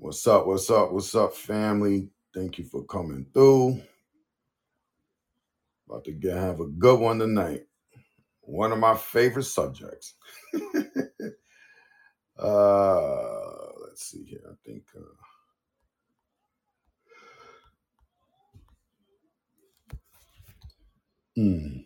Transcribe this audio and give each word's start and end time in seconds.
What's 0.00 0.24
up? 0.28 0.46
What's 0.46 0.70
up? 0.70 0.92
What's 0.92 1.12
up, 1.16 1.34
family? 1.34 2.08
Thank 2.32 2.56
you 2.58 2.64
for 2.64 2.84
coming 2.84 3.26
through. 3.34 3.82
About 5.88 6.04
to 6.04 6.12
get 6.12 6.36
have 6.36 6.60
a 6.60 6.68
good 6.68 7.00
one 7.00 7.18
tonight. 7.18 7.62
One 8.42 8.70
of 8.70 8.78
my 8.78 8.96
favorite 8.96 9.42
subjects. 9.42 10.14
uh, 12.38 13.66
let's 13.82 14.04
see 14.04 14.22
here. 14.22 14.44
I 14.48 14.54
think 14.64 14.84
uh, 14.96 15.00
hmm, 21.34 21.78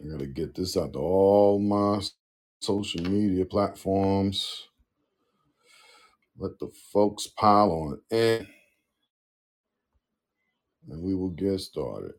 I 0.00 0.08
gotta 0.10 0.26
get 0.26 0.54
this 0.54 0.74
out 0.78 0.94
to 0.94 0.98
all 1.00 1.58
my 1.58 2.00
social 2.62 3.02
media 3.04 3.44
platforms. 3.46 4.68
Let 6.38 6.58
the 6.60 6.70
folks 6.92 7.28
pile 7.28 7.70
on 7.72 8.00
in, 8.10 8.46
and 10.90 11.02
we 11.02 11.14
will 11.14 11.30
get 11.30 11.60
started. 11.60 12.12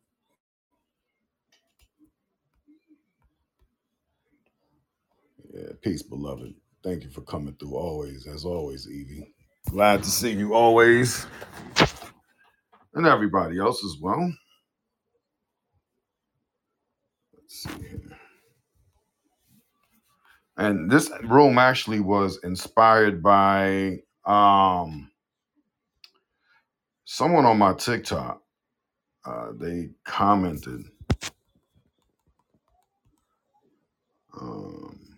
Yeah, 5.53 5.73
peace, 5.81 6.03
beloved. 6.03 6.53
Thank 6.83 7.03
you 7.03 7.11
for 7.11 7.21
coming 7.21 7.55
through 7.59 7.75
always, 7.75 8.27
as 8.27 8.45
always, 8.45 8.87
Evie. 8.89 9.33
Glad 9.69 10.03
to 10.03 10.09
see 10.09 10.31
you 10.33 10.53
always, 10.55 11.27
and 12.93 13.07
everybody 13.07 13.59
else 13.59 13.83
as 13.85 13.97
well. 14.01 14.33
Let's 17.35 17.63
see 17.63 17.83
here. 17.87 18.17
And 20.57 20.89
this 20.91 21.11
room 21.23 21.57
actually 21.57 21.99
was 21.99 22.39
inspired 22.43 23.23
by 23.23 23.99
um, 24.25 25.09
someone 27.05 27.45
on 27.45 27.57
my 27.57 27.73
TikTok. 27.73 28.41
Uh, 29.25 29.53
they 29.59 29.89
commented. 30.05 30.83
Um, 34.39 35.17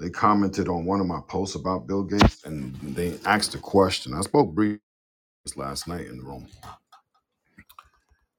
they 0.00 0.10
commented 0.10 0.68
on 0.68 0.84
one 0.86 1.00
of 1.00 1.06
my 1.06 1.20
posts 1.28 1.56
about 1.56 1.86
Bill 1.86 2.04
Gates, 2.04 2.44
and 2.44 2.74
they 2.76 3.18
asked 3.26 3.54
a 3.54 3.58
question. 3.58 4.14
I 4.14 4.22
spoke 4.22 4.54
briefly 4.54 4.80
last 5.56 5.88
night 5.88 6.06
in 6.06 6.18
the 6.18 6.24
room, 6.24 6.48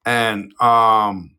and 0.05 0.53
um, 0.61 1.36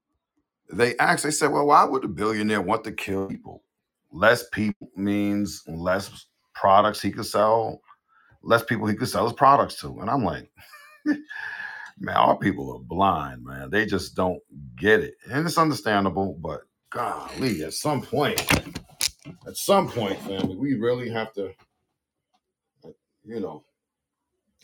they 0.73 0.97
asked. 0.99 1.25
They 1.25 1.31
said, 1.31 1.53
"Well, 1.53 1.67
why 1.67 1.85
would 1.85 2.05
a 2.05 2.09
billionaire 2.09 2.63
want 2.63 2.85
to 2.85 2.93
kill 2.93 3.29
people? 3.29 3.65
Less 4.13 4.49
people 4.51 4.91
means 4.97 5.63
less 5.69 6.27
products 6.55 7.01
he 7.01 7.11
could 7.13 7.27
sell, 7.27 7.83
less 8.43 8.65
people 8.65 8.87
he 8.87 8.97
could 8.97 9.09
sell 9.09 9.25
his 9.25 9.35
products 9.35 9.77
to." 9.81 10.01
And 10.01 10.11
I'm 10.11 10.25
like. 10.25 10.51
Man, 11.99 12.17
our 12.17 12.37
people 12.37 12.75
are 12.75 12.81
blind, 12.81 13.45
man. 13.45 13.71
They 13.71 13.87
just 13.87 14.17
don't 14.17 14.41
get 14.77 15.01
it. 15.01 15.15
And 15.31 15.47
it's 15.47 15.59
understandable, 15.59 16.37
but 16.41 16.63
golly, 16.91 17.63
at 17.65 17.75
some 17.75 18.03
point, 18.03 18.41
at 19.47 19.57
some 19.57 19.89
point, 19.89 20.19
family, 20.21 20.57
we 20.57 20.75
really 20.75 21.11
have 21.11 21.33
to, 21.35 21.53
you 23.25 23.41
know, 23.41 23.65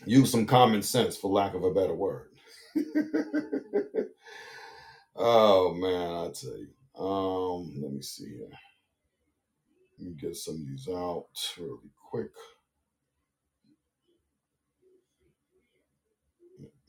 use 0.05 0.31
some 0.31 0.45
common 0.45 0.81
sense 0.81 1.17
for 1.17 1.31
lack 1.31 1.53
of 1.53 1.63
a 1.63 1.73
better 1.73 1.95
word. 1.95 2.29
oh 5.19 5.73
man, 5.75 6.11
I 6.11 6.31
tell 6.31 6.57
you. 6.57 6.69
Um, 6.97 7.73
let 7.81 7.93
me 7.93 8.01
see 8.01 8.29
here. 8.29 8.49
Let 9.99 10.07
me 10.07 10.15
get 10.19 10.35
some 10.35 10.55
of 10.55 10.67
these 10.67 10.87
out 10.89 11.27
really 11.57 11.91
quick. 12.09 12.31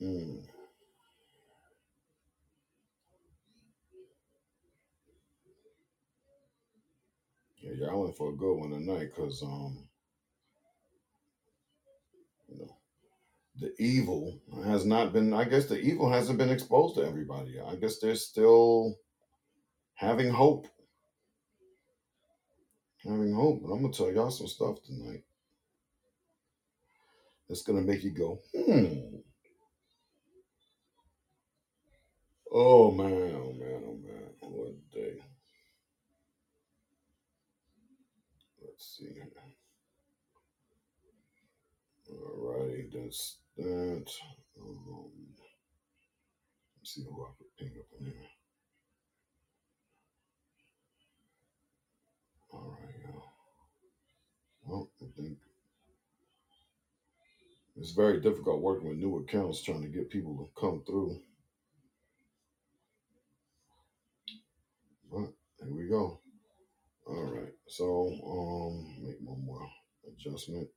Mm. 0.01 0.43
Yeah, 7.61 7.87
y'all 7.87 8.07
in 8.07 8.13
for 8.13 8.31
a 8.31 8.35
good 8.35 8.55
one 8.55 8.71
tonight, 8.71 9.15
cause 9.15 9.43
um, 9.43 9.87
you 12.49 12.59
know, 12.59 12.77
the 13.61 13.73
evil 13.79 14.41
has 14.65 14.85
not 14.85 15.13
been. 15.13 15.33
I 15.33 15.45
guess 15.45 15.67
the 15.67 15.79
evil 15.79 16.11
hasn't 16.11 16.37
been 16.37 16.49
exposed 16.49 16.95
to 16.95 17.05
everybody. 17.05 17.61
I 17.61 17.75
guess 17.75 17.99
they're 17.99 18.15
still 18.15 18.97
having 19.95 20.29
hope 20.29 20.67
having 23.03 23.33
hope. 23.33 23.61
But 23.63 23.73
I'm 23.73 23.81
gonna 23.81 23.93
tell 23.93 24.11
y'all 24.11 24.31
some 24.31 24.47
stuff 24.47 24.83
tonight 24.83 25.23
that's 27.47 27.63
gonna 27.63 27.81
make 27.81 28.03
you 28.03 28.11
go, 28.11 28.39
hmm. 28.55 29.17
Oh 32.53 32.91
man, 32.91 33.33
oh 33.35 33.53
man, 33.53 33.83
oh 33.87 33.97
man. 34.03 34.29
What 34.41 34.91
day? 34.91 35.13
Let's 38.61 38.97
see. 38.97 39.15
Alrighty, 42.11 42.91
that's 42.91 43.37
that. 43.57 44.11
Um, 44.59 45.11
let's 46.77 46.95
see 46.95 47.03
who 47.03 47.25
I 47.25 47.29
could 47.37 47.57
ping 47.57 47.79
up 47.79 47.87
in 47.99 48.05
here. 48.05 48.15
All 52.53 52.77
right, 52.81 52.95
y'all. 53.03 53.23
Well, 54.65 54.89
I 55.01 55.05
think 55.17 55.37
it's 57.77 57.91
very 57.91 58.21
difficult 58.21 58.61
working 58.61 58.89
with 58.89 58.97
new 58.97 59.17
accounts 59.19 59.63
trying 59.63 59.81
to 59.83 59.87
get 59.87 60.09
people 60.09 60.37
to 60.37 60.61
come 60.61 60.83
through. 60.85 61.19
But 65.11 65.33
here 65.63 65.75
we 65.75 65.87
go. 65.89 66.19
All 67.07 67.23
right. 67.35 67.53
So 67.67 68.07
um 68.25 69.05
make 69.05 69.17
one 69.23 69.45
more 69.45 69.67
adjustment. 70.07 70.69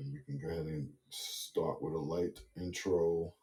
Then 0.00 0.12
we 0.12 0.20
can 0.20 0.38
go 0.38 0.48
ahead 0.48 0.66
and 0.66 0.88
start 1.10 1.82
with 1.82 1.92
a 1.92 1.98
light 1.98 2.40
intro. 2.56 3.34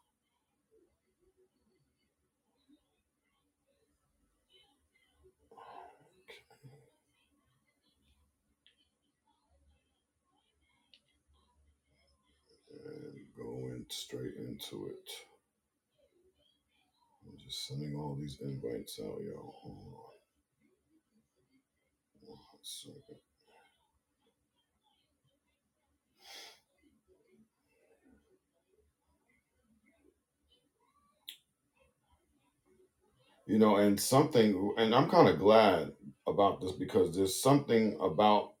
and 12.86 13.36
going 13.36 13.84
straight 13.88 14.34
into 14.38 14.86
it. 14.86 15.10
I'm 17.26 17.36
just 17.38 17.66
sending 17.66 17.94
all 17.96 18.16
these 18.18 18.38
invites 18.40 18.98
out, 19.00 19.20
y'all. 19.22 19.54
Hold 19.62 19.76
on 22.28 22.28
one 22.28 22.38
second. 22.62 23.27
You 33.48 33.58
know, 33.58 33.78
and 33.78 34.00
something, 34.00 34.74
and 34.78 34.94
I'm 34.94 35.10
kind 35.10 35.28
of 35.28 35.40
glad 35.40 35.92
about 36.28 36.62
this 36.62 36.72
because 36.74 37.16
there's 37.16 37.42
something 37.42 37.98
about 38.02 38.54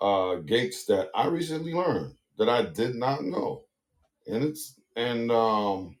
uh, 0.00 0.36
Gates 0.36 0.86
that 0.86 1.10
I 1.14 1.28
recently 1.28 1.74
learned 1.74 2.14
that 2.38 2.48
I 2.48 2.62
did 2.64 2.94
not 2.96 3.24
know, 3.24 3.64
and 4.26 4.44
it's 4.44 4.80
and 4.96 5.30
um, 5.32 5.96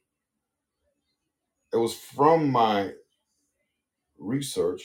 it 1.72 1.78
was 1.78 1.94
from 1.94 2.50
my 2.50 2.92
research 4.18 4.82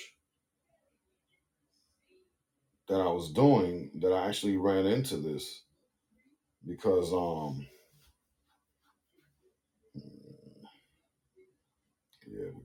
that 2.89 3.01
I 3.01 3.07
was 3.07 3.31
doing 3.31 3.91
that 4.01 4.13
I 4.13 4.27
actually 4.27 4.57
ran 4.57 4.85
into 4.85 5.17
this 5.17 5.63
because 6.67 7.13
um, 7.13 7.67
yeah, 12.27 12.49
we 12.55 12.63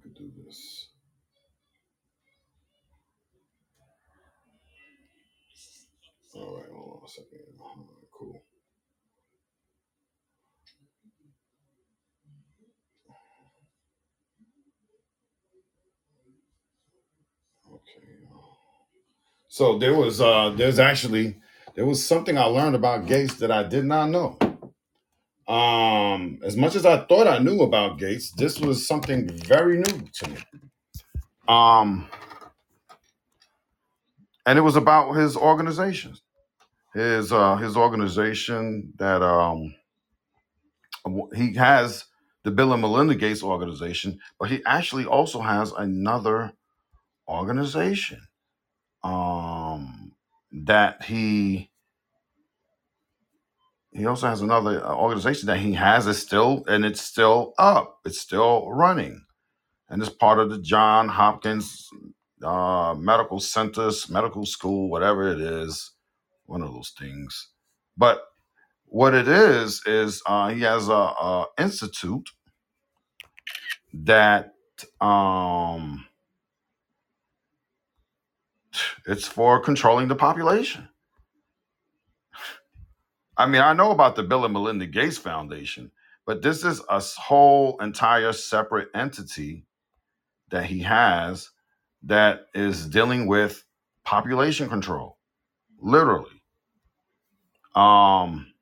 could. 6.32 6.40
All 6.42 6.56
right, 6.56 6.70
hold 6.72 7.00
on 7.00 7.06
a 7.06 7.10
second. 7.10 7.40
Right, 7.60 8.08
cool. 8.18 8.42
Okay. 17.74 18.18
So 19.48 19.78
there 19.78 19.94
was 19.94 20.20
uh 20.20 20.50
there's 20.56 20.78
actually 20.78 21.36
there 21.74 21.86
was 21.86 22.06
something 22.06 22.38
I 22.38 22.44
learned 22.44 22.76
about 22.76 23.06
Gates 23.06 23.36
that 23.36 23.50
I 23.52 23.62
did 23.64 23.84
not 23.86 24.10
know. 24.10 24.38
Um, 25.46 26.38
as 26.42 26.56
much 26.56 26.74
as 26.74 26.86
I 26.86 27.04
thought 27.04 27.26
I 27.26 27.38
knew 27.38 27.60
about 27.62 27.98
Gates, 27.98 28.30
this 28.32 28.58
was 28.60 28.86
something 28.86 29.28
very 29.28 29.76
new 29.76 30.08
to 30.14 30.30
me. 30.30 30.38
Um, 31.48 32.08
and 34.46 34.58
it 34.58 34.62
was 34.62 34.76
about 34.76 35.12
his 35.12 35.36
organization, 35.36 36.16
his 36.94 37.32
uh, 37.32 37.56
his 37.56 37.76
organization 37.76 38.92
that 38.96 39.22
um 39.22 39.74
he 41.34 41.54
has 41.54 42.06
the 42.44 42.50
Bill 42.50 42.72
and 42.72 42.82
Melinda 42.82 43.14
Gates 43.14 43.42
organization, 43.42 44.18
but 44.38 44.50
he 44.50 44.62
actually 44.64 45.04
also 45.04 45.40
has 45.40 45.72
another 45.72 46.52
organization 47.28 48.20
um 49.02 50.12
that 50.52 51.02
he 51.04 51.70
he 53.94 54.06
also 54.06 54.28
has 54.28 54.42
another 54.42 54.84
uh, 54.84 54.94
organization 54.96 55.46
that 55.48 55.58
he 55.58 55.74
has 55.74 56.06
is 56.06 56.18
still 56.20 56.64
and 56.68 56.84
it's 56.84 57.02
still 57.02 57.54
up. 57.58 58.00
It's 58.06 58.20
still 58.20 58.70
running. 58.70 59.24
And 59.90 60.02
it's 60.02 60.12
part 60.12 60.38
of 60.40 60.50
the 60.50 60.58
john 60.58 61.08
hopkins 61.08 61.88
uh 62.44 62.94
medical 62.98 63.40
centers 63.40 64.10
medical 64.10 64.46
school 64.46 64.90
whatever 64.90 65.28
it 65.28 65.40
is. 65.40 65.92
One 66.46 66.62
of 66.62 66.72
those 66.72 66.92
things. 66.98 67.50
But 67.96 68.22
what 68.86 69.14
it 69.14 69.28
is 69.28 69.82
is 69.86 70.22
uh 70.26 70.50
he 70.50 70.62
has 70.62 70.88
a, 70.88 70.92
a 70.92 71.46
institute 71.58 72.28
that 73.94 74.54
um 75.00 76.06
it's 79.06 79.26
for 79.28 79.60
controlling 79.60 80.08
the 80.08 80.16
population 80.16 80.88
I 83.36 83.46
mean, 83.46 83.62
I 83.62 83.72
know 83.72 83.90
about 83.90 84.16
the 84.16 84.22
Bill 84.22 84.44
and 84.44 84.54
Melinda 84.54 84.86
Gates 84.86 85.18
Foundation, 85.18 85.90
but 86.26 86.42
this 86.42 86.64
is 86.64 86.80
a 86.88 87.00
whole 87.00 87.78
entire 87.80 88.32
separate 88.32 88.88
entity 88.94 89.66
that 90.50 90.66
he 90.66 90.80
has 90.80 91.50
that 92.04 92.46
is 92.54 92.86
dealing 92.86 93.26
with 93.26 93.64
population 94.04 94.68
control. 94.68 95.18
Literally. 95.80 96.42
Um, 97.74 98.52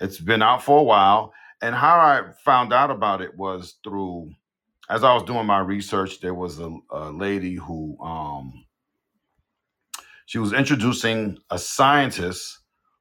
it's 0.00 0.18
been 0.18 0.42
out 0.42 0.62
for 0.62 0.80
a 0.80 0.82
while. 0.82 1.32
And 1.62 1.74
how 1.74 1.98
I 1.98 2.32
found 2.44 2.72
out 2.72 2.90
about 2.90 3.20
it 3.20 3.36
was 3.36 3.78
through 3.84 4.32
as 4.90 5.04
I 5.04 5.14
was 5.14 5.22
doing 5.22 5.46
my 5.46 5.60
research, 5.60 6.20
there 6.20 6.34
was 6.34 6.58
a, 6.58 6.76
a 6.90 7.12
lady 7.12 7.54
who 7.54 7.96
um 8.00 8.64
she 10.26 10.38
was 10.38 10.52
introducing 10.52 11.38
a 11.50 11.58
scientist 11.58 12.59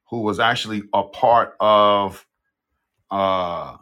who 0.09 0.21
was 0.21 0.39
actually 0.39 0.83
a 0.93 1.03
part 1.03 1.55
of 1.59 2.25
uh 3.11 3.77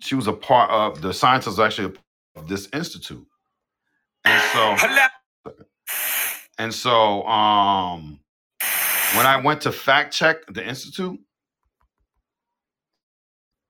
she 0.00 0.14
was 0.14 0.26
a 0.26 0.32
part 0.32 0.70
of 0.70 1.02
the 1.02 1.12
scientist 1.12 1.58
was 1.58 1.60
actually 1.60 1.96
of 2.36 2.48
this 2.48 2.68
institute. 2.72 3.26
And 4.24 4.42
so 4.52 4.76
and 6.58 6.74
so 6.74 7.22
um 7.26 8.20
when 9.16 9.26
i 9.26 9.36
went 9.42 9.60
to 9.62 9.72
fact 9.72 10.14
check 10.14 10.38
the 10.48 10.66
institute 10.66 11.18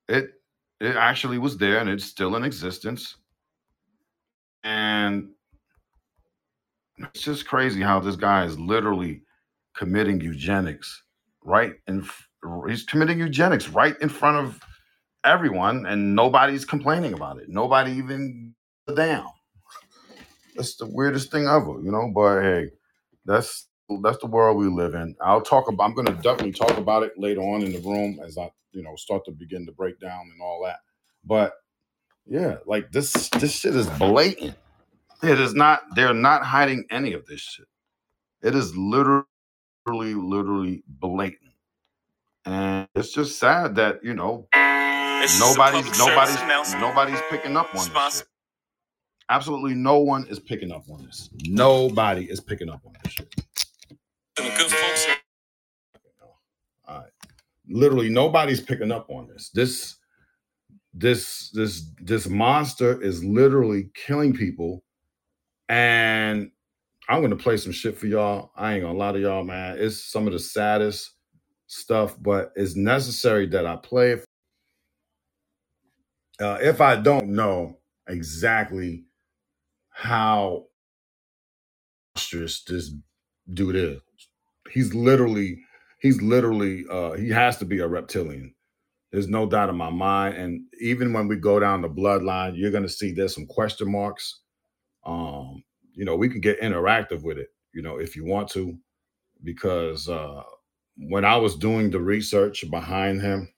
it 0.08 0.32
it 0.80 0.96
actually 0.96 1.38
was 1.38 1.56
there 1.58 1.78
and 1.78 1.88
it's 1.88 2.04
still 2.04 2.36
in 2.36 2.44
existence. 2.44 3.16
And 4.64 5.30
it's 6.99 7.23
just 7.23 7.47
crazy 7.47 7.83
how 7.83 8.00
this 8.00 8.17
guy 8.17 8.44
is 8.44 8.59
literally 8.59 9.23
committing 9.77 10.21
eugenics 10.21 11.03
right 11.44 11.75
f- 12.00 12.29
he's 12.69 12.85
committing 12.85 13.19
eugenics 13.19 13.69
right 13.71 13.97
in 14.00 14.09
front 14.09 14.39
of 14.47 14.61
everyone 15.25 15.87
and 15.87 16.15
nobody's 16.17 16.65
complaining 16.65 17.15
about 17.15 17.39
it 17.39 17.49
nobody 17.49 17.93
even 17.93 18.55
down 18.97 19.27
that's 20.56 20.77
the 20.77 20.87
weirdest 20.87 21.33
thing 21.33 21.47
ever 21.49 21.81
you 21.83 21.93
know 21.93 22.11
but 22.15 22.43
hey 22.43 22.69
that's 23.27 23.69
that's 24.03 24.19
the 24.21 24.29
world 24.29 24.59
we 24.59 24.69
live 24.69 24.94
in. 24.97 25.17
I'll 25.23 25.43
talk 25.43 25.69
about. 25.69 25.85
I'm 25.85 25.94
going 25.94 26.09
to 26.09 26.15
definitely 26.15 26.55
talk 26.55 26.79
about 26.79 27.05
it 27.05 27.12
later 27.19 27.43
on 27.43 27.62
in 27.62 27.73
the 27.75 27.81
room 27.81 28.21
as 28.27 28.39
I, 28.39 28.50
you 28.73 28.83
know, 28.83 28.97
start 28.97 29.27
to 29.27 29.33
begin 29.33 29.67
to 29.67 29.73
break 29.73 30.00
down 30.00 30.31
and 30.33 30.43
all 30.43 30.62
that. 30.65 30.81
But 31.27 31.55
yeah, 32.27 32.59
like 32.67 32.93
this, 32.93 33.31
this 33.31 33.53
shit 33.59 33.77
is 33.77 33.89
blatant. 33.91 34.56
It 35.22 35.40
is 35.40 35.54
not. 35.54 35.82
They're 35.96 36.14
not 36.14 36.44
hiding 36.44 36.86
any 36.90 37.14
of 37.14 37.26
this 37.26 37.40
shit. 37.40 37.66
It 38.42 38.54
is 38.56 38.76
literally, 38.76 39.24
literally 39.86 40.84
blatant, 40.88 41.52
and 42.46 42.88
it's 42.94 43.12
just 43.12 43.38
sad 43.38 43.76
that 43.76 44.04
you 44.04 44.14
know 44.14 44.48
nobody's 45.40 45.98
nobody's 45.98 46.38
nobody's 46.74 47.20
picking 47.30 47.56
up 47.56 47.74
on 47.76 47.90
this 47.94 48.04
shit. 48.04 48.28
Absolutely 49.30 49.74
no 49.74 49.98
one 50.00 50.26
is 50.28 50.40
picking 50.40 50.72
up 50.72 50.84
on 50.90 51.04
this. 51.04 51.30
Nobody 51.46 52.24
is 52.26 52.40
picking 52.40 52.70
up 52.70 52.82
on 52.86 52.94
this 53.04 53.14
shit. 53.14 53.34
All 56.88 56.98
right. 56.98 57.10
Literally 57.69 58.10
nobody's 58.10 58.60
picking 58.60 58.92
up 58.92 59.10
on 59.10 59.28
this. 59.28 59.50
This 59.50 59.96
this 60.94 61.50
this 61.52 61.86
this 62.02 62.28
monster 62.28 63.00
is 63.02 63.24
literally 63.24 63.90
killing 63.94 64.34
people 64.34 64.84
and 65.72 66.52
i'm 67.08 67.22
gonna 67.22 67.36
play 67.36 67.56
some 67.58 67.72
shit 67.72 67.98
for 67.98 68.06
y'all. 68.08 68.52
I 68.56 68.74
ain't 68.74 68.84
gonna 68.84 68.98
lie 68.98 69.12
to 69.12 69.20
y'all 69.20 69.44
man. 69.44 69.78
It's 69.80 70.04
some 70.04 70.26
of 70.28 70.34
the 70.34 70.40
saddest 70.40 71.12
stuff 71.69 72.16
but 72.20 72.52
it's 72.56 72.76
necessary 72.76 73.46
that 73.48 73.66
i 73.66 73.76
play 73.76 74.12
it. 74.12 74.26
Uh, 76.40 76.58
if 76.62 76.80
i 76.80 76.96
don't 76.96 77.28
know 77.28 77.78
exactly 78.08 79.04
how 79.90 80.66
monstrous 82.16 82.64
this 82.64 82.92
dude 83.52 83.76
is 83.76 83.98
he's 84.70 84.94
literally 84.94 85.58
he's 86.00 86.22
literally 86.22 86.84
uh 86.90 87.12
he 87.12 87.30
has 87.30 87.58
to 87.58 87.64
be 87.66 87.80
a 87.80 87.88
reptilian. 87.88 88.54
There's 89.12 89.28
no 89.28 89.46
doubt 89.46 89.70
in 89.70 89.76
my 89.76 89.90
mind. 89.90 90.36
And 90.36 90.62
even 90.80 91.12
when 91.14 91.28
we 91.28 91.36
go 91.36 91.60
down 91.60 91.82
the 91.82 91.90
bloodline 91.90 92.54
you're 92.56 92.72
gonna 92.72 92.90
see 92.90 93.12
there's 93.12 93.34
some 93.36 93.46
question 93.46 93.92
marks 93.92 94.42
um 95.04 95.62
you 95.94 96.04
know 96.04 96.16
we 96.16 96.28
can 96.28 96.40
get 96.40 96.60
interactive 96.60 97.22
with 97.22 97.38
it 97.38 97.49
you 97.72 97.82
know 97.82 97.99
if 97.99 98.16
you 98.16 98.25
want 98.25 98.49
to 98.49 98.76
because 99.44 100.08
uh 100.08 100.43
when 100.96 101.25
i 101.25 101.37
was 101.37 101.56
doing 101.56 101.90
the 101.90 102.00
research 102.00 102.64
behind 102.70 103.20
him 103.20 103.48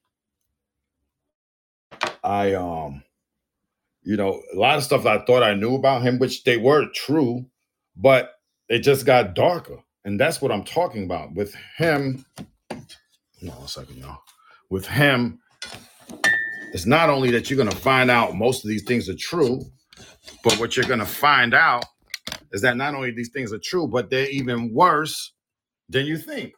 i 2.23 2.55
um 2.55 3.03
you 4.03 4.17
know 4.17 4.43
a 4.55 4.57
lot 4.57 4.79
of 4.79 4.85
stuff 4.85 5.07
i 5.07 5.19
thought 5.25 5.43
i 5.43 5.55
knew 5.55 5.75
about 5.75 6.03
him 6.03 6.19
which 6.19 6.45
they 6.45 6.57
were 6.57 6.87
true 6.95 7.45
but 7.97 8.35
it 8.69 8.81
just 8.81 9.05
got 9.07 9.35
darker 9.35 9.79
and 10.05 10.19
that's 10.21 10.41
what 10.41 10.53
i'm 10.53 10.65
talking 10.65 11.05
about. 11.05 11.35
With 11.35 11.55
him 11.77 12.25
no 13.43 13.67
second, 13.67 13.99
y'all. 13.99 14.21
With 14.71 14.87
him 14.87 15.41
it's 16.73 16.87
not 16.87 17.11
only 17.11 17.31
that 17.31 17.51
you're 17.51 17.57
going 17.57 17.71
to 17.71 17.77
find 17.77 18.11
out 18.11 18.35
most 18.35 18.65
of 18.65 18.69
these 18.69 18.85
things 18.85 19.09
are 19.09 19.17
true 19.17 19.61
but 20.43 20.59
what 20.59 20.77
you're 20.77 20.87
going 20.87 21.01
to 21.01 21.07
find 21.07 21.55
out 21.55 21.85
is 22.53 22.63
that 22.63 22.77
not 22.77 22.95
only 22.95 23.11
these 23.11 23.31
things 23.31 23.53
are 23.53 23.59
true 23.59 23.87
but 23.87 24.11
they're 24.11 24.31
even 24.31 24.73
worse 24.73 25.33
than 25.89 26.07
you 26.07 26.17
think 26.19 26.55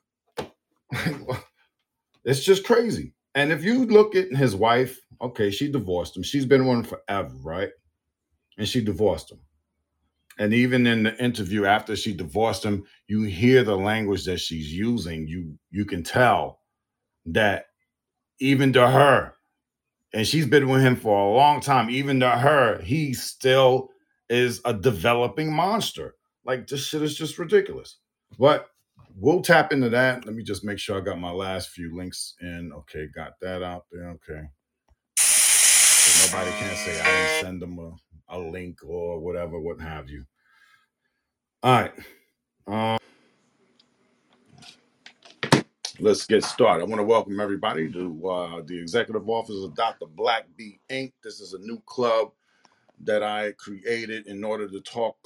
it's 2.24 2.44
just 2.44 2.64
crazy. 2.64 3.14
And 3.34 3.52
if 3.52 3.64
you 3.64 3.84
look 3.86 4.14
at 4.14 4.30
his 4.32 4.56
wife, 4.56 4.98
okay, 5.20 5.50
she 5.50 5.70
divorced 5.70 6.16
him. 6.16 6.22
She's 6.22 6.46
been 6.46 6.64
him 6.64 6.84
forever, 6.84 7.34
right? 7.42 7.70
And 8.58 8.68
she 8.68 8.82
divorced 8.82 9.32
him. 9.32 9.40
And 10.38 10.52
even 10.52 10.86
in 10.86 11.02
the 11.04 11.22
interview 11.22 11.64
after 11.64 11.96
she 11.96 12.12
divorced 12.14 12.64
him, 12.64 12.84
you 13.08 13.22
hear 13.22 13.62
the 13.62 13.76
language 13.76 14.24
that 14.26 14.38
she's 14.38 14.72
using. 14.72 15.26
You 15.26 15.58
you 15.70 15.84
can 15.86 16.02
tell 16.02 16.60
that 17.26 17.66
even 18.40 18.72
to 18.74 18.88
her, 18.88 19.35
and 20.12 20.26
she's 20.26 20.46
been 20.46 20.68
with 20.68 20.82
him 20.82 20.96
for 20.96 21.18
a 21.18 21.34
long 21.34 21.60
time, 21.60 21.90
even 21.90 22.20
to 22.20 22.30
her, 22.30 22.80
he 22.82 23.14
still 23.14 23.90
is 24.28 24.60
a 24.64 24.72
developing 24.72 25.52
monster. 25.52 26.14
Like 26.44 26.66
this 26.66 26.86
shit 26.86 27.02
is 27.02 27.16
just 27.16 27.38
ridiculous. 27.38 27.98
But 28.38 28.68
we'll 29.14 29.42
tap 29.42 29.72
into 29.72 29.88
that. 29.90 30.24
Let 30.24 30.34
me 30.34 30.42
just 30.42 30.64
make 30.64 30.78
sure 30.78 30.96
I 30.96 31.00
got 31.00 31.18
my 31.18 31.30
last 31.30 31.70
few 31.70 31.96
links 31.96 32.34
in. 32.40 32.72
Okay, 32.72 33.08
got 33.14 33.32
that 33.40 33.62
out 33.62 33.84
there. 33.90 34.10
Okay. 34.10 34.42
So 35.18 36.26
nobody 36.26 36.50
can 36.58 36.76
say 36.76 37.00
I 37.00 37.04
didn't 37.04 37.40
send 37.40 37.62
them 37.62 37.78
a, 37.78 38.36
a 38.36 38.38
link 38.38 38.78
or 38.86 39.20
whatever, 39.20 39.58
what 39.60 39.80
have 39.80 40.08
you. 40.08 40.24
All 41.62 41.80
right. 41.80 41.92
Um, 42.68 42.98
let's 46.00 46.26
get 46.26 46.44
started. 46.44 46.84
I 46.84 46.86
want 46.88 47.00
to 47.00 47.04
welcome 47.06 47.40
everybody 47.40 47.90
to 47.92 48.28
uh, 48.30 48.62
the 48.66 48.78
executive 48.80 49.28
office 49.28 49.64
of 49.64 49.74
Dr. 49.74 50.06
Black 50.06 50.46
B 50.56 50.80
Inc. 50.90 51.12
This 51.24 51.40
is 51.40 51.54
a 51.54 51.58
new 51.60 51.80
club 51.86 52.32
that 53.02 53.22
I 53.22 53.52
created 53.52 54.26
in 54.28 54.44
order 54.44 54.68
to 54.68 54.80
talk 54.80 55.16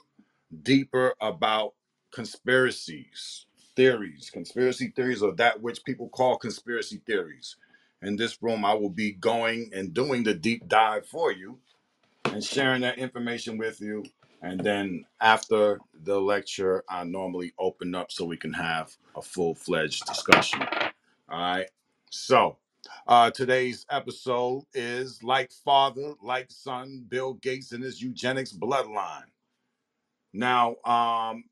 deeper 0.63 1.15
about 1.21 1.75
conspiracies, 2.13 3.47
theories, 3.77 4.31
conspiracy 4.33 4.93
theories, 4.97 5.23
or 5.23 5.35
that 5.37 5.63
which 5.63 5.85
people 5.85 6.09
call 6.11 6.39
conspiracy 6.39 7.03
theories. 7.07 7.57
In 8.03 8.17
this 8.17 8.43
room, 8.43 8.65
I 8.65 8.75
will 8.75 8.91
be 8.91 9.13
going 9.13 9.71
and 9.75 9.95
doing 9.95 10.25
the 10.25 10.35
deep 10.35 10.69
dive 10.69 11.07
for 11.07 11.33
you 11.33 11.59
and 12.27 12.45
sharing 12.45 12.83
that 12.83 12.99
information 12.99 13.59
with 13.59 13.81
you. 13.81 14.05
And 14.43 14.61
then 14.61 15.05
after 15.21 15.79
the 16.05 16.19
lecture, 16.19 16.83
I 16.89 17.05
normally 17.05 17.53
open 17.59 17.95
up 17.95 18.11
so 18.11 18.25
we 18.25 18.37
can 18.37 18.53
have 18.53 18.97
a 19.15 19.23
full 19.23 19.55
fledged 19.55 20.07
discussion. 20.07 20.63
All 21.29 21.41
right. 21.41 21.67
So 22.11 22.57
uh, 23.07 23.31
today's 23.31 23.87
episode 23.91 24.65
is 24.73 25.23
like 25.23 25.53
father, 25.53 26.15
like 26.23 26.51
son, 26.51 27.05
Bill 27.09 27.35
Gates 27.35 27.73
and 27.73 27.85
his 27.85 28.01
eugenics 28.03 28.53
bloodline. 28.53 29.25
Now, 30.33 30.77
um, 30.85 31.45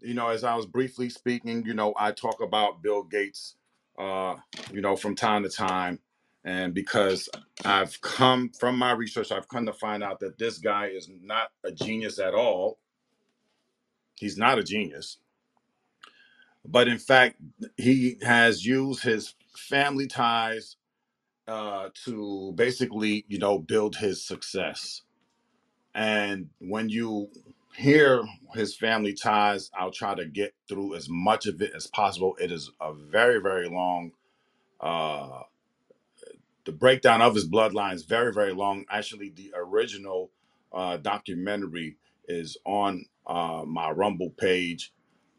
you 0.00 0.14
know, 0.14 0.28
as 0.28 0.44
I 0.44 0.54
was 0.54 0.66
briefly 0.66 1.08
speaking, 1.08 1.64
you 1.64 1.74
know, 1.74 1.94
I 1.98 2.12
talk 2.12 2.40
about 2.40 2.82
Bill 2.82 3.02
Gates, 3.02 3.56
uh, 3.98 4.36
you 4.72 4.80
know, 4.80 4.94
from 4.94 5.16
time 5.16 5.42
to 5.42 5.48
time. 5.48 5.98
And 6.46 6.72
because 6.72 7.28
I've 7.64 8.00
come 8.02 8.50
from 8.50 8.78
my 8.78 8.92
research, 8.92 9.32
I've 9.32 9.48
come 9.48 9.66
to 9.66 9.72
find 9.72 10.04
out 10.04 10.20
that 10.20 10.38
this 10.38 10.58
guy 10.58 10.86
is 10.86 11.10
not 11.20 11.50
a 11.64 11.72
genius 11.72 12.20
at 12.20 12.34
all. 12.34 12.78
He's 14.14 14.38
not 14.38 14.56
a 14.58 14.62
genius. 14.62 15.18
But 16.64 16.86
in 16.86 16.98
fact, 16.98 17.36
he 17.76 18.18
has 18.22 18.64
used 18.64 19.02
his 19.02 19.34
family 19.56 20.06
ties 20.06 20.76
uh, 21.48 21.88
to 22.04 22.52
basically, 22.54 23.24
you 23.26 23.40
know, 23.40 23.58
build 23.58 23.96
his 23.96 24.24
success. 24.24 25.02
And 25.96 26.50
when 26.60 26.90
you 26.90 27.28
hear 27.74 28.24
his 28.54 28.76
family 28.76 29.14
ties, 29.14 29.70
I'll 29.76 29.90
try 29.90 30.14
to 30.14 30.26
get 30.26 30.54
through 30.68 30.94
as 30.94 31.08
much 31.08 31.46
of 31.46 31.60
it 31.60 31.72
as 31.74 31.88
possible. 31.88 32.36
It 32.40 32.52
is 32.52 32.70
a 32.80 32.94
very, 32.94 33.40
very 33.40 33.68
long. 33.68 34.12
Uh, 34.80 35.42
the 36.66 36.72
breakdown 36.72 37.22
of 37.22 37.34
his 37.36 37.48
bloodline 37.48 37.94
is 37.94 38.04
very, 38.04 38.32
very 38.34 38.54
long. 38.54 38.86
Actually, 38.90 39.30
the 39.30 39.52
original 39.56 40.32
uh, 40.74 40.98
documentary 40.98 41.98
is 42.28 42.58
on 42.66 43.06
uh, 43.26 43.64
my 43.66 43.90
Rumble 43.90 44.30
page. 44.38 44.92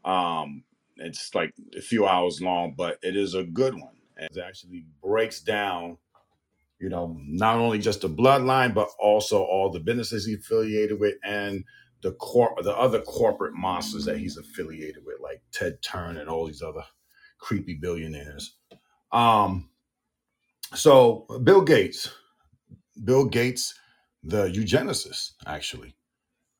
Um, 0.05 0.63
it's 0.97 1.35
like 1.35 1.53
a 1.77 1.81
few 1.81 2.07
hours 2.07 2.41
long, 2.41 2.75
but 2.77 2.99
it 3.03 3.17
is 3.17 3.35
a 3.35 3.43
good 3.43 3.75
one. 3.75 3.97
And 4.17 4.29
It 4.35 4.41
actually 4.41 4.85
breaks 5.03 5.41
down 5.41 5.91
you 6.79 6.89
know, 6.89 7.17
not 7.25 7.57
only 7.57 7.79
just 7.79 8.01
the 8.01 8.09
bloodline, 8.09 8.73
but 8.73 8.89
also 8.99 9.43
all 9.43 9.71
the 9.71 9.79
businesses 9.79 10.25
he 10.25 10.35
affiliated 10.35 10.99
with 10.99 11.15
and 11.23 11.63
the 12.01 12.11
corp 12.13 12.61
the 12.63 12.75
other 12.77 13.01
corporate 13.01 13.53
monsters 13.53 14.05
that 14.05 14.17
he's 14.17 14.37
affiliated 14.37 15.03
with, 15.05 15.19
like 15.21 15.41
Ted 15.51 15.81
Turner 15.81 16.19
and 16.19 16.29
all 16.29 16.45
these 16.45 16.61
other 16.61 16.83
creepy 17.39 17.73
billionaires. 17.75 18.55
Um, 19.11 19.69
so 20.75 21.27
Bill 21.43 21.61
Gates, 21.61 22.11
Bill 23.03 23.25
Gates, 23.25 23.75
the 24.23 24.47
eugenicist, 24.49 25.33
actually. 25.47 25.95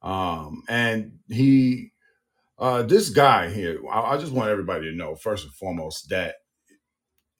Um, 0.04 0.64
and 0.70 1.20
he 1.30 1.92
uh 2.60 2.84
this 2.84 3.10
guy 3.10 3.50
here, 3.50 3.80
I, 3.92 4.14
I 4.14 4.18
just 4.18 4.34
want 4.34 4.50
everybody 4.50 4.90
to 4.92 4.96
know, 4.98 5.16
first 5.16 5.46
and 5.46 5.54
foremost, 5.54 6.10
that 6.10 6.36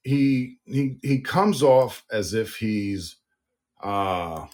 he 0.04 0.58
he 0.66 0.98
he 1.04 1.22
comes 1.22 1.64
off 1.64 2.06
as 2.12 2.34
if 2.36 2.58
he's 2.58 3.18
uh 3.84 4.46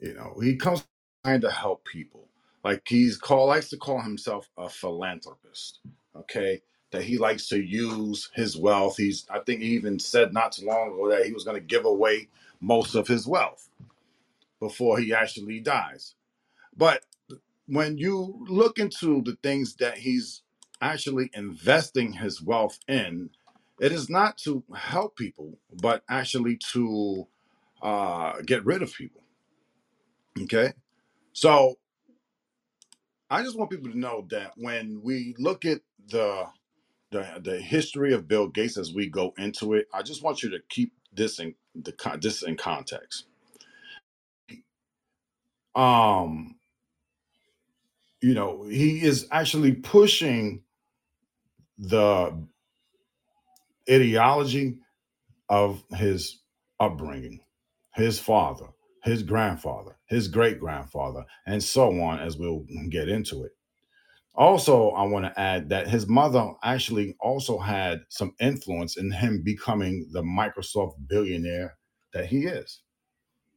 you 0.00 0.14
know 0.14 0.34
he 0.42 0.56
comes 0.56 0.84
trying 1.24 1.40
to 1.42 1.50
help 1.50 1.84
people 1.86 2.28
like 2.64 2.82
he's 2.88 3.16
call 3.18 3.48
likes 3.48 3.70
to 3.70 3.76
call 3.78 4.00
himself 4.00 4.48
a 4.58 4.68
philanthropist 4.68 5.80
okay 6.16 6.60
that 6.92 7.04
he 7.04 7.18
likes 7.18 7.48
to 7.48 7.62
use 7.62 8.30
his 8.34 8.56
wealth. 8.56 8.96
He's 8.98 9.26
i 9.30 9.40
think 9.40 9.62
he 9.62 9.68
even 9.70 9.98
said 10.00 10.34
not 10.34 10.52
too 10.52 10.66
long 10.66 10.88
ago 10.92 11.10
that 11.10 11.26
he 11.26 11.32
was 11.32 11.44
going 11.44 11.60
to 11.60 11.66
give 11.66 11.86
away 11.86 12.28
most 12.60 12.96
of 12.96 13.08
his 13.08 13.26
wealth 13.26 13.70
before 14.60 14.98
he 14.98 15.14
actually 15.14 15.60
dies. 15.60 16.14
But 16.76 17.04
when 17.66 17.98
you 17.98 18.44
look 18.48 18.78
into 18.78 19.22
the 19.22 19.36
things 19.42 19.76
that 19.76 19.98
he's 19.98 20.42
actually 20.82 21.30
investing 21.34 22.12
his 22.12 22.42
wealth 22.42 22.78
in 22.88 23.30
it 23.80 23.92
is 23.92 24.10
not 24.10 24.38
to 24.38 24.62
help 24.76 25.16
people 25.16 25.58
but 25.82 26.02
actually 26.10 26.56
to 26.72 27.26
uh, 27.82 28.34
get 28.46 28.64
rid 28.66 28.82
of 28.82 28.92
people 28.94 29.22
okay? 30.42 30.72
So 31.32 31.76
I 33.30 33.42
just 33.42 33.58
want 33.58 33.70
people 33.70 33.90
to 33.90 33.98
know 33.98 34.26
that 34.30 34.52
when 34.56 35.00
we 35.02 35.34
look 35.38 35.64
at 35.64 35.80
the 36.08 36.46
the 37.12 37.40
the 37.44 37.58
history 37.60 38.14
of 38.14 38.28
Bill 38.28 38.48
Gates 38.48 38.78
as 38.78 38.94
we 38.94 39.08
go 39.08 39.34
into 39.38 39.74
it, 39.74 39.88
I 39.94 40.02
just 40.02 40.24
want 40.24 40.42
you 40.44 40.50
to 40.52 40.60
keep 40.70 40.94
this 41.14 41.40
in 41.40 41.56
the 41.76 41.94
this 42.22 42.42
in 42.44 42.56
context. 42.56 43.26
Um, 45.74 46.56
you 48.22 48.34
know, 48.34 48.64
he 48.64 49.02
is 49.02 49.28
actually 49.32 49.72
pushing 49.74 50.62
the 51.78 52.34
ideology 53.90 54.78
of 55.48 55.84
his 55.96 56.40
upbringing, 56.80 57.40
his 57.94 58.18
father, 58.20 58.66
his 59.04 59.22
grandfather, 59.22 59.96
his 60.08 60.28
great 60.28 60.60
grandfather, 60.60 61.24
and 61.46 61.62
so 61.62 62.00
on 62.02 62.20
as 62.20 62.38
we'll 62.38 62.66
get 62.90 63.08
into 63.08 63.44
it. 63.44 63.52
Also, 64.34 64.90
I 64.90 65.02
want 65.02 65.26
to 65.26 65.40
add 65.40 65.68
that 65.68 65.88
his 65.88 66.06
mother 66.06 66.52
actually 66.62 67.14
also 67.20 67.58
had 67.58 68.00
some 68.08 68.34
influence 68.40 68.96
in 68.96 69.10
him 69.10 69.42
becoming 69.42 70.08
the 70.10 70.22
Microsoft 70.22 70.94
billionaire 71.06 71.76
that 72.14 72.26
he 72.26 72.46
is. 72.46 72.80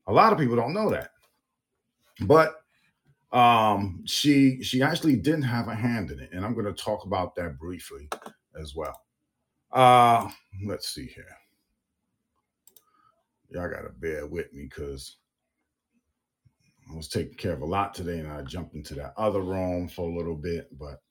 A 0.08 0.14
lot 0.14 0.34
of 0.34 0.40
people 0.40 0.58
don't 0.58 0.74
know 0.74 0.90
that, 0.90 1.12
but 2.22 2.56
um, 3.32 4.04
she 4.06 4.62
she 4.64 4.82
actually 4.82 5.16
didn't 5.16 5.44
have 5.44 5.68
a 5.68 5.76
hand 5.76 6.12
in 6.12 6.20
it, 6.20 6.30
and 6.34 6.46
I'm 6.46 6.54
going 6.54 6.66
to 6.66 6.74
talk 6.74 7.06
about 7.06 7.36
that 7.36 7.58
briefly 7.58 8.10
as 8.60 8.76
well. 8.76 9.02
Uh, 9.72 10.30
let's 10.66 10.90
see 10.90 11.08
here. 11.08 11.26
Y'all 13.50 13.70
got 13.70 13.82
to 13.82 13.90
bear 13.90 14.28
with 14.28 14.52
me 14.54 14.64
because 14.64 15.18
I 16.92 16.96
was 16.96 17.08
taking 17.10 17.36
care 17.36 17.54
of 17.54 17.62
a 17.62 17.66
lot 17.66 17.94
today, 17.94 18.20
and 18.20 18.32
I 18.32 18.42
jumped 18.44 18.76
into 18.76 18.94
that 18.96 19.14
other 19.18 19.42
room 19.42 19.88
for 19.88 20.10
a 20.10 20.16
little 20.16 20.36
bit, 20.36 20.68
but 20.78 21.02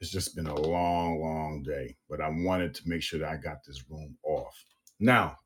it's 0.00 0.10
just 0.10 0.34
been 0.34 0.46
a 0.46 0.60
long, 0.60 1.20
long 1.20 1.62
day. 1.62 1.96
But 2.08 2.20
I 2.20 2.28
wanted 2.28 2.74
to 2.76 2.88
make 2.88 3.02
sure 3.02 3.20
that 3.20 3.28
I 3.28 3.36
got 3.36 3.58
this 3.66 3.84
room 3.88 4.16
off. 4.24 4.64
Now, 4.98 5.36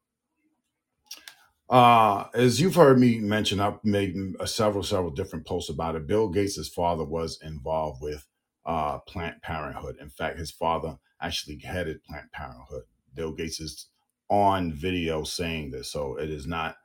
uh, 1.68 2.26
as 2.34 2.60
you've 2.60 2.76
heard 2.76 2.98
me 2.98 3.18
mention, 3.18 3.60
I've 3.60 3.84
made 3.84 4.14
uh, 4.38 4.46
several, 4.46 4.84
several 4.84 5.10
different 5.10 5.46
posts 5.46 5.70
about 5.70 5.96
it. 5.96 6.06
Bill 6.06 6.28
Gates' 6.28 6.68
father 6.68 7.04
was 7.04 7.40
involved 7.42 8.00
with 8.02 8.24
uh, 8.64 8.98
Planned 9.00 9.42
Parenthood. 9.42 9.96
In 10.00 10.08
fact, 10.08 10.38
his 10.38 10.52
father 10.52 10.96
actually 11.20 11.58
headed 11.58 12.04
Planned 12.04 12.30
Parenthood. 12.32 12.84
Bill 13.14 13.32
Gates 13.32 13.60
is 13.60 13.88
on 14.28 14.72
video 14.72 15.24
saying 15.24 15.70
this, 15.70 15.90
so 15.90 16.16
it 16.16 16.30
is 16.30 16.46
not, 16.46 16.76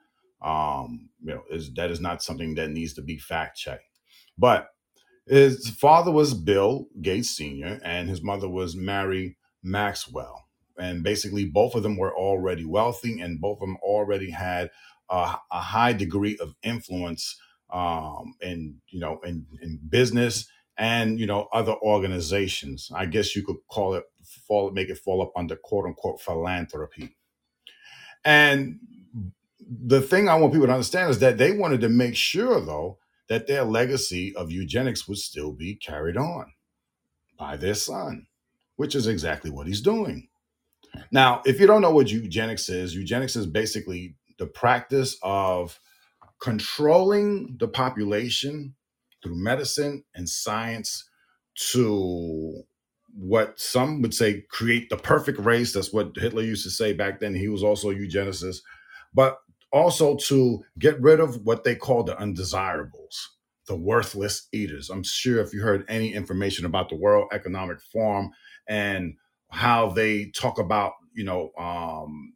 um, 0.41 1.09
you 1.21 1.33
know, 1.33 1.43
is 1.49 1.73
that 1.73 1.91
is 1.91 2.01
not 2.01 2.23
something 2.23 2.55
that 2.55 2.69
needs 2.69 2.93
to 2.95 3.01
be 3.01 3.17
fact 3.17 3.57
checked. 3.57 3.85
But 4.37 4.69
his 5.27 5.69
father 5.69 6.11
was 6.11 6.33
Bill 6.33 6.87
Gates 7.01 7.29
Sr., 7.29 7.79
and 7.83 8.09
his 8.09 8.21
mother 8.21 8.49
was 8.49 8.75
Mary 8.75 9.37
Maxwell. 9.63 10.45
And 10.77 11.03
basically, 11.03 11.45
both 11.45 11.75
of 11.75 11.83
them 11.83 11.97
were 11.97 12.15
already 12.15 12.65
wealthy, 12.65 13.19
and 13.21 13.39
both 13.39 13.57
of 13.57 13.67
them 13.67 13.77
already 13.83 14.31
had 14.31 14.71
a, 15.09 15.35
a 15.51 15.59
high 15.59 15.93
degree 15.93 16.37
of 16.39 16.55
influence 16.63 17.39
um, 17.71 18.33
in, 18.41 18.81
you 18.87 18.99
know, 18.99 19.19
in, 19.23 19.45
in 19.61 19.79
business 19.87 20.47
and 20.81 21.19
you 21.19 21.27
know 21.27 21.47
other 21.53 21.75
organizations. 21.75 22.91
I 22.93 23.05
guess 23.05 23.35
you 23.35 23.43
could 23.43 23.57
call 23.69 23.93
it 23.93 24.03
fall, 24.47 24.71
make 24.71 24.89
it 24.89 24.97
fall 24.97 25.21
up 25.21 25.31
under 25.35 25.55
quote 25.55 25.85
unquote 25.85 26.19
philanthropy. 26.21 27.15
And 28.25 28.79
the 29.69 30.01
thing 30.01 30.27
I 30.27 30.35
want 30.35 30.53
people 30.53 30.67
to 30.67 30.73
understand 30.73 31.09
is 31.11 31.19
that 31.19 31.37
they 31.37 31.51
wanted 31.51 31.81
to 31.81 31.89
make 31.89 32.15
sure, 32.15 32.59
though, 32.59 32.97
that 33.29 33.47
their 33.47 33.63
legacy 33.63 34.35
of 34.35 34.51
eugenics 34.51 35.07
would 35.07 35.17
still 35.17 35.53
be 35.53 35.75
carried 35.75 36.17
on 36.17 36.53
by 37.37 37.55
their 37.57 37.75
son, 37.75 38.27
which 38.75 38.95
is 38.95 39.07
exactly 39.07 39.49
what 39.49 39.67
he's 39.67 39.81
doing. 39.81 40.27
Now, 41.11 41.41
if 41.45 41.59
you 41.59 41.67
don't 41.67 41.81
know 41.81 41.91
what 41.91 42.11
eugenics 42.11 42.67
is, 42.69 42.95
eugenics 42.95 43.35
is 43.35 43.45
basically 43.45 44.15
the 44.37 44.47
practice 44.47 45.17
of 45.23 45.79
controlling 46.41 47.55
the 47.59 47.67
population 47.67 48.75
through 49.23 49.35
medicine 49.35 50.03
and 50.15 50.27
science 50.27 51.07
to 51.71 52.63
what 53.13 53.59
some 53.59 54.01
would 54.01 54.13
say 54.13 54.41
create 54.49 54.89
the 54.89 54.97
perfect 54.97 55.39
race. 55.39 55.73
That's 55.73 55.93
what 55.93 56.15
Hitler 56.15 56.43
used 56.43 56.63
to 56.63 56.71
say 56.71 56.93
back 56.93 57.19
then. 57.19 57.35
He 57.35 57.47
was 57.47 57.63
also 57.63 57.91
a 57.91 57.95
eugenicist, 57.95 58.61
but 59.13 59.37
also 59.71 60.15
to 60.17 60.63
get 60.79 60.99
rid 61.01 61.19
of 61.19 61.45
what 61.45 61.63
they 61.63 61.75
call 61.75 62.03
the 62.03 62.17
undesirables, 62.17 63.37
the 63.67 63.75
worthless 63.75 64.47
eaters. 64.51 64.89
I'm 64.89 65.03
sure 65.03 65.41
if 65.41 65.53
you 65.53 65.61
heard 65.61 65.85
any 65.87 66.13
information 66.13 66.65
about 66.65 66.89
the 66.89 66.95
World 66.97 67.29
Economic 67.31 67.79
Forum 67.81 68.31
and 68.67 69.15
how 69.49 69.89
they 69.89 70.25
talk 70.31 70.59
about 70.59 70.93
you 71.13 71.23
know 71.23 71.51
um, 71.57 72.33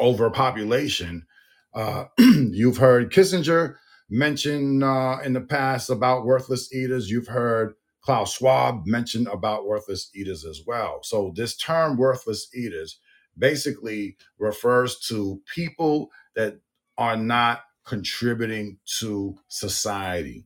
overpopulation. 0.00 1.26
Uh, 1.74 2.04
you've 2.18 2.78
heard 2.78 3.12
Kissinger 3.12 3.76
mention 4.10 4.82
uh, 4.82 5.18
in 5.18 5.34
the 5.34 5.40
past 5.40 5.90
about 5.90 6.24
worthless 6.24 6.72
eaters. 6.74 7.10
You've 7.10 7.28
heard 7.28 7.74
Klaus 8.00 8.34
Schwab 8.34 8.86
mention 8.86 9.26
about 9.26 9.66
worthless 9.66 10.10
eaters 10.14 10.44
as 10.44 10.62
well. 10.66 11.00
So 11.02 11.32
this 11.36 11.56
term 11.56 11.96
worthless 11.96 12.48
eaters 12.54 12.98
basically 13.36 14.16
refers 14.38 14.98
to 15.00 15.40
people 15.54 16.08
that 16.34 16.58
are 16.98 17.16
not 17.16 17.62
contributing 17.86 18.78
to 19.00 19.36
society 19.48 20.42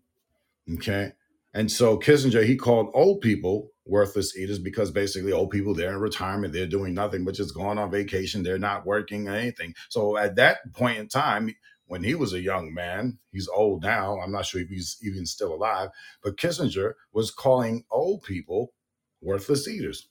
Okay. 0.75 1.13
And 1.55 1.71
so 1.71 1.99
Kissinger, 1.99 2.45
he 2.45 2.57
called 2.57 2.91
old 2.95 3.21
people 3.21 3.71
worthless 3.87 4.37
eaters 4.37 4.59
because 4.59 4.91
basically 4.91 5.33
old 5.33 5.51
people, 5.51 5.75
they're 5.75 5.93
in 5.93 6.01
retirement, 6.01 6.55
they're 6.55 6.67
doing 6.67 6.95
nothing 6.95 7.25
but 7.25 7.35
just 7.35 7.55
going 7.55 7.79
on 7.79 7.91
vacation, 7.91 8.43
they're 8.43 8.59
not 8.59 8.87
working 8.87 9.29
or 9.29 9.35
anything. 9.35 9.75
So 9.91 10.17
at 10.17 10.37
that 10.37 10.59
point 10.75 10.99
in 10.99 11.09
time, 11.09 11.55
when 11.87 12.03
he 12.03 12.17
was 12.17 12.33
a 12.33 12.41
young 12.41 12.75
man, 12.75 13.19
he's 13.33 13.49
old 13.49 13.83
now. 13.83 14.19
I'm 14.21 14.33
not 14.33 14.47
sure 14.47 14.63
if 14.63 14.71
he's 14.71 14.99
even 15.05 15.27
still 15.27 15.55
alive, 15.55 15.91
but 16.25 16.39
Kissinger 16.39 16.95
was 17.13 17.31
calling 17.31 17.85
old 17.91 18.23
people 18.25 18.73
worthless 19.21 19.69
eaters. 19.69 20.09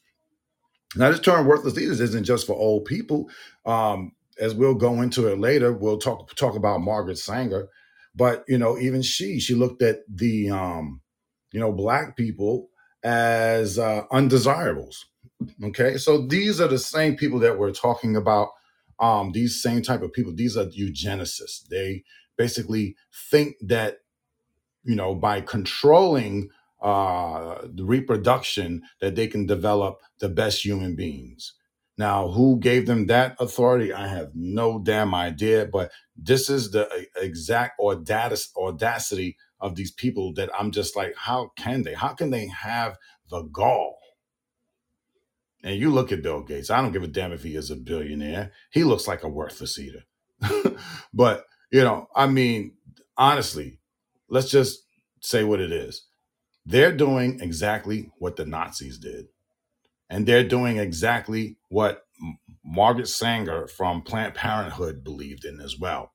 Now, 0.95 1.11
this 1.11 1.21
term 1.21 1.47
worthless 1.47 1.77
eaters 1.77 2.01
isn't 2.01 2.25
just 2.25 2.47
for 2.47 2.55
old 2.55 2.85
people. 2.85 3.29
Um, 3.65 4.13
as 4.39 4.55
we'll 4.55 4.75
go 4.75 5.01
into 5.01 5.27
it 5.27 5.39
later, 5.39 5.73
we'll 5.73 5.97
talk 5.99 6.35
talk 6.35 6.55
about 6.55 6.81
Margaret 6.81 7.17
Sanger 7.17 7.67
but 8.15 8.43
you 8.47 8.57
know, 8.57 8.77
even 8.77 9.01
she 9.01 9.39
she 9.39 9.55
looked 9.55 9.81
at 9.81 9.99
the 10.07 10.49
um, 10.49 11.01
you 11.51 11.59
know 11.59 11.71
black 11.71 12.17
people 12.17 12.69
as 13.03 13.79
uh, 13.79 14.03
undesirables. 14.11 15.05
Okay, 15.63 15.97
so 15.97 16.27
these 16.27 16.61
are 16.61 16.67
the 16.67 16.77
same 16.77 17.15
people 17.15 17.39
that 17.39 17.57
we're 17.57 17.71
talking 17.71 18.15
about. 18.15 18.49
Um, 18.99 19.31
these 19.31 19.61
same 19.61 19.81
type 19.81 20.01
of 20.03 20.13
people. 20.13 20.33
These 20.35 20.57
are 20.57 20.65
eugenicists. 20.65 21.67
They 21.69 22.03
basically 22.37 22.95
think 23.31 23.55
that 23.61 23.99
you 24.83 24.95
know 24.95 25.15
by 25.15 25.41
controlling 25.41 26.49
uh, 26.81 27.59
the 27.73 27.85
reproduction 27.85 28.83
that 28.99 29.15
they 29.15 29.27
can 29.27 29.45
develop 29.45 30.01
the 30.19 30.29
best 30.29 30.65
human 30.65 30.95
beings 30.95 31.53
now, 32.01 32.29
who 32.29 32.59
gave 32.59 32.87
them 32.87 33.05
that 33.05 33.37
authority? 33.39 33.93
I 33.93 34.07
have 34.07 34.31
no 34.33 34.79
damn 34.79 35.13
idea, 35.13 35.67
but 35.67 35.91
this 36.17 36.49
is 36.49 36.71
the 36.71 36.89
e- 36.99 37.05
exact 37.15 37.79
audac- 37.79 38.55
audacity 38.57 39.37
of 39.59 39.75
these 39.75 39.91
people 39.91 40.33
that 40.33 40.49
I'm 40.57 40.71
just 40.71 40.95
like, 40.95 41.13
how 41.15 41.51
can 41.55 41.83
they? 41.83 41.93
How 41.93 42.15
can 42.15 42.31
they 42.31 42.47
have 42.47 42.97
the 43.29 43.43
gall? 43.43 43.99
And 45.63 45.79
you 45.79 45.91
look 45.91 46.11
at 46.11 46.23
Bill 46.23 46.41
Gates. 46.41 46.71
I 46.71 46.81
don't 46.81 46.91
give 46.91 47.03
a 47.03 47.07
damn 47.07 47.33
if 47.33 47.43
he 47.43 47.55
is 47.55 47.69
a 47.69 47.75
billionaire. 47.75 48.51
He 48.71 48.83
looks 48.83 49.07
like 49.07 49.23
a 49.23 49.29
worthless 49.29 49.77
eater. 49.77 50.05
but, 51.13 51.45
you 51.71 51.83
know, 51.83 52.07
I 52.15 52.25
mean, 52.25 52.73
honestly, 53.15 53.79
let's 54.27 54.49
just 54.49 54.79
say 55.21 55.43
what 55.43 55.61
it 55.61 55.71
is. 55.71 56.07
They're 56.65 56.97
doing 56.97 57.41
exactly 57.41 58.09
what 58.17 58.37
the 58.37 58.45
Nazis 58.47 58.97
did 58.97 59.27
and 60.11 60.27
they're 60.27 60.43
doing 60.43 60.77
exactly 60.77 61.55
what 61.69 62.03
Margaret 62.65 63.07
Sanger 63.07 63.65
from 63.67 64.01
Planned 64.01 64.35
Parenthood 64.35 65.05
believed 65.05 65.45
in 65.45 65.61
as 65.61 65.79
well. 65.79 66.11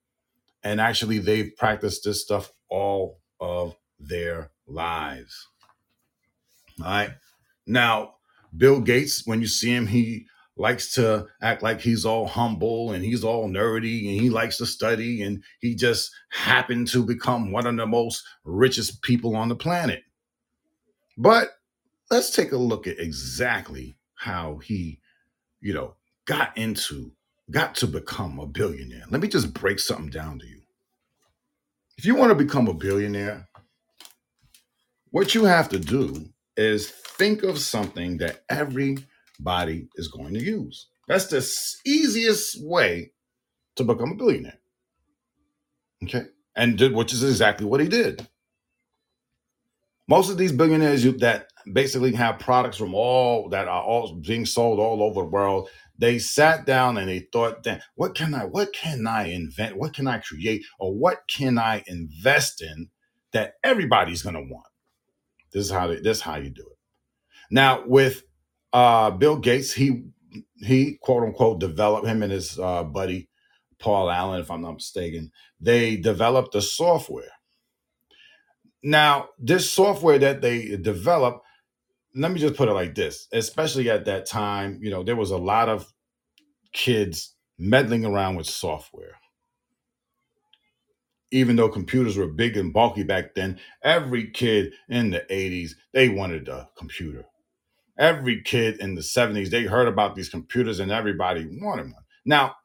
And 0.62 0.80
actually, 0.80 1.18
they've 1.18 1.50
practiced 1.56 2.04
this 2.04 2.22
stuff 2.22 2.52
all 2.68 3.20
of 3.40 3.74
their 3.98 4.50
lives. 4.66 5.48
All 6.80 6.86
right. 6.86 7.10
Now, 7.66 8.16
Bill 8.54 8.80
Gates, 8.80 9.22
when 9.26 9.40
you 9.40 9.46
see 9.46 9.70
him, 9.70 9.86
he 9.86 10.26
likes 10.58 10.92
to 10.94 11.26
act 11.40 11.62
like 11.62 11.80
he's 11.80 12.04
all 12.04 12.26
humble 12.26 12.92
and 12.92 13.02
he's 13.02 13.24
all 13.24 13.48
nerdy 13.48 14.10
and 14.10 14.20
he 14.20 14.28
likes 14.28 14.58
to 14.58 14.66
study 14.66 15.22
and 15.22 15.42
he 15.61 15.74
just 15.74 16.11
happened 16.30 16.88
to 16.88 17.04
become 17.04 17.50
one 17.50 17.66
of 17.66 17.76
the 17.76 17.87
most 17.87 18.22
richest 18.44 19.00
people 19.02 19.37
on 19.37 19.48
the 19.48 19.56
planet. 19.56 20.02
But 21.16 21.50
let's 22.11 22.31
take 22.31 22.53
a 22.53 22.57
look 22.57 22.87
at 22.87 22.99
exactly 22.99 23.97
how 24.14 24.59
he, 24.59 25.01
you 25.61 25.75
know, 25.75 25.95
got 26.27 26.57
into, 26.57 27.12
got 27.51 27.75
to 27.77 27.87
become 27.87 28.38
a 28.38 28.47
billionaire. 28.47 29.05
Let 29.11 29.21
me 29.21 29.29
just 29.29 29.55
break 29.55 29.79
something 29.79 30.11
down 30.11 30.38
to 30.38 30.47
you. 30.47 30.61
If 31.99 32.05
you 32.05 32.14
want 32.14 32.31
to 32.31 32.45
become 32.45 32.69
a 32.69 32.75
billionaire, 32.75 33.49
what 35.11 35.35
you 35.35 35.45
have 35.45 35.69
to 35.71 35.79
do 35.79 36.29
is 36.57 36.90
think 36.90 37.42
of 37.42 37.59
something 37.59 38.19
that 38.19 38.45
everybody 38.49 39.88
is 39.97 40.09
going 40.09 40.35
to 40.35 40.42
use. 40.42 40.88
That's 41.09 41.27
the 41.27 41.38
easiest 41.87 42.62
way 42.62 43.12
to 43.77 43.85
become 43.85 44.12
a 44.12 44.16
billionaire. 44.16 44.59
Okay. 46.05 46.25
And 46.57 46.77
did, 46.77 46.95
which 46.95 47.12
is 47.12 47.23
exactly 47.23 47.66
what 47.66 47.81
he 47.81 47.88
did. 47.88 48.27
Most 50.09 50.31
of 50.31 50.38
these 50.38 50.53
billionaires 50.53 51.05
you, 51.05 51.12
that 51.19 51.51
basically 51.72 52.12
have 52.12 52.38
products 52.38 52.76
from 52.76 52.94
all 52.94 53.48
that 53.50 53.68
are 53.68 53.83
all 53.83 54.14
being 54.14 54.46
sold 54.46 54.79
all 54.79 55.02
over 55.02 55.22
the 55.22 55.26
world, 55.26 55.68
they 55.98 56.18
sat 56.18 56.66
down 56.66 56.98
and 56.98 57.09
they 57.09 57.20
thought, 57.33 57.62
then 57.62 57.81
what 57.94 58.14
can 58.14 58.35
I, 58.35 58.44
what 58.44 58.72
can 58.72 59.07
I 59.07 59.29
invent? 59.29 59.76
What 59.76 59.94
can 59.94 60.07
I 60.07 60.18
create? 60.18 60.64
Or 60.79 60.94
what 60.94 61.20
can 61.29 61.59
I 61.59 61.83
invest 61.87 62.62
in 62.62 62.88
that 63.33 63.55
everybody's 63.64 64.22
gonna 64.22 64.42
want? 64.42 64.66
This 65.52 65.66
is 65.66 65.70
how 65.70 65.87
they, 65.87 65.96
this 65.96 66.18
is 66.18 66.22
how 66.22 66.37
you 66.37 66.50
do 66.50 66.62
it. 66.62 66.79
Now 67.50 67.85
with 67.87 68.22
uh, 68.72 69.11
Bill 69.11 69.37
Gates, 69.37 69.72
he 69.72 70.05
he 70.57 70.98
quote 71.00 71.22
unquote 71.22 71.61
developed 71.61 72.07
him 72.07 72.22
and 72.22 72.33
his 72.33 72.59
uh, 72.59 72.85
buddy 72.85 73.29
Paul 73.79 74.11
Allen, 74.11 74.40
if 74.40 74.50
I'm 74.50 74.62
not 74.62 74.74
mistaken. 74.74 75.31
They 75.61 75.96
developed 75.96 76.52
the 76.52 76.62
software. 76.62 77.31
Now 78.83 79.31
this 79.38 79.70
software 79.70 80.18
that 80.18 80.40
they 80.42 80.76
developed, 80.76 81.45
let 82.16 82.33
me 82.33 82.40
just 82.40 82.57
put 82.57 82.68
it 82.68 82.74
like 82.74 82.94
this: 82.94 83.29
especially 83.33 83.90
at 83.90 84.07
that 84.07 84.26
time, 84.26 84.79
you 84.83 84.90
know, 84.90 85.02
there 85.02 85.16
was 85.16 85.31
a 85.31 85.37
lot 85.37 85.68
of 85.68 85.92
kids 86.72 87.35
meddling 87.59 88.05
around 88.05 88.37
with 88.37 88.46
software. 88.46 89.16
Even 91.33 91.57
though 91.57 91.68
computers 91.68 92.16
were 92.16 92.29
big 92.29 92.57
and 92.57 92.72
bulky 92.72 93.02
back 93.02 93.35
then, 93.35 93.59
every 93.83 94.31
kid 94.31 94.72
in 94.88 95.11
the 95.11 95.24
80s, 95.31 95.72
they 95.92 96.09
wanted 96.09 96.48
a 96.48 96.68
computer. 96.79 97.26
Every 97.98 98.42
kid 98.42 98.79
in 98.81 98.94
the 98.94 99.00
70s 99.00 99.50
they 99.50 99.64
heard 99.64 99.88
about 99.88 100.14
these 100.14 100.29
computers 100.29 100.81
and 100.81 100.92
everybody 100.92 101.46
wanted 101.61 101.92
one. 101.92 102.05
Now 102.24 102.57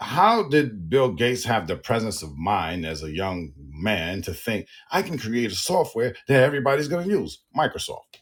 how 0.00 0.42
did 0.48 0.90
bill 0.90 1.12
gates 1.12 1.44
have 1.44 1.66
the 1.66 1.76
presence 1.76 2.22
of 2.22 2.36
mind 2.36 2.84
as 2.84 3.02
a 3.02 3.10
young 3.10 3.52
man 3.56 4.20
to 4.20 4.34
think 4.34 4.66
i 4.92 5.00
can 5.00 5.18
create 5.18 5.50
a 5.50 5.54
software 5.54 6.14
that 6.28 6.42
everybody's 6.42 6.88
going 6.88 7.08
to 7.08 7.10
use 7.10 7.42
microsoft 7.56 8.20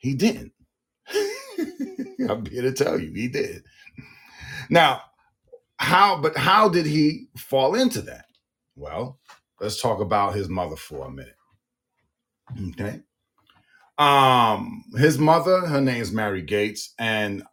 he 0.00 0.14
didn't 0.14 0.52
i'm 2.28 2.46
here 2.46 2.62
to 2.62 2.72
tell 2.72 3.00
you 3.00 3.12
he 3.12 3.28
did 3.28 3.64
now 4.70 5.02
how 5.78 6.20
but 6.20 6.36
how 6.36 6.68
did 6.68 6.86
he 6.86 7.28
fall 7.36 7.74
into 7.76 8.02
that 8.02 8.26
well 8.76 9.18
let's 9.60 9.80
talk 9.80 10.00
about 10.00 10.34
his 10.34 10.48
mother 10.48 10.76
for 10.76 11.06
a 11.06 11.10
minute 11.10 11.36
okay 12.70 13.00
um 13.98 14.84
his 14.96 15.18
mother 15.18 15.66
her 15.66 15.80
name's 15.80 16.12
mary 16.12 16.42
gates 16.42 16.94
and 16.98 17.44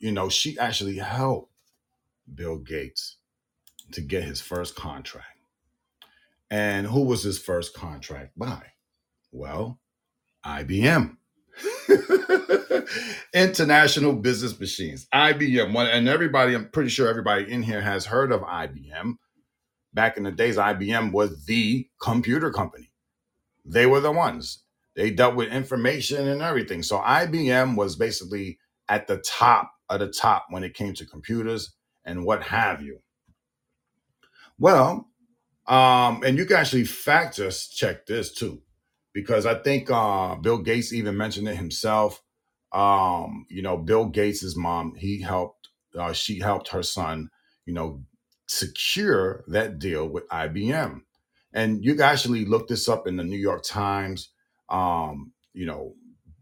you 0.00 0.12
know 0.12 0.28
she 0.28 0.58
actually 0.58 0.96
helped 0.98 1.50
Bill 2.34 2.58
Gates 2.58 3.16
to 3.92 4.00
get 4.00 4.24
his 4.24 4.40
first 4.40 4.76
contract. 4.76 5.26
And 6.50 6.86
who 6.86 7.04
was 7.04 7.22
his 7.22 7.38
first 7.38 7.74
contract 7.74 8.32
by? 8.36 8.62
Well, 9.32 9.78
IBM. 10.44 11.16
International 13.34 14.12
Business 14.14 14.58
Machines, 14.58 15.06
IBM. 15.12 15.74
And 15.92 16.08
everybody, 16.08 16.54
I'm 16.54 16.68
pretty 16.70 16.90
sure 16.90 17.08
everybody 17.08 17.50
in 17.50 17.62
here 17.62 17.80
has 17.80 18.06
heard 18.06 18.32
of 18.32 18.42
IBM. 18.42 19.14
Back 19.92 20.16
in 20.16 20.22
the 20.22 20.32
days, 20.32 20.56
IBM 20.56 21.12
was 21.12 21.44
the 21.46 21.88
computer 22.00 22.50
company. 22.50 22.90
They 23.64 23.86
were 23.86 24.00
the 24.00 24.12
ones. 24.12 24.62
They 24.96 25.10
dealt 25.10 25.36
with 25.36 25.52
information 25.52 26.28
and 26.28 26.42
everything. 26.42 26.82
So 26.82 26.98
IBM 26.98 27.76
was 27.76 27.96
basically 27.96 28.58
at 28.88 29.06
the 29.06 29.18
top 29.18 29.72
of 29.88 30.00
the 30.00 30.08
top 30.08 30.46
when 30.50 30.64
it 30.64 30.74
came 30.74 30.94
to 30.94 31.06
computers 31.06 31.72
and 32.04 32.24
what 32.24 32.42
have 32.42 32.82
you. 32.82 33.00
Well, 34.58 35.08
um, 35.66 36.22
and 36.24 36.36
you 36.36 36.44
can 36.44 36.56
actually 36.56 36.84
fact 36.84 37.36
just 37.36 37.76
check 37.76 38.06
this 38.06 38.32
too, 38.32 38.62
because 39.12 39.46
I 39.46 39.54
think 39.54 39.90
uh, 39.90 40.36
Bill 40.36 40.58
Gates 40.58 40.92
even 40.92 41.16
mentioned 41.16 41.48
it 41.48 41.56
himself. 41.56 42.22
Um, 42.72 43.46
you 43.50 43.62
know, 43.62 43.76
Bill 43.76 44.06
Gates's 44.06 44.56
mom, 44.56 44.94
he 44.96 45.20
helped, 45.22 45.68
uh, 45.98 46.12
she 46.12 46.38
helped 46.38 46.68
her 46.68 46.82
son, 46.82 47.30
you 47.66 47.74
know, 47.74 48.02
secure 48.46 49.44
that 49.48 49.78
deal 49.78 50.08
with 50.08 50.28
IBM. 50.28 51.00
And 51.52 51.84
you 51.84 51.94
can 51.94 52.02
actually 52.02 52.44
look 52.44 52.68
this 52.68 52.88
up 52.88 53.06
in 53.08 53.16
the 53.16 53.24
New 53.24 53.38
York 53.38 53.64
Times. 53.64 54.30
Um, 54.68 55.32
you 55.52 55.66
know, 55.66 55.94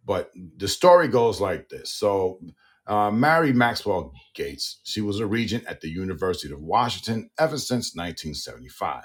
But 0.05 0.31
the 0.57 0.69
story 0.69 1.09
goes 1.09 1.41
like 1.41 1.69
this. 1.71 1.93
So, 1.95 2.41
uh, 2.87 3.11
Mary 3.11 3.53
Maxwell 3.53 4.13
Gates, 4.35 4.81
she 4.85 5.01
was 5.03 5.21
a 5.21 5.27
regent 5.27 5.67
at 5.67 5.81
the 5.81 5.89
University 5.91 6.53
of 6.53 6.61
Washington 6.61 7.31
ever 7.39 7.59
since 7.59 7.95
1975. 7.95 9.05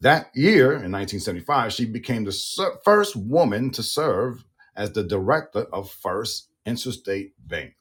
That 0.00 0.30
year, 0.34 0.66
in 0.66 0.92
1975, 0.92 1.72
she 1.72 1.84
became 1.84 2.24
the 2.24 2.32
ser- 2.32 2.78
first 2.84 3.16
woman 3.16 3.70
to 3.70 3.82
serve 3.82 4.44
as 4.76 4.92
the 4.92 5.02
director 5.02 5.66
of 5.72 5.90
First 5.90 6.50
Interstate 6.64 7.32
Bank. 7.46 7.74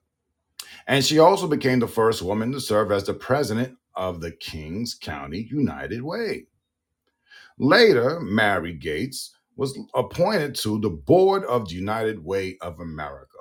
And 0.87 1.05
she 1.05 1.19
also 1.19 1.47
became 1.47 1.79
the 1.79 1.87
first 1.87 2.21
woman 2.21 2.51
to 2.53 2.59
serve 2.59 2.91
as 2.91 3.03
the 3.03 3.13
president 3.13 3.77
of 3.95 4.21
the 4.21 4.31
Kings 4.31 4.95
County 4.95 5.47
United 5.51 6.01
Way. 6.01 6.47
Later, 7.59 8.19
Mary 8.21 8.73
Gates 8.73 9.35
was 9.55 9.77
appointed 9.95 10.55
to 10.55 10.79
the 10.79 10.89
board 10.89 11.43
of 11.45 11.67
the 11.67 11.75
United 11.75 12.23
Way 12.23 12.57
of 12.61 12.79
America. 12.79 13.37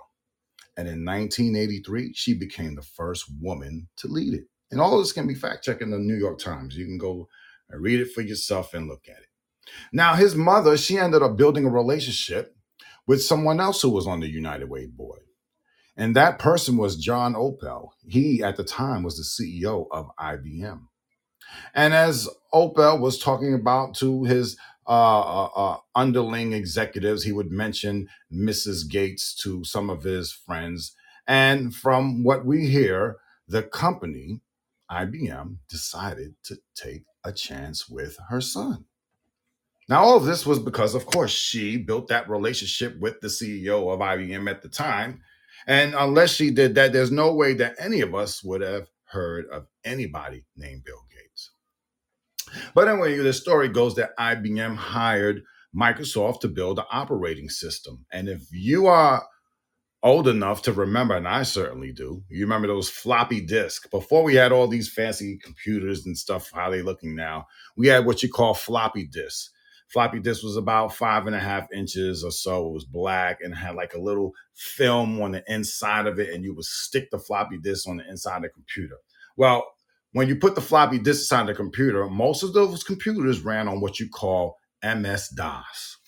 And 0.77 0.89
in 0.89 1.05
1983, 1.05 2.13
she 2.15 2.35
became 2.35 2.75
the 2.75 2.83
first 2.83 3.27
woman 3.41 3.89
to 3.97 4.09
lead 4.09 4.35
it. 4.35 4.45
And 4.71 4.81
all 4.81 4.99
this 4.99 5.13
can 5.13 5.27
be 5.27 5.35
fact 5.35 5.65
checked 5.65 5.83
in 5.83 5.91
the 5.91 5.99
New 5.99 6.17
York 6.17 6.39
Times. 6.39 6.77
You 6.77 6.85
can 6.85 6.99
go 6.99 7.29
read 7.71 8.01
it 8.01 8.13
for 8.13 8.23
yourself 8.23 8.75
and 8.75 8.89
look 8.89 9.05
at 9.09 9.19
it. 9.19 9.29
Now, 9.93 10.15
his 10.15 10.35
mother, 10.35 10.77
she 10.77 10.99
ended 10.99 11.23
up 11.23 11.37
building 11.37 11.65
a 11.65 11.71
relationship 11.71 12.57
with 13.07 13.23
someone 13.23 13.61
else 13.61 13.83
who 13.83 13.91
was 13.91 14.07
on 14.07 14.21
the 14.21 14.29
United 14.29 14.69
Way 14.69 14.87
board. 14.87 15.21
And 15.97 16.15
that 16.15 16.39
person 16.39 16.77
was 16.77 16.97
John 16.97 17.35
Opel. 17.35 17.91
He, 18.07 18.43
at 18.43 18.57
the 18.57 18.65
time, 18.65 19.03
was 19.03 19.17
the 19.17 19.25
CEO 19.63 19.87
of 19.91 20.11
IBM. 20.21 20.83
And 21.75 21.95
as 21.95 22.29
Opel 22.53 23.01
was 23.01 23.19
talking 23.19 23.55
about 23.55 23.95
to 23.97 24.25
his 24.25 24.57
uh, 24.87 25.21
uh, 25.21 25.49
uh, 25.57 25.77
underling 25.95 26.53
executives, 26.53 27.25
he 27.25 27.33
would 27.33 27.51
mention 27.51 28.09
Mrs. 28.33 28.89
Gates 28.89 29.35
to 29.43 29.65
some 29.65 29.89
of 29.89 30.03
his 30.03 30.33
friends. 30.33 30.95
And 31.27 31.75
from 31.75 32.23
what 32.23 32.45
we 32.45 32.67
hear, 32.67 33.17
the 33.49 33.63
company, 33.63 34.41
IBM, 34.91 35.57
decided 35.69 36.35
to 36.45 36.59
take 36.75 37.05
a 37.27 37.33
chance 37.33 37.89
with 37.89 38.17
her 38.29 38.41
son. 38.41 38.85
Now, 39.89 40.03
all 40.03 40.17
of 40.17 40.25
this 40.25 40.47
was 40.47 40.59
because, 40.59 40.95
of 40.95 41.07
course, 41.07 41.31
she 41.31 41.77
built 41.77 42.09
that 42.09 42.29
relationship 42.29 42.99
with 42.99 43.21
the 43.21 43.29
CEO 43.29 43.93
of 43.93 44.01
IBM 44.01 44.51
at 44.51 44.63
the 44.63 44.69
time. 44.69 45.21
And 45.67 45.95
unless 45.95 46.31
she 46.31 46.51
did 46.51 46.75
that, 46.75 46.93
there's 46.93 47.13
no 47.13 47.35
way 47.35 47.55
that 47.55 47.77
any 47.79 48.01
of 48.01 48.15
us 48.15 48.43
would 48.43 48.63
have 48.63 48.89
heard 49.05 49.47
of 49.53 49.67
anybody 49.85 50.45
named 50.57 50.85
Bill 50.85 51.05
Gates. 51.13 51.51
But 52.75 52.89
anyway, 52.89 53.17
the 53.19 53.33
story 53.33 53.69
goes 53.69 53.95
that 53.97 54.17
IBM 54.19 54.77
hired 54.77 55.43
Microsoft 55.75 56.41
to 56.41 56.49
build 56.49 56.79
the 56.79 56.87
operating 56.91 57.49
system. 57.49 58.07
And 58.13 58.29
if 58.29 58.43
you 58.53 58.87
are 58.87 59.25
old 60.03 60.29
enough 60.29 60.63
to 60.63 60.73
remember, 60.73 61.17
and 61.17 61.27
I 61.27 61.43
certainly 61.43 61.93
do. 61.93 62.23
You 62.29 62.45
remember 62.45 62.69
those 62.69 62.89
floppy 62.89 63.41
disks 63.41 63.89
before 63.89 64.23
we 64.23 64.35
had 64.35 64.53
all 64.53 64.69
these 64.69 64.93
fancy 64.93 65.39
computers 65.39 66.07
and 66.07 66.17
stuff, 66.17 66.51
how 66.53 66.71
they 66.71 66.83
looking 66.83 67.15
now. 67.15 67.47
We 67.77 67.89
had 67.89 68.07
what 68.07 68.23
you 68.23 68.29
call 68.29 68.55
floppy 68.55 69.07
disks. 69.07 69.51
Floppy 69.89 70.19
disk 70.19 70.43
was 70.43 70.57
about 70.57 70.95
five 70.95 71.27
and 71.27 71.37
a 71.37 71.41
half 71.41 71.71
inches 71.73 72.25
or 72.25 72.33
so. 72.33 72.69
It 72.69 72.73
was 72.73 72.85
black 72.85 73.41
and 73.41 73.55
had 73.55 73.77
like 73.77 73.95
a 73.95 74.01
little 74.01 74.33
film 74.55 75.21
on 75.23 75.33
the 75.33 75.45
inside 75.47 76.07
of 76.07 76.19
it, 76.19 76.35
and 76.35 76.45
you 76.45 76.55
would 76.55 76.65
stick 76.65 77.11
the 77.11 77.19
floppy 77.19 77.59
disk 77.59 77.89
on 77.89 77.99
the 77.99 78.09
inside 78.09 78.39
of 78.39 78.43
the 78.43 78.49
computer. 78.49 78.97
Well, 79.37 79.65
when 80.13 80.29
you 80.29 80.37
put 80.37 80.55
the 80.55 80.61
floppy 80.61 80.99
disk 80.99 81.23
inside 81.23 81.47
the 81.47 81.55
computer, 81.55 82.07
most 82.09 82.43
of 82.43 82.53
those 82.53 82.83
computers 82.83 83.41
ran 83.41 83.69
on 83.69 83.81
what 83.81 84.01
you 84.01 84.09
call 84.09 84.57
MS 84.83 85.29
DOS. 85.29 85.99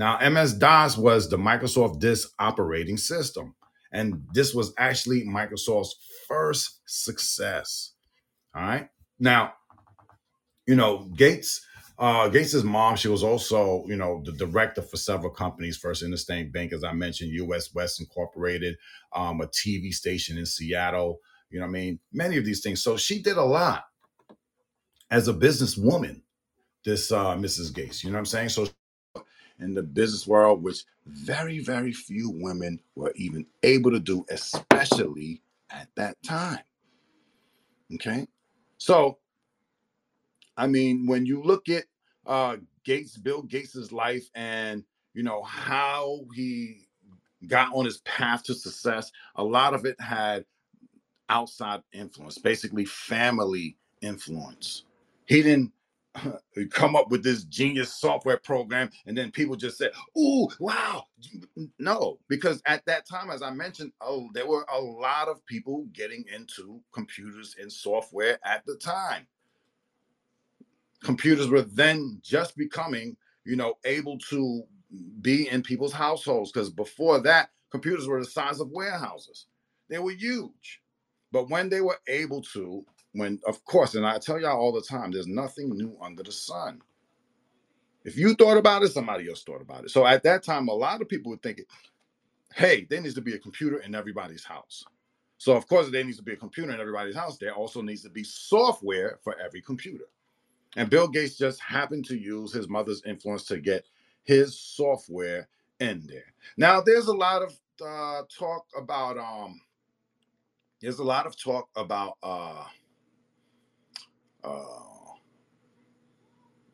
Now, 0.00 0.18
MS 0.30 0.54
DOS 0.54 0.96
was 0.96 1.28
the 1.28 1.36
Microsoft 1.36 2.00
Disk 2.00 2.30
Operating 2.38 2.96
System, 2.96 3.54
and 3.92 4.24
this 4.32 4.54
was 4.54 4.72
actually 4.78 5.26
Microsoft's 5.26 5.94
first 6.26 6.80
success. 6.86 7.92
All 8.54 8.62
right. 8.62 8.88
Now, 9.18 9.52
you 10.66 10.74
know, 10.74 11.10
Gates, 11.14 11.60
uh, 11.98 12.28
Gates's 12.28 12.64
mom, 12.64 12.96
she 12.96 13.08
was 13.08 13.22
also, 13.22 13.84
you 13.88 13.96
know, 13.96 14.22
the 14.24 14.32
director 14.32 14.80
for 14.80 14.96
several 14.96 15.32
companies, 15.32 15.76
First 15.76 16.02
Interstate 16.02 16.50
Bank, 16.50 16.72
as 16.72 16.82
I 16.82 16.94
mentioned, 16.94 17.32
US 17.32 17.74
West 17.74 18.00
Incorporated, 18.00 18.76
um, 19.14 19.42
a 19.42 19.48
TV 19.48 19.92
station 19.92 20.38
in 20.38 20.46
Seattle, 20.46 21.18
you 21.50 21.60
know 21.60 21.66
what 21.66 21.72
I 21.72 21.72
mean? 21.72 21.98
Many 22.10 22.38
of 22.38 22.46
these 22.46 22.62
things. 22.62 22.82
So 22.82 22.96
she 22.96 23.20
did 23.20 23.36
a 23.36 23.44
lot 23.44 23.84
as 25.10 25.28
a 25.28 25.34
businesswoman, 25.34 26.22
this 26.86 27.12
uh, 27.12 27.34
Mrs. 27.36 27.74
Gates, 27.74 28.02
you 28.02 28.08
know 28.08 28.14
what 28.14 28.20
I'm 28.20 28.24
saying? 28.24 28.48
So 28.48 28.66
in 29.60 29.74
the 29.74 29.82
business 29.82 30.26
world, 30.26 30.62
which 30.62 30.84
very, 31.06 31.58
very 31.58 31.92
few 31.92 32.30
women 32.30 32.80
were 32.94 33.12
even 33.16 33.46
able 33.62 33.90
to 33.90 34.00
do, 34.00 34.24
especially 34.30 35.42
at 35.70 35.88
that 35.96 36.16
time. 36.22 36.60
Okay. 37.94 38.26
So, 38.78 39.18
I 40.56 40.66
mean, 40.66 41.06
when 41.06 41.26
you 41.26 41.42
look 41.42 41.68
at 41.68 41.84
uh, 42.26 42.56
Gates, 42.84 43.16
Bill 43.16 43.42
Gates's 43.42 43.92
life, 43.92 44.28
and 44.34 44.84
you 45.14 45.22
know 45.22 45.42
how 45.42 46.20
he 46.34 46.88
got 47.46 47.74
on 47.74 47.84
his 47.84 47.98
path 47.98 48.44
to 48.44 48.54
success, 48.54 49.10
a 49.36 49.44
lot 49.44 49.74
of 49.74 49.84
it 49.84 50.00
had 50.00 50.44
outside 51.28 51.82
influence, 51.92 52.38
basically 52.38 52.84
family 52.84 53.76
influence. 54.02 54.84
He 55.26 55.42
didn't 55.42 55.72
come 56.70 56.96
up 56.96 57.10
with 57.10 57.22
this 57.22 57.44
genius 57.44 57.94
software 57.94 58.38
program 58.38 58.90
and 59.06 59.16
then 59.16 59.30
people 59.30 59.56
just 59.56 59.78
said, 59.78 59.92
"Ooh, 60.18 60.48
wow." 60.58 61.04
No, 61.78 62.18
because 62.28 62.60
at 62.66 62.84
that 62.86 63.06
time 63.06 63.30
as 63.30 63.42
I 63.42 63.50
mentioned, 63.50 63.92
oh, 64.00 64.28
there 64.34 64.46
were 64.46 64.66
a 64.72 64.80
lot 64.80 65.28
of 65.28 65.44
people 65.46 65.86
getting 65.92 66.24
into 66.34 66.82
computers 66.92 67.56
and 67.60 67.72
software 67.72 68.38
at 68.44 68.64
the 68.66 68.76
time. 68.76 69.26
Computers 71.02 71.48
were 71.48 71.62
then 71.62 72.20
just 72.22 72.56
becoming, 72.56 73.16
you 73.44 73.56
know, 73.56 73.74
able 73.84 74.18
to 74.18 74.64
be 75.20 75.48
in 75.48 75.62
people's 75.62 75.92
households 75.92 76.50
because 76.52 76.70
before 76.70 77.20
that, 77.20 77.50
computers 77.70 78.06
were 78.06 78.20
the 78.20 78.30
size 78.30 78.60
of 78.60 78.70
warehouses. 78.70 79.46
They 79.88 79.98
were 79.98 80.12
huge. 80.12 80.82
But 81.32 81.48
when 81.48 81.68
they 81.68 81.80
were 81.80 81.98
able 82.08 82.42
to, 82.42 82.84
when 83.12 83.40
of 83.46 83.64
course, 83.64 83.94
and 83.94 84.06
I 84.06 84.18
tell 84.18 84.40
y'all 84.40 84.58
all 84.58 84.72
the 84.72 84.82
time, 84.82 85.10
there's 85.10 85.26
nothing 85.26 85.70
new 85.70 85.96
under 86.00 86.22
the 86.22 86.32
sun. 86.32 86.80
If 88.04 88.16
you 88.16 88.34
thought 88.34 88.56
about 88.56 88.82
it, 88.82 88.92
somebody 88.92 89.28
else 89.28 89.42
thought 89.42 89.60
about 89.60 89.84
it. 89.84 89.90
So 89.90 90.06
at 90.06 90.22
that 90.22 90.42
time, 90.42 90.68
a 90.68 90.74
lot 90.74 91.02
of 91.02 91.08
people 91.08 91.30
were 91.30 91.38
thinking, 91.38 91.66
hey, 92.54 92.86
there 92.88 93.00
needs 93.00 93.14
to 93.14 93.20
be 93.20 93.34
a 93.34 93.38
computer 93.38 93.78
in 93.80 93.94
everybody's 93.94 94.44
house. 94.44 94.84
So 95.38 95.56
of 95.56 95.66
course, 95.68 95.90
there 95.90 96.04
needs 96.04 96.16
to 96.18 96.22
be 96.22 96.32
a 96.32 96.36
computer 96.36 96.72
in 96.72 96.80
everybody's 96.80 97.16
house. 97.16 97.38
There 97.38 97.54
also 97.54 97.82
needs 97.82 98.02
to 98.02 98.10
be 98.10 98.24
software 98.24 99.18
for 99.22 99.38
every 99.38 99.60
computer. 99.60 100.04
And 100.76 100.88
Bill 100.88 101.08
Gates 101.08 101.36
just 101.36 101.60
happened 101.60 102.04
to 102.06 102.16
use 102.16 102.52
his 102.52 102.68
mother's 102.68 103.02
influence 103.04 103.44
to 103.44 103.58
get 103.58 103.86
his 104.22 104.58
software 104.58 105.48
in 105.80 106.06
there. 106.06 106.32
Now, 106.56 106.80
there's 106.80 107.08
a 107.08 107.12
lot 107.12 107.42
of 107.42 107.58
uh, 107.84 108.22
talk 108.38 108.66
about 108.76 109.18
um, 109.18 109.60
there's 110.80 110.98
a 110.98 111.04
lot 111.04 111.26
of 111.26 111.36
talk 111.36 111.68
about 111.76 112.16
uh, 112.22 112.64
uh, 114.44 115.14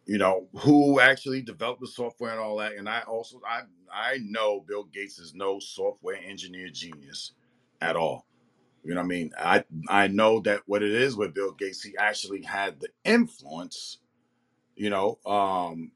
you 0.06 0.18
know 0.18 0.48
who 0.60 1.00
actually 1.00 1.42
developed 1.42 1.80
the 1.80 1.86
software 1.88 2.32
and 2.32 2.40
all 2.40 2.58
that. 2.58 2.74
And 2.74 2.88
I 2.88 3.02
also 3.02 3.40
I 3.48 3.62
I 3.92 4.18
know 4.22 4.60
Bill 4.60 4.84
Gates 4.84 5.18
is 5.18 5.34
no 5.34 5.60
software 5.60 6.16
engineer 6.16 6.68
genius 6.70 7.32
at 7.80 7.96
all. 7.96 8.26
You 8.84 8.94
know 8.94 9.00
what 9.00 9.06
I 9.06 9.08
mean? 9.08 9.32
I 9.38 9.64
I 9.88 10.08
know 10.08 10.40
that 10.40 10.62
what 10.66 10.82
it 10.82 10.92
is 10.92 11.16
with 11.16 11.34
Bill 11.34 11.52
Gates, 11.52 11.82
he 11.82 11.96
actually 11.98 12.42
had 12.42 12.80
the 12.80 12.88
influence, 13.04 13.98
you 14.76 14.90
know, 14.90 15.18
um, 15.26 15.92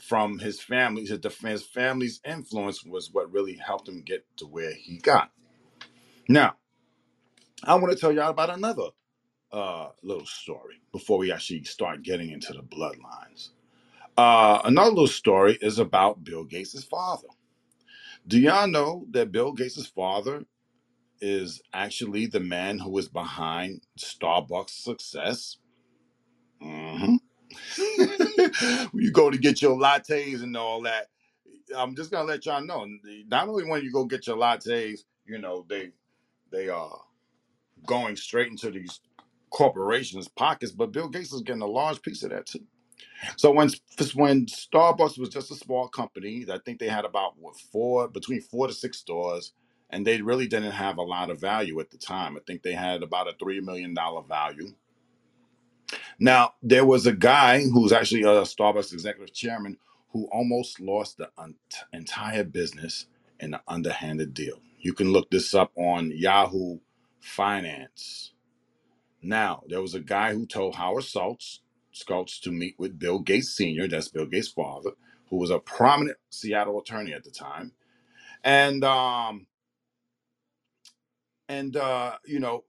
from 0.00 0.38
his 0.38 0.60
family. 0.60 1.06
His, 1.06 1.20
his 1.42 1.64
family's 1.64 2.20
influence 2.26 2.84
was 2.84 3.10
what 3.12 3.32
really 3.32 3.54
helped 3.54 3.88
him 3.88 4.02
get 4.02 4.24
to 4.38 4.46
where 4.46 4.72
he 4.74 4.98
got. 4.98 5.32
Now, 6.28 6.56
I 7.64 7.74
want 7.76 7.92
to 7.92 7.98
tell 7.98 8.12
y'all 8.12 8.30
about 8.30 8.50
another 8.50 8.88
uh, 9.52 9.88
little 10.02 10.26
story 10.26 10.82
before 10.92 11.18
we 11.18 11.32
actually 11.32 11.64
start 11.64 12.02
getting 12.02 12.30
into 12.30 12.52
the 12.52 12.62
bloodlines. 12.62 13.50
Uh, 14.16 14.60
another 14.64 14.90
little 14.90 15.06
story 15.08 15.58
is 15.62 15.78
about 15.78 16.24
Bill 16.24 16.44
Gates' 16.44 16.84
father. 16.84 17.28
Do 18.26 18.38
y'all 18.40 18.68
know 18.68 19.06
that 19.10 19.32
Bill 19.32 19.52
Gates' 19.52 19.86
father 19.86 20.44
is 21.20 21.62
actually 21.74 22.26
the 22.26 22.40
man 22.40 22.78
who 22.80 22.96
is 22.98 23.08
behind 23.08 23.82
Starbucks' 23.98 24.70
success? 24.70 25.58
hmm 26.62 27.16
when 27.96 28.90
you 28.94 29.12
go 29.12 29.30
to 29.30 29.38
get 29.38 29.62
your 29.62 29.76
lattes 29.78 30.42
and 30.42 30.56
all 30.56 30.82
that, 30.82 31.08
I'm 31.76 31.96
just 31.96 32.10
gonna 32.10 32.24
let 32.28 32.46
y'all 32.46 32.64
know. 32.64 32.86
Not 33.28 33.48
only 33.48 33.64
when 33.64 33.82
you 33.84 33.92
go 33.92 34.04
get 34.04 34.26
your 34.26 34.36
lattes, 34.36 35.00
you 35.26 35.38
know 35.38 35.66
they 35.68 35.90
they 36.52 36.68
are 36.68 36.98
going 37.86 38.16
straight 38.16 38.48
into 38.50 38.70
these 38.70 39.00
corporations' 39.50 40.28
pockets, 40.28 40.72
but 40.72 40.92
Bill 40.92 41.08
Gates 41.08 41.32
is 41.32 41.42
getting 41.42 41.62
a 41.62 41.66
large 41.66 42.02
piece 42.02 42.22
of 42.24 42.30
that 42.30 42.46
too. 42.46 42.64
So 43.36 43.52
when 43.52 43.70
when 44.14 44.46
Starbucks 44.46 45.18
was 45.18 45.30
just 45.30 45.50
a 45.50 45.56
small 45.56 45.88
company, 45.88 46.46
I 46.50 46.58
think 46.58 46.80
they 46.80 46.88
had 46.88 47.04
about 47.04 47.38
what, 47.38 47.58
four 47.58 48.08
between 48.08 48.42
four 48.42 48.68
to 48.68 48.72
six 48.72 48.98
stores, 48.98 49.52
and 49.90 50.06
they 50.06 50.22
really 50.22 50.48
didn't 50.48 50.72
have 50.72 50.98
a 50.98 51.02
lot 51.02 51.30
of 51.30 51.40
value 51.40 51.80
at 51.80 51.90
the 51.90 51.98
time. 51.98 52.36
I 52.36 52.40
think 52.46 52.62
they 52.62 52.72
had 52.74 53.02
about 53.02 53.28
a 53.28 53.34
three 53.40 53.60
million 53.60 53.94
dollar 53.94 54.22
value. 54.22 54.68
Now 56.18 56.54
there 56.62 56.86
was 56.86 57.06
a 57.06 57.12
guy 57.12 57.62
who's 57.62 57.92
actually 57.92 58.22
a 58.22 58.42
Starbucks 58.42 58.92
executive 58.92 59.34
chairman 59.34 59.78
who 60.12 60.28
almost 60.32 60.80
lost 60.80 61.18
the 61.18 61.30
un- 61.38 61.56
entire 61.92 62.44
business 62.44 63.06
in 63.40 63.54
an 63.54 63.60
underhanded 63.68 64.34
deal. 64.34 64.60
You 64.80 64.94
can 64.94 65.12
look 65.12 65.30
this 65.30 65.54
up 65.54 65.72
on 65.76 66.12
Yahoo 66.12 66.78
Finance 67.20 68.32
now, 69.22 69.62
there 69.68 69.82
was 69.82 69.94
a 69.94 70.00
guy 70.00 70.34
who 70.34 70.46
told 70.46 70.74
Howard 70.76 71.04
Schultz, 71.04 71.60
to 72.40 72.50
meet 72.50 72.76
with 72.78 72.98
Bill 72.98 73.18
Gates 73.18 73.50
Sr., 73.50 73.88
that's 73.88 74.08
Bill 74.08 74.26
Gates' 74.26 74.48
father, 74.48 74.92
who 75.28 75.36
was 75.36 75.50
a 75.50 75.58
prominent 75.58 76.18
Seattle 76.30 76.80
attorney 76.80 77.12
at 77.12 77.24
the 77.24 77.30
time. 77.30 77.72
And 78.44 78.84
um, 78.84 79.46
and 81.48 81.76
uh, 81.76 82.16
you 82.24 82.40
know, 82.40 82.64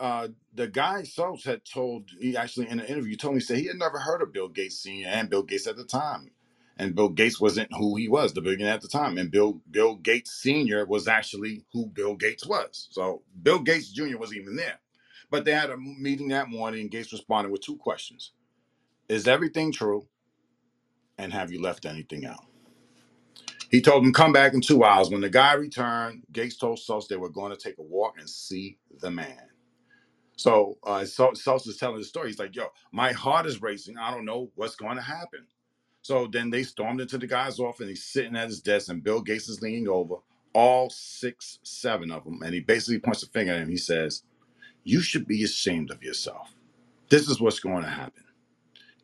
uh, 0.00 0.28
the 0.54 0.68
guy 0.68 1.02
Schultz 1.04 1.44
had 1.44 1.64
told 1.64 2.10
he 2.20 2.36
actually 2.36 2.68
in 2.68 2.80
an 2.80 2.86
interview 2.86 3.16
told 3.16 3.34
me 3.34 3.40
he 3.40 3.44
said 3.44 3.58
he 3.58 3.66
had 3.66 3.78
never 3.78 3.98
heard 3.98 4.22
of 4.22 4.32
Bill 4.32 4.48
Gates 4.48 4.80
Sr. 4.80 5.08
and 5.08 5.30
Bill 5.30 5.42
Gates 5.42 5.66
at 5.66 5.76
the 5.76 5.84
time. 5.84 6.30
And 6.80 6.94
Bill 6.94 7.08
Gates 7.08 7.40
wasn't 7.40 7.72
who 7.76 7.96
he 7.96 8.08
was, 8.08 8.32
the 8.34 8.40
billionaire 8.40 8.74
at 8.74 8.82
the 8.82 8.88
time. 8.88 9.18
And 9.18 9.30
Bill 9.30 9.60
Bill 9.70 9.96
Gates 9.96 10.32
Sr. 10.32 10.86
was 10.86 11.08
actually 11.08 11.64
who 11.72 11.86
Bill 11.86 12.14
Gates 12.16 12.46
was. 12.46 12.88
So 12.90 13.22
Bill 13.42 13.60
Gates 13.60 13.90
Jr. 13.90 14.18
wasn't 14.18 14.40
even 14.42 14.56
there. 14.56 14.78
But 15.30 15.44
they 15.44 15.52
had 15.52 15.70
a 15.70 15.76
meeting 15.78 16.28
that 16.28 16.48
morning, 16.50 16.82
and 16.82 16.90
Gates 16.90 17.12
responded 17.12 17.50
with 17.52 17.62
two 17.62 17.76
questions 17.76 18.32
Is 19.08 19.28
everything 19.28 19.72
true? 19.72 20.06
And 21.18 21.32
have 21.32 21.52
you 21.52 21.60
left 21.62 21.86
anything 21.86 22.26
out? 22.26 22.44
He 23.70 23.82
told 23.82 24.04
him, 24.04 24.12
Come 24.14 24.32
back 24.32 24.54
in 24.54 24.62
two 24.62 24.84
hours. 24.84 25.10
When 25.10 25.22
the 25.22 25.30
guy 25.30 25.54
returned, 25.54 26.24
Gates 26.32 26.56
told 26.56 26.78
Schultz 26.80 27.08
they 27.08 27.16
were 27.16 27.30
going 27.30 27.52
to 27.52 27.58
take 27.58 27.78
a 27.78 27.82
walk 27.84 28.16
and 28.18 28.30
see 28.30 28.78
the 29.00 29.10
man. 29.10 29.38
So 30.36 30.78
uh, 30.86 31.04
is 31.66 31.78
telling 31.78 31.98
the 31.98 32.04
story. 32.04 32.28
He's 32.28 32.38
like, 32.38 32.56
Yo, 32.56 32.68
my 32.92 33.12
heart 33.12 33.46
is 33.46 33.62
racing. 33.62 33.98
I 33.98 34.12
don't 34.12 34.26
know 34.26 34.50
what's 34.56 34.76
going 34.76 34.96
to 34.96 35.02
happen. 35.02 35.46
So 36.02 36.28
then 36.28 36.50
they 36.50 36.64
stormed 36.64 37.00
into 37.00 37.18
the 37.18 37.26
guy's 37.28 37.60
office, 37.60 37.80
and 37.80 37.90
he's 37.90 38.04
sitting 38.04 38.36
at 38.36 38.48
his 38.48 38.60
desk, 38.60 38.90
and 38.90 39.04
Bill 39.04 39.22
Gates 39.22 39.48
is 39.48 39.62
leaning 39.62 39.88
over, 39.88 40.16
all 40.54 40.90
six, 40.90 41.58
seven 41.64 42.10
of 42.10 42.24
them. 42.24 42.42
And 42.44 42.54
he 42.54 42.60
basically 42.60 43.00
points 43.00 43.22
a 43.24 43.28
finger 43.28 43.52
at 43.52 43.60
him. 43.62 43.70
He 43.70 43.76
says, 43.78 44.22
You 44.88 45.02
should 45.02 45.28
be 45.28 45.44
ashamed 45.44 45.90
of 45.90 46.02
yourself. 46.02 46.54
This 47.10 47.28
is 47.28 47.40
what's 47.40 47.60
going 47.60 47.84
to 47.84 47.90
happen. 47.90 48.24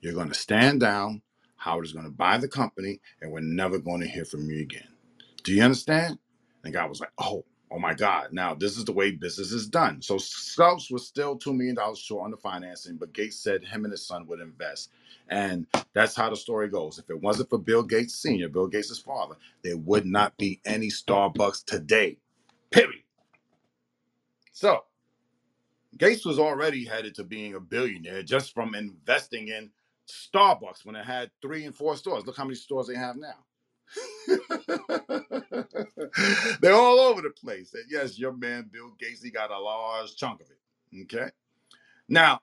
You're 0.00 0.14
going 0.14 0.28
to 0.28 0.34
stand 0.34 0.80
down. 0.80 1.22
Howard 1.56 1.86
is 1.86 1.92
going 1.92 2.06
to 2.06 2.10
buy 2.12 2.38
the 2.38 2.48
company, 2.48 3.00
and 3.20 3.32
we're 3.32 3.40
never 3.40 3.78
going 3.78 4.00
to 4.02 4.08
hear 4.08 4.24
from 4.24 4.50
you 4.50 4.62
again. 4.62 4.88
Do 5.44 5.52
you 5.52 5.62
understand? 5.62 6.18
And 6.64 6.74
guy 6.74 6.86
was 6.86 7.00
like, 7.00 7.12
Oh, 7.18 7.44
oh 7.70 7.78
my 7.78 7.94
God. 7.94 8.28
Now, 8.32 8.54
this 8.54 8.78
is 8.78 8.84
the 8.86 8.92
way 8.92 9.12
business 9.12 9.52
is 9.52 9.68
done. 9.68 10.02
So 10.02 10.18
Schultz 10.18 10.90
was 10.90 11.06
still 11.06 11.38
$2 11.38 11.54
million 11.56 11.76
short 11.96 12.24
on 12.24 12.30
the 12.32 12.38
financing, 12.38 12.96
but 12.96 13.12
Gates 13.12 13.38
said 13.38 13.64
him 13.64 13.84
and 13.84 13.92
his 13.92 14.06
son 14.06 14.26
would 14.28 14.40
invest. 14.40 14.90
And 15.28 15.66
that's 15.94 16.16
how 16.16 16.30
the 16.30 16.36
story 16.36 16.68
goes. 16.68 16.98
If 16.98 17.10
it 17.10 17.20
wasn't 17.22 17.50
for 17.50 17.58
Bill 17.58 17.82
Gates 17.84 18.14
Sr., 18.14 18.48
Bill 18.48 18.68
Gates' 18.68 18.98
father, 18.98 19.36
there 19.62 19.76
would 19.78 20.06
not 20.06 20.36
be 20.38 20.60
any 20.66 20.88
Starbucks 20.88 21.64
today. 21.64 22.18
Period. 22.70 23.02
So 24.52 24.84
Gates 25.98 26.24
was 26.24 26.38
already 26.38 26.84
headed 26.84 27.14
to 27.16 27.24
being 27.24 27.54
a 27.54 27.60
billionaire 27.60 28.22
just 28.22 28.52
from 28.52 28.74
investing 28.74 29.48
in 29.48 29.70
Starbucks 30.08 30.84
when 30.84 30.96
it 30.96 31.04
had 31.04 31.30
three 31.40 31.64
and 31.64 31.74
four 31.74 31.96
stores. 31.96 32.26
Look 32.26 32.36
how 32.36 32.44
many 32.44 32.56
stores 32.56 32.86
they 32.86 32.96
have 32.96 33.16
now. 33.16 33.44
They're 36.60 36.74
all 36.74 37.00
over 37.00 37.22
the 37.22 37.30
place. 37.30 37.74
And 37.74 37.84
yes, 37.88 38.18
your 38.18 38.32
man 38.32 38.68
Bill 38.72 38.92
Gates, 38.98 39.22
he 39.22 39.30
got 39.30 39.50
a 39.50 39.58
large 39.58 40.16
chunk 40.16 40.40
of 40.40 40.48
it. 40.50 41.02
Okay. 41.02 41.30
Now, 42.08 42.40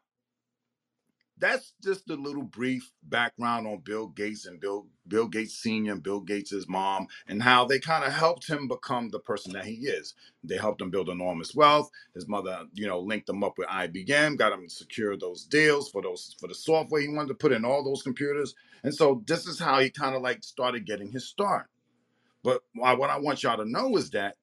that's 1.42 1.74
just 1.84 2.10
a 2.10 2.16
little 2.16 2.44
brief 2.44 2.92
background 3.04 3.68
on 3.68 3.80
Bill 3.80 4.08
Gates 4.08 4.46
and 4.46 4.62
Bill 4.62 4.88
Bill 5.08 5.28
Gates 5.28 5.56
Sr. 5.56 5.94
and 5.94 6.04
Bill 6.04 6.22
Gates' 6.22 6.68
mom 6.70 7.08
and 7.28 7.44
how 7.44 7.66
they 7.66 7.80
kind 7.80 8.06
of 8.06 8.14
helped 8.14 8.48
him 8.48 8.68
become 8.68 9.10
the 9.10 9.20
person 9.20 9.52
that 9.54 9.66
he 9.66 9.74
is. 9.74 10.14
They 10.44 10.58
helped 10.58 10.82
him 10.82 10.92
build 10.92 11.10
enormous 11.10 11.56
wealth. 11.56 11.90
His 12.14 12.28
mother, 12.28 12.66
you 12.74 12.88
know, 12.88 13.00
linked 13.00 13.28
him 13.28 13.44
up 13.44 13.58
with 13.58 13.68
IBM, 13.68 14.38
got 14.38 14.54
him 14.54 14.64
to 14.64 14.70
secure 14.70 15.18
those 15.18 15.44
deals 15.46 15.90
for 15.90 16.02
those 16.02 16.36
for 16.40 16.48
the 16.48 16.56
software 16.56 17.02
he 17.02 17.10
wanted 17.10 17.30
to 17.30 17.34
put 17.36 17.52
in 17.52 17.66
all 17.66 17.84
those 17.84 18.04
computers. 18.04 18.56
And 18.84 18.94
so 18.96 19.24
this 19.26 19.48
is 19.48 19.60
how 19.60 19.80
he 19.80 19.90
kind 19.90 20.16
of 20.16 20.22
like 20.22 20.44
started 20.44 20.86
getting 20.86 21.12
his 21.12 21.28
start. 21.28 21.68
But 22.44 22.62
what 22.76 23.10
I 23.10 23.20
want 23.20 23.44
y'all 23.44 23.58
to 23.58 23.70
know 23.70 23.98
is 23.98 24.12
that 24.12 24.38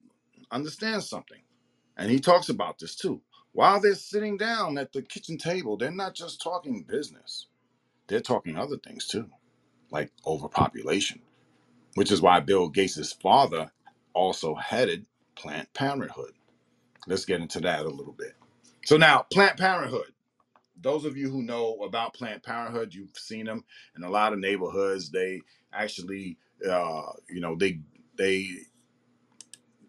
understand 0.51 1.03
something. 1.03 1.41
And 1.97 2.11
he 2.11 2.19
talks 2.19 2.49
about 2.49 2.79
this 2.79 2.95
too 2.95 3.21
while 3.53 3.81
they're 3.81 3.95
sitting 3.95 4.37
down 4.37 4.77
at 4.77 4.93
the 4.93 5.01
kitchen 5.01 5.37
table, 5.37 5.77
they're 5.77 5.91
not 5.91 6.15
just 6.15 6.41
talking 6.41 6.83
business, 6.83 7.47
they're 8.07 8.21
talking 8.21 8.57
other 8.57 8.77
things 8.77 9.07
too, 9.07 9.29
like 9.91 10.11
overpopulation, 10.25 11.21
which 11.95 12.11
is 12.11 12.21
why 12.21 12.39
Bill 12.41 12.69
Gates' 12.69 13.13
father 13.13 13.71
also 14.13 14.55
headed 14.55 15.07
Planned 15.35 15.73
Parenthood. 15.73 16.33
Let's 17.07 17.25
get 17.25 17.41
into 17.41 17.61
that 17.61 17.85
a 17.85 17.89
little 17.89 18.13
bit. 18.13 18.35
So, 18.85 18.97
now, 18.97 19.25
Planned 19.31 19.57
Parenthood. 19.59 20.13
Those 20.81 21.05
of 21.05 21.17
you 21.17 21.29
who 21.29 21.43
know 21.43 21.75
about 21.83 22.13
Planned 22.15 22.43
Parenthood, 22.43 22.93
you've 22.93 23.17
seen 23.17 23.45
them 23.45 23.65
in 23.97 24.03
a 24.03 24.09
lot 24.09 24.33
of 24.33 24.39
neighborhoods. 24.39 25.11
They 25.11 25.41
actually, 25.73 26.37
uh, 26.69 27.13
you 27.29 27.41
know, 27.41 27.55
they 27.55 27.79
they 28.17 28.49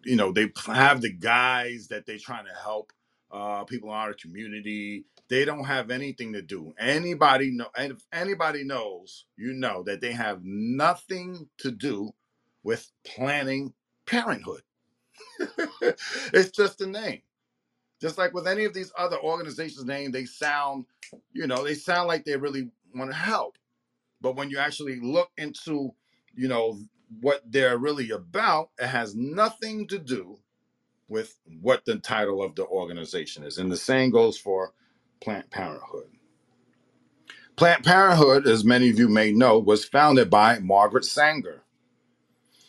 you 0.05 0.15
know 0.17 0.31
they 0.31 0.51
have 0.67 1.01
the 1.01 1.11
guys 1.13 1.87
that 1.89 2.05
they're 2.05 2.19
trying 2.19 2.45
to 2.45 2.53
help 2.63 2.93
uh, 3.31 3.63
people 3.65 3.89
in 3.89 3.95
our 3.95 4.13
community. 4.13 5.05
They 5.29 5.45
don't 5.45 5.65
have 5.65 5.91
anything 5.91 6.33
to 6.33 6.41
do. 6.41 6.73
Anybody 6.79 7.51
know? 7.51 7.67
And 7.77 7.93
if 7.93 8.03
anybody 8.13 8.63
knows, 8.63 9.25
you 9.37 9.53
know 9.53 9.83
that 9.83 10.01
they 10.01 10.11
have 10.11 10.41
nothing 10.43 11.49
to 11.59 11.71
do 11.71 12.11
with 12.63 12.91
planning 13.05 13.73
parenthood. 14.05 14.61
it's 15.81 16.51
just 16.51 16.81
a 16.81 16.87
name. 16.87 17.21
Just 18.01 18.17
like 18.17 18.33
with 18.33 18.47
any 18.47 18.65
of 18.65 18.73
these 18.73 18.91
other 18.97 19.19
organizations' 19.19 19.85
name, 19.85 20.11
they 20.11 20.25
sound, 20.25 20.85
you 21.33 21.47
know, 21.47 21.63
they 21.63 21.75
sound 21.75 22.07
like 22.07 22.25
they 22.25 22.35
really 22.35 22.69
want 22.95 23.11
to 23.11 23.17
help. 23.17 23.57
But 24.21 24.35
when 24.35 24.49
you 24.49 24.57
actually 24.57 24.99
look 24.99 25.29
into, 25.37 25.93
you 26.35 26.47
know, 26.47 26.79
what 27.21 27.41
they're 27.45 27.77
really 27.77 28.11
about, 28.11 28.69
it 28.79 28.87
has 28.87 29.15
nothing 29.15 29.87
to 29.87 29.99
do 29.99 30.39
with 31.11 31.37
what 31.61 31.85
the 31.85 31.97
title 31.97 32.41
of 32.41 32.55
the 32.55 32.65
organization 32.65 33.43
is. 33.43 33.59
And 33.59 33.71
the 33.71 33.77
same 33.77 34.11
goes 34.11 34.37
for 34.37 34.73
Planned 35.21 35.51
Parenthood. 35.51 36.09
Planned 37.57 37.83
Parenthood, 37.83 38.47
as 38.47 38.63
many 38.63 38.89
of 38.89 38.97
you 38.97 39.09
may 39.09 39.31
know, 39.31 39.59
was 39.59 39.85
founded 39.85 40.29
by 40.29 40.59
Margaret 40.59 41.05
Sanger. 41.05 41.63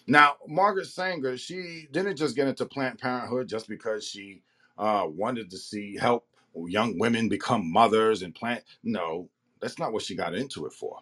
Now, 0.09 0.35
Margaret 0.48 0.88
Sanger, 0.88 1.38
she 1.38 1.87
didn't 1.92 2.16
just 2.16 2.37
get 2.37 2.48
into 2.48 2.66
Planned 2.66 2.98
Parenthood 2.98 3.48
just 3.48 3.68
because 3.68 4.07
she 4.07 4.42
uh, 4.76 5.07
wanted 5.09 5.50
to 5.50 5.59
see 5.59 5.96
help 5.96 6.26
young 6.66 6.98
women 6.98 7.28
become 7.28 7.72
mothers 7.72 8.22
and 8.22 8.35
plant. 8.35 8.64
No, 8.83 9.31
that's 9.61 9.78
not 9.78 9.92
what 9.92 10.02
she 10.02 10.16
got 10.16 10.35
into 10.35 10.66
it 10.66 10.72
for. 10.72 10.98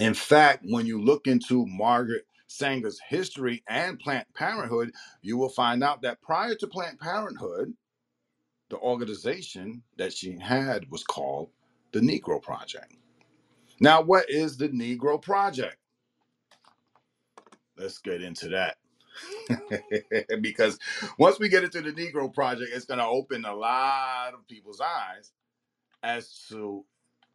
In 0.00 0.14
fact, 0.14 0.64
when 0.68 0.86
you 0.86 1.00
look 1.00 1.28
into 1.28 1.66
Margaret 1.66 2.26
Sanger's 2.54 3.00
history 3.08 3.62
and 3.68 3.98
Planned 3.98 4.26
Parenthood, 4.34 4.92
you 5.22 5.36
will 5.36 5.48
find 5.48 5.82
out 5.82 6.02
that 6.02 6.22
prior 6.22 6.54
to 6.56 6.66
Planned 6.66 7.00
Parenthood, 7.00 7.74
the 8.70 8.78
organization 8.78 9.82
that 9.96 10.12
she 10.12 10.38
had 10.38 10.90
was 10.90 11.04
called 11.04 11.50
the 11.92 12.00
Negro 12.00 12.40
Project. 12.42 12.94
Now, 13.80 14.02
what 14.02 14.30
is 14.30 14.56
the 14.56 14.68
Negro 14.68 15.20
Project? 15.20 15.76
Let's 17.76 17.98
get 17.98 18.22
into 18.22 18.48
that. 18.50 18.76
because 20.40 20.78
once 21.18 21.38
we 21.38 21.48
get 21.48 21.64
into 21.64 21.80
the 21.80 21.92
Negro 21.92 22.32
Project, 22.32 22.70
it's 22.72 22.84
going 22.84 22.98
to 22.98 23.06
open 23.06 23.44
a 23.44 23.54
lot 23.54 24.32
of 24.34 24.46
people's 24.48 24.80
eyes 24.80 25.32
as 26.02 26.46
to 26.48 26.84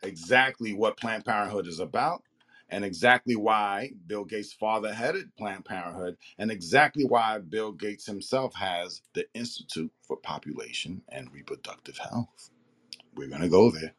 exactly 0.04 0.74
what 0.74 0.98
Planned 0.98 1.26
Parenthood 1.26 1.68
is 1.68 1.80
about 1.80 2.24
and 2.70 2.86
exactly 2.86 3.36
why 3.36 3.92
Bill 4.08 4.26
Gates' 4.26 4.54
father 4.54 4.94
headed 4.94 5.36
Planned 5.38 5.66
Parenthood, 5.66 6.18
and 6.40 6.52
exactly 6.52 7.06
why 7.06 7.40
Bill 7.40 7.72
Gates 7.74 8.06
himself 8.08 8.56
has 8.56 9.02
the 9.14 9.26
Institute 9.36 9.92
for 10.02 10.18
Population 10.18 11.02
and 11.10 11.32
Reproductive 11.34 11.98
Health. 12.00 12.52
We're 13.16 13.30
gonna 13.30 13.50
go 13.50 13.72
there. 13.72 13.94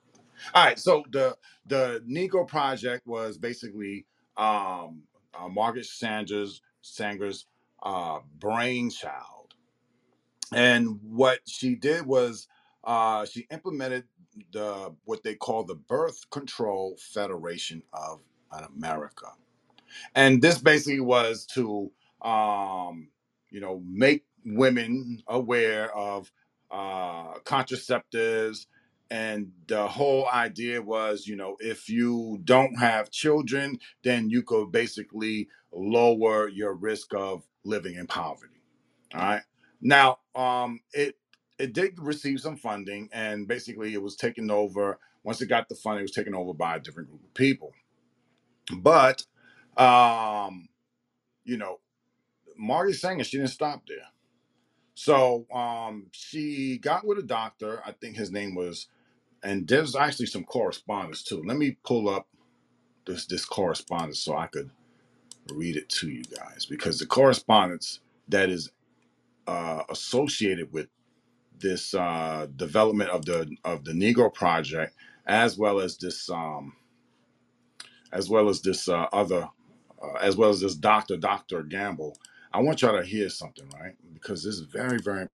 All 0.55 0.65
right. 0.65 0.79
So 0.79 1.05
the 1.11 1.37
the 1.67 2.03
Negro 2.09 2.47
Project 2.47 3.07
was 3.07 3.39
basically 3.39 4.07
um, 4.37 5.03
uh, 5.35 5.49
Margaret 5.49 5.87
Sanger's 5.87 6.61
uh, 7.83 8.21
brainchild, 8.39 9.55
and 10.53 11.01
what 11.03 11.41
she 11.47 11.75
did 11.77 12.07
was 12.07 12.49
uh, 12.85 13.27
she 13.27 13.47
implemented 13.51 14.05
the 14.53 14.95
what 15.05 15.25
they 15.25 15.35
call 15.37 15.65
the 15.65 15.77
Birth 15.77 16.31
Control 16.31 16.97
Federation 17.01 17.83
of 17.93 18.21
America, 18.53 19.29
and 20.17 20.43
this 20.43 20.59
basically 20.59 21.01
was 21.01 21.47
to 21.55 21.93
um, 22.23 23.09
you 23.51 23.61
know 23.61 23.83
make 23.87 24.25
women 24.47 25.23
aware 25.29 25.97
of 25.97 26.33
uh, 26.73 27.35
contraceptives. 27.45 28.67
And 29.15 29.53
the 29.69 29.89
whole 29.89 30.29
idea 30.31 30.83
was 30.83 31.27
you 31.29 31.37
know 31.37 31.57
if 31.61 31.89
you 31.91 32.41
don't 32.45 32.77
have 32.81 33.13
children 33.13 33.79
then 34.05 34.31
you 34.31 34.43
could 34.43 34.73
basically 34.73 35.49
lower 35.73 36.49
your 36.49 36.75
risk 36.75 37.15
of 37.15 37.45
living 37.65 37.97
in 37.97 38.09
poverty. 38.09 38.63
All 39.15 39.23
right? 39.23 39.43
Now 39.83 40.21
um 40.37 40.81
it 40.95 41.17
it 41.59 41.75
did 41.75 41.99
receive 42.01 42.41
some 42.41 42.57
funding 42.57 43.11
and 43.13 43.49
basically 43.49 43.95
it 43.95 44.03
was 44.03 44.17
taken 44.17 44.51
over 44.51 44.99
once 45.25 45.43
it 45.43 45.49
got 45.49 45.69
the 45.69 45.77
funding 45.77 46.01
it 46.01 46.05
was 46.05 46.13
taken 46.13 46.35
over 46.35 46.55
by 46.55 46.77
a 46.77 46.81
different 46.81 47.11
group 47.11 47.25
of 47.25 47.35
people 47.35 47.73
but 48.79 49.25
um 49.77 50.69
you 51.45 51.57
know 51.59 51.81
margaret 52.57 52.95
sanger 52.95 53.25
she 53.25 53.39
didn't 53.39 53.51
stop 53.53 53.83
there 53.89 53.99
so 54.95 55.47
um 55.55 56.07
she 56.13 56.79
got 56.79 57.07
with 57.07 57.19
a 57.19 57.23
doctor 57.25 57.83
i 57.87 57.93
think 57.93 58.17
his 58.17 58.31
name 58.33 58.55
was 58.55 58.79
and 59.45 59.69
there's 59.69 59.97
actually 59.97 60.27
some 60.27 60.45
correspondence 60.45 61.25
too. 61.25 61.43
Let 61.47 61.59
me 61.59 61.79
pull 61.85 62.11
up 62.11 62.29
this 63.07 63.27
this 63.27 63.45
correspondence 63.45 64.21
so 64.21 64.37
I 64.37 64.49
could 64.49 64.71
read 65.55 65.77
it 65.77 65.89
to 65.91 66.11
you 66.11 66.25
guys 66.25 66.67
because 66.67 66.99
the 66.99 67.07
correspondence 67.07 68.01
that 68.29 68.51
is 68.51 68.71
uh, 69.47 69.83
associated 69.91 70.73
with 70.73 70.89
this 71.59 71.95
uh, 71.95 72.49
development 72.57 73.11
of 73.11 73.25
the 73.27 73.57
of 73.65 73.85
the 73.85 73.93
Negro 73.93 74.33
Project, 74.33 74.95
as 75.27 75.59
well 75.59 75.81
as 75.81 75.99
this 75.99 76.31
um, 76.31 76.75
as 78.13 78.29
well 78.29 78.49
as 78.49 78.63
this 78.63 78.89
uh, 78.89 79.07
other, 79.13 79.49
uh, 80.03 80.19
as 80.21 80.37
well 80.37 80.51
as 80.51 80.61
this 80.61 80.75
Doctor 80.75 81.17
Doctor 81.17 81.63
Gamble. 81.63 82.17
I 82.53 82.61
want 82.61 82.83
y'all 82.83 82.97
to 82.99 83.05
hear 83.07 83.29
something, 83.29 83.69
right? 83.81 83.95
Because 84.13 84.45
this 84.45 84.55
is 84.57 84.63
very 84.63 84.99
very 84.99 85.27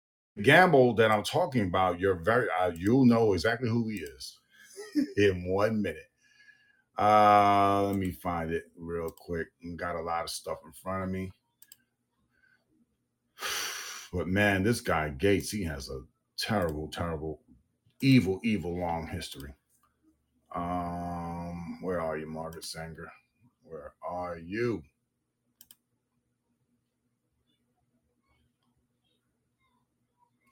Gamble 0.43 0.95
that 0.95 1.13
I'm 1.13 1.23
talking 1.23 1.63
about. 1.63 2.01
You're 2.01 2.17
very 2.17 2.49
uh, 2.61 2.73
you'll 2.75 3.07
know 3.07 3.35
exactly 3.35 3.69
who 3.69 3.89
he 3.89 3.99
is 3.99 4.39
in 5.17 5.45
one 5.47 5.81
minute. 5.83 6.11
Uh, 6.99 7.85
let 7.87 7.97
me 7.97 8.13
find 8.13 8.53
it 8.53 8.65
real 8.77 9.11
quick. 9.11 9.49
Got 9.77 9.97
a 9.97 10.03
lot 10.03 10.25
of 10.25 10.31
stuff 10.31 10.59
in 10.65 10.73
front 10.73 11.05
of 11.05 11.11
me. 11.11 11.31
But 14.13 14.29
man, 14.29 14.63
this 14.63 14.81
guy 14.81 15.09
Gates, 15.09 15.51
he 15.51 15.65
has 15.65 15.89
a 15.91 16.03
terrible, 16.39 16.87
terrible, 16.87 17.41
evil, 18.01 18.41
evil 18.45 18.79
long 18.79 19.09
history. 19.09 19.55
Um, 20.55 21.44
where 21.85 22.01
are 22.01 22.17
you, 22.17 22.27
Margaret 22.27 22.65
Sanger? 22.65 23.13
Where 23.63 23.93
are 24.03 24.39
you? 24.39 24.83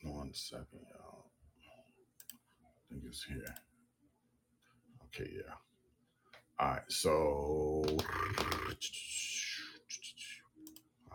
One 0.02 0.34
second, 0.34 0.84
y'all. 0.90 1.30
I 2.68 2.92
think 2.92 3.04
it's 3.06 3.24
here. 3.24 3.54
Okay, 5.06 5.30
yeah. 5.34 5.54
All 6.58 6.72
right, 6.72 6.82
so 6.88 7.10
all 7.10 7.86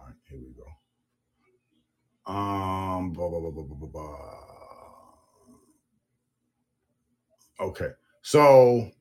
right, 0.03 0.15
here 0.27 0.39
we 0.39 0.51
go. 0.57 0.65
Um, 2.33 3.13
blah, 3.13 3.29
blah, 3.29 3.39
blah, 3.39 3.51
blah, 3.51 3.63
blah, 3.63 3.77
blah, 3.77 3.89
blah. 3.89 4.39
okay, 7.67 7.89
so 8.23 8.91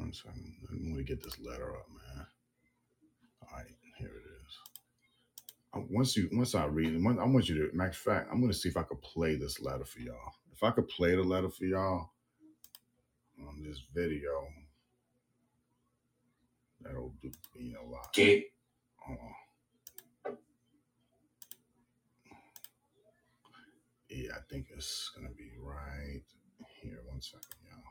one 0.00 0.12
second. 0.12 0.54
Let 0.70 0.96
to 0.96 1.04
get 1.04 1.22
this 1.22 1.38
letter 1.40 1.74
up, 1.76 1.86
man. 1.90 2.26
All 3.42 3.58
right, 3.58 3.66
here 3.98 4.08
it 4.08 4.26
is. 4.46 4.58
Uh, 5.74 5.80
Once 5.90 6.16
you, 6.16 6.28
once 6.32 6.54
I 6.54 6.64
read 6.66 6.94
it, 6.94 7.06
I 7.06 7.24
want 7.24 7.48
you 7.48 7.68
to. 7.68 7.76
Matter 7.76 7.90
of 7.90 7.96
fact, 7.96 8.28
I'm 8.32 8.40
gonna 8.40 8.52
see 8.52 8.68
if 8.68 8.76
I 8.76 8.82
could 8.82 9.02
play 9.02 9.36
this 9.36 9.60
letter 9.60 9.84
for 9.84 10.00
y'all. 10.00 10.32
If 10.52 10.62
I 10.62 10.70
could 10.70 10.88
play 10.88 11.14
the 11.14 11.22
letter 11.22 11.50
for 11.50 11.64
y'all 11.64 12.10
on 13.46 13.62
this 13.62 13.82
video, 13.94 14.46
that'll 16.80 17.14
do 17.22 17.30
me 17.56 17.74
a 17.74 17.90
lot. 17.90 18.06
Okay. 18.08 18.46
Hold 18.96 19.18
on. 19.18 19.34
Yeah, 24.08 24.32
I 24.36 24.40
think 24.50 24.66
it's 24.76 25.12
gonna 25.14 25.30
be 25.36 25.52
right 25.58 26.22
here. 26.82 26.98
One 27.06 27.22
second, 27.22 27.44
y'all. 27.64 27.82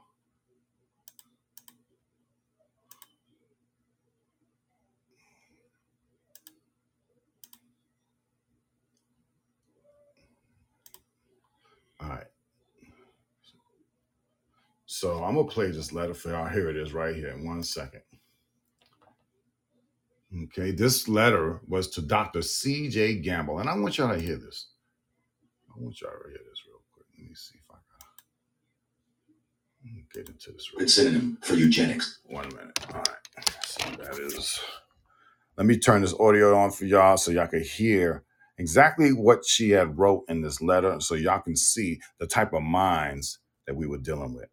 All 12.02 12.10
right. 12.10 12.28
So 14.86 15.24
I'm 15.24 15.36
gonna 15.36 15.48
play 15.48 15.72
this 15.72 15.94
letter 15.94 16.14
for 16.14 16.30
y'all. 16.30 16.48
Here 16.48 16.70
it 16.70 16.76
is, 16.78 16.94
right 16.94 17.16
here. 17.16 17.30
In 17.30 17.46
one 17.46 17.64
second. 17.64 18.02
Okay, 20.46 20.72
this 20.72 21.08
letter 21.08 21.62
was 21.68 21.90
to 21.92 22.02
Dr. 22.02 22.42
C.J. 22.44 23.16
Gamble, 23.22 23.60
and 23.60 23.70
I 23.70 23.76
want 23.76 23.98
y'all 23.98 24.14
to 24.14 24.22
hear 24.22 24.36
this. 24.38 24.70
I 25.70 25.82
want 25.82 26.00
y'all 26.02 26.12
to 26.12 26.30
hear 26.30 26.40
this 26.50 26.64
real 26.68 26.82
quick. 26.94 27.08
Let 27.18 27.30
me 27.30 27.36
see 27.36 27.58
if 27.58 27.64
I 27.72 27.78
can 29.84 30.06
get 30.14 30.30
into 30.30 30.52
this 30.52 30.72
real 30.72 30.80
good 30.80 30.92
synonym 30.92 31.38
for 31.42 31.56
eugenics. 31.56 32.20
One 32.26 32.48
minute. 32.50 32.80
All 32.94 33.00
right. 33.00 33.50
So 33.64 33.90
that 33.92 34.20
is. 34.20 34.60
Let 35.58 35.66
me 35.66 35.78
turn 35.78 36.02
this 36.02 36.14
audio 36.20 36.58
on 36.58 36.72
for 36.72 36.86
y'all 36.86 37.18
so 37.18 37.32
y'all 37.32 37.48
can 37.48 37.64
hear 37.64 38.24
exactly 38.60 39.14
what 39.14 39.46
she 39.48 39.72
had 39.72 40.00
wrote 40.00 40.26
in 40.30 40.44
this 40.44 40.62
letter, 40.62 41.02
so 41.02 41.16
y'all 41.16 41.42
can 41.42 41.58
see 41.58 42.02
the 42.20 42.28
type 42.28 42.54
of 42.54 42.64
minds 42.64 43.40
that 43.68 43.78
we 43.78 43.88
were 43.88 44.00
dealing 44.00 44.36
with. 44.36 44.50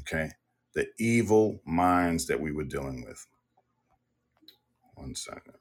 Okay, 0.00 0.30
the 0.74 0.88
evil 1.00 1.62
minds 1.66 2.28
that 2.28 2.40
we 2.40 2.52
were 2.52 2.64
dealing 2.64 3.04
with. 3.06 3.26
One 4.96 5.16
second. 5.16 5.54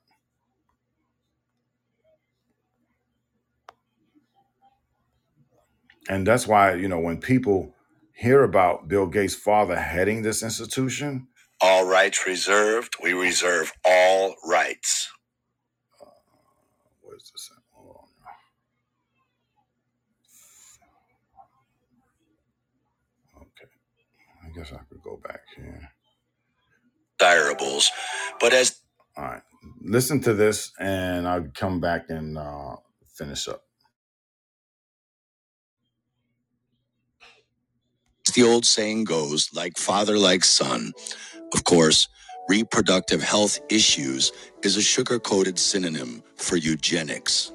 And 6.10 6.28
that's 6.28 6.48
why 6.48 6.76
you 6.76 6.90
know 6.90 7.00
when 7.00 7.20
people 7.20 7.76
hear 8.14 8.44
about 8.44 8.90
Bill 8.90 9.08
Gates' 9.08 9.36
father 9.36 9.80
heading 9.80 10.24
this 10.24 10.44
institution, 10.44 11.30
All 11.62 11.86
rights 11.86 12.28
reserved. 12.28 12.96
We 13.04 13.14
reserve 13.14 13.74
all 13.86 14.36
rights. 14.46 15.10
uh, 16.02 16.06
what 17.02 17.18
is 17.18 17.32
this? 17.34 17.52
at? 17.56 17.64
Hold 17.74 17.98
on. 17.98 18.26
Okay, 23.44 23.72
I 24.46 24.47
guess 24.58 24.74
I 24.74 24.84
could 24.90 25.04
go 25.04 25.20
back 25.24 25.42
here. 25.58 25.92
Desirables. 27.20 27.92
But 28.42 28.54
as 28.54 28.82
All 29.18 29.26
right. 29.26 29.44
Listen 29.84 30.22
to 30.22 30.34
this 30.34 30.72
and 30.80 31.28
I'll 31.28 31.48
come 31.56 31.80
back 31.82 32.10
and 32.10 32.38
uh, 32.38 32.78
finish 33.18 33.48
up. 33.48 33.64
the 38.36 38.44
old 38.44 38.66
saying 38.66 39.06
goes, 39.06 39.50
like 39.54 39.78
father, 39.78 40.18
like 40.18 40.46
son. 40.46 40.94
Of 41.54 41.64
course, 41.66 42.08
reproductive 42.50 43.24
health 43.24 43.60
issues 43.70 44.32
is 44.64 44.78
a 44.78 44.84
sugar 44.84 45.20
coated 45.20 45.60
synonym 45.60 46.24
for 46.38 46.58
eugenics. 46.58 47.52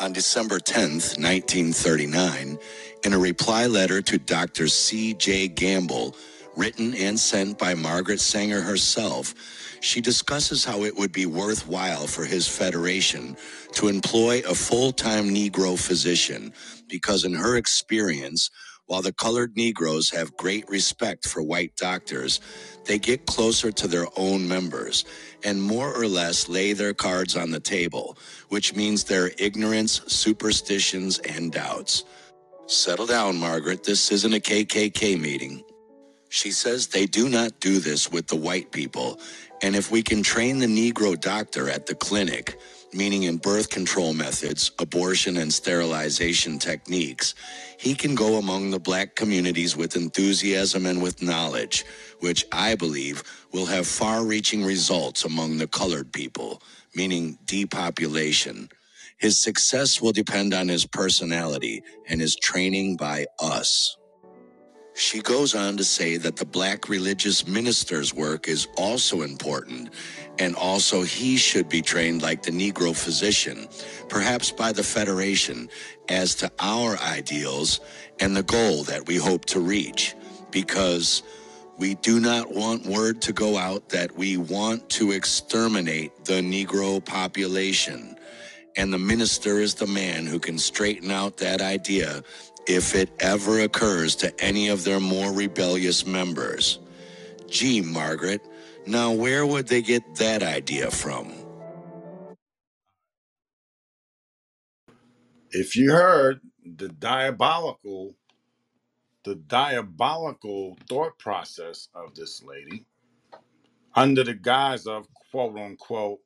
On 0.00 0.12
December 0.12 0.58
10th, 0.60 1.18
1939, 1.18 2.58
in 3.04 3.14
a 3.14 3.18
reply 3.18 3.66
letter 3.66 4.02
to 4.02 4.18
Dr. 4.18 4.68
C.J. 4.68 5.48
Gamble, 5.48 6.16
written 6.56 6.94
and 6.96 7.18
sent 7.18 7.58
by 7.58 7.74
Margaret 7.74 8.20
Sanger 8.20 8.62
herself, 8.62 9.34
she 9.80 10.00
discusses 10.02 10.64
how 10.64 10.84
it 10.84 10.96
would 10.96 11.12
be 11.12 11.26
worthwhile 11.26 12.06
for 12.06 12.24
his 12.26 12.48
federation 12.48 13.36
to 13.72 13.88
employ 13.88 14.42
a 14.48 14.54
full 14.54 14.92
time 14.92 15.30
Negro 15.30 15.78
physician 15.78 16.52
because, 16.88 17.24
in 17.24 17.34
her 17.34 17.56
experience, 17.56 18.50
while 18.86 19.02
the 19.02 19.12
colored 19.14 19.56
Negroes 19.56 20.10
have 20.10 20.36
great 20.36 20.68
respect 20.68 21.26
for 21.28 21.42
white 21.42 21.76
doctors, 21.76 22.40
they 22.86 22.98
get 22.98 23.26
closer 23.26 23.72
to 23.72 23.88
their 23.88 24.06
own 24.16 24.48
members 24.48 25.04
and 25.44 25.62
more 25.62 25.94
or 25.94 26.08
less 26.08 26.48
lay 26.48 26.72
their 26.74 26.94
cards 26.94 27.36
on 27.36 27.50
the 27.52 27.60
table, 27.60 28.18
which 28.50 28.76
means 28.76 29.04
their 29.04 29.30
ignorance, 29.38 30.02
superstitions, 30.08 31.18
and 31.20 31.52
doubts. 31.52 32.04
Settle 32.66 33.06
down, 33.06 33.36
Margaret. 33.38 33.84
This 33.84 34.10
isn't 34.10 34.32
a 34.34 34.40
KKK 34.40 35.20
meeting. 35.20 35.62
She 36.30 36.50
says 36.50 36.86
they 36.86 37.06
do 37.06 37.28
not 37.28 37.60
do 37.60 37.78
this 37.78 38.10
with 38.10 38.26
the 38.26 38.36
white 38.36 38.72
people, 38.72 39.20
and 39.62 39.76
if 39.76 39.90
we 39.90 40.02
can 40.02 40.22
train 40.22 40.58
the 40.58 40.66
Negro 40.66 41.20
doctor 41.20 41.68
at 41.68 41.86
the 41.86 41.94
clinic, 41.94 42.58
meaning 42.94 43.24
in 43.24 43.36
birth 43.36 43.70
control 43.70 44.14
methods, 44.14 44.72
abortion 44.78 45.36
and 45.36 45.52
sterilization 45.52 46.58
techniques, 46.58 47.34
he 47.78 47.94
can 47.94 48.14
go 48.14 48.38
among 48.38 48.70
the 48.70 48.80
black 48.80 49.14
communities 49.14 49.76
with 49.76 49.94
enthusiasm 49.94 50.86
and 50.86 51.02
with 51.02 51.22
knowledge, 51.22 51.84
which 52.20 52.46
I 52.50 52.76
believe 52.76 53.22
will 53.52 53.66
have 53.66 53.86
far 53.86 54.24
reaching 54.24 54.64
results 54.64 55.24
among 55.24 55.58
the 55.58 55.68
colored 55.68 56.12
people, 56.12 56.62
meaning 56.94 57.38
depopulation. 57.44 58.70
His 59.18 59.38
success 59.38 60.00
will 60.02 60.12
depend 60.12 60.52
on 60.54 60.68
his 60.68 60.86
personality 60.86 61.82
and 62.08 62.20
his 62.20 62.36
training 62.36 62.96
by 62.96 63.26
us. 63.40 63.96
She 64.96 65.20
goes 65.20 65.56
on 65.56 65.76
to 65.78 65.84
say 65.84 66.18
that 66.18 66.36
the 66.36 66.44
black 66.44 66.88
religious 66.88 67.48
minister's 67.48 68.14
work 68.14 68.46
is 68.46 68.68
also 68.76 69.22
important, 69.22 69.90
and 70.38 70.54
also 70.54 71.02
he 71.02 71.36
should 71.36 71.68
be 71.68 71.82
trained 71.82 72.22
like 72.22 72.42
the 72.42 72.52
Negro 72.52 72.94
physician, 72.96 73.66
perhaps 74.08 74.52
by 74.52 74.70
the 74.70 74.84
Federation, 74.84 75.68
as 76.08 76.36
to 76.36 76.52
our 76.60 76.96
ideals 76.98 77.80
and 78.20 78.36
the 78.36 78.44
goal 78.44 78.84
that 78.84 79.08
we 79.08 79.16
hope 79.16 79.44
to 79.46 79.58
reach, 79.58 80.14
because 80.52 81.24
we 81.76 81.96
do 81.96 82.20
not 82.20 82.54
want 82.54 82.86
word 82.86 83.20
to 83.22 83.32
go 83.32 83.58
out 83.58 83.88
that 83.88 84.16
we 84.16 84.36
want 84.36 84.88
to 84.90 85.10
exterminate 85.10 86.24
the 86.24 86.40
Negro 86.40 87.04
population. 87.04 88.16
And 88.76 88.92
the 88.92 88.98
minister 88.98 89.60
is 89.60 89.74
the 89.74 89.86
man 89.86 90.26
who 90.26 90.38
can 90.40 90.58
straighten 90.58 91.10
out 91.10 91.38
that 91.38 91.60
idea 91.60 92.22
if 92.68 92.94
it 92.94 93.10
ever 93.20 93.60
occurs 93.60 94.16
to 94.16 94.40
any 94.44 94.68
of 94.68 94.84
their 94.84 95.00
more 95.00 95.32
rebellious 95.32 96.06
members. 96.06 96.78
Gee, 97.48 97.82
Margaret, 97.82 98.42
now 98.86 99.12
where 99.12 99.46
would 99.46 99.68
they 99.68 99.82
get 99.82 100.02
that 100.16 100.42
idea 100.42 100.90
from? 100.90 101.32
If 105.50 105.76
you 105.76 105.92
heard 105.92 106.40
the 106.64 106.88
diabolical, 106.90 108.14
the 109.24 109.36
diabolical 109.36 110.78
thought 110.88 111.18
process 111.18 111.88
of 111.94 112.14
this 112.14 112.42
lady, 112.42 112.86
under 113.94 114.24
the 114.24 114.34
guise 114.34 114.86
of 114.86 115.06
quote 115.30 115.58
unquote, 115.58 116.20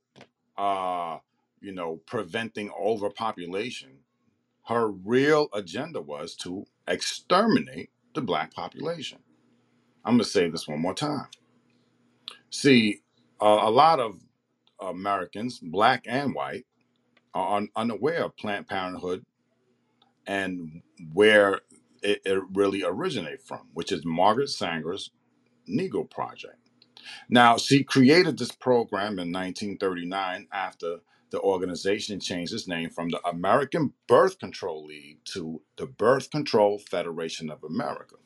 uh, 0.58 1.18
you 1.60 1.72
know, 1.72 2.00
preventing 2.06 2.70
overpopulation, 2.78 4.00
her 4.66 4.88
real 4.88 5.48
agenda 5.54 6.00
was 6.02 6.36
to 6.36 6.66
exterminate 6.88 7.90
the 8.14 8.22
black 8.22 8.54
population. 8.54 9.18
I'm 10.04 10.14
going 10.14 10.24
to 10.24 10.30
say 10.30 10.50
this 10.50 10.68
one 10.68 10.80
more 10.80 10.94
time. 10.94 11.28
See, 12.50 13.02
uh, 13.42 13.60
a 13.62 13.70
lot 13.70 14.00
of 14.00 14.20
Americans, 14.80 15.60
black 15.60 16.04
and 16.08 16.34
white, 16.34 16.66
are 17.34 17.58
un- 17.58 17.70
unaware 17.76 18.24
of 18.24 18.36
Planned 18.36 18.68
Parenthood 18.68 19.24
and 20.26 20.82
where 21.12 21.60
it, 22.02 22.20
it 22.24 22.42
really 22.54 22.84
originated 22.84 23.42
from, 23.42 23.68
which 23.74 23.92
is 23.92 24.04
Margaret 24.04 24.50
Sanger's 24.50 25.10
Negro 25.68 26.08
Project. 26.10 26.56
Now, 27.30 27.58
she 27.58 27.84
created 27.84 28.38
this 28.38 28.52
program 28.52 29.18
in 29.18 29.32
1939 29.32 30.48
after 30.52 30.98
the 31.30 31.40
organization 31.40 32.20
changed 32.20 32.54
its 32.54 32.68
name 32.68 32.90
from 32.90 33.10
the 33.10 33.20
American 33.28 33.94
Birth 34.08 34.38
Control 34.38 34.86
League 34.86 35.18
to 35.26 35.62
the 35.76 35.86
Birth 35.86 36.30
Control 36.30 36.78
Federation 36.78 37.50
of 37.50 37.64
America. 37.64 38.16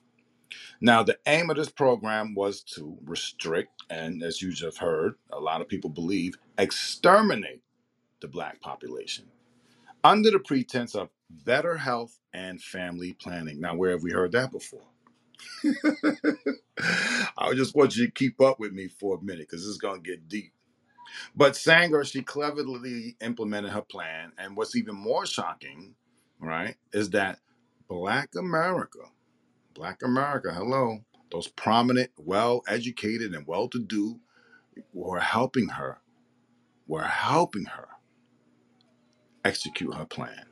Now, 0.81 1.03
the 1.03 1.19
aim 1.27 1.51
of 1.51 1.57
this 1.57 1.71
program 1.71 2.35
was 2.35 2.63
to 2.77 2.99
restrict 3.05 3.73
and, 3.91 4.23
as 4.23 4.43
you 4.43 4.53
just 4.53 4.79
heard, 4.79 5.15
a 5.33 5.41
lot 5.41 5.61
of 5.63 5.69
people 5.69 5.91
believe, 5.91 6.37
exterminate 6.59 7.63
the 8.21 8.29
black 8.29 8.61
population 8.61 9.27
under 10.05 10.31
the 10.31 10.39
pretense 10.39 10.95
of 10.95 11.11
better 11.31 11.77
health 11.79 12.19
and 12.33 12.63
family 12.63 13.15
planning. 13.15 13.61
Now, 13.61 13.75
where 13.77 13.91
have 13.93 14.03
we 14.03 14.13
heard 14.13 14.33
that 14.33 14.53
before? 14.53 14.83
I 17.39 17.55
just 17.55 17.75
want 17.77 17.97
you 17.97 18.07
to 18.07 18.13
keep 18.13 18.41
up 18.41 18.61
with 18.61 18.73
me 18.73 18.89
for 18.89 19.19
a 19.19 19.23
minute 19.23 19.49
because 19.51 19.63
this 19.63 19.69
is 19.71 19.79
going 19.79 20.03
to 20.03 20.11
get 20.11 20.29
deep. 20.29 20.53
But 21.37 21.57
Sanger, 21.57 22.05
she 22.05 22.23
cleverly 22.23 23.17
implemented 23.21 23.73
her 23.73 23.83
plan. 23.83 24.33
And 24.39 24.57
what's 24.57 24.77
even 24.77 24.97
more 24.97 25.27
shocking, 25.27 25.95
right, 26.41 26.77
is 26.93 27.11
that 27.11 27.41
Black 27.89 28.31
America, 28.37 29.01
Black 29.75 30.03
America, 30.05 30.53
hello, 30.55 31.01
those 31.33 31.49
prominent, 31.49 32.11
well 32.19 32.63
educated, 32.69 33.35
and 33.35 33.47
well 33.47 33.69
to 33.69 33.81
do 33.81 34.21
were 34.95 35.21
helping 35.21 35.69
her, 35.71 35.99
were 36.89 37.05
helping 37.05 37.67
her 37.67 37.89
execute 39.45 39.95
her 39.95 40.07
plan. 40.07 40.47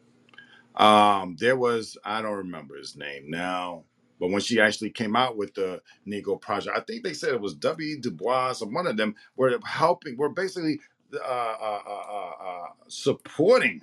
Um, 0.77 1.37
there 1.41 1.57
was, 1.57 1.99
I 2.05 2.23
don't 2.23 2.37
remember 2.39 2.77
his 2.77 2.97
name 2.97 3.31
now, 3.31 3.85
but 4.21 4.31
when 4.31 4.43
she 4.43 4.61
actually 4.61 4.91
came 4.91 5.17
out 5.17 5.39
with 5.39 5.55
the 5.55 5.81
Negro 6.07 6.39
Project, 6.39 6.77
I 6.77 6.83
think 6.83 7.03
they 7.03 7.15
said 7.15 7.33
it 7.33 7.41
was 7.41 7.55
W. 7.55 7.99
Du 7.99 8.11
Bois 8.11 8.55
or 8.61 8.69
one 8.69 8.87
of 8.87 8.99
them 8.99 9.15
were 9.35 9.59
helping, 9.65 10.17
were 10.19 10.29
basically 10.29 10.79
uh, 11.15 11.17
uh, 11.19 11.81
uh, 11.89 12.13
uh, 12.13 12.45
uh, 12.45 12.67
supporting, 12.89 13.81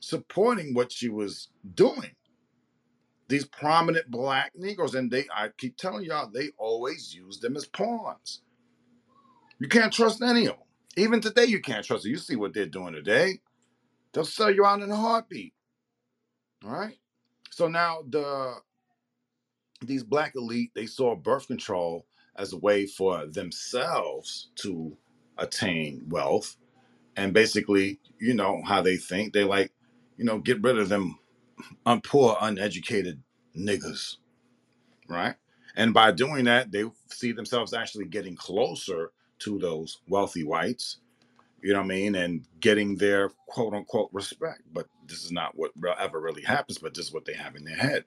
supporting 0.00 0.74
what 0.74 0.92
she 0.92 1.08
was 1.08 1.48
doing. 1.74 2.14
These 3.28 3.46
prominent 3.46 4.08
black 4.10 4.52
Negroes, 4.54 4.94
and 4.94 5.10
they, 5.10 5.24
I 5.34 5.48
keep 5.56 5.76
telling 5.78 6.04
y'all, 6.04 6.30
they 6.30 6.50
always 6.58 7.12
use 7.12 7.40
them 7.40 7.56
as 7.56 7.66
pawns. 7.66 8.42
You 9.58 9.66
can't 9.66 9.92
trust 9.92 10.22
any 10.22 10.46
of 10.46 10.56
them. 10.56 10.62
Even 10.98 11.20
today, 11.20 11.46
you 11.46 11.60
can't 11.60 11.84
trust 11.84 12.04
them. 12.04 12.12
You 12.12 12.18
see 12.18 12.36
what 12.36 12.54
they're 12.54 12.66
doing 12.66 12.92
today. 12.92 13.40
They'll 14.12 14.24
sell 14.24 14.50
you 14.54 14.64
out 14.64 14.82
in 14.82 14.90
a 14.90 14.96
heartbeat. 14.96 15.54
All 16.64 16.70
right. 16.70 16.98
So 17.50 17.66
now 17.66 18.00
the 18.08 18.56
these 19.82 20.04
black 20.04 20.34
elite 20.36 20.70
they 20.74 20.86
saw 20.86 21.14
birth 21.16 21.46
control 21.48 22.06
as 22.36 22.52
a 22.52 22.58
way 22.58 22.86
for 22.86 23.26
themselves 23.26 24.48
to 24.56 24.96
attain 25.38 26.04
wealth 26.08 26.56
and 27.16 27.32
basically 27.32 27.98
you 28.18 28.34
know 28.34 28.62
how 28.64 28.82
they 28.82 28.96
think. 28.96 29.32
They 29.32 29.44
like 29.44 29.72
you 30.16 30.24
know 30.24 30.38
get 30.38 30.62
rid 30.62 30.78
of 30.78 30.88
them 30.88 31.18
un- 31.86 32.00
poor 32.02 32.36
uneducated 32.40 33.22
niggas 33.56 34.16
right? 35.08 35.34
And 35.76 35.94
by 35.94 36.12
doing 36.12 36.44
that 36.46 36.72
they 36.72 36.84
see 37.10 37.32
themselves 37.32 37.74
actually 37.74 38.06
getting 38.06 38.36
closer 38.36 39.12
to 39.40 39.58
those 39.58 39.98
wealthy 40.08 40.44
whites 40.44 40.98
you 41.62 41.72
know 41.72 41.80
what 41.80 41.86
i 41.86 41.88
mean 41.88 42.14
and 42.16 42.44
getting 42.60 42.96
their 42.96 43.30
quote 43.48 43.74
unquote 43.74 44.10
respect. 44.12 44.62
But 44.72 44.86
this 45.08 45.24
is 45.24 45.32
not 45.32 45.52
what 45.56 45.72
ever 45.98 46.20
really 46.20 46.42
happens 46.42 46.78
but 46.78 46.94
this 46.94 47.06
is 47.08 47.12
what 47.14 47.24
they 47.24 47.34
have 47.34 47.56
in 47.56 47.64
their 47.64 47.76
head 47.76 48.04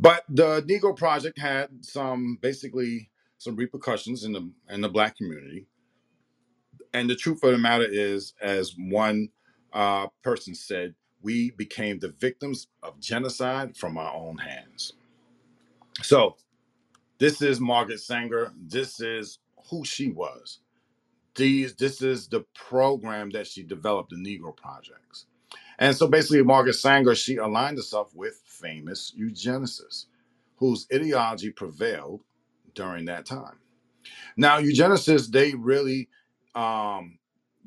but 0.00 0.24
the 0.28 0.62
Negro 0.62 0.96
Project 0.96 1.38
had 1.38 1.70
some 1.84 2.38
basically 2.42 3.10
some 3.38 3.56
repercussions 3.56 4.24
in 4.24 4.32
the 4.32 4.50
in 4.70 4.82
the 4.82 4.90
black 4.90 5.16
community. 5.16 5.66
And 6.94 7.10
the 7.10 7.16
truth 7.16 7.44
of 7.44 7.52
the 7.52 7.58
matter 7.58 7.86
is, 7.88 8.34
as 8.42 8.74
one 8.78 9.30
uh, 9.72 10.08
person 10.22 10.54
said, 10.54 10.94
we 11.22 11.52
became 11.52 12.00
the 12.00 12.10
victims 12.20 12.68
of 12.82 13.00
genocide 13.00 13.76
from 13.76 13.98
our 13.98 14.14
own 14.14 14.38
hands. 14.38 14.94
So 16.02 16.36
this 17.18 17.42
is 17.42 17.60
Margaret 17.60 18.00
Sanger. 18.00 18.52
This 18.60 19.00
is 19.00 19.38
who 19.70 19.84
she 19.84 20.10
was. 20.10 20.60
These 21.36 21.76
this 21.76 22.02
is 22.02 22.28
the 22.28 22.42
program 22.54 23.30
that 23.30 23.46
she 23.48 23.62
developed, 23.64 24.10
the 24.10 24.16
Negro 24.16 24.56
Projects. 24.56 25.26
And 25.78 25.96
so 25.96 26.08
basically, 26.08 26.42
Margaret 26.44 26.74
Sanger, 26.74 27.14
she 27.16 27.36
aligned 27.36 27.78
herself 27.78 28.14
with 28.14 28.40
famous 28.62 29.12
eugenicists 29.18 30.06
whose 30.56 30.86
ideology 30.94 31.50
prevailed 31.50 32.22
during 32.74 33.06
that 33.06 33.26
time. 33.26 33.58
Now, 34.36 34.60
eugenicists, 34.60 35.30
they 35.30 35.54
really 35.54 36.08
um, 36.54 37.18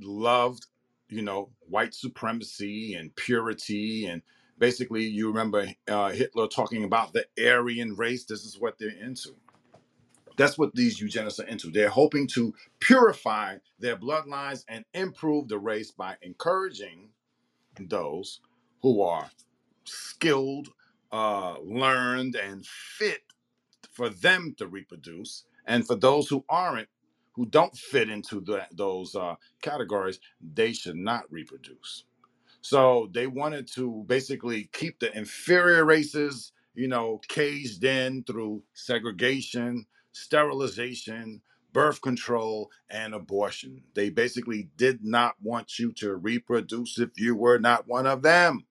loved, 0.01 0.67
you 1.09 1.21
know, 1.21 1.51
white 1.69 1.93
supremacy 1.93 2.95
and 2.95 3.15
purity. 3.15 4.07
And 4.07 4.21
basically, 4.57 5.05
you 5.05 5.27
remember 5.29 5.67
uh, 5.87 6.11
Hitler 6.11 6.47
talking 6.47 6.83
about 6.83 7.13
the 7.13 7.25
Aryan 7.39 7.95
race. 7.95 8.25
This 8.25 8.45
is 8.45 8.59
what 8.59 8.79
they're 8.79 8.89
into. 8.89 9.35
That's 10.37 10.57
what 10.57 10.75
these 10.75 10.99
eugenists 10.99 11.39
are 11.39 11.47
into. 11.47 11.71
They're 11.71 11.89
hoping 11.89 12.27
to 12.29 12.53
purify 12.79 13.57
their 13.79 13.97
bloodlines 13.97 14.65
and 14.67 14.85
improve 14.93 15.47
the 15.47 15.59
race 15.59 15.91
by 15.91 16.17
encouraging 16.21 17.09
those 17.79 18.41
who 18.81 19.01
are 19.01 19.29
skilled, 19.85 20.69
uh, 21.15 21.55
learned, 21.61 22.35
and 22.35 22.65
fit 22.65 23.23
for 23.91 24.09
them 24.09 24.53
to 24.57 24.67
reproduce, 24.67 25.45
and 25.65 25.87
for 25.87 25.95
those 25.95 26.27
who 26.27 26.43
aren't, 26.49 26.89
who 27.35 27.45
don't 27.45 27.75
fit 27.77 28.09
into 28.09 28.41
the, 28.41 28.65
those 28.73 29.15
uh, 29.15 29.35
categories, 29.61 30.19
they 30.53 30.73
should 30.73 30.97
not 30.97 31.23
reproduce. 31.31 32.03
So 32.61 33.09
they 33.13 33.27
wanted 33.27 33.67
to 33.73 34.03
basically 34.07 34.69
keep 34.73 34.99
the 34.99 35.15
inferior 35.15 35.85
races, 35.85 36.51
you 36.73 36.87
know, 36.87 37.21
caged 37.27 37.83
in 37.83 38.23
through 38.23 38.63
segregation, 38.73 39.85
sterilization, 40.13 41.41
birth 41.73 42.01
control, 42.01 42.71
and 42.89 43.13
abortion. 43.13 43.83
They 43.93 44.09
basically 44.09 44.69
did 44.77 45.03
not 45.03 45.35
want 45.41 45.77
you 45.77 45.91
to 45.93 46.15
reproduce 46.15 46.99
if 46.99 47.11
you 47.17 47.35
were 47.35 47.59
not 47.59 47.87
one 47.87 48.07
of 48.07 48.23
them. 48.23 48.65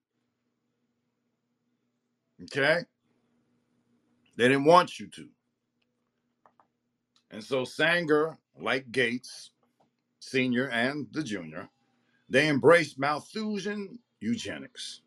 Okay? 2.43 2.81
They 4.37 4.47
didn't 4.47 4.65
want 4.65 4.99
you 4.99 5.07
to. 5.07 5.29
And 7.31 7.43
so 7.43 7.65
Sanger, 7.65 8.37
like 8.59 8.91
Gates, 8.91 9.51
Sr. 10.19 10.69
and 10.69 11.07
the 11.11 11.23
Junior, 11.23 11.69
they 12.29 12.47
embraced 12.49 12.99
Malthusian 12.99 13.99
eugenics. 14.19 15.01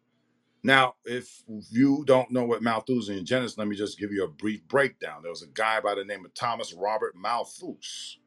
Now, 0.62 0.95
if 1.05 1.43
you 1.70 2.05
don't 2.07 2.31
know 2.33 2.45
what 2.45 2.62
Malthusian 2.62 3.16
eugenics, 3.18 3.59
let 3.59 3.68
me 3.68 3.76
just 3.76 3.99
give 3.99 4.12
you 4.12 4.24
a 4.24 4.29
brief 4.29 4.66
breakdown. 4.68 5.22
There 5.22 5.31
was 5.31 5.43
a 5.43 5.49
guy 5.49 5.81
by 5.81 5.95
the 5.95 6.05
name 6.05 6.24
of 6.24 6.35
Thomas 6.35 6.74
Robert 6.74 7.14
Malthus. 7.16 8.18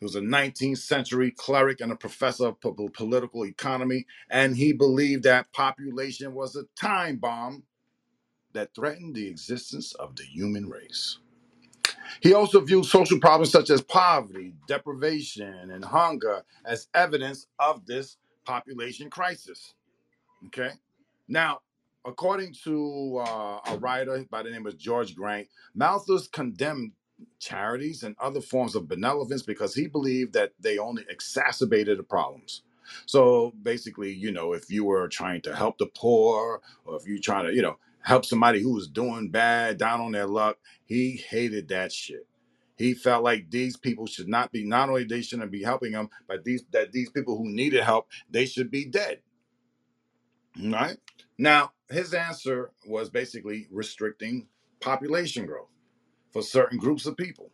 He 0.00 0.04
was 0.04 0.16
a 0.16 0.20
19th 0.20 0.78
century 0.78 1.32
cleric 1.32 1.80
and 1.80 1.92
a 1.92 1.96
professor 1.96 2.48
of 2.48 2.60
po- 2.60 2.74
political 2.94 3.44
economy, 3.46 4.06
and 4.30 4.56
he 4.56 4.72
believed 4.72 5.24
that 5.24 5.52
population 5.52 6.34
was 6.34 6.56
a 6.56 6.64
time 6.80 7.16
bomb 7.16 7.64
that 8.58 8.74
threatened 8.74 9.14
the 9.14 9.28
existence 9.28 9.94
of 9.94 10.16
the 10.16 10.24
human 10.24 10.68
race. 10.68 11.18
He 12.20 12.34
also 12.34 12.60
viewed 12.60 12.86
social 12.86 13.20
problems 13.20 13.52
such 13.52 13.70
as 13.70 13.82
poverty, 13.82 14.54
deprivation, 14.66 15.70
and 15.70 15.84
hunger 15.84 16.42
as 16.64 16.88
evidence 16.94 17.46
of 17.60 17.86
this 17.86 18.16
population 18.44 19.10
crisis. 19.10 19.74
Okay. 20.46 20.70
Now, 21.28 21.60
according 22.04 22.54
to 22.64 23.18
uh, 23.24 23.60
a 23.66 23.78
writer 23.78 24.24
by 24.30 24.42
the 24.42 24.50
name 24.50 24.66
of 24.66 24.78
George 24.78 25.14
Grant, 25.14 25.48
Malthus 25.74 26.28
condemned 26.28 26.92
charities 27.40 28.02
and 28.02 28.16
other 28.20 28.40
forms 28.40 28.74
of 28.74 28.88
benevolence 28.88 29.42
because 29.42 29.74
he 29.74 29.86
believed 29.86 30.32
that 30.32 30.52
they 30.60 30.78
only 30.78 31.04
exacerbated 31.08 31.98
the 31.98 32.02
problems. 32.04 32.62
So 33.06 33.52
basically, 33.62 34.12
you 34.12 34.32
know, 34.32 34.52
if 34.54 34.70
you 34.70 34.84
were 34.84 35.08
trying 35.08 35.42
to 35.42 35.54
help 35.54 35.78
the 35.78 35.86
poor 35.94 36.60
or 36.84 36.96
if 36.96 37.06
you're 37.06 37.18
trying 37.18 37.46
to, 37.46 37.54
you 37.54 37.62
know, 37.62 37.78
help 38.08 38.24
somebody 38.24 38.62
who 38.62 38.72
was 38.72 38.88
doing 38.88 39.28
bad, 39.30 39.76
down 39.76 40.00
on 40.00 40.12
their 40.12 40.26
luck, 40.26 40.56
he 40.86 41.22
hated 41.28 41.68
that 41.68 41.92
shit. 41.92 42.26
He 42.78 42.94
felt 42.94 43.22
like 43.22 43.50
these 43.50 43.76
people 43.76 44.06
should 44.06 44.28
not 44.28 44.50
be, 44.50 44.64
not 44.64 44.88
only 44.88 45.04
they 45.04 45.20
shouldn't 45.20 45.52
be 45.52 45.62
helping 45.62 45.92
them, 45.92 46.08
but 46.26 46.42
these 46.42 46.64
that 46.72 46.92
these 46.92 47.10
people 47.10 47.36
who 47.36 47.50
needed 47.50 47.84
help, 47.84 48.08
they 48.30 48.46
should 48.46 48.70
be 48.70 48.86
dead. 48.86 49.20
Right? 50.58 50.96
Now, 51.36 51.72
his 51.90 52.14
answer 52.14 52.70
was 52.86 53.10
basically 53.10 53.68
restricting 53.70 54.48
population 54.80 55.44
growth 55.44 55.68
for 56.32 56.42
certain 56.42 56.78
groups 56.78 57.04
of 57.06 57.16
people. 57.16 57.50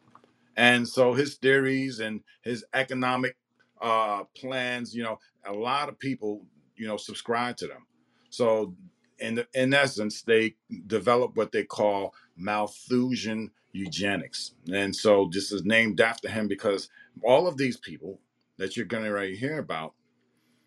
And 0.56 0.88
so 0.88 1.14
his 1.14 1.34
theories 1.34 2.00
and 2.00 2.20
his 2.42 2.64
economic 2.74 3.36
uh, 3.80 4.24
plans, 4.36 4.94
you 4.94 5.02
know, 5.02 5.18
a 5.46 5.52
lot 5.52 5.88
of 5.88 5.98
people, 5.98 6.46
you 6.76 6.86
know, 6.86 6.96
subscribe 6.96 7.56
to 7.58 7.66
them. 7.66 7.86
So 8.30 8.74
in 9.18 9.44
in 9.54 9.74
essence, 9.74 10.22
they 10.22 10.54
developed 10.86 11.36
what 11.36 11.52
they 11.52 11.64
call 11.64 12.14
Malthusian 12.36 13.50
eugenics. 13.72 14.52
And 14.72 14.94
so 14.94 15.28
this 15.32 15.52
is 15.52 15.64
named 15.64 16.00
after 16.00 16.28
him 16.28 16.48
because 16.48 16.88
all 17.22 17.46
of 17.46 17.56
these 17.56 17.76
people 17.76 18.20
that 18.56 18.76
you're 18.76 18.86
going 18.86 19.04
to 19.04 19.36
hear 19.36 19.58
about 19.58 19.94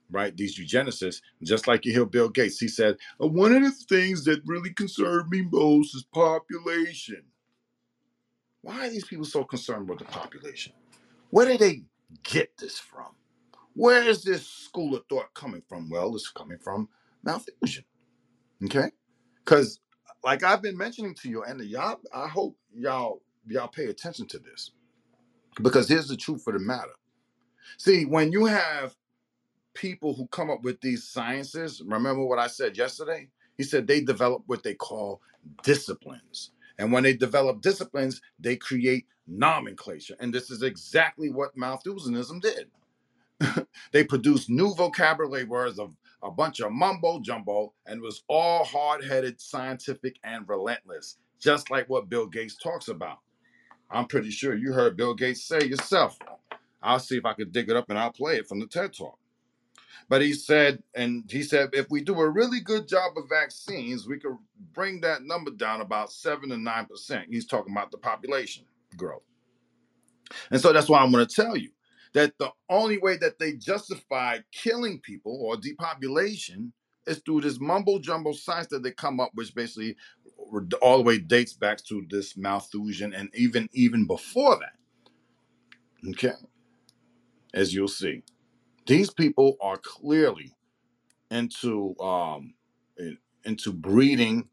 right? 0.10 0.36
These 0.36 0.60
eugenicists, 0.60 1.22
just 1.44 1.68
like 1.68 1.86
you 1.86 1.92
hear 1.94 2.06
Bill 2.06 2.30
Gates, 2.30 2.60
he 2.60 2.68
said, 2.68 2.98
"Uh, 3.22 3.28
one 3.28 3.54
of 3.54 3.64
the 3.64 3.72
things 3.72 4.24
that 4.26 4.42
really 4.46 4.74
concerned 4.74 5.30
me 5.30 5.42
most 5.42 5.96
is 5.96 6.04
population. 6.04 7.24
Why 8.62 8.88
are 8.88 8.90
these 8.90 9.06
people 9.06 9.26
so 9.26 9.44
concerned 9.44 9.90
with 9.90 10.00
the 10.00 10.06
population? 10.06 10.74
Where 11.30 11.46
did 11.46 11.60
they 11.60 11.84
get 12.24 12.58
this 12.58 12.80
from? 12.80 13.16
Where 13.74 14.04
is 14.04 14.24
this 14.24 14.48
school 14.48 14.96
of 14.96 15.06
thought 15.08 15.34
coming 15.34 15.62
from? 15.68 15.90
Well, 15.90 16.16
it's 16.16 16.30
coming 16.30 16.58
from 16.58 16.90
Malthusian, 17.24 17.86
okay? 18.66 18.92
Because, 19.44 19.80
like 20.24 20.44
I've 20.44 20.62
been 20.62 20.78
mentioning 20.78 21.16
to 21.16 21.30
you, 21.30 21.44
and 21.44 21.62
y'all, 21.62 22.00
I 22.14 22.28
hope 22.28 22.58
y'all 22.74 23.22
y'all 23.48 23.68
pay 23.68 23.86
attention 23.88 24.28
to 24.28 24.40
this 24.40 24.72
because 25.62 25.90
here's 25.90 26.08
the 26.10 26.18
truth 26.18 26.48
of 26.48 26.54
the 26.54 26.60
matter. 26.60 26.94
See, 27.78 28.06
when 28.06 28.32
you 28.32 28.46
have 28.46 28.96
people 29.76 30.16
who 30.16 30.28
come 30.28 30.52
up 30.52 30.64
with 30.64 30.82
these 30.82 31.06
sciences, 31.08 31.82
remember 31.86 32.26
what 32.26 32.40
I 32.40 32.48
said 32.48 32.78
yesterday? 32.78 33.30
He 33.58 33.64
said 33.64 33.88
they 33.88 34.02
develop 34.02 34.44
what 34.48 34.64
they 34.64 34.76
call 34.76 35.22
disciplines. 35.64 36.52
And 36.80 36.92
when 36.94 37.04
they 37.04 37.16
develop 37.16 37.62
disciplines, 37.62 38.22
they 38.40 38.58
create 38.58 39.08
nomenclature. 39.28 40.16
And 40.20 40.34
this 40.34 40.52
is 40.52 40.64
exactly 40.64 41.30
what 41.32 41.58
Malthusianism 41.58 42.42
did. 42.42 42.70
they 43.94 44.04
produced 44.04 44.50
new 44.50 44.74
vocabulary 44.76 45.46
words 45.46 45.80
of 45.80 45.96
a 46.24 46.32
bunch 46.32 46.60
of 46.60 46.72
mumbo 46.72 47.20
jumbo 47.20 47.74
and 47.86 48.02
was 48.02 48.24
all 48.28 48.64
hard 48.64 49.04
headed, 49.04 49.40
scientific, 49.40 50.18
and 50.24 50.48
relentless, 50.48 51.18
just 51.40 51.70
like 51.70 51.90
what 51.90 52.10
Bill 52.10 52.26
Gates 52.26 52.56
talks 52.56 52.88
about. 52.88 53.20
I'm 53.90 54.06
pretty 54.06 54.32
sure 54.32 54.56
you 54.56 54.74
heard 54.74 54.98
Bill 54.98 55.14
Gates 55.14 55.44
say 55.44 55.66
yourself. 55.66 56.18
I'll 56.82 57.00
see 57.00 57.18
if 57.18 57.26
I 57.26 57.34
can 57.34 57.52
dig 57.52 57.70
it 57.70 57.76
up 57.76 57.90
and 57.90 57.98
I'll 57.98 58.12
play 58.12 58.36
it 58.36 58.48
from 58.48 58.60
the 58.60 58.68
TED 58.68 58.94
Talk. 58.94 59.18
But 60.10 60.22
he 60.22 60.34
said, 60.34 60.82
and 60.96 61.30
he 61.30 61.44
said, 61.44 61.70
if 61.74 61.90
we 61.90 62.02
do 62.02 62.20
a 62.20 62.30
really 62.30 62.62
good 62.62 62.88
job 62.88 63.18
of 63.18 63.30
vaccines, 63.30 64.08
we 64.08 64.20
could 64.20 64.38
bring 64.74 65.02
that 65.02 65.24
number 65.24 65.52
down 65.52 65.82
about 65.82 66.12
seven 66.12 66.50
to 66.50 66.58
nine 66.58 66.86
percent. 66.86 67.28
He's 67.30 67.46
talking 67.46 67.74
about 67.74 67.92
the 67.92 67.98
population 67.98 68.64
growth. 68.96 69.24
And 70.52 70.62
so 70.62 70.72
that's 70.72 70.88
why 70.88 71.00
I'm 71.00 71.12
going 71.12 71.26
to 71.26 71.36
tell 71.36 71.58
you 71.58 71.72
that 72.14 72.34
the 72.40 72.52
only 72.70 72.98
way 72.98 73.18
that 73.18 73.40
they 73.40 73.54
justify 73.54 74.40
killing 74.52 75.00
people 75.02 75.40
or 75.44 75.58
depopulation 75.58 76.74
is 77.08 77.20
through 77.20 77.42
this 77.42 77.60
mumbo 77.60 78.00
jumbo 78.00 78.34
science 78.34 78.68
that 78.68 78.84
they 78.84 78.92
come 78.92 79.20
up, 79.20 79.32
which 79.34 79.56
basically 79.56 79.96
all 80.82 80.98
the 80.98 81.04
way 81.04 81.20
dates 81.20 81.54
back 81.54 81.84
to 81.86 82.06
this 82.10 82.38
Malthusian 82.38 83.14
and 83.14 83.30
even 83.34 83.70
even 83.74 84.06
before 84.08 84.60
that. 84.60 84.76
Okay, 86.10 86.34
as 87.54 87.74
you'll 87.74 87.88
see, 87.88 88.24
these 88.88 89.12
people 89.12 89.58
are 89.62 89.78
clearly 89.78 90.56
into 91.32 91.98
um 92.00 92.54
into 93.46 93.74
breeding 93.74 94.50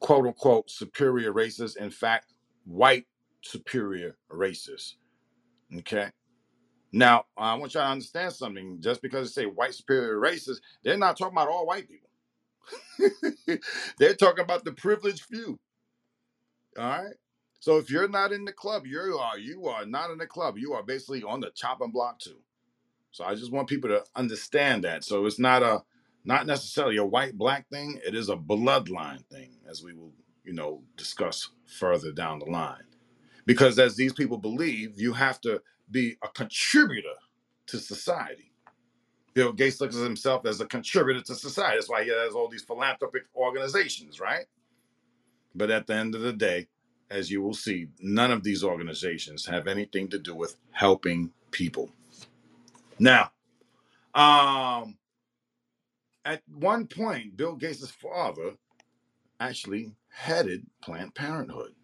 quote 0.00 0.26
unquote 0.26 0.70
superior 0.70 1.32
races. 1.32 1.76
In 1.76 1.90
fact, 1.90 2.34
white 2.64 3.06
superior 3.42 4.16
races. 4.30 4.96
Okay. 5.78 6.10
Now, 6.92 7.26
I 7.36 7.54
want 7.54 7.74
y'all 7.74 7.84
to 7.84 7.90
understand 7.90 8.32
something. 8.32 8.78
Just 8.80 9.02
because 9.02 9.34
they 9.34 9.42
say 9.42 9.46
white 9.46 9.74
superior 9.74 10.18
races, 10.18 10.60
they're 10.82 10.98
not 10.98 11.16
talking 11.16 11.34
about 11.34 11.48
all 11.48 11.66
white 11.66 11.88
people. 11.88 12.10
they're 13.98 14.14
talking 14.14 14.44
about 14.44 14.64
the 14.64 14.72
privileged 14.72 15.24
few. 15.24 15.58
All 16.78 16.84
right. 16.84 17.14
So 17.60 17.76
if 17.78 17.90
you're 17.90 18.08
not 18.08 18.32
in 18.32 18.44
the 18.44 18.52
club, 18.52 18.86
you 18.86 19.18
are 19.20 19.38
you 19.38 19.66
are 19.66 19.86
not 19.86 20.10
in 20.10 20.18
the 20.18 20.26
club. 20.26 20.56
You 20.58 20.72
are 20.74 20.82
basically 20.82 21.22
on 21.22 21.40
the 21.40 21.50
chopping 21.54 21.90
block 21.90 22.18
too. 22.18 22.38
So 23.12 23.24
I 23.24 23.34
just 23.34 23.52
want 23.52 23.68
people 23.68 23.90
to 23.90 24.04
understand 24.16 24.84
that. 24.84 25.04
So 25.04 25.26
it's 25.26 25.38
not 25.38 25.62
a 25.62 25.82
not 26.24 26.46
necessarily 26.46 26.96
a 26.96 27.04
white 27.04 27.36
black 27.36 27.68
thing. 27.70 28.00
It 28.06 28.14
is 28.14 28.28
a 28.28 28.36
bloodline 28.36 29.24
thing, 29.26 29.56
as 29.68 29.82
we 29.82 29.94
will 29.94 30.12
you 30.44 30.52
know 30.52 30.82
discuss 30.96 31.50
further 31.66 32.12
down 32.12 32.40
the 32.40 32.46
line. 32.46 32.84
Because 33.46 33.78
as 33.78 33.96
these 33.96 34.12
people 34.12 34.38
believe, 34.38 35.00
you 35.00 35.12
have 35.14 35.40
to 35.42 35.62
be 35.90 36.16
a 36.22 36.28
contributor 36.28 37.14
to 37.66 37.78
society. 37.78 38.52
Bill 39.34 39.52
Gates 39.52 39.80
looks 39.80 39.96
at 39.96 40.02
himself 40.02 40.44
as 40.46 40.60
a 40.60 40.66
contributor 40.66 41.20
to 41.22 41.34
society. 41.34 41.76
That's 41.76 41.88
why 41.88 42.04
he 42.04 42.10
has 42.10 42.34
all 42.34 42.48
these 42.48 42.62
philanthropic 42.64 43.22
organizations, 43.36 44.20
right? 44.20 44.46
But 45.54 45.70
at 45.70 45.86
the 45.86 45.94
end 45.94 46.14
of 46.14 46.22
the 46.22 46.32
day, 46.32 46.68
as 47.10 47.30
you 47.30 47.42
will 47.42 47.54
see, 47.54 47.88
none 48.00 48.30
of 48.30 48.42
these 48.42 48.62
organizations 48.62 49.46
have 49.46 49.66
anything 49.66 50.08
to 50.08 50.18
do 50.18 50.34
with 50.34 50.56
helping 50.72 51.30
people. 51.50 51.90
Now, 52.98 53.30
um, 54.14 54.96
at 56.24 56.42
one 56.46 56.86
point, 56.86 57.36
Bill 57.36 57.56
Gates' 57.56 57.90
father 57.90 58.52
actually 59.40 59.92
headed 60.08 60.66
Planned 60.82 61.14
Parenthood. 61.14 61.74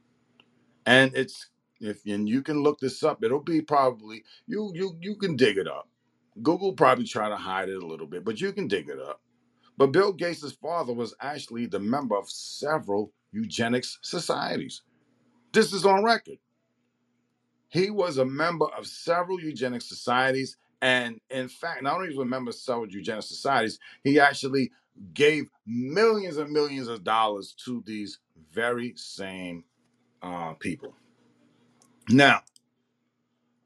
And 0.84 1.12
it's 1.14 1.48
if 1.80 2.04
and 2.06 2.28
you 2.28 2.42
can 2.42 2.62
look 2.62 2.80
this 2.80 3.02
up, 3.02 3.22
it'll 3.24 3.40
be 3.40 3.60
probably 3.60 4.24
you 4.46 4.72
you 4.74 4.96
you 5.00 5.16
can 5.16 5.36
dig 5.36 5.58
it 5.58 5.68
up. 5.68 5.88
Google 6.42 6.72
probably 6.72 7.06
try 7.06 7.28
to 7.28 7.36
hide 7.36 7.68
it 7.68 7.82
a 7.82 7.86
little 7.86 8.06
bit, 8.06 8.24
but 8.24 8.40
you 8.40 8.52
can 8.52 8.68
dig 8.68 8.88
it 8.88 8.98
up. 8.98 9.20
But 9.78 9.92
Bill 9.92 10.12
Gates' 10.12 10.52
father 10.52 10.92
was 10.92 11.14
actually 11.20 11.66
the 11.66 11.80
member 11.80 12.16
of 12.16 12.30
several 12.30 13.12
eugenics 13.32 13.98
societies. 14.02 14.82
This 15.52 15.72
is 15.72 15.84
on 15.84 16.04
record. 16.04 16.38
He 17.68 17.90
was 17.90 18.18
a 18.18 18.24
member 18.24 18.66
of 18.76 18.86
several 18.86 19.40
eugenic 19.40 19.82
societies. 19.82 20.56
And 20.80 21.20
in 21.30 21.48
fact, 21.48 21.82
not 21.82 21.96
only 21.96 22.08
was 22.08 22.16
he 22.16 22.22
a 22.22 22.26
member 22.26 22.50
of 22.50 22.54
several 22.54 22.88
eugenic 22.88 23.24
societies, 23.24 23.78
he 24.04 24.20
actually 24.20 24.70
gave 25.14 25.48
millions 25.66 26.36
and 26.36 26.50
millions 26.50 26.88
of 26.88 27.04
dollars 27.04 27.54
to 27.64 27.82
these 27.86 28.18
very 28.52 28.94
same 28.96 29.64
uh, 30.22 30.54
people. 30.54 30.94
Now, 32.10 32.40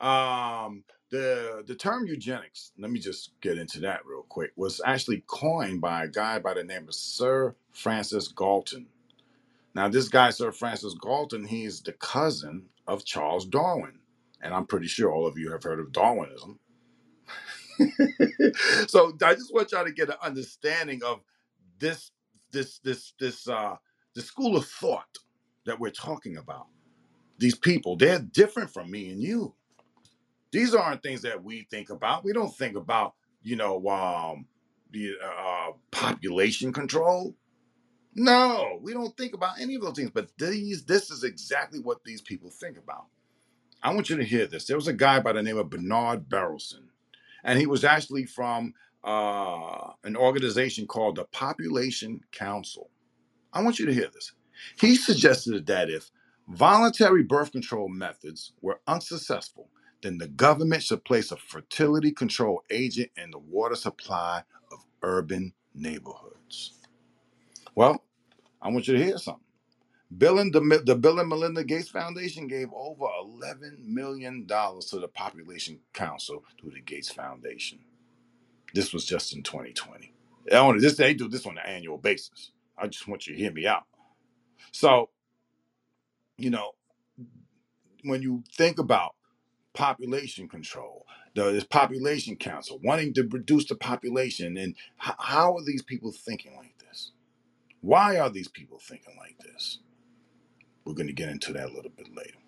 Um, 0.01 0.84
the 1.11 1.64
the 1.66 1.74
term 1.76 2.07
eugenics, 2.07 2.72
let 2.78 2.91
me 2.91 3.01
just 3.01 3.32
get 3.41 3.59
into 3.59 3.80
that 3.80 4.05
real 4.07 4.24
quick, 4.28 4.53
was 4.57 4.80
actually 4.84 5.24
coined 5.26 5.80
by 5.80 6.05
a 6.05 6.09
guy 6.09 6.38
by 6.38 6.55
the 6.55 6.64
name 6.64 6.88
of 6.88 6.95
Sir 6.95 7.55
Francis 7.72 8.28
Galton. 8.28 8.88
Now, 9.74 9.88
this 9.88 10.09
guy, 10.09 10.30
Sir 10.30 10.53
Francis 10.53 10.95
Galton, 10.95 11.47
he's 11.47 11.82
the 11.82 11.93
cousin 11.95 12.66
of 12.86 13.05
Charles 13.05 13.47
Darwin. 13.47 14.01
And 14.43 14.55
I'm 14.55 14.66
pretty 14.66 14.88
sure 14.88 15.12
all 15.12 15.26
of 15.26 15.38
you 15.38 15.53
have 15.53 15.64
heard 15.64 15.80
of 15.80 15.93
Darwinism. 15.93 16.61
so 18.88 19.12
I 19.24 19.34
just 19.34 19.55
want 19.55 19.72
y'all 19.72 19.84
to 19.84 19.93
get 19.93 20.11
an 20.11 20.16
understanding 20.22 21.03
of 21.05 21.20
this, 21.78 22.12
this, 22.53 22.78
this, 22.80 23.14
this, 23.20 23.49
uh, 23.49 23.76
the 24.14 24.22
school 24.22 24.57
of 24.57 24.66
thought 24.66 25.18
that 25.66 25.80
we're 25.80 25.91
talking 25.91 26.36
about. 26.38 26.66
These 27.41 27.57
people, 27.57 27.97
they're 27.97 28.20
different 28.20 28.70
from 28.72 28.91
me 28.91 29.11
and 29.11 29.22
you. 29.22 29.55
These 30.53 30.74
aren't 30.74 31.03
things 31.03 31.22
that 31.22 31.43
we 31.43 31.66
think 31.70 31.91
about. 31.91 32.24
We 32.24 32.32
don't 32.32 32.55
think 32.57 32.76
about, 32.76 33.14
you 33.43 33.57
know, 33.57 33.88
um, 33.88 34.47
the 34.93 35.14
uh, 35.24 35.72
population 35.91 36.72
control. 36.72 37.34
No, 38.14 38.78
we 38.82 38.93
don't 38.93 39.16
think 39.16 39.34
about 39.34 39.61
any 39.61 39.76
of 39.76 39.82
those 39.82 39.97
things. 39.97 40.11
But 40.12 40.30
these, 40.38 40.84
this 40.84 41.11
is 41.11 41.24
exactly 41.24 41.80
what 41.80 42.05
these 42.05 42.20
people 42.20 42.51
think 42.51 42.78
about. 42.78 43.07
I 43.82 43.95
want 43.95 44.11
you 44.11 44.16
to 44.16 44.24
hear 44.24 44.47
this. 44.47 44.66
There 44.66 44.76
was 44.76 44.88
a 44.88 44.93
guy 44.93 45.20
by 45.20 45.32
the 45.32 45.43
name 45.43 45.59
of 45.59 45.70
Bernard 45.70 46.28
Berelson, 46.28 46.88
and 47.45 47.59
he 47.59 47.66
was 47.66 47.84
actually 47.84 48.26
from 48.26 48.74
uh, 49.05 49.93
an 50.05 50.16
organization 50.16 50.86
called 50.86 51.16
the 51.16 51.24
Population 51.24 52.20
Council. 52.32 52.91
I 53.53 53.62
want 53.62 53.78
you 53.78 53.86
to 53.86 53.95
hear 53.95 54.09
this. 54.12 54.32
He 54.78 54.97
suggested 54.97 55.66
that 55.66 55.88
if 55.91 56.11
voluntary 56.51 57.24
birth 57.24 57.53
control 57.53 57.88
methods 57.88 58.53
were 58.62 58.80
unsuccessful, 58.88 59.70
then 60.03 60.18
the 60.18 60.28
government 60.28 60.84
should 60.84 61.05
place 61.05 61.32
a 61.32 61.38
fertility 61.38 62.12
control 62.12 62.62
agent 62.70 63.11
in 63.16 63.32
the 63.32 63.38
water 63.38 63.76
supply 63.76 64.44
of 64.72 64.80
urban 65.03 65.55
neighborhoods. 65.74 66.74
Well, 67.74 68.05
I 68.62 68.70
want 68.70 68.88
you 68.88 68.96
to 68.98 69.05
hear 69.05 69.18
something. 69.18 69.42
Bill 70.16 70.38
and 70.40 70.53
the, 70.53 70.61
the 70.86 70.96
Bill 70.96 71.20
and 71.20 71.28
Melinda 71.28 71.64
Gates 71.64 71.90
Foundation 71.90 72.48
gave 72.48 72.68
over 72.74 73.07
$11 73.24 73.78
million 73.84 74.46
to 74.46 74.98
the 75.01 75.09
Population 75.09 75.80
Council 75.94 76.44
through 76.61 76.72
the 76.72 76.80
Gates 76.82 77.11
Foundation. 77.12 77.80
This 78.74 78.92
was 78.92 79.05
just 79.07 79.34
in 79.34 79.42
2020. 79.42 80.12
I 80.53 80.62
want 80.62 80.80
this 80.80 80.96
they 80.96 81.14
do 81.14 81.28
this 81.28 81.46
on 81.46 81.59
an 81.59 81.66
annual 81.66 81.98
basis. 81.98 82.53
I 82.78 82.88
just 82.88 83.09
want 83.09 83.26
you 83.26 83.34
to 83.34 83.40
hear 83.40 83.53
me 83.53 83.66
out. 83.66 83.84
So, 84.72 85.11
you 86.41 86.51
know, 86.51 86.72
when 88.05 88.22
you 88.22 88.45
think 88.57 88.78
about 88.78 89.14
population 89.74 90.49
control, 90.49 91.07
the 91.34 91.53
this 91.53 91.64
population 91.64 92.36
council 92.36 92.80
wanting 92.84 93.14
to 93.14 93.24
reduce 93.30 93.66
the 93.66 93.76
population, 93.76 94.57
and 94.57 94.74
h- 95.07 95.14
how 95.18 95.57
are 95.57 95.64
these 95.64 95.82
people 95.82 96.12
thinking 96.12 96.57
like 96.57 96.76
this? 96.78 97.12
Why 97.82 98.18
are 98.18 98.30
these 98.30 98.49
people 98.49 98.78
thinking 98.80 99.16
like 99.18 99.38
this? 99.41 99.80
We're 100.84 100.95
going 100.95 101.09
to 101.09 101.14
get 101.14 101.30
into 101.30 101.53
that 101.55 101.70
a 101.70 101.74
little 101.74 101.93
bit 101.93 102.14
later. 102.16 102.38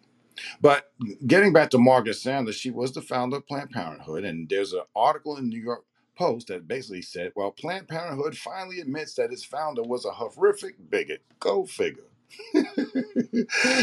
But 0.63 0.93
getting 1.27 1.55
back 1.55 1.71
to 1.73 1.79
Margaret 1.79 2.17
Sanger, 2.17 2.53
she 2.53 2.71
was 2.73 2.93
the 2.93 3.03
founder 3.03 3.39
of 3.39 3.49
Planned 3.49 3.71
Parenthood, 3.73 4.25
and 4.25 4.49
there's 4.51 4.75
an 4.75 4.83
article 4.97 5.39
in 5.39 5.45
the 5.51 5.51
New 5.57 5.63
York 5.63 5.85
Post 6.19 6.49
that 6.49 6.69
basically 6.69 7.03
said, 7.03 7.33
"Well, 7.37 7.53
Planned 7.53 7.89
Parenthood 7.89 8.37
finally 8.39 8.81
admits 8.81 9.15
that 9.17 9.33
its 9.33 9.45
founder 9.45 9.85
was 9.85 10.05
a 10.05 10.13
horrific 10.13 10.91
bigot." 10.91 11.23
Go 11.41 11.67
figure. 11.67 12.12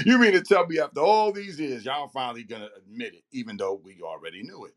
you 0.05 0.17
mean 0.17 0.33
to 0.33 0.41
tell 0.41 0.65
me 0.67 0.79
after 0.79 1.01
all 1.01 1.31
these 1.31 1.59
years, 1.59 1.85
y'all 1.85 2.07
finally 2.09 2.43
gonna 2.43 2.69
admit 2.77 3.13
it, 3.13 3.23
even 3.31 3.57
though 3.57 3.81
we 3.83 3.99
already 4.01 4.43
knew 4.43 4.65
it? 4.65 4.75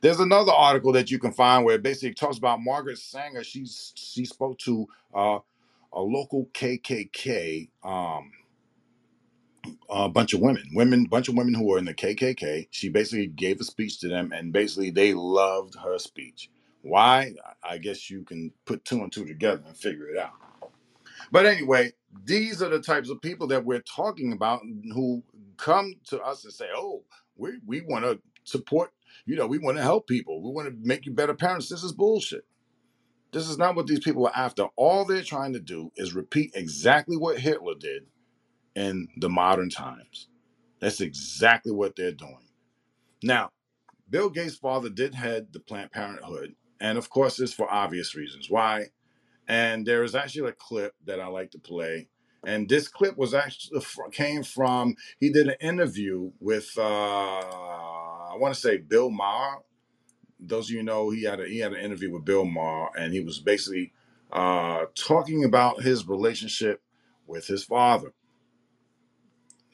There's 0.00 0.20
another 0.20 0.52
article 0.52 0.92
that 0.92 1.10
you 1.10 1.18
can 1.18 1.32
find 1.32 1.64
where 1.64 1.76
it 1.76 1.82
basically 1.82 2.14
talks 2.14 2.38
about 2.38 2.60
Margaret 2.62 2.98
Sanger. 2.98 3.44
She's 3.44 3.92
she 3.96 4.24
spoke 4.24 4.58
to 4.60 4.86
uh, 5.14 5.38
a 5.92 6.00
local 6.00 6.46
KKK 6.54 7.68
um, 7.82 8.30
a 9.88 10.08
bunch 10.08 10.32
of 10.32 10.40
women, 10.40 10.64
women, 10.74 11.04
bunch 11.04 11.28
of 11.28 11.34
women 11.34 11.54
who 11.54 11.64
were 11.64 11.78
in 11.78 11.84
the 11.84 11.94
KKK. 11.94 12.68
She 12.70 12.88
basically 12.88 13.26
gave 13.26 13.60
a 13.60 13.64
speech 13.64 13.98
to 14.00 14.08
them, 14.08 14.32
and 14.32 14.52
basically 14.52 14.90
they 14.90 15.14
loved 15.14 15.74
her 15.76 15.98
speech. 15.98 16.50
Why? 16.82 17.34
I 17.62 17.78
guess 17.78 18.10
you 18.10 18.22
can 18.22 18.52
put 18.64 18.84
two 18.84 19.02
and 19.02 19.12
two 19.12 19.26
together 19.26 19.62
and 19.66 19.76
figure 19.76 20.08
it 20.08 20.18
out. 20.18 20.32
But 21.30 21.46
anyway, 21.46 21.92
these 22.24 22.62
are 22.62 22.68
the 22.70 22.80
types 22.80 23.10
of 23.10 23.22
people 23.22 23.48
that 23.48 23.64
we're 23.64 23.82
talking 23.82 24.32
about 24.32 24.62
who 24.94 25.24
come 25.56 25.94
to 26.06 26.20
us 26.22 26.44
and 26.44 26.52
say, 26.54 26.68
"Oh, 26.74 27.04
we 27.36 27.52
we 27.66 27.82
want 27.82 28.04
to 28.06 28.20
support. 28.44 28.92
You 29.26 29.36
know, 29.36 29.46
we 29.46 29.58
want 29.58 29.78
to 29.78 29.82
help 29.84 30.08
people. 30.08 30.42
We 30.42 30.50
want 30.50 30.68
to 30.68 30.76
make 30.88 31.06
you 31.06 31.12
better 31.12 31.34
parents." 31.34 31.68
This 31.68 31.84
is 31.84 31.92
bullshit. 31.92 32.44
This 33.32 33.48
is 33.48 33.58
not 33.58 33.76
what 33.76 33.86
these 33.86 34.00
people 34.00 34.26
are 34.26 34.36
after. 34.36 34.64
All 34.76 35.04
they're 35.04 35.22
trying 35.22 35.52
to 35.54 35.60
do 35.60 35.92
is 35.96 36.14
repeat 36.14 36.52
exactly 36.54 37.16
what 37.16 37.40
Hitler 37.40 37.74
did 37.78 38.06
in 38.76 39.08
the 39.18 39.28
modern 39.30 39.70
times. 39.70 40.28
That's 40.80 41.00
exactly 41.00 41.72
what 41.72 41.96
they're 41.96 42.12
doing. 42.12 42.48
Now, 43.22 43.50
Bill 44.10 44.30
Gates' 44.30 44.56
father 44.56 44.90
did 44.90 45.14
head 45.14 45.48
the 45.52 45.60
Planned 45.60 45.92
Parenthood, 45.92 46.56
and 46.80 46.98
of 46.98 47.10
course, 47.10 47.40
it's 47.40 47.54
for 47.54 47.70
obvious 47.72 48.14
reasons. 48.14 48.50
Why? 48.50 48.88
And 49.50 49.86
there 49.86 50.04
is 50.04 50.14
actually 50.14 50.50
a 50.50 50.54
clip 50.54 50.94
that 51.06 51.20
I 51.20 51.28
like 51.28 51.52
to 51.52 51.60
play, 51.60 52.08
and 52.46 52.70
this 52.70 52.88
clip 52.88 53.18
was 53.18 53.34
actually 53.34 53.82
came 54.12 54.44
from 54.44 54.96
he 55.20 55.32
did 55.32 55.48
an 55.48 55.56
interview 55.60 56.32
with 56.40 56.70
uh, 56.78 56.82
I 56.82 58.36
want 58.38 58.54
to 58.54 58.60
say 58.60 58.78
Bill 58.78 59.10
Maher. 59.10 59.58
Those 60.40 60.70
of 60.70 60.76
you 60.76 60.84
know 60.84 61.10
he 61.10 61.24
had 61.24 61.40
a, 61.40 61.48
he 61.48 61.58
had 61.60 61.74
an 61.74 61.80
interview 61.80 62.12
with 62.12 62.24
Bill 62.26 62.46
Maher, 62.46 62.90
and 62.98 63.12
he 63.12 63.20
was 63.20 63.40
basically 63.40 63.92
uh, 64.32 64.86
talking 64.94 65.44
about 65.44 65.82
his 65.82 66.08
relationship 66.08 66.82
with 67.26 67.48
his 67.48 67.64
father. 67.64 68.14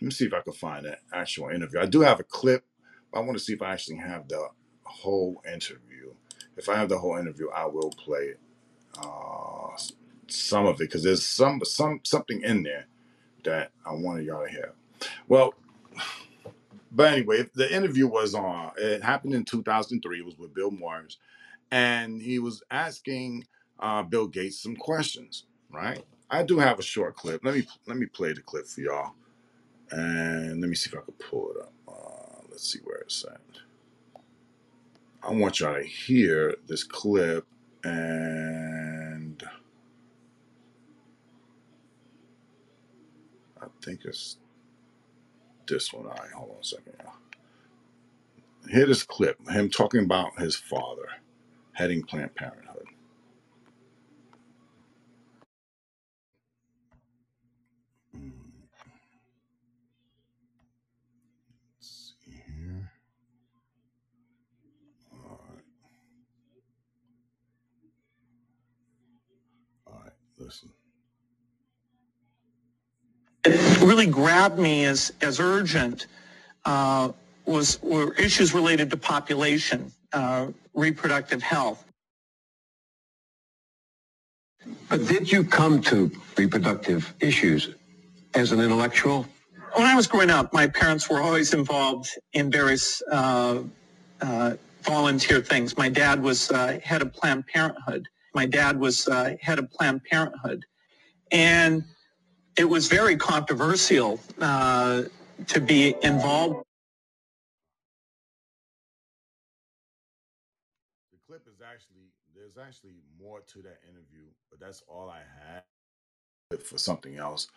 Let 0.00 0.06
me 0.06 0.12
see 0.12 0.26
if 0.26 0.34
I 0.34 0.42
can 0.42 0.54
find 0.54 0.86
that 0.86 1.00
actual 1.12 1.50
interview. 1.50 1.80
I 1.80 1.86
do 1.86 2.00
have 2.02 2.20
a 2.20 2.24
clip, 2.24 2.64
but 3.12 3.20
I 3.20 3.22
want 3.24 3.38
to 3.38 3.44
see 3.44 3.54
if 3.54 3.62
I 3.62 3.72
actually 3.74 3.98
have 3.98 4.28
the 4.28 4.48
whole 4.84 5.42
interview. 5.52 6.14
If 6.56 6.70
I 6.70 6.76
have 6.76 6.90
the 6.90 6.98
whole 6.98 7.18
interview, 7.18 7.50
I 7.50 7.66
will 7.66 7.90
play 7.90 8.22
it. 8.22 8.40
Uh, 9.02 9.76
some 10.28 10.66
of 10.66 10.76
it 10.76 10.84
because 10.86 11.04
there's 11.04 11.24
some 11.24 11.60
some 11.64 12.00
something 12.04 12.42
in 12.42 12.62
there 12.62 12.86
that 13.44 13.70
I 13.86 13.92
wanted 13.94 14.26
y'all 14.26 14.44
to 14.44 14.50
hear. 14.50 14.72
Well, 15.28 15.54
but 16.92 17.12
anyway, 17.12 17.48
the 17.54 17.74
interview 17.74 18.06
was 18.06 18.34
on. 18.34 18.72
It 18.78 19.02
happened 19.02 19.34
in 19.34 19.44
2003. 19.44 20.18
It 20.18 20.24
was 20.24 20.38
with 20.38 20.54
Bill 20.54 20.70
Moyers, 20.70 21.16
and 21.70 22.20
he 22.22 22.38
was 22.38 22.62
asking 22.70 23.46
uh, 23.80 24.02
Bill 24.02 24.26
Gates 24.26 24.60
some 24.62 24.76
questions. 24.76 25.44
Right? 25.72 26.04
I 26.30 26.42
do 26.42 26.58
have 26.58 26.78
a 26.78 26.82
short 26.82 27.16
clip. 27.16 27.44
Let 27.44 27.54
me 27.54 27.66
let 27.86 27.96
me 27.96 28.06
play 28.06 28.32
the 28.32 28.42
clip 28.42 28.66
for 28.66 28.80
y'all, 28.80 29.12
and 29.90 30.60
let 30.60 30.70
me 30.70 30.76
see 30.76 30.90
if 30.90 30.98
I 30.98 31.04
can 31.04 31.14
pull 31.14 31.52
it 31.52 31.62
up. 31.62 31.72
Uh, 31.88 32.42
let's 32.50 32.72
see 32.72 32.80
where 32.84 32.98
it's 32.98 33.24
at. 33.24 33.40
I 35.22 35.32
want 35.32 35.60
y'all 35.60 35.74
to 35.74 35.82
hear 35.84 36.54
this 36.68 36.84
clip, 36.84 37.46
and 37.84 39.42
I 43.60 43.66
think 43.86 44.02
it's 44.06 44.38
this 45.68 45.92
one. 45.92 46.06
Right, 46.06 46.32
hold 46.34 46.52
on 46.52 46.56
a 46.60 46.64
second. 46.64 46.94
Hear 48.70 48.86
this 48.86 49.04
clip, 49.04 49.38
him 49.50 49.70
talking 49.70 50.04
about 50.04 50.38
his 50.40 50.56
father 50.56 51.08
heading 51.74 52.02
Planned 52.04 52.34
Parenthood. 52.36 52.86
Mm, 58.16 58.32
Let's 61.76 62.14
see 62.24 62.42
here. 62.46 62.92
All 65.12 65.40
right, 65.48 65.64
all 69.86 70.00
right, 70.04 70.12
listen. 70.38 70.70
It 73.54 73.80
really 73.82 74.06
grabbed 74.06 74.58
me 74.58 74.84
as 74.86 75.12
as 75.22 75.40
urgent 75.40 76.06
uh, 76.64 77.12
was 77.46 77.82
were 77.82 78.14
issues 78.14 78.54
related 78.54 78.90
to 78.90 78.96
population, 78.96 79.92
uh, 80.12 80.48
reproductive 80.74 81.42
health. 81.42 81.84
But 84.88 85.06
did 85.06 85.30
you 85.30 85.44
come 85.44 85.80
to 85.82 86.10
reproductive 86.36 87.14
issues 87.20 87.74
as 88.34 88.52
an 88.52 88.60
intellectual? 88.60 89.26
When 89.74 89.86
I 89.86 89.94
was 89.94 90.06
growing 90.06 90.30
up, 90.30 90.52
my 90.52 90.66
parents 90.66 91.10
were 91.10 91.20
always 91.20 91.54
involved 91.54 92.10
in 92.32 92.50
various 92.50 93.02
uh, 93.10 93.62
uh, 94.22 94.54
volunteer 94.82 95.40
things. 95.40 95.76
My 95.76 95.88
dad 95.88 96.22
was 96.22 96.50
uh, 96.50 96.78
head 96.82 97.02
of 97.02 97.12
Planned 97.12 97.46
Parenthood. 97.46 98.08
My 98.34 98.46
dad 98.46 98.78
was 98.80 99.08
uh, 99.08 99.36
head 99.40 99.58
of 99.58 99.70
Planned 99.72 100.04
Parenthood, 100.04 100.64
and 101.32 101.84
it 102.56 102.64
was 102.64 102.88
very 102.88 103.16
controversial 103.16 104.18
uh, 104.40 105.02
to 105.46 105.60
be 105.60 105.94
involved. 106.02 106.64
The 111.12 111.18
clip 111.26 111.46
is 111.46 111.60
actually, 111.60 112.12
there's 112.34 112.56
actually 112.56 112.96
more 113.20 113.40
to 113.40 113.62
that 113.62 113.78
interview, 113.88 114.24
but 114.50 114.58
that's 114.58 114.82
all 114.88 115.10
I 115.10 115.20
had 115.20 116.62
for 116.62 116.78
something 116.78 117.16
else. 117.16 117.48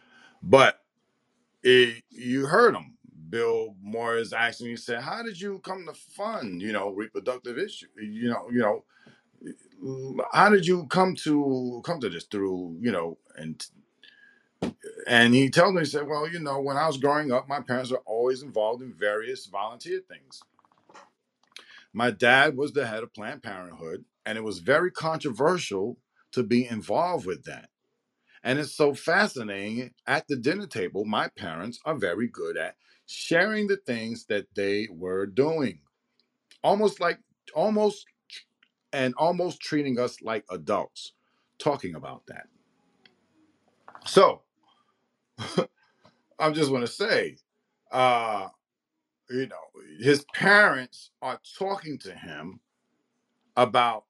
But 0.44 0.80
it, 1.64 2.04
you 2.10 2.46
heard 2.46 2.76
him. 2.76 2.96
Bill 3.30 3.76
Morris 3.82 4.34
asked 4.34 4.62
me, 4.62 4.70
he 4.70 4.76
said, 4.76 5.02
How 5.02 5.22
did 5.22 5.40
you 5.40 5.60
come 5.60 5.86
to 5.86 5.94
fund, 5.94 6.62
you 6.62 6.72
know, 6.72 6.90
reproductive 6.90 7.60
issue? 7.60 7.86
You 8.02 8.30
know, 8.30 8.48
you 8.52 8.60
know, 8.60 8.84
how 10.34 10.50
did 10.50 10.66
you 10.66 10.88
come 10.88 11.16
to 11.18 11.82
come 11.86 12.00
to 12.00 12.10
this 12.10 12.26
through, 12.26 12.78
you 12.82 12.92
know, 12.92 13.18
and 13.38 13.64
and 15.08 15.34
he 15.34 15.50
told 15.50 15.76
me, 15.76 15.82
he 15.82 15.86
said, 15.86 16.08
"Well, 16.08 16.28
you 16.28 16.40
know, 16.40 16.62
when 16.62 16.78
I 16.78 16.88
was 16.88 16.98
growing 16.98 17.32
up, 17.32 17.48
my 17.48 17.62
parents 17.62 17.92
were 17.92 18.04
always 18.06 18.44
involved 18.44 18.82
in 18.84 18.94
various 18.94 19.46
volunteer 19.48 20.02
things. 20.08 20.42
My 21.94 22.12
dad 22.12 22.56
was 22.58 22.74
the 22.74 22.88
head 22.88 23.04
of 23.04 23.14
Planned 23.14 23.44
Parenthood, 23.44 24.06
and 24.26 24.38
it 24.38 24.44
was 24.44 24.60
very 24.60 24.92
controversial 24.92 25.98
to 26.32 26.44
be 26.44 26.68
involved 26.68 27.26
with 27.26 27.44
that." 27.46 27.70
And 28.44 28.60
it's 28.60 28.74
so 28.74 28.94
fascinating. 28.94 29.94
At 30.08 30.28
the 30.28 30.38
dinner 30.38 30.68
table, 30.68 31.06
my 31.06 31.28
parents 31.30 31.80
are 31.86 31.96
very 31.96 32.28
good 32.28 32.58
at 32.58 32.76
sharing 33.06 33.68
the 33.68 33.78
things 33.78 34.26
that 34.28 34.48
they 34.56 34.88
were 34.92 35.26
doing, 35.26 35.82
almost 36.64 37.00
like, 37.00 37.20
almost, 37.54 38.06
and 38.94 39.14
almost 39.16 39.60
treating 39.62 40.00
us 40.00 40.22
like 40.22 40.46
adults, 40.52 41.14
talking 41.58 41.96
about 41.96 42.26
that. 42.28 42.48
So, 44.06 44.44
I'm 46.40 46.54
just 46.54 46.70
going 46.70 46.82
to 46.82 46.88
say, 46.88 47.38
uh, 47.92 48.50
you 49.30 49.48
know, 49.48 49.58
his 50.02 50.26
parents 50.34 51.12
are 51.22 51.40
talking 51.60 51.98
to 52.00 52.14
him 52.14 52.62
about 53.58 54.06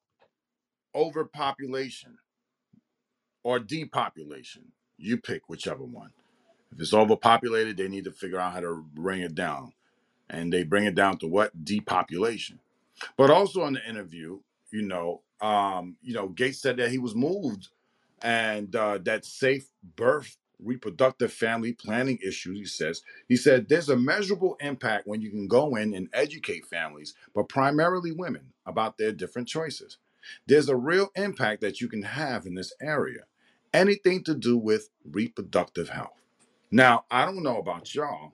overpopulation 0.95 2.17
or 3.43 3.59
depopulation. 3.59 4.71
You 4.97 5.17
pick 5.17 5.43
whichever 5.49 5.84
one. 5.84 6.11
If 6.73 6.82
it's 6.82 6.93
overpopulated, 6.93 7.77
they 7.77 7.88
need 7.89 8.05
to 8.05 8.11
figure 8.11 8.39
out 8.39 8.53
how 8.53 8.61
to 8.61 8.86
bring 8.93 9.21
it 9.21 9.36
down. 9.36 9.73
And 10.30 10.53
they 10.53 10.63
bring 10.63 10.86
it 10.86 10.95
down 10.95 11.17
to 11.19 11.27
what? 11.27 11.65
Depopulation. 11.65 12.59
But 13.17 13.30
also 13.32 13.65
in 13.65 13.73
the 13.73 13.88
interview, 13.89 14.39
you 14.71 14.84
know, 14.84 15.21
um, 15.41 15.97
you 16.01 16.13
know, 16.13 16.30
Gates 16.30 16.61
said 16.61 16.77
that 16.77 16.91
he 16.91 16.97
was 16.99 17.15
moved 17.15 17.69
and 18.21 18.75
uh, 18.75 18.99
that 19.03 19.25
safe 19.25 19.67
birth, 19.97 20.38
reproductive 20.64 21.34
family 21.34 21.74
planning 21.74 22.20
issues, 22.26 22.57
he 22.57 22.66
says, 22.66 23.01
he 23.28 23.36
said 23.38 23.70
there's 23.70 23.89
a 23.89 23.97
measurable 23.97 24.57
impact 24.62 25.07
when 25.07 25.22
you 25.22 25.30
can 25.32 25.47
go 25.47 25.76
in 25.76 25.93
and 25.93 26.10
educate 26.14 26.66
families, 26.66 27.16
but 27.36 27.49
primarily 27.49 28.12
women, 28.12 28.53
about 28.66 28.97
their 28.97 29.12
different 29.12 29.47
choices. 29.47 29.97
There's 30.47 30.70
a 30.70 30.76
real 30.78 31.10
impact 31.16 31.62
that 31.62 31.82
you 31.82 31.88
can 31.89 32.03
have 32.03 32.45
in 32.45 32.55
this 32.55 32.74
area. 32.82 33.22
Anything 33.74 34.24
to 34.26 34.36
do 34.36 34.57
with 34.57 34.89
reproductive 35.10 35.89
health. 35.89 36.22
Now, 36.72 37.05
I 37.12 37.26
don't 37.26 37.43
know 37.43 37.57
about 37.60 37.93
y'all, 37.95 38.34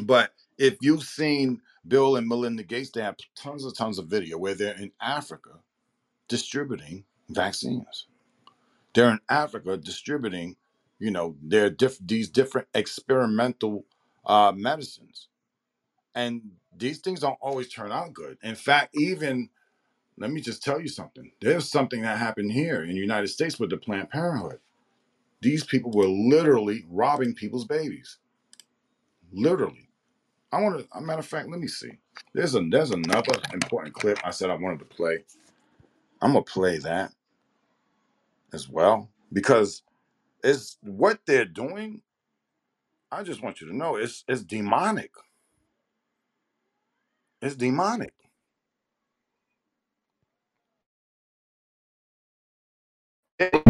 but 0.00 0.32
if 0.58 0.76
you've 0.80 1.04
seen 1.04 1.62
Bill 1.86 2.16
and 2.16 2.28
Melinda 2.28 2.62
Gates, 2.64 2.90
they 2.90 3.02
have 3.02 3.16
tons 3.36 3.64
and 3.64 3.76
tons 3.76 3.98
of 3.98 4.06
video 4.08 4.38
where 4.38 4.54
they're 4.54 4.76
in 4.76 4.92
Africa 5.00 5.50
distributing 6.28 7.04
vaccines. 7.30 8.06
They're 8.94 9.10
in 9.10 9.20
Africa 9.28 9.76
distributing, 9.76 10.56
you 11.00 11.12
know, 11.12 11.36
their 11.42 11.70
diff- 11.70 12.00
these 12.06 12.30
different 12.30 12.68
experimental 12.74 13.86
uh, 14.26 14.52
medicines, 14.56 15.28
and 16.14 16.42
these 16.76 17.00
things 17.00 17.20
don't 17.20 17.38
always 17.42 17.68
turn 17.68 17.92
out 17.92 18.14
good. 18.14 18.38
In 18.42 18.56
fact, 18.56 18.96
even 18.96 19.50
let 20.18 20.32
me 20.32 20.42
just 20.42 20.62
tell 20.64 20.80
you 20.80 20.88
something. 20.88 21.32
There's 21.42 21.70
something 21.70 22.02
that 22.02 22.18
happened 22.18 22.52
here 22.52 22.82
in 22.84 22.90
the 22.90 22.96
United 22.96 23.28
States 23.28 23.60
with 23.60 23.70
the 23.70 23.78
Planned 23.78 24.10
Parenthood. 24.10 24.60
These 25.42 25.64
people 25.64 25.92
were 25.92 26.08
literally 26.08 26.84
robbing 26.90 27.34
people's 27.34 27.66
babies. 27.66 28.18
Literally. 29.32 29.88
I 30.52 30.60
want 30.62 30.78
to. 30.80 30.88
A 30.96 31.00
matter 31.00 31.20
of 31.20 31.26
fact, 31.26 31.48
let 31.50 31.60
me 31.60 31.68
see. 31.68 31.98
There's 32.34 32.54
a 32.54 32.60
there's 32.70 32.90
another 32.92 33.34
important 33.52 33.94
clip 33.94 34.18
I 34.24 34.30
said 34.30 34.50
I 34.50 34.54
wanted 34.54 34.80
to 34.80 34.84
play. 34.86 35.24
I'm 36.22 36.32
gonna 36.32 36.44
play 36.44 36.78
that 36.78 37.12
as 38.52 38.68
well 38.68 39.10
because 39.32 39.82
it's 40.44 40.78
what 40.82 41.20
they're 41.26 41.46
doing. 41.46 42.02
I 43.12 43.22
just 43.24 43.42
want 43.42 43.60
you 43.60 43.68
to 43.68 43.76
know 43.76 43.96
it's 43.96 44.24
it's 44.28 44.42
demonic. 44.42 45.12
It's 47.42 47.56
demonic. 47.56 48.14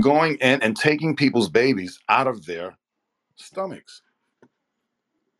Going 0.02 0.36
in 0.36 0.62
and 0.62 0.76
taking 0.76 1.16
people's 1.16 1.50
babies 1.50 2.00
out 2.08 2.26
of 2.28 2.46
their 2.46 2.78
stomachs. 3.36 4.02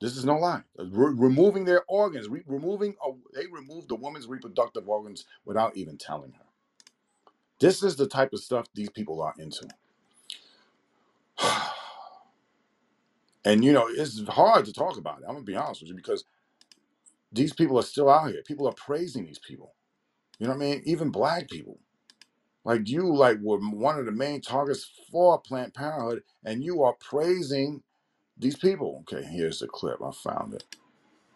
This 0.00 0.16
is 0.16 0.24
no 0.24 0.36
lie. 0.38 0.62
Uh, 0.78 0.84
re- 0.86 1.14
removing 1.16 1.64
their 1.64 1.84
organs, 1.88 2.28
re- 2.28 2.42
removing 2.46 2.94
a, 3.06 3.12
they 3.34 3.46
removed 3.46 3.88
the 3.88 3.94
woman's 3.96 4.26
reproductive 4.26 4.88
organs 4.88 5.24
without 5.44 5.76
even 5.76 5.96
telling 5.96 6.32
her. 6.32 6.44
This 7.60 7.82
is 7.82 7.96
the 7.96 8.08
type 8.08 8.32
of 8.34 8.40
stuff 8.40 8.66
these 8.74 8.90
people 8.90 9.22
are 9.22 9.34
into. 9.38 9.68
And 13.44 13.64
you 13.64 13.72
know, 13.72 13.88
it's 13.88 14.22
hard 14.28 14.66
to 14.66 14.74
talk 14.74 14.98
about 14.98 15.20
it. 15.20 15.24
I'm 15.28 15.34
gonna 15.34 15.44
be 15.44 15.56
honest 15.56 15.82
with 15.82 15.90
you 15.90 15.96
because 15.96 16.24
these 17.32 17.52
people 17.54 17.78
are 17.78 17.82
still 17.84 18.10
out 18.10 18.30
here. 18.30 18.42
People 18.46 18.68
are 18.68 18.74
praising 18.74 19.26
these 19.26 19.40
people. 19.40 19.74
You 20.38 20.48
know 20.48 20.54
what 20.54 20.62
I 20.64 20.66
mean? 20.66 20.82
Even 20.86 21.10
black 21.10 21.50
people. 21.50 21.78
Like 22.64 22.88
you, 22.88 23.14
like 23.14 23.38
were 23.42 23.58
one 23.58 23.98
of 23.98 24.06
the 24.06 24.12
main 24.12 24.40
targets 24.42 24.90
for 25.12 25.40
Planned 25.40 25.74
Parenthood, 25.74 26.22
and 26.44 26.64
you 26.64 26.82
are 26.84 26.94
praising 27.00 27.82
these 28.38 28.56
people. 28.56 29.04
Okay, 29.12 29.24
here's 29.26 29.60
the 29.60 29.68
clip. 29.68 29.98
I 30.04 30.12
found 30.12 30.54
it. 30.54 30.64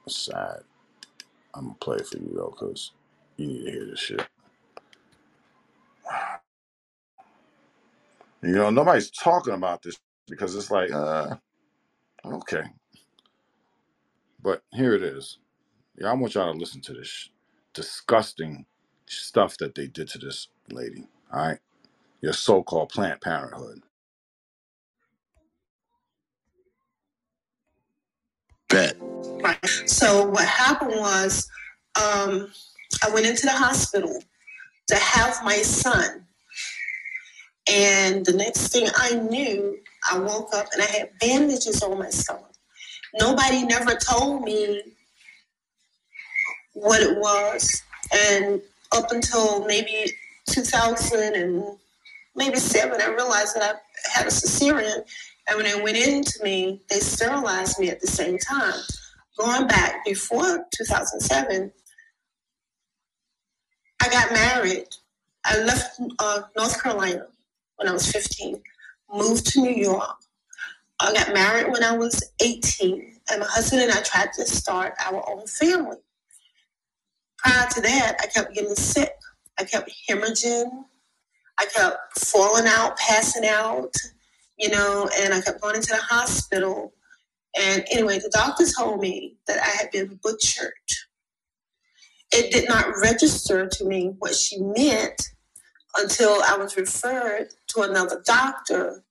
It's 0.07 0.17
sad. 0.27 0.63
I'm 1.55 1.65
gonna 1.67 1.77
play 1.81 1.99
it 1.99 2.07
for 2.09 2.19
you 2.19 2.33
though, 2.35 2.55
because 2.59 2.93
you 3.37 3.49
need 3.49 3.65
to 3.67 3.73
hear 3.73 3.87
this 3.87 4.01
shit. 4.01 4.27
You 8.43 8.53
know, 8.55 8.71
nobody's 8.71 9.11
talking 9.11 9.55
about 9.55 9.83
this 9.83 9.99
because 10.29 10.55
it's 10.57 10.71
like, 10.71 10.93
uh, 10.93 11.37
okay. 12.27 12.65
But 14.43 14.63
here 14.73 14.95
it 14.95 15.03
is. 15.03 15.39
Yeah, 15.99 16.11
I 16.11 16.15
want 16.15 16.35
y'all 16.35 16.53
to 16.53 16.59
listen 16.59 16.81
to 16.83 16.95
this 16.95 17.09
sh- 17.09 17.29
disgusting 17.75 18.67
stuff 19.07 19.59
that 19.59 19.75
they 19.77 19.87
did 19.89 20.09
to 20.11 20.19
this 20.19 20.49
lady. 20.71 21.07
All 21.33 21.49
right, 21.49 21.61
your 22.23 22.35
so-called 22.35 22.91
Planned 22.91 23.21
Parenthood. 23.23 23.83
Bet. 28.69 28.97
Right. 29.43 29.67
So 29.87 30.27
what 30.29 30.47
happened 30.47 30.93
was, 30.97 31.49
um, 31.97 32.53
I 33.05 33.11
went 33.13 33.27
into 33.27 33.47
the 33.47 33.53
hospital 33.53 34.23
to 34.89 34.97
have 34.97 35.45
my 35.45 35.57
son, 35.59 36.27
and 37.71 38.27
the 38.27 38.35
next 38.35 38.69
thing 38.73 38.89
I 38.97 39.15
knew, 39.17 39.79
I 40.11 40.19
woke 40.19 40.55
up 40.55 40.67
and 40.73 40.83
I 40.83 40.87
had 40.87 41.11
bandages 41.21 41.83
on 41.83 41.99
my 41.99 42.11
stomach. 42.11 42.53
Nobody 43.21 43.65
never 43.65 43.95
told 43.95 44.43
me 44.43 44.83
what 46.73 47.01
it 47.01 47.19
was, 47.19 47.83
and 48.13 48.61
up 48.93 49.11
until 49.13 49.65
maybe 49.67 50.07
2000 50.49 51.35
and 51.35 51.65
maybe 52.35 52.57
seven, 52.57 53.01
I 53.01 53.09
realized 53.09 53.55
that 53.57 53.63
I 53.63 54.19
had 54.19 54.27
a 54.27 54.31
cesarean. 54.31 55.05
And 55.47 55.57
when 55.57 55.65
they 55.65 55.81
went 55.81 55.97
into 55.97 56.43
me, 56.43 56.81
they 56.89 57.01
sterilized 57.01 57.79
me 57.79 57.91
at 57.91 58.01
the 58.01 58.07
same 58.07 58.39
time. 58.39 58.81
Going 59.39 59.67
back 59.67 60.05
before 60.05 60.65
2007, 60.75 61.73
I 64.01 64.09
got 64.09 64.33
married. 64.33 64.87
I 65.45 65.59
left 65.63 66.01
uh, 66.19 66.43
North 66.57 66.83
Carolina 66.83 67.27
when 67.77 67.89
I 67.89 67.93
was 67.93 68.11
15, 68.11 68.61
moved 69.13 69.47
to 69.47 69.61
New 69.61 69.75
York. 69.75 70.17
I 71.01 71.13
got 71.13 71.35
married 71.35 71.73
when 71.73 71.83
I 71.85 71.97
was 71.97 72.33
18, 72.41 73.21
and 73.31 73.41
my 73.41 73.47
husband 73.47 73.83
and 73.83 73.93
I 73.93 74.01
tried 74.03 74.33
to 74.35 74.47
start 74.47 74.95
our 75.05 75.29
own 75.29 75.47
family. 75.47 75.97
Prior 77.39 77.69
to 77.71 77.81
that, 77.83 78.17
I 78.21 78.27
kept 78.27 78.55
getting 78.55 78.75
sick. 78.75 79.13
I 79.59 79.65
kept 79.65 79.91
hemorrhaging. 80.09 80.71
I 81.59 81.67
kept 81.67 82.19
falling 82.19 82.67
out, 82.67 82.97
passing 82.97 83.47
out, 83.47 83.93
you 84.59 84.71
know, 84.71 85.09
and 85.19 85.33
I 85.35 85.41
kept 85.41 85.61
going 85.61 85.77
into 85.77 85.91
the 85.91 86.03
hospital. 86.03 86.93
And 87.59 87.85
anyway, 87.91 88.19
the 88.19 88.31
doctor 88.33 88.65
told 88.77 89.01
me 89.01 89.37
that 89.47 89.59
I 89.59 89.69
had 89.83 89.91
been 89.91 90.19
butchered. 90.23 90.73
It 92.33 92.53
did 92.53 92.69
not 92.69 92.87
register 93.01 93.69
to 93.69 93.85
me 93.85 94.15
what 94.19 94.35
she 94.35 94.59
meant 94.61 95.23
until 95.99 96.43
I 96.47 96.57
was 96.59 96.77
referred 96.77 97.49
to 97.71 97.83
another 97.83 98.23
doctor 98.27 99.05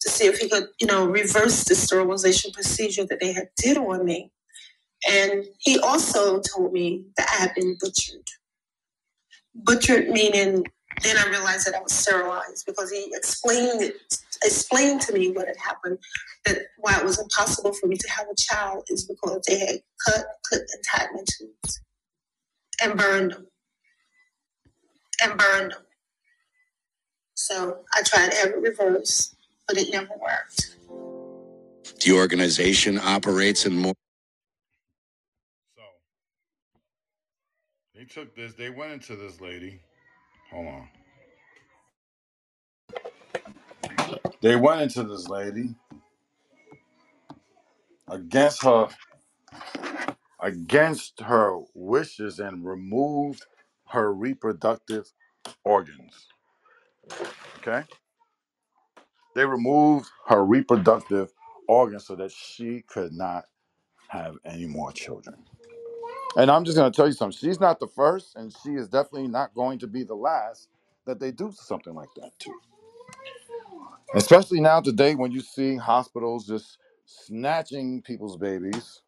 to 0.00 0.10
see 0.10 0.26
if 0.26 0.38
he 0.38 0.48
could, 0.48 0.68
you 0.80 0.86
know, 0.86 1.06
reverse 1.06 1.64
the 1.64 1.74
sterilization 1.76 2.52
procedure 2.52 3.06
that 3.06 3.20
they 3.20 3.32
had 3.32 3.48
did 3.56 3.78
on 3.78 4.04
me. 4.04 4.32
And 5.10 5.44
he 5.60 5.78
also 5.80 6.40
told 6.40 6.72
me 6.72 7.06
that 7.16 7.28
I 7.30 7.42
had 7.42 7.54
been 7.54 7.76
butchered. 7.80 8.28
Butchered 9.54 10.10
meaning 10.10 10.64
Then 11.02 11.16
I 11.18 11.28
realized 11.30 11.66
that 11.66 11.76
I 11.76 11.80
was 11.82 11.92
sterilized 11.92 12.66
because 12.66 12.90
he 12.90 13.12
explained 13.14 13.82
it, 13.82 13.96
explained 14.44 15.02
to 15.02 15.14
me 15.14 15.30
what 15.32 15.48
had 15.48 15.56
happened. 15.58 15.98
That 16.46 16.58
why 16.78 16.98
it 16.98 17.04
was 17.04 17.20
impossible 17.20 17.72
for 17.74 17.86
me 17.86 17.96
to 17.96 18.10
have 18.10 18.26
a 18.28 18.36
child 18.36 18.84
is 18.88 19.06
because 19.06 19.42
they 19.48 19.58
had 19.60 19.80
cut, 20.06 20.26
clipped, 20.48 20.72
and 20.74 20.84
tied 20.92 21.08
my 21.14 21.20
tubes 21.20 21.82
and 22.82 22.98
burned 22.98 23.32
them 23.32 23.48
and 25.22 25.38
burned 25.38 25.72
them. 25.72 25.82
So 27.40 27.78
I 27.94 28.02
tried 28.02 28.34
every 28.34 28.60
reverse, 28.60 29.34
but 29.66 29.78
it 29.78 29.90
never 29.90 30.12
worked. 30.20 30.76
The 32.04 32.12
organization 32.12 32.98
operates 32.98 33.64
in 33.64 33.78
more. 33.78 33.94
So 35.74 35.82
they 37.94 38.04
took 38.04 38.36
this, 38.36 38.52
they 38.52 38.68
went 38.68 38.92
into 38.92 39.16
this 39.16 39.40
lady. 39.40 39.80
Hold 40.50 40.66
on. 40.68 40.88
They 44.42 44.56
went 44.56 44.82
into 44.82 45.04
this 45.04 45.26
lady 45.28 45.74
against 48.08 48.62
her 48.64 48.88
against 50.40 51.20
her 51.20 51.58
wishes 51.74 52.38
and 52.38 52.66
removed 52.66 53.46
her 53.88 54.12
reproductive 54.12 55.10
organs. 55.64 56.28
Okay? 57.58 57.84
They 59.36 59.46
removed 59.46 60.08
her 60.28 60.44
reproductive 60.44 61.32
organs 61.68 62.06
so 62.06 62.16
that 62.16 62.32
she 62.32 62.82
could 62.88 63.12
not 63.12 63.44
have 64.08 64.36
any 64.44 64.66
more 64.66 64.92
children. 64.92 65.36
And 66.36 66.50
I'm 66.50 66.64
just 66.64 66.76
going 66.78 66.90
to 66.90 66.96
tell 66.96 67.06
you 67.08 67.12
something. 67.14 67.38
She's 67.38 67.60
not 67.60 67.80
the 67.80 67.88
first, 67.88 68.36
and 68.36 68.54
she 68.64 68.70
is 68.72 68.88
definitely 68.88 69.28
not 69.28 69.54
going 69.54 69.78
to 69.80 69.86
be 69.88 70.04
the 70.04 70.14
last 70.14 70.68
that 71.06 71.20
they 71.20 71.32
do 71.32 71.52
something 71.54 71.94
like 71.94 72.10
that 72.16 72.38
to. 72.40 72.52
Especially 74.14 74.60
now 74.60 74.80
today 74.80 75.14
when 75.14 75.32
you 75.32 75.40
see 75.40 75.76
hospitals 75.76 76.46
just 76.46 76.78
snatching 77.06 78.02
people's 78.02 78.36
babies. 78.36 79.02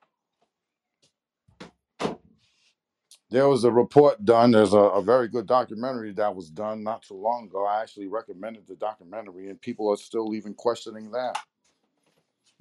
There 3.33 3.49
was 3.49 3.64
a 3.64 3.72
report 3.72 4.26
done. 4.26 4.51
There's 4.51 4.74
a, 4.74 4.78
a 4.78 5.03
very 5.03 5.26
good 5.26 5.47
documentary 5.47 6.12
that 6.12 6.37
was 6.37 6.51
done 6.51 6.83
not 6.83 7.03
too 7.03 7.14
long 7.14 7.47
ago. 7.47 7.64
I 7.64 7.80
actually 7.80 8.07
recommended 8.07 8.66
the 8.68 8.76
documentary, 8.76 9.49
and 9.49 9.59
people 9.59 9.89
are 9.91 9.97
still 9.97 10.35
even 10.35 10.53
questioning 10.53 11.11
that. 11.12 11.39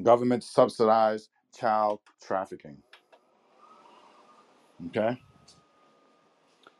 Government 0.01 0.45
subsidized 0.45 1.27
child 1.59 1.99
trafficking. 2.25 2.77
Okay? 4.87 5.19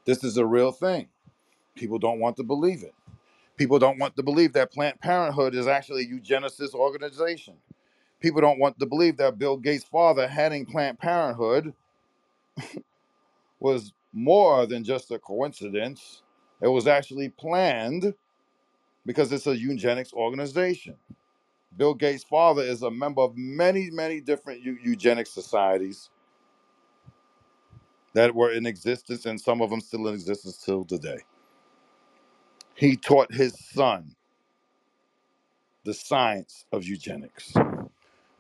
This 0.06 0.24
is 0.24 0.38
a 0.38 0.46
real 0.46 0.72
thing. 0.72 1.10
People 1.76 2.00
don't 2.00 2.20
want 2.22 2.38
to 2.38 2.44
believe 2.44 2.84
it. 2.84 2.96
People 3.58 3.78
don't 3.78 4.00
want 4.00 4.16
to 4.16 4.24
believe 4.24 4.54
that 4.54 4.72
Planned 4.72 5.02
Parenthood 5.02 5.54
is 5.54 5.68
actually 5.68 6.04
a 6.04 6.08
eugenicist 6.08 6.74
organization. 6.74 7.56
People 8.22 8.40
don't 8.40 8.58
want 8.60 8.80
to 8.80 8.86
believe 8.86 9.18
that 9.18 9.38
Bill 9.38 9.58
Gates' 9.58 9.84
father 9.84 10.30
heading 10.30 10.66
Planned 10.66 11.00
Parenthood 11.00 11.74
was 13.62 13.94
more 14.14 14.68
than 14.68 14.86
just 14.86 15.12
a 15.12 15.20
coincidence. 15.20 16.24
It 16.62 16.70
was 16.70 16.88
actually 16.88 17.30
planned 17.30 18.16
because 19.06 19.32
it's 19.32 19.48
a 19.48 19.58
eugenics 19.58 20.14
organization. 20.14 20.98
Bill 21.78 21.96
Gates' 21.96 22.24
father 22.26 22.64
is 22.64 22.84
a 22.84 22.92
member 22.92 23.22
of 23.22 23.38
many, 23.38 23.92
many 23.92 24.22
different 24.22 24.62
eu- 24.64 24.78
eugenics 24.84 25.32
societies 25.32 26.10
that 28.16 28.36
were 28.36 28.52
in 28.52 28.66
existence, 28.68 29.26
and 29.26 29.42
some 29.42 29.62
of 29.62 29.72
them 29.72 29.82
still 29.82 30.08
in 30.08 30.16
existence 30.16 30.58
till 30.66 30.86
today. 30.86 31.20
He 32.76 32.98
taught 32.98 33.34
his 33.34 33.56
son 33.74 34.16
the 35.86 35.94
science 35.96 36.66
of 36.74 36.86
eugenics, 36.86 37.54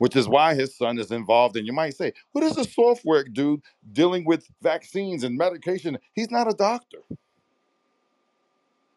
which 0.01 0.15
is 0.15 0.27
why 0.27 0.55
his 0.55 0.75
son 0.75 0.97
is 0.97 1.11
involved 1.11 1.55
And 1.55 1.67
You 1.67 1.73
might 1.73 1.95
say, 1.95 2.11
what 2.31 2.43
is 2.43 2.57
a 2.57 2.63
software 2.63 3.23
dude 3.23 3.61
dealing 3.91 4.25
with 4.25 4.47
vaccines 4.63 5.23
and 5.23 5.37
medication? 5.37 5.99
He's 6.13 6.31
not 6.31 6.49
a 6.51 6.55
doctor. 6.55 6.97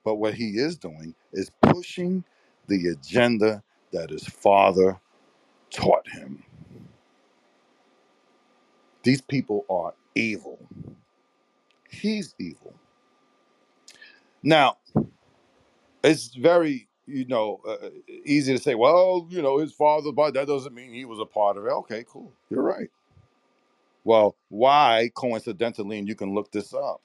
But 0.03 0.15
what 0.15 0.33
he 0.33 0.53
is 0.53 0.79
doing 0.79 1.15
is 1.35 1.51
pushing 1.61 2.25
the 2.69 2.89
agenda 2.89 3.63
that 3.93 4.09
his 4.09 4.25
father 4.27 4.99
taught 5.71 6.09
him. 6.09 6.43
These 9.03 9.21
people 9.21 9.67
are 9.69 9.93
evil. 10.15 10.59
He's 11.91 12.35
evil. 12.41 12.73
Now, 14.43 14.79
it's 16.03 16.35
very, 16.35 16.89
you 17.07 17.27
know, 17.27 17.61
uh, 17.69 17.91
easy 18.25 18.57
to 18.57 18.63
say, 18.63 18.75
well, 18.75 19.27
you 19.31 19.43
know, 19.43 19.59
his 19.59 19.73
father, 19.73 20.13
but 20.13 20.35
that 20.35 20.47
doesn't 20.47 20.75
mean 20.75 20.93
he 20.93 21.05
was 21.05 21.19
a 21.21 21.27
part 21.27 21.57
of 21.57 21.67
it. 21.67 21.71
Okay, 21.71 22.05
cool. 22.09 22.33
You're 22.51 22.63
right. 22.63 22.91
Well, 24.05 24.37
why 24.49 25.11
coincidentally, 25.15 25.99
and 25.99 26.09
you 26.09 26.15
can 26.15 26.35
look 26.35 26.53
this 26.53 26.75
up. 26.75 27.01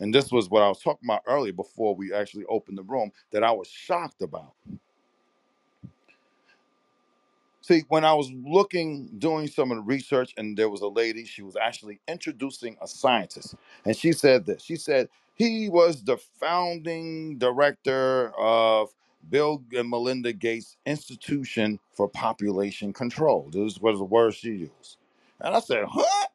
And 0.00 0.14
this 0.14 0.32
was 0.32 0.50
what 0.50 0.62
I 0.62 0.68
was 0.68 0.80
talking 0.80 1.08
about 1.08 1.22
earlier 1.26 1.52
before 1.52 1.94
we 1.94 2.12
actually 2.12 2.44
opened 2.46 2.78
the 2.78 2.82
room 2.82 3.12
that 3.30 3.44
I 3.44 3.52
was 3.52 3.68
shocked 3.68 4.22
about. 4.22 4.52
See, 7.60 7.84
when 7.88 8.04
I 8.04 8.12
was 8.12 8.30
looking, 8.44 9.08
doing 9.18 9.46
some 9.48 9.70
of 9.70 9.78
the 9.78 9.82
research, 9.82 10.34
and 10.36 10.56
there 10.56 10.68
was 10.68 10.82
a 10.82 10.88
lady, 10.88 11.24
she 11.24 11.42
was 11.42 11.56
actually 11.56 12.00
introducing 12.08 12.76
a 12.82 12.86
scientist. 12.86 13.54
And 13.86 13.96
she 13.96 14.12
said 14.12 14.44
this 14.44 14.62
She 14.62 14.76
said, 14.76 15.08
he 15.34 15.68
was 15.68 16.02
the 16.04 16.16
founding 16.16 17.38
director 17.38 18.32
of 18.38 18.90
Bill 19.28 19.62
and 19.76 19.88
Melinda 19.88 20.32
Gates 20.32 20.76
Institution 20.86 21.80
for 21.92 22.08
Population 22.08 22.92
Control. 22.92 23.48
This 23.50 23.78
was 23.78 23.98
the 23.98 24.04
word 24.04 24.34
she 24.34 24.50
used. 24.50 24.96
And 25.40 25.54
I 25.54 25.60
said, 25.60 25.84
huh? 25.88 26.26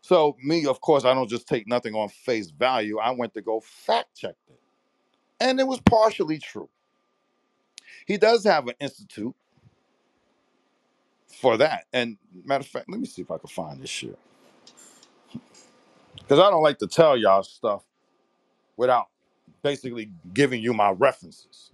So, 0.00 0.36
me, 0.42 0.66
of 0.66 0.80
course, 0.80 1.04
I 1.04 1.12
don't 1.14 1.28
just 1.28 1.46
take 1.46 1.66
nothing 1.66 1.94
on 1.94 2.08
face 2.08 2.50
value. 2.50 2.98
I 2.98 3.10
went 3.10 3.34
to 3.34 3.42
go 3.42 3.60
fact 3.60 4.16
check 4.16 4.36
it. 4.48 4.60
And 5.40 5.60
it 5.60 5.66
was 5.66 5.80
partially 5.80 6.38
true. 6.38 6.68
He 8.06 8.16
does 8.16 8.44
have 8.44 8.66
an 8.68 8.74
institute 8.80 9.34
for 11.26 11.58
that. 11.58 11.84
And 11.92 12.16
matter 12.44 12.62
of 12.62 12.66
fact, 12.66 12.88
let 12.88 13.00
me 13.00 13.06
see 13.06 13.22
if 13.22 13.30
I 13.30 13.38
can 13.38 13.48
find 13.48 13.80
this 13.80 13.90
shit. 13.90 14.18
Because 16.28 16.40
I 16.40 16.50
don't 16.50 16.64
like 16.64 16.78
to 16.80 16.88
tell 16.88 17.16
y'all 17.16 17.44
stuff 17.44 17.84
without 18.76 19.08
basically 19.62 20.10
giving 20.34 20.62
you 20.62 20.74
my 20.74 20.90
references. 20.90 21.72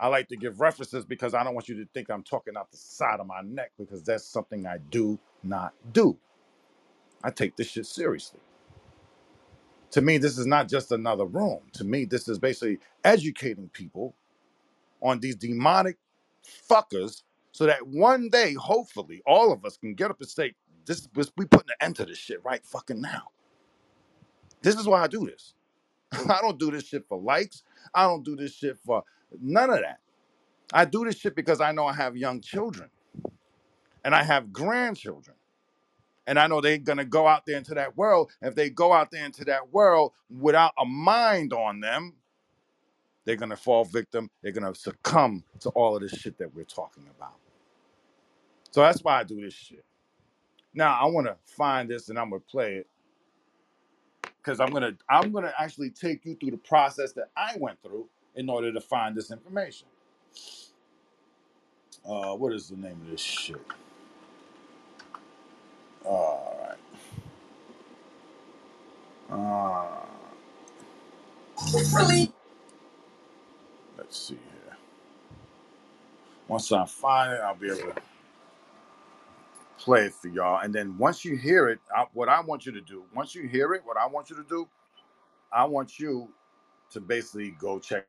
I 0.00 0.08
like 0.08 0.28
to 0.28 0.36
give 0.36 0.60
references 0.60 1.04
because 1.06 1.34
I 1.34 1.44
don't 1.44 1.54
want 1.54 1.68
you 1.68 1.76
to 1.76 1.88
think 1.94 2.10
I'm 2.10 2.24
talking 2.24 2.56
out 2.56 2.70
the 2.72 2.78
side 2.78 3.20
of 3.20 3.26
my 3.28 3.42
neck 3.42 3.72
because 3.78 4.02
that's 4.04 4.24
something 4.24 4.66
I 4.66 4.78
do 4.90 5.18
not 5.44 5.74
do. 5.92 6.18
I 7.24 7.30
take 7.30 7.56
this 7.56 7.68
shit 7.70 7.86
seriously. 7.86 8.40
To 9.92 10.02
me, 10.02 10.18
this 10.18 10.38
is 10.38 10.46
not 10.46 10.68
just 10.68 10.92
another 10.92 11.26
room. 11.26 11.60
To 11.74 11.84
me, 11.84 12.04
this 12.06 12.28
is 12.28 12.38
basically 12.38 12.78
educating 13.04 13.70
people 13.70 14.14
on 15.02 15.20
these 15.20 15.36
demonic 15.36 15.98
fuckers 16.70 17.22
so 17.52 17.66
that 17.66 17.86
one 17.86 18.30
day, 18.30 18.54
hopefully, 18.54 19.22
all 19.26 19.52
of 19.52 19.64
us 19.64 19.76
can 19.78 19.94
get 19.94 20.10
up 20.10 20.20
and 20.20 20.28
say, 20.30 20.54
this 20.86 20.98
is 21.16 21.32
we 21.36 21.46
putting 21.46 21.70
an 21.70 21.76
end 21.86 21.96
to 21.96 22.06
this 22.06 22.18
shit 22.18 22.44
right 22.44 22.64
fucking 22.64 23.00
now. 23.00 23.30
This 24.62 24.76
is 24.76 24.86
why 24.86 25.02
I 25.02 25.06
do 25.06 25.26
this. 25.26 25.54
Mm. 26.14 26.30
I 26.38 26.40
don't 26.40 26.58
do 26.58 26.70
this 26.70 26.86
shit 26.86 27.06
for 27.08 27.18
likes. 27.20 27.62
I 27.94 28.04
don't 28.04 28.24
do 28.24 28.36
this 28.36 28.54
shit 28.54 28.78
for 28.78 29.04
none 29.40 29.70
of 29.70 29.80
that. 29.80 30.00
I 30.72 30.84
do 30.84 31.04
this 31.04 31.16
shit 31.16 31.34
because 31.34 31.60
I 31.60 31.72
know 31.72 31.86
I 31.86 31.92
have 31.94 32.16
young 32.16 32.40
children 32.40 32.90
and 34.04 34.14
I 34.14 34.22
have 34.22 34.52
grandchildren. 34.52 35.36
And 36.26 36.38
I 36.38 36.46
know 36.46 36.60
they're 36.60 36.78
gonna 36.78 37.04
go 37.04 37.26
out 37.26 37.44
there 37.46 37.56
into 37.56 37.74
that 37.74 37.96
world. 37.96 38.30
If 38.40 38.54
they 38.54 38.70
go 38.70 38.92
out 38.92 39.10
there 39.10 39.24
into 39.24 39.44
that 39.46 39.72
world 39.72 40.12
without 40.30 40.72
a 40.78 40.84
mind 40.84 41.52
on 41.52 41.80
them, 41.80 42.14
they're 43.24 43.36
gonna 43.36 43.56
fall 43.56 43.84
victim. 43.84 44.30
They're 44.42 44.52
gonna 44.52 44.74
succumb 44.74 45.44
to 45.60 45.70
all 45.70 45.96
of 45.96 46.02
this 46.02 46.12
shit 46.12 46.38
that 46.38 46.54
we're 46.54 46.64
talking 46.64 47.06
about. 47.16 47.34
So 48.70 48.80
that's 48.82 49.02
why 49.02 49.18
I 49.18 49.24
do 49.24 49.40
this 49.40 49.54
shit. 49.54 49.84
Now 50.72 50.98
I 51.00 51.06
wanna 51.06 51.36
find 51.44 51.90
this 51.90 52.10
and 52.10 52.18
I'm 52.18 52.30
gonna 52.30 52.40
play 52.40 52.76
it 52.76 52.88
because 54.42 54.60
I'm 54.60 54.70
gonna 54.72 54.94
I'm 55.10 55.32
gonna 55.32 55.52
actually 55.58 55.90
take 55.90 56.24
you 56.26 56.36
through 56.36 56.52
the 56.52 56.58
process 56.58 57.12
that 57.14 57.30
I 57.36 57.56
went 57.58 57.82
through 57.82 58.08
in 58.36 58.50
order 58.50 58.72
to 58.72 58.80
find 58.80 59.16
this 59.16 59.30
information. 59.32 59.88
Uh, 62.06 62.34
what 62.34 62.52
is 62.52 62.68
the 62.70 62.76
name 62.76 63.00
of 63.04 63.10
this 63.10 63.20
shit? 63.20 63.62
All 66.04 66.58
right. 66.68 66.78
Uh, 69.30 70.06
let's 73.98 74.18
see 74.18 74.34
here. 74.36 74.76
Once 76.48 76.72
I 76.72 76.86
find 76.86 77.34
it, 77.34 77.40
I'll 77.40 77.54
be 77.56 77.68
able 77.68 77.92
to 77.94 78.02
play 79.80 80.06
it 80.06 80.14
for 80.14 80.28
y'all. 80.28 80.60
And 80.62 80.74
then 80.74 80.98
once 80.98 81.24
you 81.24 81.36
hear 81.36 81.68
it, 81.70 81.80
I, 81.96 82.06
what 82.14 82.28
I 82.30 82.40
want 82.42 82.66
you 82.66 82.72
to 82.72 82.82
do, 82.82 83.04
once 83.14 83.34
you 83.34 83.48
hear 83.48 83.74
it, 83.74 83.82
what 83.86 83.98
I 83.98 84.06
want 84.06 84.30
you 84.30 84.36
to 84.36 84.44
do, 84.44 84.68
I 85.52 85.64
want 85.66 85.98
you 86.00 86.30
to 86.92 87.00
basically 87.00 87.52
go 87.52 87.78
check. 87.80 88.06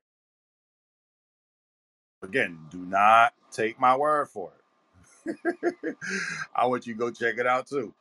Again, 2.23 2.59
do 2.71 2.79
not 2.79 3.33
take 3.51 3.79
my 3.79 3.95
word 3.97 4.29
for 4.29 4.53
it. 4.53 5.97
I 6.55 6.67
want 6.67 6.87
you 6.87 6.93
to 6.93 6.99
go 6.99 7.11
check 7.11 7.37
it 7.37 7.47
out 7.47 7.67
too. 7.67 7.93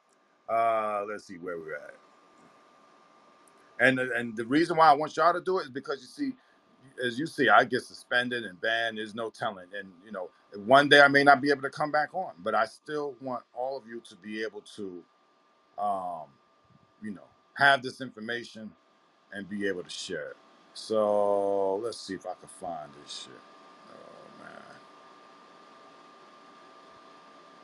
Uh, 0.49 1.05
let's 1.09 1.27
see 1.27 1.37
where 1.39 1.59
we're 1.59 1.77
at. 1.77 1.95
And 3.81 4.01
and 4.01 4.37
the 4.37 4.47
reason 4.47 4.79
why 4.79 4.91
I 4.91 4.95
want 4.95 5.17
y'all 5.17 5.35
to 5.35 5.43
do 5.43 5.59
it 5.61 5.65
is 5.65 5.71
because 5.71 6.01
you 6.03 6.09
see, 6.09 6.37
as 7.05 7.19
you 7.19 7.27
see, 7.27 7.49
I 7.49 7.65
get 7.65 7.83
suspended 7.83 8.45
and 8.45 8.61
banned. 8.61 8.99
There's 8.99 9.15
no 9.15 9.31
telling. 9.31 9.67
And 9.79 9.89
you 10.05 10.13
know, 10.13 10.31
one 10.67 10.89
day 10.89 11.03
I 11.03 11.09
may 11.09 11.25
not 11.25 11.41
be 11.43 11.51
able 11.51 11.63
to 11.63 11.71
come 11.71 11.93
back 11.93 12.15
on, 12.15 12.33
but 12.43 12.55
I 12.55 12.67
still 12.67 13.15
want 13.21 13.45
all 13.55 13.77
of 13.79 13.87
you 13.89 14.01
to 14.09 14.17
be 14.17 14.43
able 14.43 14.63
to, 14.77 15.03
um, 15.79 16.27
you 17.03 17.13
know, 17.13 17.27
have 17.57 17.83
this 17.83 18.01
information 18.01 18.73
and 19.33 19.49
be 19.49 19.69
able 19.69 19.85
to 19.85 19.91
share 19.91 20.31
it. 20.31 20.37
So 20.75 21.77
let's 21.77 22.01
see 22.01 22.15
if 22.15 22.27
I 22.27 22.35
can 22.41 22.49
find 22.61 22.91
this 23.03 23.25
shit. 23.25 23.43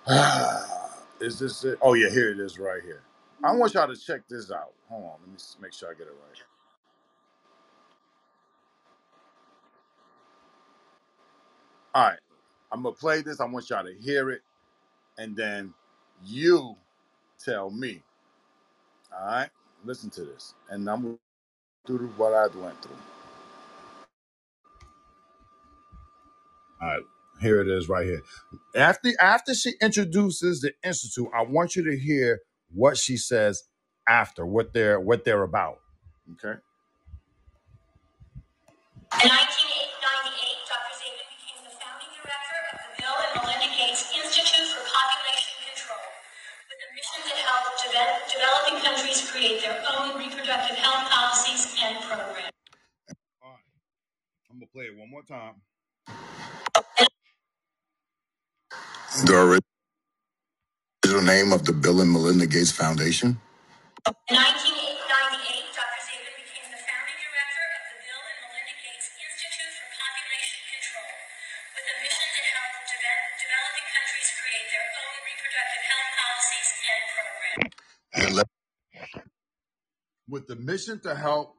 Oh 0.09 0.11
man, 0.11 0.65
is 1.21 1.39
this 1.41 1.65
it? 1.65 1.79
Oh 1.83 1.95
yeah, 1.95 2.11
here 2.11 2.31
it 2.31 2.41
is 2.41 2.59
right 2.59 2.83
here. 2.83 3.03
I 3.45 3.53
want 3.55 3.75
y'all 3.75 3.89
to 3.89 3.97
check 3.97 4.23
this 4.29 4.51
out. 4.53 4.73
Hold 4.91 5.05
on, 5.05 5.11
let 5.23 5.29
me 5.31 5.37
make 5.63 5.73
sure 5.75 5.91
I 5.91 5.95
get 5.95 6.09
it 6.09 6.15
right. 6.29 6.56
All 11.97 12.05
right, 12.05 12.21
I'm 12.73 12.85
gonna 12.85 12.97
play 12.97 13.23
this. 13.23 13.41
I 13.41 13.47
want 13.47 13.71
y'all 13.71 13.85
to 13.87 13.95
hear 13.95 14.31
it, 14.31 14.43
and 15.19 15.37
then 15.37 15.75
you 16.25 16.77
tell 17.45 17.71
me. 17.71 18.03
All 19.19 19.27
right, 19.27 19.51
listen 19.85 20.11
to 20.11 20.23
this, 20.25 20.55
and 20.71 20.89
I'm 20.91 21.03
gonna 21.03 21.17
do 21.87 21.99
what 22.17 22.35
I 22.35 22.47
went 22.57 22.83
through. 22.83 22.97
All 26.83 26.89
right, 26.89 27.03
here 27.43 27.61
it 27.61 27.69
is 27.69 27.89
right 27.89 28.07
here. 28.07 28.23
After 28.77 29.11
after 29.21 29.55
she 29.55 29.73
introduces 29.83 30.63
the 30.63 30.73
institute, 30.85 31.29
I 31.35 31.43
want 31.43 31.77
you 31.77 31.85
to 31.91 31.99
hear 31.99 32.41
what 32.75 32.99
she 32.99 33.17
says 33.19 33.65
after 34.09 34.47
what 34.47 34.73
they're 34.75 35.01
what 35.01 35.25
they're 35.25 35.43
about. 35.45 35.79
Okay. 36.33 36.59
In 39.25 39.31
1998, 39.31 39.31
Dr. 39.31 39.66
create 49.47 49.63
their 49.63 49.83
own 49.99 50.19
reproductive 50.19 50.77
health 50.77 51.11
policies 51.11 51.77
and 51.83 51.97
programs. 52.05 52.51
All 53.43 53.51
right, 53.51 53.61
I'm 54.51 54.59
gonna 54.59 54.67
play 54.73 54.87
it 54.87 54.99
one 54.99 55.11
more 55.11 55.23
time. 55.23 55.55
The 59.25 59.61
original 61.05 61.25
name 61.25 61.53
of 61.53 61.65
the 61.67 61.73
Bill 61.73 62.01
and 62.01 62.13
Melinda 62.13 62.47
Gates 62.47 62.73
Foundation? 62.73 63.41
In 64.31 64.37
1998, 64.37 64.76
With 80.49 80.59
the 80.59 80.65
mission 80.65 81.01
to 81.01 81.15
help 81.15 81.57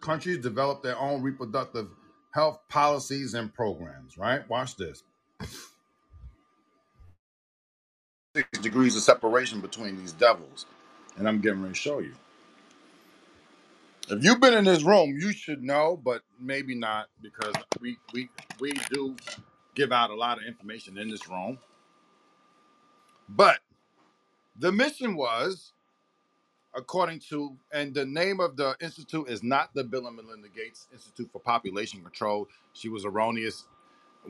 countries 0.00 0.38
develop 0.38 0.82
their 0.82 0.98
own 0.98 1.22
reproductive 1.22 1.88
health 2.32 2.60
policies 2.68 3.34
and 3.34 3.52
programs, 3.54 4.18
right? 4.18 4.48
Watch 4.48 4.76
this. 4.76 5.02
Six 8.36 8.48
degrees 8.60 8.96
of 8.96 9.02
separation 9.02 9.60
between 9.60 9.98
these 9.98 10.12
devils. 10.12 10.66
And 11.18 11.28
I'm 11.28 11.40
getting 11.40 11.62
ready 11.62 11.74
to 11.74 11.80
show 11.80 12.00
you. 12.00 12.14
If 14.10 14.24
you've 14.24 14.40
been 14.40 14.54
in 14.54 14.64
this 14.64 14.82
room, 14.84 15.16
you 15.20 15.32
should 15.32 15.62
know, 15.62 16.00
but 16.02 16.22
maybe 16.40 16.74
not 16.74 17.08
because 17.22 17.54
we 17.80 17.98
we 18.14 18.28
we 18.60 18.72
do 18.90 19.16
give 19.74 19.92
out 19.92 20.10
a 20.10 20.14
lot 20.16 20.38
of 20.38 20.44
information 20.44 20.98
in 20.98 21.10
this 21.10 21.28
room. 21.28 21.58
But 23.28 23.60
the 24.58 24.72
mission 24.72 25.16
was, 25.16 25.72
according 26.74 27.20
to, 27.30 27.56
and 27.72 27.94
the 27.94 28.06
name 28.06 28.40
of 28.40 28.56
the 28.56 28.76
institute 28.80 29.28
is 29.28 29.42
not 29.42 29.74
the 29.74 29.84
Bill 29.84 30.06
and 30.06 30.16
Melinda 30.16 30.48
Gates 30.48 30.88
Institute 30.92 31.30
for 31.32 31.40
Population 31.40 32.02
Control. 32.02 32.48
She 32.72 32.88
was 32.88 33.04
erroneous 33.04 33.66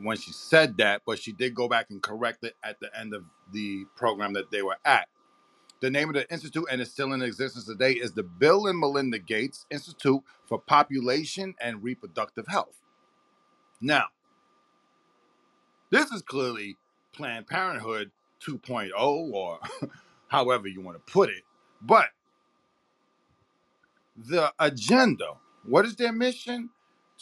when 0.01 0.16
she 0.16 0.32
said 0.32 0.76
that, 0.78 1.03
but 1.07 1.18
she 1.18 1.32
did 1.32 1.55
go 1.55 1.68
back 1.68 1.90
and 1.90 2.03
correct 2.03 2.45
it 2.45 2.57
at 2.64 2.80
the 2.80 2.90
end 2.99 3.14
of 3.14 3.24
the 3.53 3.84
program 3.97 4.32
that 4.34 4.51
they 4.51 4.62
were 4.62 4.78
at. 4.84 5.09
The 5.80 5.90
name 5.90 6.09
of 6.09 6.14
the 6.14 6.30
institute, 6.32 6.66
and 6.70 6.80
it's 6.80 6.90
still 6.93 7.12
in 7.12 7.22
existence 7.22 7.66
today, 7.66 7.93
is 7.93 8.12
the 8.12 8.22
Bill 8.22 8.66
and 8.68 8.78
Melinda 8.78 9.18
Gates 9.18 9.66
Institute 9.70 10.22
for 10.47 10.59
Population 10.61 11.55
and 11.61 11.82
Reproductive 11.82 12.47
Health. 12.47 12.76
Now, 13.80 14.07
this 15.90 16.11
is 16.12 16.22
clearly 16.22 16.76
Planned 17.12 17.47
Parenthood 17.49 18.11
2.0, 18.47 18.93
or 18.97 19.59
however 20.28 20.68
you 20.68 20.80
want 20.80 21.05
to 21.05 21.12
put 21.12 21.30
it. 21.30 21.43
But 21.82 22.07
the 24.16 24.52
agenda, 24.58 25.34
what 25.66 25.86
is 25.86 25.96
their 25.96 26.12
mission? 26.12 26.70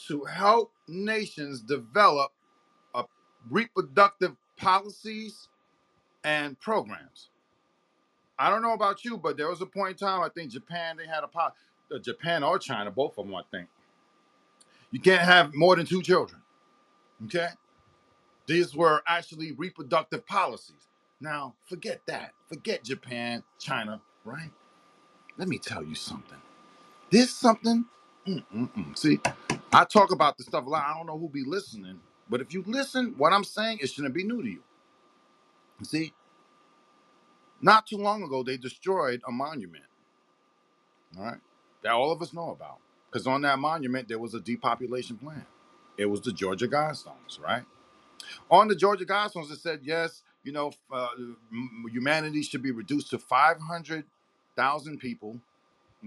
To 0.09 0.25
help 0.25 0.73
nations 0.89 1.63
develop 1.63 2.33
a 2.95 3.05
reproductive 3.51 4.37
policies 4.59 5.49
and 6.25 6.59
programs. 6.61 7.31
I 8.39 8.51
don't 8.51 8.63
know 8.63 8.75
about 8.75 9.05
you, 9.05 9.19
but 9.19 9.37
there 9.37 9.49
was 9.49 9.61
a 9.63 9.67
point 9.67 9.93
in 10.03 10.09
time, 10.09 10.23
I 10.23 10.29
think 10.31 10.53
Japan, 10.53 10.97
they 10.99 11.07
had 11.07 11.25
a 11.25 11.29
po- 11.29 11.53
uh, 11.95 11.99
Japan 12.01 12.45
or 12.45 12.59
China, 12.59 12.91
both 12.91 13.19
of 13.19 13.27
them, 13.27 13.35
I 13.37 13.43
think. 13.51 13.69
You 14.93 15.01
can't 15.01 15.23
have 15.23 15.55
more 15.55 15.77
than 15.77 15.87
two 15.87 16.03
children. 16.03 16.43
Okay? 17.27 17.49
These 18.47 18.77
were 18.77 19.03
actually 19.09 19.53
reproductive 19.53 20.27
policies. 20.27 20.89
Now, 21.21 21.55
forget 21.69 22.03
that. 22.07 22.33
Forget 22.49 22.85
Japan, 22.85 23.45
China, 23.59 24.03
right? 24.25 24.51
Let 25.39 25.49
me 25.49 25.59
tell 25.59 25.85
you 25.85 25.95
something. 25.97 26.39
There's 27.11 27.31
something. 27.31 27.87
Mm-mm-mm. 28.29 28.99
See, 28.99 29.21
I 29.73 29.85
talk 29.87 30.13
about 30.13 30.39
this 30.39 30.49
stuff 30.49 30.67
a 30.67 30.71
lot. 30.71 30.85
I 30.87 30.95
don't 30.99 31.07
know 31.07 31.19
who 31.19 31.29
be 31.31 31.45
listening, 31.47 32.01
but 32.31 32.43
if 32.43 32.55
you 32.55 32.65
listen, 32.67 33.15
what 33.19 33.33
I'm 33.33 33.45
saying, 33.45 33.81
it 33.83 33.91
shouldn't 33.91 34.15
be 34.15 34.25
new 34.25 34.43
to 34.43 34.49
you. 34.51 34.63
See, 35.85 36.13
not 37.63 37.87
too 37.87 37.99
long 37.99 38.23
ago, 38.25 38.43
they 38.45 38.57
destroyed 38.59 39.23
a 39.29 39.33
monument, 39.33 39.85
all 41.19 41.25
right, 41.27 41.39
that 41.83 41.93
all 41.93 42.13
of 42.13 42.23
us 42.23 42.33
know 42.35 42.51
about. 42.51 42.79
Because 43.11 43.27
on 43.27 43.43
that 43.43 43.59
monument, 43.59 44.09
there 44.09 44.19
was 44.19 44.35
a 44.35 44.41
depopulation 44.41 45.19
plan. 45.19 45.47
It 45.99 46.07
was 46.07 46.21
the 46.23 46.33
Georgia 46.33 46.69
Guidestones, 46.69 47.41
right? 47.41 47.65
On 48.51 48.69
the 48.69 48.77
Georgia 48.77 49.05
Guidestones, 49.07 49.51
it 49.53 49.59
said, 49.61 49.81
yes, 49.83 50.23
you 50.45 50.53
know, 50.53 50.73
uh, 50.93 51.09
humanity 51.91 52.43
should 52.43 52.63
be 52.63 52.73
reduced 52.73 53.11
to 53.11 53.19
500,000 53.19 54.99
people, 54.99 55.39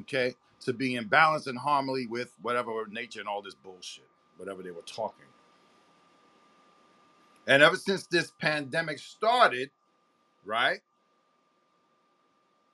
okay, 0.02 0.36
to 0.64 0.74
be 0.74 0.96
in 0.96 1.08
balance 1.08 1.48
and 1.48 1.58
harmony 1.58 2.08
with 2.08 2.34
whatever 2.42 2.72
nature 2.90 3.20
and 3.20 3.30
all 3.30 3.42
this 3.42 3.56
bullshit, 3.56 4.08
whatever 4.38 4.64
they 4.64 4.72
were 4.72 4.84
talking. 4.84 5.26
And 7.48 7.64
ever 7.64 7.76
since 7.76 8.08
this 8.08 8.32
pandemic 8.40 9.00
started, 9.00 9.70
right, 10.46 10.80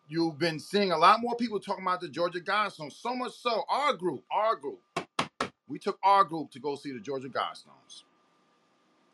you've 0.10 0.38
been 0.40 0.60
seeing 0.60 0.92
a 0.92 0.98
lot 0.98 1.22
more 1.22 1.36
people 1.36 1.60
talking 1.60 1.84
about 1.86 2.02
the 2.02 2.10
Georgia 2.10 2.40
Guidestones. 2.40 2.94
So 2.94 3.16
much 3.16 3.34
so, 3.34 3.64
our 3.70 3.94
group, 3.94 4.24
our 4.32 4.56
group, 4.56 4.80
we 5.68 5.80
took 5.80 6.00
our 6.04 6.24
group 6.24 6.52
to 6.52 6.60
go 6.60 6.76
see 6.76 6.92
the 6.92 7.00
Georgia 7.00 7.30
Guidestones, 7.30 8.04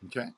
okay, 0.08 0.30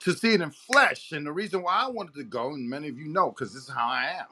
to 0.00 0.12
see 0.12 0.34
it 0.34 0.40
in 0.40 0.50
flesh. 0.50 1.12
And 1.12 1.26
the 1.26 1.32
reason 1.32 1.62
why 1.62 1.84
I 1.84 1.88
wanted 1.88 2.14
to 2.16 2.24
go, 2.24 2.54
and 2.54 2.68
many 2.68 2.88
of 2.88 2.98
you 2.98 3.08
know, 3.08 3.30
because 3.30 3.54
this 3.54 3.64
is 3.64 3.70
how 3.70 3.88
I 3.88 4.16
am. 4.20 4.26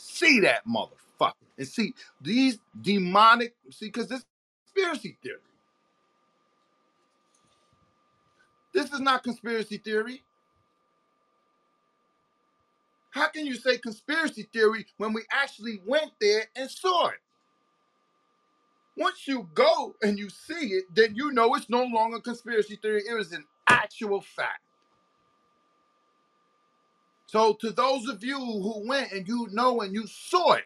See 0.00 0.40
that 0.40 0.66
motherfucker. 0.66 1.34
And 1.58 1.68
see 1.68 1.94
these 2.20 2.58
demonic, 2.80 3.54
see, 3.70 3.86
because 3.86 4.08
this 4.08 4.24
conspiracy 4.74 5.18
theory. 5.22 5.38
This 8.72 8.92
is 8.92 9.00
not 9.00 9.22
conspiracy 9.24 9.78
theory. 9.78 10.22
How 13.10 13.28
can 13.28 13.44
you 13.46 13.56
say 13.56 13.78
conspiracy 13.78 14.48
theory 14.52 14.86
when 14.96 15.12
we 15.12 15.22
actually 15.32 15.80
went 15.84 16.12
there 16.20 16.44
and 16.56 16.70
saw 16.70 17.08
it? 17.08 17.20
Once 18.96 19.26
you 19.26 19.48
go 19.54 19.94
and 20.02 20.18
you 20.18 20.30
see 20.30 20.68
it, 20.74 20.84
then 20.94 21.14
you 21.14 21.32
know 21.32 21.54
it's 21.54 21.70
no 21.70 21.84
longer 21.84 22.20
conspiracy 22.20 22.78
theory. 22.80 23.02
It 23.08 23.20
is 23.20 23.32
an 23.32 23.44
actual 23.68 24.20
fact. 24.20 24.60
So 27.30 27.54
to 27.54 27.70
those 27.70 28.08
of 28.08 28.24
you 28.24 28.38
who 28.38 28.88
went 28.88 29.12
and 29.12 29.28
you 29.28 29.48
know 29.52 29.82
and 29.82 29.94
you 29.94 30.06
saw 30.08 30.54
it, 30.54 30.64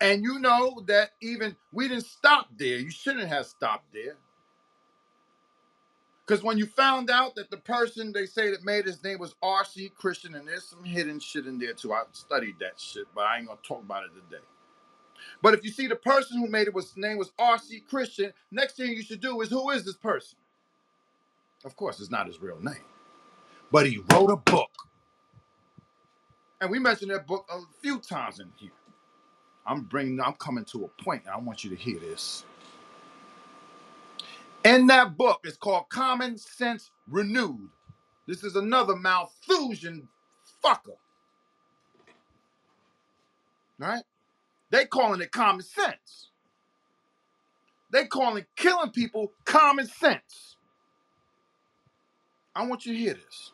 And 0.00 0.24
you 0.24 0.40
know 0.40 0.82
that 0.88 1.12
even 1.22 1.56
we 1.72 1.88
didn't 1.88 2.06
stop 2.06 2.48
there. 2.58 2.78
You 2.78 2.92
shouldn't 2.92 3.28
have 3.30 3.46
stopped 3.46 3.92
there. 3.94 4.16
Because 6.26 6.44
when 6.44 6.58
you 6.58 6.66
found 6.66 7.10
out 7.10 7.36
that 7.36 7.50
the 7.50 7.58
person 7.58 8.12
they 8.12 8.26
say 8.26 8.50
that 8.50 8.64
made 8.64 8.86
his 8.86 9.02
name 9.04 9.18
was 9.18 9.34
R.C. 9.42 9.90
Christian, 9.96 10.34
and 10.36 10.48
there's 10.48 10.64
some 10.66 10.84
hidden 10.84 11.20
shit 11.20 11.46
in 11.46 11.58
there 11.58 11.74
too. 11.74 11.92
I 11.92 12.02
studied 12.12 12.56
that 12.60 12.80
shit, 12.80 13.06
but 13.14 13.22
I 13.22 13.38
ain't 13.38 13.48
gonna 13.48 13.60
talk 13.66 13.82
about 13.82 14.04
it 14.04 14.10
today. 14.14 14.42
But 15.42 15.54
if 15.54 15.64
you 15.64 15.70
see 15.70 15.86
the 15.88 15.96
person 15.96 16.38
who 16.40 16.48
made 16.48 16.68
it 16.68 16.74
was 16.74 16.96
name 16.96 17.18
was 17.18 17.32
R.C. 17.38 17.80
Christian, 17.88 18.32
next 18.52 18.76
thing 18.76 18.92
you 18.92 19.02
should 19.02 19.20
do 19.20 19.40
is 19.42 19.50
who 19.50 19.70
is 19.70 19.84
this 19.84 19.96
person? 19.96 20.38
Of 21.64 21.76
course, 21.76 22.00
it's 22.00 22.10
not 22.10 22.28
his 22.28 22.40
real 22.42 22.60
name, 22.60 22.76
but 23.72 23.86
he 23.88 24.00
wrote 24.12 24.30
a 24.30 24.36
book, 24.38 24.70
and 26.60 26.70
we 26.70 26.78
mentioned 26.80 27.12
that 27.12 27.26
book 27.26 27.46
a 27.52 27.60
few 27.82 28.00
times 28.00 28.40
in 28.40 28.52
here. 28.56 28.70
I'm 29.66 29.82
bringing, 29.82 30.20
I'm 30.20 30.34
coming 30.34 30.64
to 30.66 30.84
a 30.86 31.04
point, 31.04 31.22
and 31.24 31.34
I 31.34 31.38
want 31.38 31.64
you 31.64 31.70
to 31.70 31.76
hear 31.76 32.00
this. 32.00 32.44
In 34.64 34.88
that 34.88 35.16
book, 35.18 35.40
it's 35.44 35.56
called 35.58 35.88
Common 35.90 36.38
Sense 36.38 36.90
Renewed. 37.08 37.70
This 38.28 38.44
is 38.44 38.56
another 38.56 38.96
Malthusian 38.96 40.08
fucker, 40.64 40.96
right? 43.78 44.04
They 44.70 44.86
calling 44.86 45.20
it 45.22 45.32
common 45.32 45.64
sense. 45.64 46.30
They 47.92 48.06
calling 48.06 48.46
killing 48.56 48.90
people 48.90 49.32
common 49.44 49.86
sense. 49.86 50.56
I 52.54 52.66
want 52.66 52.86
you 52.86 52.94
to 52.94 52.98
hear 52.98 53.14
this. 53.14 53.52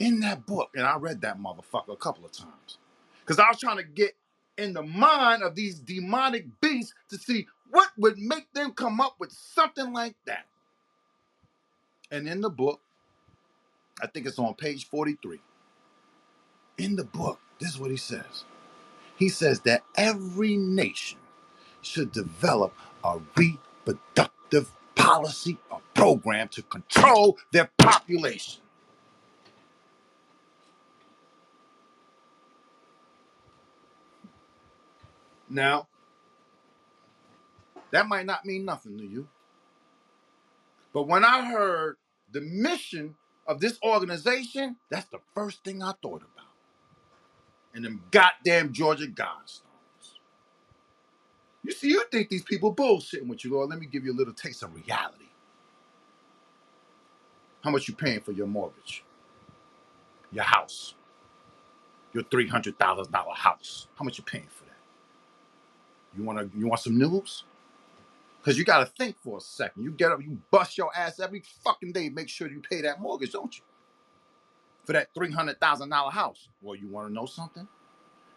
In 0.00 0.20
that 0.20 0.46
book, 0.46 0.70
and 0.74 0.86
I 0.86 0.96
read 0.98 1.22
that 1.22 1.38
motherfucker 1.40 1.92
a 1.92 1.96
couple 1.96 2.24
of 2.26 2.32
times. 2.32 2.78
Because 3.20 3.38
I 3.38 3.48
was 3.48 3.60
trying 3.60 3.78
to 3.78 3.84
get 3.84 4.16
in 4.58 4.74
the 4.74 4.82
mind 4.82 5.42
of 5.42 5.54
these 5.54 5.78
demonic 5.80 6.46
beasts 6.60 6.94
to 7.10 7.18
see 7.18 7.46
what 7.70 7.88
would 7.98 8.18
make 8.18 8.52
them 8.54 8.72
come 8.72 9.00
up 9.00 9.16
with 9.20 9.32
something 9.32 9.92
like 9.92 10.16
that. 10.26 10.46
And 12.10 12.28
in 12.28 12.40
the 12.42 12.50
book, 12.50 12.80
I 14.02 14.08
think 14.08 14.26
it's 14.26 14.38
on 14.38 14.54
page 14.54 14.88
43. 14.88 15.40
In 16.78 16.96
the 16.96 17.04
book, 17.04 17.40
this 17.60 17.70
is 17.70 17.80
what 17.80 17.90
he 17.92 17.96
says. 17.98 18.44
He 19.16 19.28
says 19.30 19.60
that 19.62 19.84
every 19.96 20.56
nation 20.56 21.18
should 21.82 22.12
develop 22.12 22.74
a 23.04 23.20
reproductive 23.36 24.72
policy 24.96 25.58
or 25.70 25.82
program 25.94 26.48
to 26.50 26.62
control 26.64 27.38
their 27.52 27.70
population. 27.78 28.62
Now, 35.54 35.88
that 37.92 38.08
might 38.08 38.26
not 38.26 38.46
mean 38.46 38.64
nothing 38.66 38.98
to 38.98 39.04
you, 39.06 39.28
but 40.94 41.08
when 41.08 41.24
I 41.24 41.44
heard 41.46 41.96
the 42.32 42.42
mission 42.42 43.16
of 43.46 43.60
this 43.60 43.78
organization, 43.84 44.76
that's 44.90 45.08
the 45.10 45.20
first 45.34 45.64
thing 45.64 45.82
I 45.82 45.92
thought 46.02 46.22
about. 46.22 46.46
And 47.74 47.84
them 47.84 48.02
goddamn 48.10 48.72
Georgia 48.72 49.06
Guidestones. 49.06 49.62
You 51.64 51.72
see, 51.72 51.88
you 51.90 52.04
think 52.12 52.30
these 52.30 52.42
people 52.42 52.74
bullshitting 52.74 53.28
with 53.28 53.44
you, 53.44 53.52
Lord. 53.52 53.70
Let 53.70 53.80
me 53.80 53.86
give 53.86 54.04
you 54.04 54.12
a 54.12 54.16
little 54.18 54.34
taste 54.34 54.62
of 54.62 54.74
reality. 54.74 55.26
How 57.62 57.70
much 57.70 57.88
you 57.88 57.94
paying 57.94 58.20
for 58.20 58.32
your 58.32 58.46
mortgage? 58.48 59.04
Your 60.32 60.44
house. 60.44 60.94
Your 62.14 62.24
$300,000 62.24 63.36
house. 63.36 63.88
How 63.96 64.04
much 64.04 64.18
you 64.18 64.24
paying 64.24 64.48
for? 64.48 64.63
You 66.16 66.24
want 66.24 66.38
to 66.38 66.58
you 66.58 66.66
want 66.68 66.80
some 66.80 66.98
news? 66.98 67.44
Cuz 68.44 68.58
you 68.58 68.64
got 68.64 68.80
to 68.80 68.86
think 68.86 69.16
for 69.22 69.38
a 69.38 69.40
second. 69.40 69.84
You 69.84 69.92
get 69.92 70.12
up, 70.12 70.22
you 70.22 70.40
bust 70.50 70.78
your 70.78 70.90
ass 70.96 71.20
every 71.20 71.42
fucking 71.64 71.92
day, 71.92 72.10
make 72.10 72.28
sure 72.28 72.48
you 72.50 72.60
pay 72.60 72.82
that 72.82 73.00
mortgage, 73.00 73.32
don't 73.32 73.56
you? 73.56 73.64
For 74.84 74.92
that 74.94 75.14
$300,000 75.14 76.12
house. 76.12 76.48
Well, 76.62 76.76
you 76.76 76.88
want 76.88 77.08
to 77.08 77.14
know 77.14 77.26
something? 77.26 77.68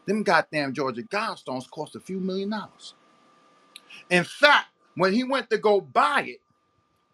Them 0.06 0.24
goddamn 0.24 0.74
Georgia 0.74 1.04
Guidestones 1.04 1.70
cost 1.70 1.96
a 1.96 2.00
few 2.02 2.20
million 2.20 2.52
dollars. 2.52 2.96
In 4.10 4.24
fact, 4.26 4.68
when 4.96 5.14
he 5.14 5.24
went 5.26 5.50
to 5.52 5.60
go 5.60 5.82
buy 5.82 6.24
it, 6.28 6.42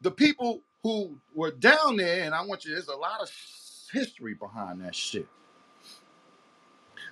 the 0.02 0.12
people 0.12 0.62
who 0.84 1.18
were 1.36 1.52
down 1.52 1.98
there, 1.98 2.24
and 2.26 2.36
I 2.36 2.46
want 2.46 2.66
you, 2.66 2.74
there's 2.74 2.88
a 2.90 2.96
lot 2.96 3.22
of 3.22 3.30
history 3.92 4.36
behind 4.36 4.82
that 4.84 4.96
shit. 4.96 5.28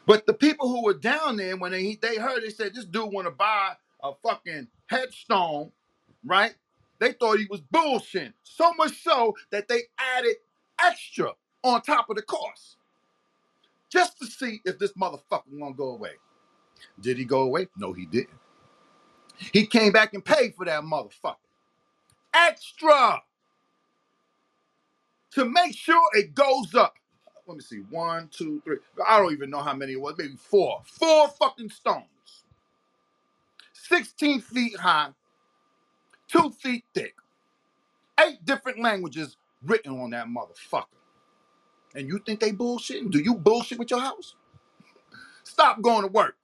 But 0.08 0.26
the 0.28 0.34
people 0.34 0.70
who 0.70 0.84
were 0.84 0.96
down 0.96 1.38
there, 1.38 1.58
when 1.58 1.72
they 1.74 1.98
they 2.02 2.18
heard, 2.18 2.44
they 2.44 2.50
said 2.52 2.76
this 2.76 2.86
dude 2.86 3.14
want 3.14 3.28
to 3.28 3.32
buy 3.32 3.74
a 4.04 4.14
fucking 4.24 4.68
headstone, 4.88 5.72
right? 6.26 6.56
They 7.00 7.14
thought 7.14 7.40
he 7.40 7.48
was 7.50 7.62
bullshitting. 7.62 8.34
So 8.44 8.74
much 8.76 9.02
so 9.04 9.36
that 9.52 9.68
they 9.70 9.84
added 10.18 10.36
extra 10.84 11.34
on 11.64 11.82
top 11.84 12.10
of 12.10 12.18
the 12.18 12.24
cost 12.24 12.78
just 13.92 14.20
to 14.20 14.28
see 14.28 14.62
if 14.66 14.80
this 14.80 14.94
motherfucker 14.94 15.60
gonna 15.60 15.76
go 15.76 15.90
away. 15.96 16.14
Did 17.02 17.18
he 17.18 17.26
go 17.26 17.42
away? 17.44 17.68
No, 17.78 17.94
he 17.94 18.06
didn't. 18.08 18.30
He 19.54 19.68
came 19.68 19.92
back 19.94 20.14
and 20.14 20.26
paid 20.26 20.56
for 20.56 20.66
that 20.66 20.84
motherfucker. 20.84 21.36
Extra 22.34 23.24
to 25.34 25.46
make 25.46 25.76
sure 25.76 26.02
it 26.14 26.36
goes 26.36 26.76
up. 26.76 26.96
Let 27.52 27.58
me 27.58 27.64
see. 27.64 27.84
One, 27.90 28.30
two, 28.32 28.62
three. 28.64 28.78
I 29.06 29.20
don't 29.20 29.34
even 29.34 29.50
know 29.50 29.62
how 29.62 29.74
many 29.74 29.94
it 29.94 30.02
was. 30.02 30.16
Maybe 30.18 30.36
four. 30.38 30.82
Four 30.86 31.28
fucking 31.30 31.70
stones. 31.70 32.06
16 33.74 34.42
feet 34.42 34.78
high, 34.78 35.10
two 36.30 36.52
feet 36.52 36.86
thick. 36.94 37.16
Eight 38.20 38.46
different 38.46 38.80
languages 38.80 39.38
written 39.64 40.00
on 40.00 40.12
that 40.12 40.28
motherfucker. 40.28 40.86
And 41.96 42.08
you 42.08 42.20
think 42.20 42.40
they 42.40 42.52
bullshitting? 42.52 43.12
Do 43.12 43.20
you 43.20 43.36
bullshit 43.36 43.80
with 43.80 43.92
your 43.92 44.00
house? 44.00 44.36
Stop 45.44 45.82
going 45.82 46.04
to 46.04 46.08
work 46.08 46.38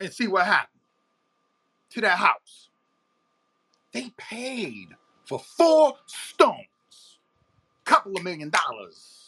and 0.00 0.12
see 0.12 0.26
what 0.26 0.46
happened 0.46 0.80
to 1.90 2.00
that 2.00 2.18
house. 2.18 2.70
They 3.92 4.10
paid 4.16 4.88
for 5.26 5.38
four 5.38 5.94
stones, 6.06 7.18
couple 7.84 8.16
of 8.16 8.24
million 8.24 8.50
dollars, 8.50 9.27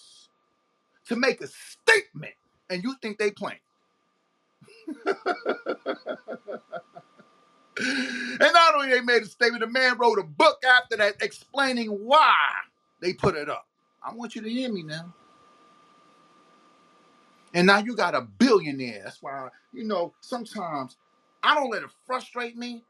to 1.10 1.16
make 1.16 1.42
a 1.42 1.48
statement, 1.48 2.34
and 2.70 2.84
you 2.84 2.96
think 3.02 3.18
they 3.18 3.32
playing? 3.32 3.60
And 8.40 8.52
not 8.54 8.74
only 8.74 8.90
they 8.90 9.00
made 9.02 9.22
a 9.22 9.26
statement, 9.26 9.60
the 9.62 9.68
man 9.68 9.98
wrote 9.98 10.18
a 10.18 10.22
book 10.24 10.62
after 10.64 10.96
that 10.98 11.22
explaining 11.22 11.88
why 11.90 12.34
they 13.00 13.12
put 13.14 13.36
it 13.36 13.48
up. 13.50 13.66
I 14.02 14.14
want 14.14 14.34
you 14.36 14.42
to 14.42 14.50
hear 14.50 14.70
me 14.72 14.82
now. 14.82 15.14
And 17.54 17.66
now 17.66 17.78
you 17.78 17.94
got 17.96 18.14
a 18.14 18.20
billionaire. 18.22 19.02
That's 19.04 19.22
why, 19.22 19.48
you 19.72 19.84
know, 19.84 20.12
sometimes 20.20 20.96
I 21.42 21.54
don't 21.54 21.70
let 21.70 21.82
it 21.82 21.90
frustrate 22.06 22.56
me, 22.56 22.82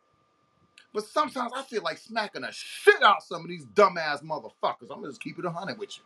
but 0.94 1.04
sometimes 1.06 1.52
I 1.56 1.62
feel 1.62 1.82
like 1.82 1.98
smacking 1.98 2.42
the 2.42 2.50
shit 2.52 3.02
out 3.02 3.22
some 3.22 3.42
of 3.42 3.48
these 3.48 3.64
dumbass 3.66 4.22
motherfuckers. 4.24 4.90
I'm 4.90 5.00
gonna 5.00 5.08
just 5.08 5.22
keep 5.22 5.38
it 5.38 5.44
a 5.46 5.50
hundred 5.50 5.78
with 5.78 5.96
you. 5.98 6.04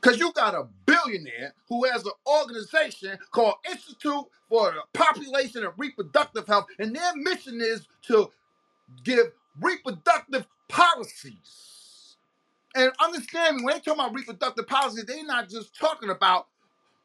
Because 0.00 0.18
you 0.18 0.32
got 0.32 0.54
a 0.54 0.66
billionaire 0.86 1.54
who 1.68 1.84
has 1.86 2.04
an 2.04 2.12
organization 2.26 3.18
called 3.32 3.54
Institute 3.70 4.24
for 4.48 4.74
Population 4.92 5.64
and 5.64 5.72
Reproductive 5.76 6.46
Health, 6.46 6.66
and 6.78 6.94
their 6.94 7.16
mission 7.16 7.60
is 7.60 7.86
to 8.08 8.30
give 9.04 9.32
reproductive 9.60 10.46
policies. 10.68 12.16
And 12.76 12.92
understand 13.02 13.58
me, 13.58 13.64
when 13.64 13.74
they 13.74 13.80
talk 13.80 13.96
about 13.96 14.14
reproductive 14.14 14.66
policies, 14.68 15.06
they're 15.06 15.24
not 15.24 15.48
just 15.48 15.78
talking 15.78 16.10
about, 16.10 16.48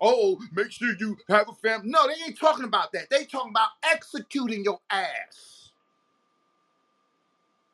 oh, 0.01 0.39
make 0.53 0.71
sure 0.71 0.93
you 0.99 1.17
have 1.29 1.49
a 1.49 1.53
family. 1.53 1.89
No, 1.89 2.07
they 2.07 2.15
ain't 2.25 2.39
talking 2.39 2.65
about 2.65 2.93
that. 2.93 3.09
They 3.09 3.25
talking 3.25 3.51
about 3.51 3.69
executing 3.83 4.63
your 4.63 4.79
ass. 4.89 5.71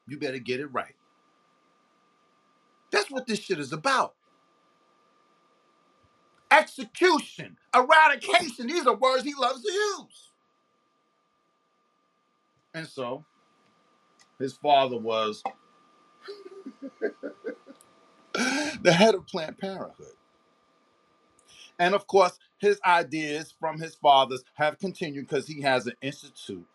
You 0.07 0.19
better 0.19 0.39
get 0.39 0.59
it 0.59 0.67
right. 0.67 0.95
That's 2.91 3.11
what 3.11 3.27
this 3.27 3.39
shit 3.39 3.59
is 3.59 3.73
about. 3.73 4.15
Execution, 6.51 7.57
eradication. 7.75 8.67
These 8.67 8.87
are 8.87 8.95
words 8.95 9.23
he 9.23 9.33
loves 9.39 9.63
to 9.63 9.71
use. 9.71 10.31
And 12.73 12.87
so 12.87 13.25
his 14.39 14.53
father 14.55 14.97
was 14.97 15.43
the 18.33 18.93
head 18.93 19.15
of 19.15 19.27
Planned 19.27 19.57
Parenthood. 19.59 20.07
And 21.79 21.95
of 21.95 22.07
course, 22.07 22.37
his 22.57 22.79
ideas 22.85 23.53
from 23.59 23.79
his 23.79 23.95
fathers 23.95 24.43
have 24.55 24.79
continued 24.79 25.27
because 25.27 25.47
he 25.47 25.61
has 25.61 25.87
an 25.87 25.93
institute 26.01 26.65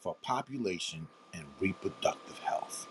for 0.00 0.16
population 0.22 1.08
and 1.34 1.44
reproductive 1.60 2.38
health, 2.40 2.88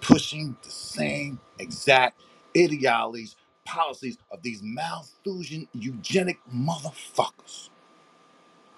pushing 0.00 0.56
the 0.64 0.70
same 0.70 1.40
exact 1.58 2.22
ideologies, 2.56 3.36
policies 3.70 4.18
of 4.32 4.42
these 4.42 4.62
Malthusian 4.62 5.68
eugenic 5.74 6.40
motherfuckers. 6.54 7.70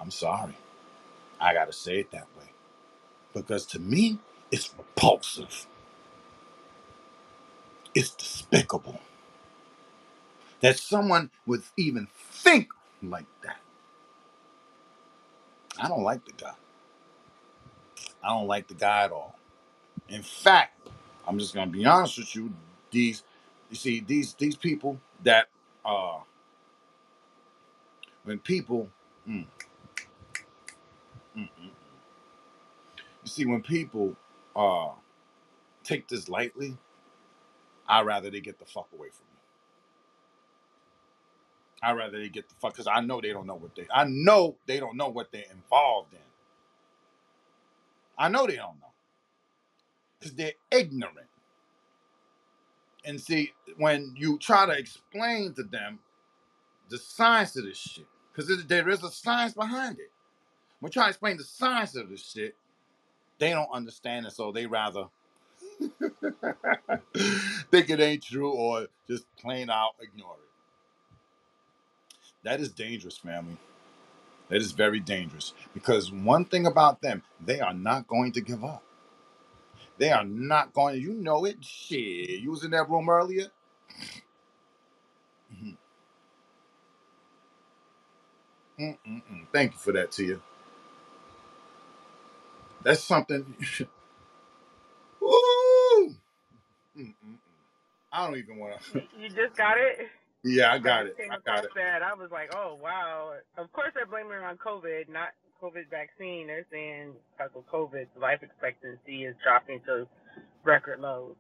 I'm 0.01 0.10
sorry. 0.12 0.55
I 1.40 1.55
got 1.55 1.66
to 1.66 1.74
say 1.74 2.01
it 2.01 2.12
that 2.12 2.27
way. 2.39 2.47
Because 3.35 3.66
to 3.69 3.81
me, 3.81 4.19
it's 4.52 4.73
repulsive. 4.78 5.66
It's 7.94 8.10
despicable 8.10 9.01
that 10.60 10.78
someone 10.78 11.31
would 11.47 11.62
even 11.77 12.09
think 12.32 12.69
like 13.02 13.27
that. 13.44 13.59
I 15.81 15.89
don't 15.89 16.02
like 16.05 16.24
the 16.27 16.32
guy. 16.32 16.55
I 18.24 18.31
don't 18.31 18.48
like 18.48 18.69
the 18.69 18.74
guy 18.74 19.05
at 19.05 19.12
all. 19.12 19.36
In 20.09 20.23
fact, 20.23 20.89
I'm 21.27 21.39
just 21.39 21.55
gonna 21.55 21.70
be 21.70 21.85
honest 21.86 22.19
with 22.19 22.35
you. 22.36 22.52
These, 22.90 23.24
you 23.73 23.77
see, 23.77 24.01
these 24.07 24.35
these 24.36 24.57
people 24.57 25.01
that 25.24 25.49
uh, 25.85 26.20
when 28.24 28.39
people, 28.40 28.89
mm, 29.28 29.47
mm, 31.36 31.49
you 31.49 31.70
see, 33.27 33.47
when 33.47 33.62
people 33.62 34.16
uh 34.57 34.90
take 35.85 36.09
this 36.09 36.28
lightly, 36.28 36.77
I'd 37.89 38.07
rather 38.07 38.31
they 38.31 38.40
get 38.40 38.59
the 38.59 38.66
fuck 38.66 38.89
away 38.94 39.09
from 39.11 39.27
me. 39.32 39.40
I'd 41.82 41.97
rather 41.97 42.19
they 42.20 42.28
get 42.31 42.49
the 42.49 42.57
fuck 42.57 42.74
because 42.74 42.89
I 42.89 43.01
know 43.03 43.20
they 43.20 43.32
don't 43.32 43.47
know 43.47 43.57
what 43.57 43.74
they. 43.77 43.86
I 43.94 44.05
know 44.05 44.57
they 44.66 44.81
don't 44.81 44.97
know 44.97 45.09
what 45.09 45.32
they're 45.32 45.44
involved 45.53 46.15
in. 46.15 46.20
I 48.19 48.28
know 48.28 48.47
they 48.47 48.57
don't 48.57 48.81
know 48.81 48.93
because 50.20 50.35
they're 50.36 50.55
ignorant. 50.73 51.28
And 53.05 53.20
see, 53.20 53.53
when 53.77 54.15
you 54.16 54.39
try 54.39 54.66
to 54.66 54.73
explain 54.73 55.55
to 55.55 55.62
them 55.65 55.99
the 56.89 56.99
science 56.99 57.57
of 57.57 57.65
this 57.65 57.79
shit, 57.79 58.07
because 58.35 58.65
there 58.66 58.89
is 58.89 59.03
a 59.05 59.11
science 59.11 59.55
behind 59.55 59.99
it. 59.99 60.11
When 60.81 60.91
you 60.91 60.93
try 60.95 61.05
to 61.05 61.11
explain 61.11 61.37
the 61.37 61.45
science 61.45 61.97
of 61.97 62.11
this 62.11 62.24
shit, 62.33 62.55
they 63.39 63.51
don't 63.51 63.70
understand 63.73 64.27
it, 64.27 64.33
so 64.33 64.53
they 64.53 64.66
rather 64.66 65.07
think 67.70 67.91
it 67.91 68.01
ain't 68.01 68.23
true 68.23 68.51
or 68.51 68.87
just 69.09 69.24
plain 69.37 69.70
out 69.70 69.93
ignore 70.01 70.35
it. 70.35 70.51
That 72.45 72.61
is 72.61 72.70
dangerous, 72.70 73.19
family. 73.19 73.57
That 74.49 74.61
is 74.61 74.73
very 74.73 75.01
dangerous 75.01 75.55
because 75.74 76.12
one 76.12 76.45
thing 76.45 76.66
about 76.66 77.03
them, 77.03 77.23
they 77.45 77.61
are 77.61 77.74
not 77.74 78.07
going 78.09 78.33
to 78.33 78.41
give 78.41 78.65
up. 78.65 78.83
They 79.98 80.10
are 80.12 80.24
not 80.24 80.73
going 80.74 81.01
you 81.01 81.14
know 81.14 81.44
it. 81.47 81.64
Shit. 81.64 82.40
You 82.40 82.51
was 82.52 82.64
in 82.64 82.73
that 82.73 82.90
room 82.90 83.09
earlier? 83.09 83.48
Mhm. 85.55 85.77
Mm-mm-mm. 88.81 89.47
Thank 89.52 89.73
you 89.73 89.78
for 89.78 89.93
that, 89.93 90.12
Tia. 90.12 90.39
That's 92.82 93.05
something. 93.05 93.56
Mm-mm-mm. 95.23 96.16
I 98.12 98.27
don't 98.27 98.36
even 98.39 98.59
want 98.59 98.81
to. 98.94 99.01
You, 99.01 99.09
you 99.12 99.28
just 99.31 99.56
got 99.56 99.78
it? 99.78 99.98
yeah, 100.44 100.73
I 100.73 100.78
I 100.85 100.90
got 100.90 101.06
just 101.06 101.09
it. 101.09 101.19
came 101.19 101.31
I 101.31 101.36
across 101.36 101.64
got 101.64 101.64
it. 101.66 101.73
that. 101.74 102.02
I 102.02 102.14
was 102.14 102.31
like, 102.32 102.51
oh, 102.55 102.78
wow. 102.82 103.35
Of 103.59 103.73
course, 103.73 103.90
they're 103.94 104.06
blaming 104.06 104.39
it 104.39 104.44
on 104.44 104.59
COVID, 104.59 105.09
not 105.10 105.31
COVID 105.63 105.89
vaccine. 105.91 106.49
They're 106.49 106.67
saying 106.71 107.13
because 107.37 107.53
of 107.55 107.67
COVID, 107.71 108.07
life 108.21 108.43
expectancy 108.43 109.25
is 109.25 109.35
dropping 109.43 109.81
to 109.87 110.07
record 110.65 111.01
lows. 111.01 111.37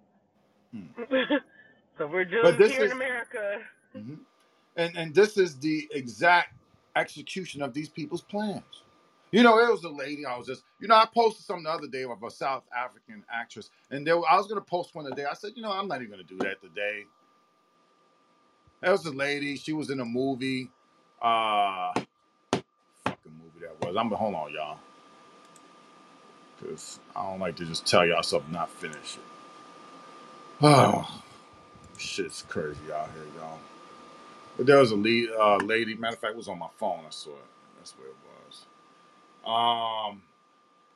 Hmm. 0.74 0.86
so 1.98 2.06
we're 2.06 2.24
doomed 2.24 2.58
this 2.58 2.72
here 2.72 2.82
in 2.82 2.86
is, 2.86 2.92
America. 2.92 3.58
Mhm. 3.96 4.18
and 4.76 4.96
and 4.96 5.14
this 5.14 5.36
is 5.36 5.58
the 5.58 5.88
exact 5.92 6.54
execution 6.96 7.62
of 7.62 7.74
these 7.74 7.88
people's 7.88 8.22
plans. 8.22 8.84
You 9.32 9.42
know, 9.42 9.58
it 9.58 9.70
was 9.70 9.82
a 9.84 9.88
lady. 9.88 10.26
I 10.26 10.36
was 10.36 10.46
just, 10.46 10.62
you 10.78 10.88
know, 10.88 10.94
I 10.94 11.06
posted 11.12 11.44
something 11.46 11.64
the 11.64 11.70
other 11.70 11.86
day 11.86 12.04
of 12.04 12.22
a 12.22 12.30
South 12.30 12.64
African 12.76 13.24
actress, 13.32 13.70
and 13.90 14.06
there, 14.06 14.16
I 14.16 14.36
was 14.36 14.46
gonna 14.46 14.60
post 14.60 14.94
one 14.94 15.06
today. 15.06 15.24
I 15.24 15.34
said, 15.34 15.52
you 15.56 15.62
know, 15.62 15.72
I'm 15.72 15.88
not 15.88 16.00
even 16.02 16.10
gonna 16.10 16.22
do 16.22 16.38
that 16.38 16.60
today. 16.60 17.04
There 18.82 18.92
was 18.92 19.06
a 19.06 19.12
lady. 19.12 19.56
She 19.56 19.72
was 19.72 19.90
in 19.90 20.00
a 20.00 20.04
movie. 20.04 20.70
Uh, 21.20 21.92
movie 21.94 22.11
that 23.62 23.86
was. 23.86 23.96
I'm 23.96 24.10
hold 24.10 24.34
on, 24.36 24.54
y'all, 24.54 24.78
because 26.60 27.00
I 27.16 27.24
don't 27.30 27.40
like 27.40 27.56
to 27.56 27.66
just 27.66 27.86
tell 27.86 28.06
y'all 28.06 28.22
something 28.24 28.52
not 28.52 28.70
finished. 28.70 29.18
Oh, 30.62 31.22
shit's 31.98 32.42
crazy 32.42 32.80
out 32.94 33.10
here, 33.14 33.24
y'all. 33.38 33.58
But 34.56 34.66
there 34.66 34.78
was 34.78 34.92
a 34.92 34.96
lead, 34.96 35.30
uh, 35.30 35.56
lady. 35.58 35.94
Matter 35.96 36.14
of 36.14 36.20
fact, 36.20 36.34
it 36.34 36.38
was 36.38 36.48
on 36.48 36.58
my 36.58 36.68
phone. 36.78 37.00
I 37.06 37.10
saw 37.10 37.30
it. 37.30 37.36
That's 37.78 37.92
where 37.98 38.08
it 38.08 38.16
was. 38.48 38.66
Um, 40.12 40.22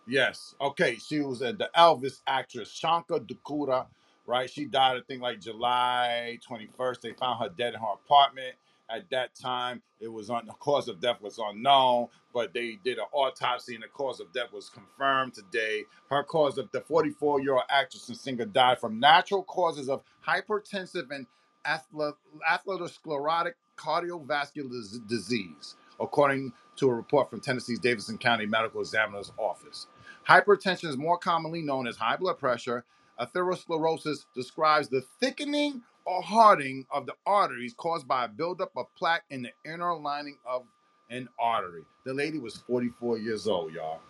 Yes. 0.07 0.55
Okay. 0.61 0.97
She 0.97 1.21
was 1.21 1.43
uh, 1.43 1.53
the 1.53 1.71
Elvis 1.77 2.21
actress, 2.27 2.69
Shonka 2.83 3.21
Dukureh, 3.27 3.87
right? 4.27 4.51
She 4.51 4.65
died, 4.65 4.97
I 4.97 5.01
think, 5.07 5.23
like 5.23 5.41
July 5.41 6.39
21st. 6.49 7.01
They 7.01 7.13
found 7.13 7.43
her 7.43 7.49
dead 7.57 7.75
in 7.75 7.81
her 7.81 7.95
apartment. 7.95 8.55
At 8.91 9.11
that 9.11 9.35
time, 9.35 9.83
it 10.01 10.09
was 10.09 10.31
on 10.31 10.47
the 10.47 10.55
cause 10.55 10.89
of 10.89 11.01
death 11.01 11.23
was 11.23 11.39
unknown, 11.39 12.09
but 12.35 12.55
they 12.55 12.79
did 12.85 12.99
an 12.99 13.07
autopsy 13.13 13.75
and 13.75 13.85
the 13.85 13.89
cause 13.89 14.21
of 14.21 14.33
death 14.33 14.53
was 14.53 14.71
confirmed 14.71 15.35
today. 15.35 15.85
Her 16.11 16.25
cause 16.25 16.59
of 16.59 16.71
the 16.73 16.83
44 16.83 17.43
year 17.43 17.55
old 17.55 17.65
actress 17.71 18.09
and 18.09 18.19
singer 18.19 18.47
died 18.47 18.81
from 18.81 19.01
natural 19.01 19.45
causes 19.45 19.89
of 19.91 20.03
hypertensive 20.27 21.11
and 21.11 21.27
atherosclerotic 21.67 23.55
cardiovascular 23.79 24.71
dis- 24.71 25.01
disease, 25.09 25.77
according 26.01 26.53
to 26.77 26.91
a 26.91 26.95
report 26.95 27.31
from 27.31 27.41
Tennessee's 27.41 27.81
Davidson 27.81 28.19
County 28.19 28.47
Medical 28.47 28.81
Examiner's 28.83 29.33
Office. 29.39 29.89
Hypertension 30.29 30.89
is 30.89 30.97
more 30.99 31.19
commonly 31.19 31.63
known 31.63 31.89
as 31.89 31.97
high 31.97 32.17
blood 32.17 32.39
pressure. 32.39 32.85
Atherosclerosis 33.21 34.27
describes 34.35 34.89
the 34.91 35.03
thickening 35.21 35.83
or 36.07 36.23
hardening 36.23 36.87
of 36.91 37.07
the 37.07 37.15
arteries 37.27 37.75
caused 37.77 38.09
by 38.09 38.25
a 38.27 38.29
buildup 38.29 38.73
of 38.77 38.87
plaque 38.97 39.25
in 39.31 39.43
the 39.43 39.53
inner 39.65 39.95
lining 39.97 40.39
of 40.47 40.65
an 41.11 41.29
artery. 41.39 41.85
The 42.05 42.15
lady 42.15 42.39
was 42.39 42.59
44 42.69 43.19
years 43.19 43.49
old, 43.49 43.73
y'all. 43.73 44.01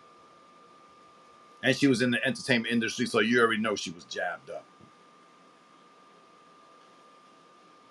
And 1.63 1.77
she 1.77 1.89
was 1.89 2.03
in 2.03 2.11
the 2.13 2.25
entertainment 2.27 2.73
industry, 2.73 3.07
so 3.07 3.21
you 3.21 3.41
already 3.41 3.61
know 3.61 3.77
she 3.77 3.91
was 3.91 4.05
jabbed 4.05 4.51
up. 4.51 4.65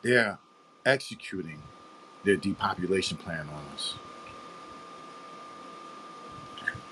They're 0.04 0.38
executing 0.86 1.62
their 2.24 2.38
depopulation 2.38 3.18
plan 3.18 3.48
on 3.50 3.64
us. 3.76 3.96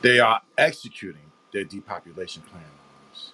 They 0.01 0.19
are 0.19 0.41
executing 0.57 1.31
their 1.53 1.63
depopulation 1.65 2.43
plan 2.43 2.63
on 2.63 3.11
us. 3.11 3.33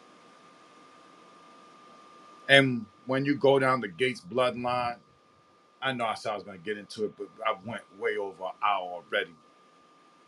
And 2.50 2.86
when 3.10 3.26
you 3.26 3.36
go 3.36 3.58
down 3.58 3.82
the 3.82 3.88
Gates 3.88 4.22
bloodline, 4.22 4.98
I 5.82 5.94
know 5.94 6.06
I 6.06 6.14
said 6.14 6.32
I 6.32 6.36
was 6.36 6.44
going 6.44 6.60
to 6.60 6.64
get 6.64 6.78
into 6.78 7.06
it, 7.06 7.14
but 7.18 7.28
I 7.46 7.56
went 7.66 7.82
way 8.00 8.18
over 8.18 8.44
an 8.44 8.52
hour 8.64 9.02
already. 9.04 9.34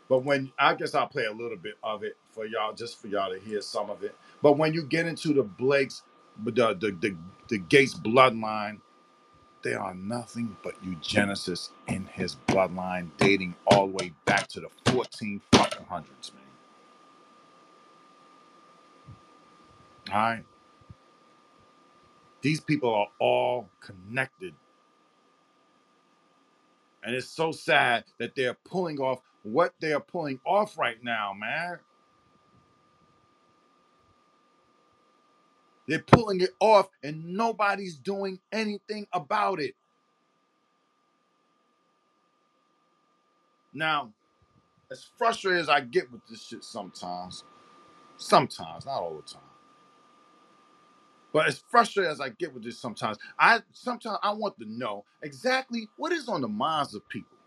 But 0.08 0.24
when 0.24 0.52
I 0.58 0.74
guess 0.74 0.92
I'll 0.94 1.06
play 1.06 1.26
a 1.26 1.32
little 1.32 1.56
bit 1.56 1.74
of 1.84 2.02
it 2.02 2.16
for 2.32 2.44
y'all, 2.44 2.72
just 2.72 3.00
for 3.00 3.06
y'all 3.06 3.32
to 3.32 3.38
hear 3.38 3.60
some 3.60 3.88
of 3.88 4.02
it. 4.02 4.16
But 4.42 4.58
when 4.58 4.74
you 4.74 4.82
get 4.82 5.06
into 5.06 5.32
the 5.32 5.44
Blake's, 5.44 6.02
the 6.44 6.50
the 6.50 6.90
the, 7.00 7.16
the 7.48 7.58
Gates 7.58 7.94
bloodline, 7.94 8.80
they 9.62 9.74
are 9.74 9.94
nothing 9.94 10.56
but 10.64 10.74
eugenicists 10.84 11.70
in 11.86 12.06
his 12.06 12.36
bloodline, 12.48 13.10
dating 13.16 13.54
all 13.66 13.86
the 13.86 13.92
way 13.92 14.12
back 14.24 14.48
to 14.48 14.60
the 14.60 14.68
14 14.90 15.40
fucking 15.52 15.86
hundreds, 15.88 16.32
man. 16.34 16.42
All 20.14 20.20
right, 20.20 20.44
these 22.42 22.60
people 22.60 22.94
are 22.94 23.08
all 23.20 23.70
connected 23.80 24.54
And 27.04 27.16
it's 27.16 27.28
so 27.30 27.52
sad 27.52 28.04
that 28.20 28.36
they're 28.36 28.58
pulling 28.66 29.00
off 29.00 29.22
what 29.44 29.74
they're 29.80 30.00
pulling 30.00 30.40
off 30.46 30.78
right 30.78 31.02
now, 31.02 31.34
man. 31.34 31.80
They're 35.88 36.00
pulling 36.04 36.40
it 36.42 36.50
off 36.60 36.88
and 37.02 37.24
nobody's 37.36 37.96
doing 37.96 38.40
anything 38.52 39.06
about 39.12 39.60
it. 39.60 39.74
Now, 43.74 44.12
as 44.90 45.06
frustrated 45.18 45.62
as 45.62 45.68
I 45.70 45.80
get 45.80 46.12
with 46.12 46.22
this 46.28 46.42
shit 46.44 46.64
sometimes, 46.64 47.44
sometimes, 48.18 48.86
not 48.86 49.00
all 49.02 49.16
the 49.16 49.32
time, 49.32 49.42
but 51.32 51.46
as 51.48 51.62
frustrated 51.68 52.12
as 52.12 52.20
I 52.20 52.30
get 52.30 52.54
with 52.54 52.64
this 52.64 52.78
sometimes, 52.78 53.18
I 53.38 53.60
sometimes 53.72 54.18
I 54.22 54.32
want 54.32 54.58
to 54.58 54.66
know 54.66 55.04
exactly 55.22 55.88
what 55.96 56.12
is 56.12 56.28
on 56.28 56.40
the 56.42 56.48
minds 56.48 56.94
of 56.94 57.08
people. 57.08 57.38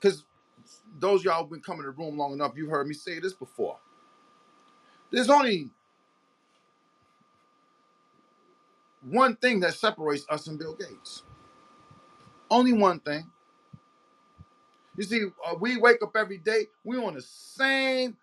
Because 0.00 0.24
those 0.98 1.20
of 1.20 1.26
y'all 1.26 1.42
who've 1.42 1.50
been 1.50 1.60
coming 1.60 1.82
to 1.82 1.90
the 1.92 1.96
room 1.98 2.18
long 2.18 2.32
enough, 2.34 2.52
you've 2.56 2.70
heard 2.70 2.86
me 2.88 2.94
say 2.94 3.20
this 3.20 3.34
before. 3.34 3.78
There's 5.10 5.30
only 5.30 5.70
one 9.02 9.36
thing 9.36 9.60
that 9.60 9.74
separates 9.74 10.26
us 10.30 10.46
and 10.46 10.58
Bill 10.58 10.74
Gates. 10.74 11.22
Only 12.50 12.72
one 12.72 13.00
thing. 13.00 13.30
You 14.96 15.04
see, 15.04 15.22
uh, 15.46 15.54
we 15.60 15.76
wake 15.76 16.02
up 16.02 16.16
every 16.16 16.38
day, 16.38 16.66
we're 16.84 17.02
on 17.04 17.14
the 17.14 17.22
same 17.22 18.16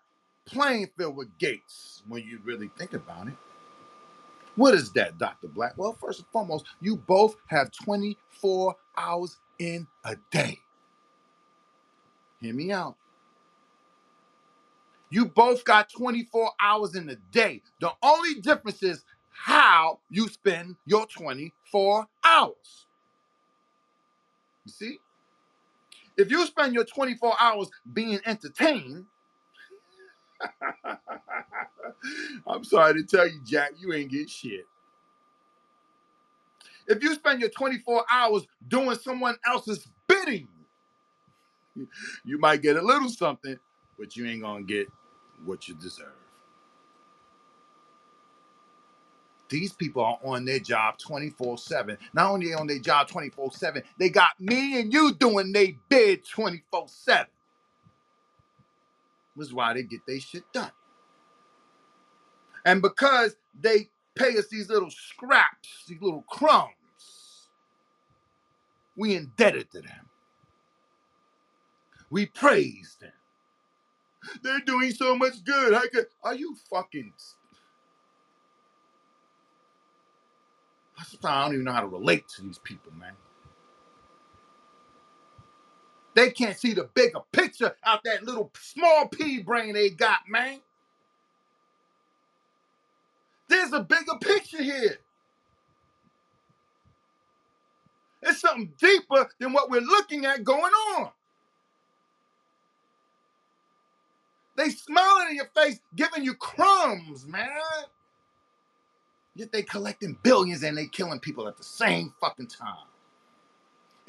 playing 0.46 0.90
field 0.98 1.16
with 1.18 1.38
Gates 1.38 2.04
when 2.08 2.24
you 2.24 2.40
really 2.44 2.70
think 2.78 2.94
about 2.94 3.28
it. 3.28 3.51
What 4.62 4.76
is 4.76 4.92
that, 4.92 5.18
Dr. 5.18 5.48
Black? 5.48 5.76
Well, 5.76 5.98
first 6.00 6.20
and 6.20 6.28
foremost, 6.28 6.68
you 6.82 6.96
both 6.96 7.36
have 7.48 7.72
24 7.72 8.76
hours 8.96 9.40
in 9.58 9.88
a 10.06 10.16
day. 10.30 10.60
Hear 12.42 12.54
me 12.54 12.72
out. 12.72 12.96
You 15.10 15.26
both 15.26 15.66
got 15.66 15.90
24 15.90 16.52
hours 16.62 16.94
in 16.94 17.10
a 17.10 17.16
day. 17.32 17.64
The 17.80 17.92
only 18.04 18.36
difference 18.36 18.84
is 18.84 19.04
how 19.32 19.98
you 20.12 20.28
spend 20.28 20.76
your 20.86 21.08
24 21.08 22.06
hours. 22.24 22.86
You 24.64 24.72
see? 24.72 25.00
If 26.18 26.30
you 26.30 26.46
spend 26.46 26.76
your 26.76 26.86
24 26.86 27.34
hours 27.40 27.72
being 27.92 28.20
entertained, 28.28 29.08
I'm 32.48 32.64
sorry 32.64 32.94
to 32.96 33.04
tell 33.04 33.28
you, 33.28 33.40
Jack, 33.46 33.72
you 33.80 33.94
ain't 33.94 34.12
get 34.12 34.30
shit. 34.30 34.66
If 36.88 37.04
you 37.04 37.14
spend 37.16 37.42
your 37.42 37.50
24 37.50 38.04
hours 38.12 38.44
doing 38.68 38.96
someone 38.98 39.36
else's 39.46 39.88
bidding, 40.08 40.48
you 42.26 42.40
might 42.40 42.62
get 42.62 42.78
a 42.78 42.82
little 42.82 43.10
something, 43.10 43.58
but 44.00 44.16
you 44.18 44.26
ain't 44.28 44.42
gonna 44.42 44.64
get 44.64 44.88
what 45.46 45.68
you 45.68 45.76
deserve. 45.76 46.08
These 49.50 49.74
people 49.74 50.04
are 50.04 50.18
on 50.24 50.46
their 50.46 50.60
job 50.60 50.98
24 50.98 51.58
7. 51.60 51.98
Not 52.14 52.32
only 52.32 52.54
on 52.54 52.68
their 52.68 52.80
job 52.80 53.08
24 53.08 53.52
7, 53.54 53.84
they 53.98 54.10
got 54.10 54.40
me 54.40 54.80
and 54.80 54.92
you 54.94 55.14
doing 55.14 55.52
they 55.52 55.78
bid 55.90 56.26
24 56.28 56.88
7. 56.88 57.26
Is 59.40 59.54
why 59.54 59.74
they 59.74 59.84
get 59.84 60.02
their 60.08 60.20
shit 60.20 60.44
done. 60.54 60.72
And 62.66 62.82
because 62.82 63.36
they 63.60 63.90
pay 64.16 64.38
us 64.38 64.48
these 64.50 64.70
little 64.70 64.92
scraps, 64.92 65.86
these 65.88 66.02
little 66.02 66.24
crumbs, 66.30 66.70
we 68.96 69.16
indebted 69.16 69.72
to 69.72 69.82
them. 69.82 70.10
We 72.10 72.28
praise 72.28 72.98
them. 73.02 73.12
They're 74.44 74.60
doing 74.60 74.92
so 74.92 75.16
much 75.16 75.44
good. 75.44 75.74
How 75.74 75.88
could, 75.90 76.08
are 76.24 76.36
you 76.36 76.56
fucking? 76.70 77.14
I 81.24 81.44
don't 81.44 81.54
even 81.54 81.66
know 81.66 81.74
how 81.74 81.82
to 81.82 81.88
relate 81.88 82.28
to 82.36 82.44
these 82.44 82.60
people, 82.60 82.92
man. 83.00 83.14
They 86.16 86.32
can't 86.32 86.58
see 86.58 86.74
the 86.74 86.90
bigger 86.94 87.22
picture 87.32 87.76
out 87.86 88.04
that 88.06 88.24
little 88.24 88.52
small 88.60 89.08
pea 89.08 89.42
brain 89.42 89.74
they 89.74 89.90
got, 89.92 90.22
man. 90.30 90.60
There's 93.50 93.74
a 93.74 93.82
bigger 93.82 94.16
picture 94.22 94.64
here. 94.64 94.98
It's 98.24 98.42
something 98.42 98.74
deeper 98.80 99.30
than 99.40 99.54
what 99.54 99.70
we're 99.70 99.82
looking 99.82 100.26
at 100.26 100.44
going 100.44 100.74
on. 100.98 101.12
They 104.58 104.70
smiling 104.70 105.30
in 105.32 105.38
your 105.38 105.50
face, 105.56 105.80
giving 105.96 106.24
you 106.24 106.36
crumbs, 106.36 107.28
man. 107.28 107.50
Yet 109.36 109.52
they 109.52 109.64
collecting 109.64 110.18
billions 110.24 110.64
and 110.64 110.78
they 110.78 110.88
killing 110.88 111.20
people 111.20 111.48
at 111.48 111.58
the 111.58 111.64
same 111.64 112.14
fucking 112.22 112.48
time. 112.48 112.88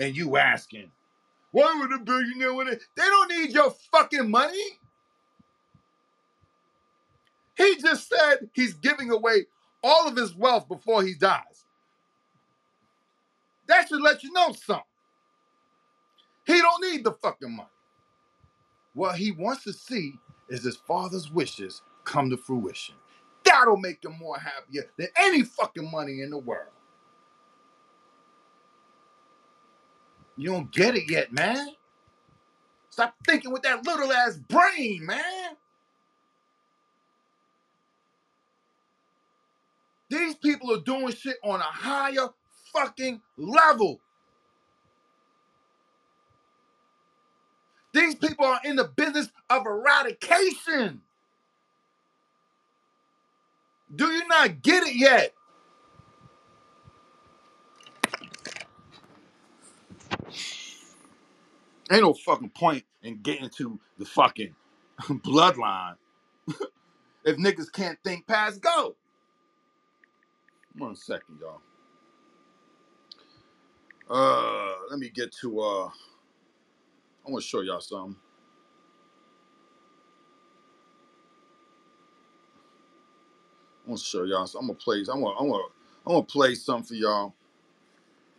And 0.01 0.16
you 0.16 0.37
asking, 0.39 0.91
why 1.53 1.79
would 1.81 1.93
a 1.93 2.03
billionaire 2.03 2.55
want 2.55 2.70
it? 2.70 2.83
They 2.97 3.05
don't 3.05 3.31
need 3.31 3.53
your 3.53 3.74
fucking 3.93 4.31
money. 4.31 4.79
He 7.57 7.77
just 7.81 8.09
said 8.09 8.49
he's 8.55 8.74
giving 8.74 9.11
away 9.11 9.47
all 9.83 10.09
of 10.09 10.16
his 10.16 10.35
wealth 10.35 10.69
before 10.69 11.03
he 11.03 11.15
dies. 11.15 11.66
That 13.69 13.89
should 13.89 14.03
let 14.03 14.23
you 14.23 14.33
know 14.33 14.53
something. 14.53 14.85
He 16.47 16.59
don't 16.61 16.83
need 16.91 17.05
the 17.05 17.12
fucking 17.12 17.55
money. 17.55 17.69
What 18.95 19.16
he 19.16 19.33
wants 19.33 19.65
to 19.65 19.73
see 19.73 20.15
is 20.49 20.65
his 20.65 20.77
father's 20.77 21.31
wishes 21.31 21.83
come 22.05 22.31
to 22.31 22.37
fruition. 22.37 22.95
That'll 23.45 23.77
make 23.77 24.05
him 24.05 24.19
more 24.19 24.39
happier 24.39 24.85
than 24.99 25.09
any 25.19 25.43
fucking 25.43 25.91
money 25.91 26.23
in 26.23 26.31
the 26.31 26.39
world. 26.39 26.73
You 30.43 30.51
don't 30.52 30.73
get 30.73 30.97
it 30.97 31.10
yet, 31.10 31.32
man. 31.32 31.69
Stop 32.90 33.14
thinking 33.27 33.52
with 33.52 33.62
that 33.62 33.86
little 33.86 34.12
ass 34.12 34.39
brain, 34.48 35.06
man. 35.06 35.56
These 40.10 40.36
people 40.36 40.73
are 40.74 40.81
doing 40.82 41.12
shit 41.14 41.39
on 41.44 41.60
a 41.60 41.64
higher 41.64 42.28
fucking 42.73 43.20
level. 43.36 44.01
These 47.94 48.16
people 48.16 48.47
are 48.47 48.60
in 48.64 48.77
the 48.77 48.85
business 48.85 49.31
of 49.51 49.66
eradication. 49.66 51.02
Do 53.94 54.06
you 54.06 54.27
not 54.28 54.62
get 54.62 54.85
it 54.86 54.97
yet? 54.97 55.35
Ain't 61.91 62.03
no 62.03 62.15
fucking 62.15 62.51
point 62.51 62.85
in 63.03 63.21
getting 63.23 63.49
to 63.51 63.79
the 63.99 64.05
fucking 64.05 64.55
bloodline 65.03 65.97
if 67.25 67.37
niggas 67.39 67.73
can't 67.73 67.99
think 68.05 68.27
past 68.27 68.61
go. 68.63 68.97
One 70.79 70.97
second, 70.97 71.39
y'all. 71.41 71.61
Uh, 74.11 74.75
let 74.91 74.99
me 75.01 75.11
get 75.11 75.33
to 75.43 75.61
uh. 75.61 75.89
I 77.27 77.31
want 77.31 77.43
to 77.45 77.49
show 77.49 77.61
y'all 77.63 77.81
something. 77.81 78.17
I 83.73 83.91
want 83.91 84.01
to 84.01 84.07
show 84.07 84.25
y'all. 84.25 84.49
I'm 84.59 84.67
gonna 84.69 84.75
play. 84.75 84.99
I'm 85.13 85.23
gonna. 85.23 85.37
I'm 85.39 85.49
gonna. 85.51 85.65
I'm 86.07 86.13
gonna 86.15 86.25
play 86.25 86.55
something 86.57 86.85
for 86.85 86.95
y'all 86.95 87.35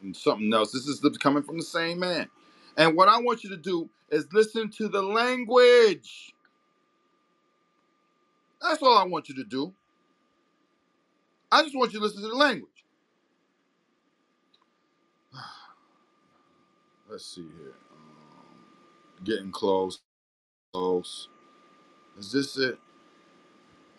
and 0.02 0.16
something 0.16 0.54
else. 0.54 0.72
This 0.74 0.88
is 0.88 1.02
coming 1.20 1.44
from 1.44 1.58
the 1.58 1.64
same 1.64 2.00
man. 2.00 2.30
And 2.78 2.96
what 2.96 3.10
I 3.10 3.20
want 3.22 3.44
you 3.44 3.50
to 3.52 3.58
do 3.58 3.90
is 4.10 4.28
listen 4.34 4.70
to 4.78 4.88
the 4.90 5.02
language. 5.02 6.34
That's 8.62 8.82
all 8.82 8.98
I 8.98 9.06
want 9.06 9.30
you 9.30 9.36
to 9.36 9.44
do. 9.44 9.74
I 11.52 11.64
just 11.64 11.78
want 11.78 11.94
you 11.94 12.00
to 12.00 12.06
listen 12.06 12.22
to 12.24 12.30
the 12.30 12.36
language. 12.36 12.70
Let's 17.10 17.26
see 17.26 17.42
here. 17.60 17.76
Um, 17.92 19.24
getting 19.24 19.52
close. 19.52 20.00
Close. 20.74 21.30
Is 22.18 22.32
this 22.32 22.58
it? 22.58 22.78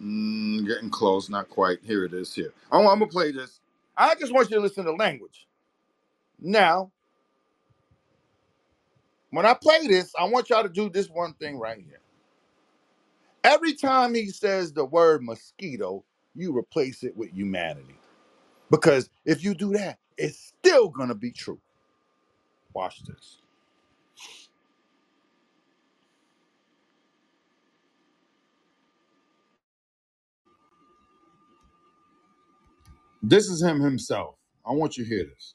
Mm, 0.03 0.67
getting 0.67 0.91
close. 0.91 1.29
Not 1.31 1.49
quite. 1.51 1.79
Here 1.85 2.05
it 2.05 2.15
is. 2.15 2.35
Here. 2.35 2.53
I'm, 2.73 2.81
I'm 2.83 2.99
gonna 2.99 3.07
play 3.07 3.33
this. 3.33 3.61
I 3.97 4.15
just 4.17 4.33
want 4.35 4.51
you 4.51 4.57
to 4.57 4.63
listen 4.63 4.85
to 4.85 4.91
the 4.91 4.97
language. 4.97 5.47
Now, 6.41 6.93
when 9.37 9.47
I 9.47 9.55
play 9.55 9.87
this, 9.89 10.13
I 10.19 10.25
want 10.27 10.51
y'all 10.51 10.65
to 10.65 10.71
do 10.71 10.91
this 10.91 11.09
one 11.09 11.35
thing 11.35 11.59
right 11.59 11.79
here. 11.79 12.01
Every 13.45 13.75
time 13.75 14.15
he 14.15 14.29
says 14.29 14.73
the 14.73 14.85
word 14.85 15.23
mosquito, 15.25 16.05
you 16.35 16.57
replace 16.57 17.05
it 17.05 17.17
with 17.17 17.31
humanity. 17.33 17.97
Because 18.71 19.11
if 19.25 19.45
you 19.45 19.55
do 19.55 19.73
that, 19.75 19.99
it's 20.19 20.39
still 20.59 20.89
going 20.89 21.09
to 21.11 21.15
be 21.17 21.33
true. 21.33 21.61
Watch 22.75 23.05
this. 23.05 23.39
This 33.23 33.49
is 33.49 33.63
him 33.63 33.81
himself. 33.81 34.37
I 34.67 34.73
want 34.73 34.97
you 34.99 35.05
to 35.05 35.11
hear 35.11 35.25
this. 35.25 35.55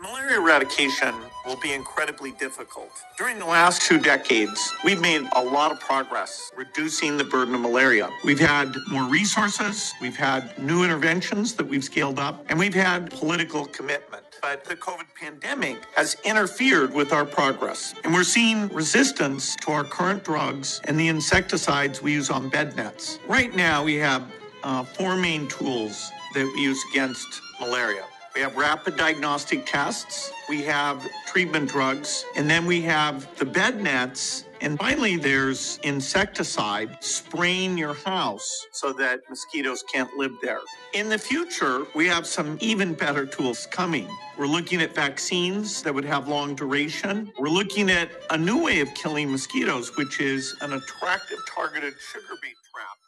Malaria 0.00 0.38
eradication 0.38 1.14
will 1.44 1.56
be 1.60 1.74
incredibly 1.74 2.30
difficult. 2.32 2.88
During 3.18 3.38
the 3.38 3.44
last 3.44 3.82
two 3.82 3.98
decades, 3.98 4.72
we've 4.82 5.02
made 5.02 5.28
a 5.36 5.44
lot 5.44 5.70
of 5.70 5.80
progress 5.80 6.50
reducing 6.56 7.18
the 7.18 7.24
burden 7.24 7.54
of 7.54 7.60
malaria. 7.60 8.08
We've 8.24 8.40
had 8.40 8.74
more 8.88 9.04
resources, 9.04 9.92
we've 10.00 10.16
had 10.16 10.58
new 10.58 10.82
interventions 10.82 11.52
that 11.56 11.66
we've 11.66 11.84
scaled 11.84 12.18
up, 12.18 12.46
and 12.48 12.58
we've 12.58 12.72
had 12.72 13.10
political 13.10 13.66
commitment. 13.66 14.24
But 14.40 14.64
the 14.64 14.76
COVID 14.76 15.14
pandemic 15.14 15.76
has 15.94 16.16
interfered 16.24 16.94
with 16.94 17.12
our 17.12 17.26
progress, 17.26 17.94
and 18.02 18.14
we're 18.14 18.24
seeing 18.24 18.68
resistance 18.68 19.56
to 19.56 19.72
our 19.72 19.84
current 19.84 20.24
drugs 20.24 20.80
and 20.84 20.98
the 20.98 21.08
insecticides 21.08 22.00
we 22.00 22.14
use 22.14 22.30
on 22.30 22.48
bed 22.48 22.74
nets. 22.76 23.18
Right 23.28 23.54
now, 23.54 23.84
we 23.84 23.96
have 23.96 24.22
uh, 24.64 24.82
four 24.82 25.16
main 25.16 25.46
tools 25.46 26.10
that 26.34 26.50
we 26.56 26.62
use 26.62 26.82
against 26.90 27.40
malaria. 27.60 28.04
We 28.34 28.40
have 28.40 28.56
rapid 28.56 28.96
diagnostic 28.96 29.64
tests, 29.64 30.32
we 30.48 30.62
have 30.62 31.06
treatment 31.26 31.70
drugs, 31.70 32.24
and 32.34 32.50
then 32.50 32.66
we 32.66 32.82
have 32.82 33.32
the 33.36 33.44
bed 33.44 33.80
nets. 33.80 34.44
And 34.60 34.76
finally, 34.76 35.16
there's 35.16 35.78
insecticide 35.84 36.96
spraying 37.00 37.78
your 37.78 37.94
house 37.94 38.66
so 38.72 38.92
that 38.94 39.20
mosquitoes 39.28 39.84
can't 39.92 40.12
live 40.16 40.32
there. 40.42 40.58
In 40.94 41.08
the 41.08 41.18
future, 41.18 41.86
we 41.94 42.08
have 42.08 42.26
some 42.26 42.58
even 42.60 42.94
better 42.94 43.24
tools 43.24 43.68
coming. 43.70 44.08
We're 44.36 44.46
looking 44.46 44.82
at 44.82 44.96
vaccines 44.96 45.82
that 45.82 45.94
would 45.94 46.04
have 46.06 46.26
long 46.26 46.56
duration. 46.56 47.30
We're 47.38 47.50
looking 47.50 47.88
at 47.88 48.10
a 48.30 48.38
new 48.38 48.64
way 48.64 48.80
of 48.80 48.92
killing 48.94 49.30
mosquitoes, 49.30 49.96
which 49.96 50.20
is 50.20 50.56
an 50.60 50.72
attractive 50.72 51.38
targeted 51.54 51.94
sugar 52.00 52.34
beet 52.42 52.56
trap. 52.72 53.03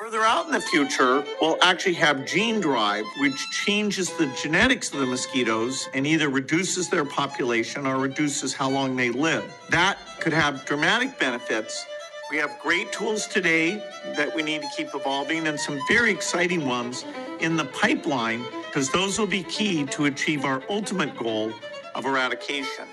Further 0.00 0.22
out 0.22 0.46
in 0.46 0.52
the 0.52 0.62
future, 0.62 1.22
we'll 1.42 1.58
actually 1.60 1.92
have 1.96 2.24
gene 2.24 2.58
drive, 2.58 3.04
which 3.18 3.36
changes 3.50 4.08
the 4.16 4.34
genetics 4.42 4.90
of 4.94 5.00
the 5.00 5.04
mosquitoes 5.04 5.90
and 5.92 6.06
either 6.06 6.30
reduces 6.30 6.88
their 6.88 7.04
population 7.04 7.86
or 7.86 7.98
reduces 7.98 8.54
how 8.54 8.70
long 8.70 8.96
they 8.96 9.10
live. 9.10 9.44
That 9.68 9.98
could 10.18 10.32
have 10.32 10.64
dramatic 10.64 11.18
benefits. 11.18 11.84
We 12.30 12.38
have 12.38 12.50
great 12.62 12.90
tools 12.92 13.26
today 13.26 13.84
that 14.16 14.34
we 14.34 14.42
need 14.42 14.62
to 14.62 14.68
keep 14.74 14.88
evolving 14.94 15.46
and 15.46 15.60
some 15.60 15.78
very 15.86 16.10
exciting 16.10 16.66
ones 16.66 17.04
in 17.40 17.58
the 17.58 17.66
pipeline 17.66 18.42
because 18.68 18.90
those 18.92 19.18
will 19.18 19.26
be 19.26 19.42
key 19.42 19.84
to 19.84 20.06
achieve 20.06 20.46
our 20.46 20.62
ultimate 20.70 21.14
goal 21.14 21.52
of 21.94 22.06
eradication. 22.06 22.86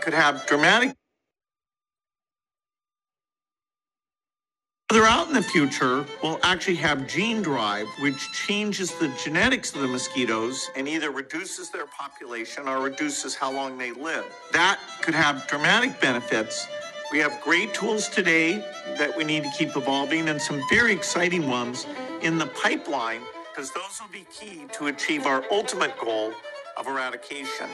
Could 0.00 0.14
have 0.14 0.46
dramatic 0.46 0.96
Further 4.90 5.06
out 5.06 5.28
in 5.28 5.34
the 5.34 5.42
future, 5.42 6.04
we'll 6.20 6.40
actually 6.42 6.74
have 6.74 7.06
gene 7.06 7.42
drive, 7.42 7.86
which 8.00 8.32
changes 8.32 8.92
the 8.98 9.06
genetics 9.22 9.72
of 9.72 9.82
the 9.82 9.86
mosquitoes 9.86 10.68
and 10.74 10.88
either 10.88 11.12
reduces 11.12 11.70
their 11.70 11.86
population 11.86 12.66
or 12.66 12.80
reduces 12.82 13.36
how 13.36 13.52
long 13.52 13.78
they 13.78 13.92
live. 13.92 14.24
That 14.52 14.80
could 15.00 15.14
have 15.14 15.46
dramatic 15.46 16.00
benefits. 16.00 16.66
We 17.12 17.18
have 17.20 17.40
great 17.40 17.72
tools 17.72 18.08
today 18.08 18.66
that 18.98 19.16
we 19.16 19.22
need 19.22 19.44
to 19.44 19.50
keep 19.56 19.76
evolving 19.76 20.28
and 20.28 20.42
some 20.42 20.60
very 20.68 20.92
exciting 20.92 21.48
ones 21.48 21.86
in 22.22 22.36
the 22.36 22.46
pipeline 22.46 23.20
because 23.54 23.70
those 23.70 24.00
will 24.00 24.12
be 24.12 24.26
key 24.32 24.64
to 24.72 24.88
achieve 24.88 25.24
our 25.24 25.44
ultimate 25.52 25.96
goal 26.00 26.32
of 26.76 26.88
eradication. 26.88 27.68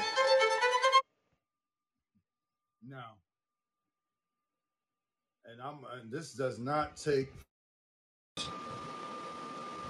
Now, 2.87 3.16
and 5.51 5.61
I'm 5.63 5.79
and 6.01 6.11
this 6.11 6.33
does 6.33 6.59
not 6.59 6.97
take 6.97 7.33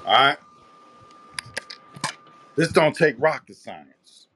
all 0.07 0.13
right. 0.15 0.39
This 2.55 2.71
don't 2.71 2.95
take 2.95 3.17
rocket 3.19 3.57
science. 3.57 4.29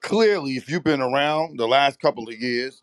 Clearly, 0.00 0.56
if 0.56 0.70
you've 0.70 0.82
been 0.82 1.02
around 1.02 1.58
the 1.58 1.68
last 1.68 2.00
couple 2.00 2.28
of 2.28 2.34
years, 2.34 2.82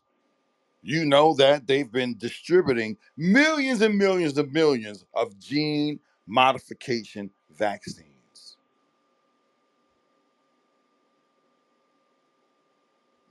you 0.83 1.05
know 1.05 1.33
that 1.35 1.65
they've 1.67 1.91
been 1.91 2.17
distributing 2.17 2.97
millions 3.17 3.81
and 3.81 3.97
millions 3.97 4.37
of 4.37 4.53
millions 4.53 5.03
of 5.15 5.37
gene 5.39 5.99
modification 6.27 7.31
vaccines. 7.57 8.06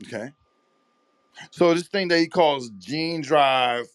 Okay. 0.06 0.30
So 1.50 1.74
this 1.74 1.88
thing 1.88 2.08
that 2.08 2.18
he 2.18 2.28
calls 2.28 2.70
gene 2.78 3.22
drive 3.22 3.86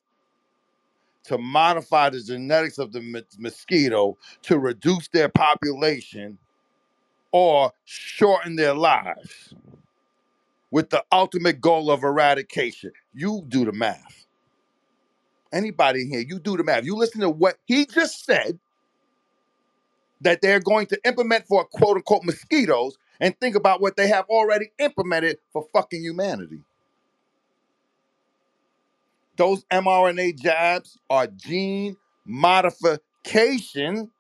to 1.26 1.38
modify 1.38 2.10
the 2.10 2.22
genetics 2.22 2.78
of 2.78 2.92
the 2.92 3.02
mos- 3.02 3.38
mosquito 3.40 4.18
to 4.44 4.60
reduce 4.60 5.08
their 5.10 5.30
population 5.30 6.38
or 7.32 7.72
shorten 7.86 8.56
their 8.56 8.74
lives 8.74 9.54
with 10.72 10.90
the 10.90 11.04
ultimate 11.12 11.62
goal 11.62 11.92
of 11.92 12.04
eradication. 12.04 12.92
You 13.14 13.44
do 13.48 13.66
the 13.66 13.72
math. 13.72 14.26
Anybody 15.54 16.08
here, 16.08 16.22
you 16.22 16.40
do 16.40 16.58
the 16.58 16.64
math. 16.64 16.86
You 16.86 16.96
listen 16.96 17.22
to 17.22 17.30
what 17.30 17.58
he 17.66 17.86
just 17.86 18.26
said 18.26 18.60
that 20.22 20.42
they're 20.42 20.60
going 20.60 20.88
to 20.88 21.00
implement 21.06 21.46
for 21.48 21.66
quote 21.66 21.98
unquote 21.98 22.24
mosquitoes 22.24 22.98
and 23.22 23.40
think 23.40 23.56
about 23.56 23.80
what 23.82 23.96
they 23.96 24.10
have 24.10 24.26
already 24.28 24.72
implemented 24.80 25.38
for 25.54 25.66
fucking 25.72 26.02
humanity. 26.04 26.60
Those 29.38 29.64
mRNA 29.72 30.40
jabs 30.42 30.98
are 31.10 31.28
gene 31.28 31.96
modification 32.26 34.12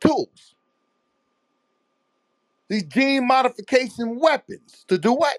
tools. 0.00 0.54
These 2.68 2.84
gene 2.84 3.26
modification 3.26 4.18
weapons 4.18 4.84
to 4.88 4.98
do 4.98 5.12
what? 5.12 5.38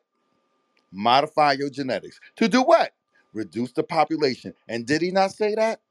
Modify 0.91 1.53
your 1.53 1.69
genetics. 1.69 2.19
To 2.37 2.47
do 2.47 2.61
what? 2.61 2.93
Reduce 3.33 3.71
the 3.73 3.83
population. 3.83 4.53
And 4.67 4.85
did 4.85 5.01
he 5.01 5.11
not 5.11 5.31
say 5.31 5.55
that? 5.55 5.81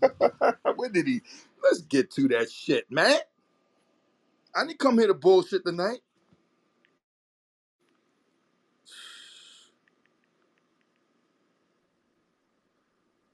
when 0.76 0.92
did 0.92 1.06
he? 1.06 1.22
Let's 1.62 1.82
get 1.82 2.10
to 2.12 2.28
that 2.28 2.50
shit, 2.50 2.90
man. 2.90 3.18
I 4.56 4.66
didn't 4.66 4.80
come 4.80 4.98
here 4.98 5.08
to 5.08 5.14
bullshit 5.14 5.64
tonight. 5.66 6.00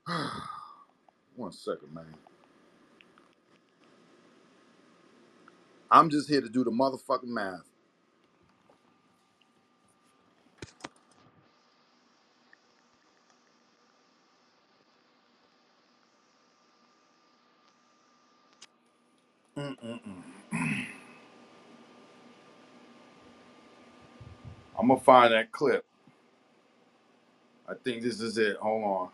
One 1.37 1.53
second, 1.53 1.95
man. 1.95 2.15
I'm 5.91 6.11
just 6.11 6.29
here 6.29 6.43
to 6.43 6.49
do 6.51 6.65
the 6.65 6.71
motherfucking 6.73 7.25
math. 7.29 7.65
Mm-mm-mm. 19.57 20.30
I'm 24.81 24.89
gonna 24.89 25.01
find 25.01 25.35
that 25.35 25.53
clip. 25.53 25.87
I 27.69 27.75
think 27.85 28.03
this 28.03 28.21
is 28.21 28.39
it. 28.39 28.57
Hold 28.59 28.85
on. 28.85 29.11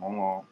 Hold 0.00 0.18
on. 0.18 0.44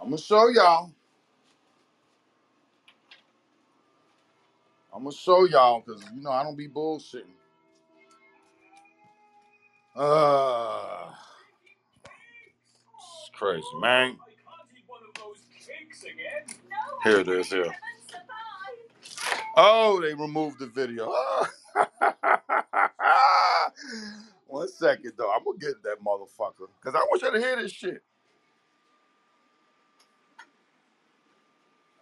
I'm 0.00 0.08
gonna 0.10 0.18
show 0.18 0.48
y'all. 0.50 0.92
I'm 4.94 5.04
gonna 5.04 5.12
show 5.16 5.46
y'all 5.46 5.82
because 5.86 6.02
you 6.14 6.22
know 6.22 6.30
I 6.32 6.44
don't 6.44 6.56
be 6.56 6.68
bullshitting. 6.68 7.24
Uh, 9.96 11.10
it's 13.20 13.30
crazy, 13.34 13.64
man. 13.80 14.18
Here 17.04 17.20
it 17.20 17.28
is. 17.28 17.48
Here. 17.48 17.74
Oh, 19.56 20.00
they 20.00 20.14
removed 20.14 20.60
the 20.60 20.66
video. 20.66 21.12
One 24.48 24.68
second 24.68 25.12
though. 25.18 25.32
I'm 25.32 25.44
gonna 25.44 25.58
get 25.58 25.82
that 25.84 25.98
motherfucker 26.04 26.68
because 26.80 26.94
I 26.94 27.00
want 27.10 27.22
you 27.22 27.32
to 27.32 27.38
hear 27.40 27.56
this 27.56 27.72
shit. 27.72 28.02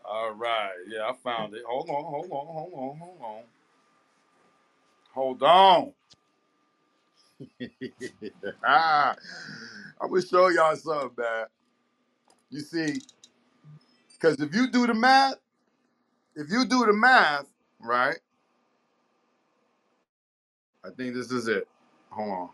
All 0.05 0.33
right. 0.33 0.73
Yeah, 0.89 1.09
I 1.09 1.15
found 1.25 1.55
it. 1.55 1.63
Hold 1.69 1.91
on. 1.91 2.05
Hold 2.05 2.27
on. 2.33 2.47
Hold 2.47 2.75
on. 2.75 2.99
Hold 2.99 3.23
on. 3.23 3.45
Hold 5.15 5.43
on. 5.45 5.93
I'm 10.01 10.11
gonna 10.11 10.23
show 10.23 10.49
y'all 10.49 10.77
something, 10.77 11.11
man. 11.19 11.47
You 12.51 12.61
see, 12.61 13.01
because 14.21 14.41
if 14.41 14.55
you 14.55 14.71
do 14.71 14.87
the 14.87 14.95
math, 14.95 15.37
if 16.37 16.51
you 16.51 16.65
do 16.67 16.87
the 16.87 16.95
math, 16.95 17.47
right? 17.81 18.19
I 20.85 20.91
think 20.91 21.15
this 21.15 21.33
is 21.33 21.49
it. 21.49 21.69
Hold 22.11 22.31
on. 22.31 22.51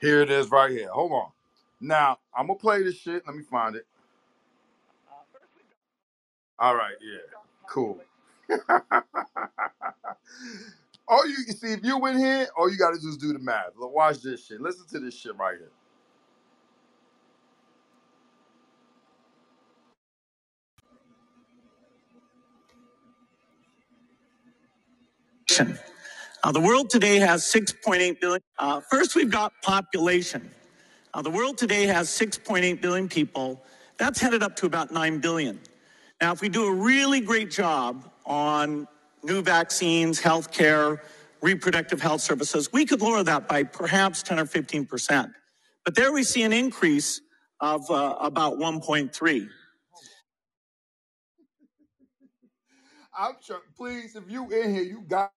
Here 0.00 0.22
it 0.22 0.30
is, 0.30 0.50
right 0.50 0.70
here. 0.70 0.88
Hold 0.90 1.12
on. 1.12 1.30
Now 1.80 2.18
I'm 2.36 2.48
gonna 2.48 2.58
play 2.58 2.82
this 2.84 2.96
shit. 2.96 3.24
Let 3.26 3.36
me 3.36 3.42
find 3.44 3.76
it. 3.76 3.86
All 6.58 6.76
right. 6.76 6.94
Yeah. 7.02 7.18
Cool. 7.68 8.00
All 11.08 11.26
you 11.28 11.36
see, 11.36 11.72
if 11.74 11.84
you 11.84 12.04
in 12.06 12.18
here, 12.18 12.48
all 12.58 12.70
you 12.70 12.78
gotta 12.78 12.98
do 13.00 13.08
is 13.08 13.16
do 13.18 13.32
the 13.32 13.40
math. 13.40 13.72
Look, 13.78 13.94
Watch 13.94 14.22
this 14.22 14.46
shit. 14.46 14.60
Listen 14.60 14.86
to 14.92 15.00
this 15.00 15.14
shit 15.18 15.36
right 15.38 15.56
here. 15.58 15.70
Uh, 26.44 26.52
the 26.52 26.60
world 26.60 26.90
today 26.90 27.16
has 27.18 27.44
6.8 27.44 28.20
billion. 28.20 28.40
Uh, 28.58 28.80
first, 28.90 29.16
we've 29.16 29.30
got 29.30 29.52
population. 29.62 30.50
Uh, 31.14 31.22
the 31.22 31.30
world 31.30 31.58
today 31.58 31.84
has 31.86 32.08
6.8 32.08 32.80
billion 32.80 33.08
people. 33.08 33.62
That's 33.98 34.20
headed 34.20 34.42
up 34.42 34.56
to 34.56 34.66
about 34.66 34.92
9 34.92 35.20
billion. 35.20 35.60
Now, 36.20 36.32
if 36.32 36.40
we 36.40 36.48
do 36.48 36.66
a 36.66 36.72
really 36.72 37.20
great 37.20 37.50
job 37.50 38.10
on 38.26 38.88
new 39.24 39.42
vaccines, 39.42 40.20
healthcare, 40.20 41.00
reproductive 41.42 42.00
health 42.02 42.20
services, 42.22 42.72
we 42.72 42.86
could 42.86 43.02
lower 43.02 43.22
that 43.24 43.48
by 43.48 43.64
perhaps 43.64 44.22
10 44.22 44.40
or 44.40 44.46
15 44.46 44.86
percent. 44.86 45.30
But 45.84 45.94
there 45.94 46.12
we 46.12 46.24
see 46.24 46.42
an 46.42 46.52
increase 46.52 47.20
of 47.60 47.90
uh, 47.90 48.16
about 48.20 48.58
1.3. 48.58 49.48
I'm 53.18 53.34
sure, 53.42 53.60
please, 53.76 54.16
if 54.16 54.24
you 54.30 54.44
in 54.50 54.74
here, 54.74 54.84
you 54.84 55.02
got 55.08 55.32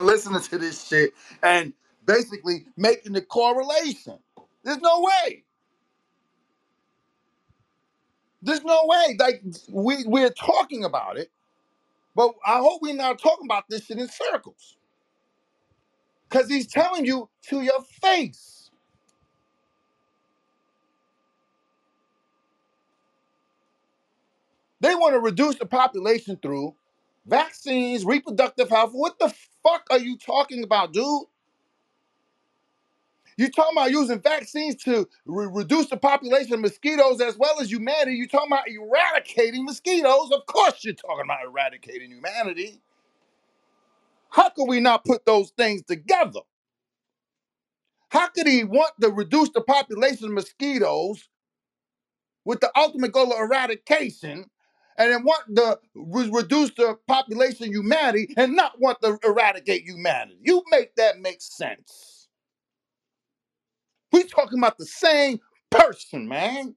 listening 0.00 0.40
to 0.42 0.58
this 0.58 0.86
shit 0.88 1.12
and 1.42 1.72
basically 2.06 2.66
making 2.76 3.12
the 3.14 3.22
correlation. 3.22 4.18
There's 4.64 4.80
no 4.80 5.02
way. 5.02 5.44
There's 8.42 8.64
no 8.64 8.82
way. 8.84 9.16
Like 9.18 9.42
we 9.70 10.04
we're 10.06 10.30
talking 10.30 10.84
about 10.84 11.18
it, 11.18 11.30
but 12.16 12.32
I 12.46 12.58
hope 12.58 12.82
we're 12.82 12.94
not 12.96 13.20
talking 13.20 13.46
about 13.46 13.66
this 13.70 13.86
shit 13.86 13.98
in 14.00 14.08
circles. 14.08 14.78
Cause 16.30 16.48
he's 16.48 16.66
telling 16.68 17.06
you 17.06 17.28
to 17.50 17.62
your 17.62 17.82
face. 18.02 18.70
They 24.80 24.94
want 24.94 25.14
to 25.14 25.20
reduce 25.20 25.56
the 25.56 25.66
population 25.66 26.38
through 26.42 26.76
vaccines, 27.26 28.04
reproductive 28.06 28.70
health. 28.70 28.92
What 28.92 29.18
the 29.18 29.34
fuck 29.64 29.86
are 29.90 29.98
you 30.00 30.18
talking 30.18 30.64
about, 30.64 30.94
dude? 30.94 31.24
You 33.36 33.50
talking 33.50 33.76
about 33.76 33.90
using 33.92 34.20
vaccines 34.20 34.76
to 34.84 35.08
re- 35.26 35.48
reduce 35.52 35.88
the 35.90 35.98
population 35.98 36.54
of 36.54 36.60
mosquitoes 36.60 37.20
as 37.20 37.36
well 37.38 37.60
as 37.60 37.70
humanity? 37.70 38.12
You 38.16 38.28
talking 38.28 38.52
about 38.52 38.68
eradicating 38.68 39.64
mosquitoes? 39.66 40.30
Of 40.32 40.46
course, 40.46 40.84
you're 40.84 40.94
talking 40.94 41.24
about 41.26 41.44
eradicating 41.44 42.12
humanity. 42.12 42.80
How 44.30 44.50
could 44.50 44.66
we 44.68 44.80
not 44.80 45.04
put 45.04 45.26
those 45.26 45.50
things 45.50 45.82
together? 45.84 46.40
How 48.10 48.28
could 48.28 48.46
he 48.46 48.64
want 48.64 48.92
to 49.02 49.10
reduce 49.10 49.50
the 49.50 49.62
population 49.62 50.26
of 50.28 50.32
mosquitoes 50.32 51.28
with 52.44 52.60
the 52.60 52.70
ultimate 52.76 53.12
goal 53.12 53.32
of 53.32 53.40
eradication, 53.40 54.46
and 54.98 55.12
then 55.12 55.24
want 55.24 55.56
to 55.56 55.78
re- 55.94 56.30
reduce 56.32 56.70
the 56.72 56.96
population 57.08 57.68
of 57.68 57.74
humanity 57.74 58.34
and 58.36 58.56
not 58.56 58.80
want 58.80 59.00
to 59.02 59.18
eradicate 59.24 59.84
humanity? 59.84 60.38
You 60.42 60.62
make 60.70 60.96
that 60.96 61.20
make 61.20 61.42
sense. 61.42 62.15
We 64.16 64.24
talking 64.24 64.58
about 64.58 64.78
the 64.78 64.86
same 64.86 65.40
person, 65.70 66.26
man. 66.26 66.74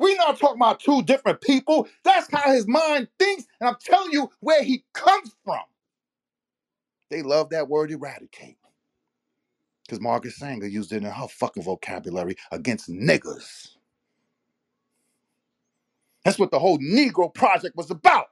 we 0.00 0.16
not 0.16 0.36
talking 0.40 0.56
about 0.56 0.80
two 0.80 1.02
different 1.02 1.40
people. 1.40 1.86
That's 2.02 2.28
how 2.32 2.50
his 2.52 2.66
mind 2.66 3.06
thinks, 3.20 3.44
and 3.60 3.68
I'm 3.68 3.76
telling 3.80 4.10
you 4.10 4.30
where 4.40 4.64
he 4.64 4.84
comes 4.94 5.36
from. 5.44 5.60
They 7.08 7.22
love 7.22 7.50
that 7.50 7.68
word 7.68 7.92
eradicate. 7.92 8.56
Because 9.86 10.00
Margaret 10.00 10.34
Sanger 10.34 10.66
used 10.66 10.92
it 10.92 11.04
in 11.04 11.04
her 11.04 11.28
fucking 11.28 11.62
vocabulary 11.62 12.34
against 12.50 12.90
niggers. 12.90 13.76
That's 16.24 16.38
what 16.38 16.50
the 16.50 16.58
whole 16.58 16.78
Negro 16.78 17.32
Project 17.32 17.76
was 17.76 17.92
about. 17.92 18.26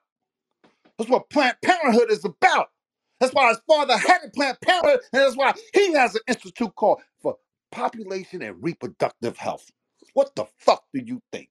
That's 0.99 1.09
what 1.09 1.31
Planned 1.31 1.59
Parenthood 1.63 2.11
is 2.11 2.25
about. 2.25 2.71
That's 3.21 3.35
why 3.35 3.49
his 3.51 3.61
father 3.69 3.99
headed 3.99 4.33
Planned 4.35 4.61
Parenthood, 4.63 5.01
and 5.13 5.23
that's 5.23 5.37
why 5.37 5.55
he 5.75 5.95
has 5.95 6.15
an 6.15 6.23
institute 6.29 6.75
called 6.77 7.01
for 7.23 7.37
population 7.73 8.43
and 8.43 8.63
reproductive 8.63 9.37
health. 9.39 9.71
What 10.15 10.37
the 10.37 10.47
fuck 10.59 10.85
do 10.95 11.03
you 11.05 11.23
think? 11.33 11.51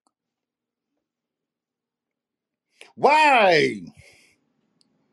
Why? 2.96 3.82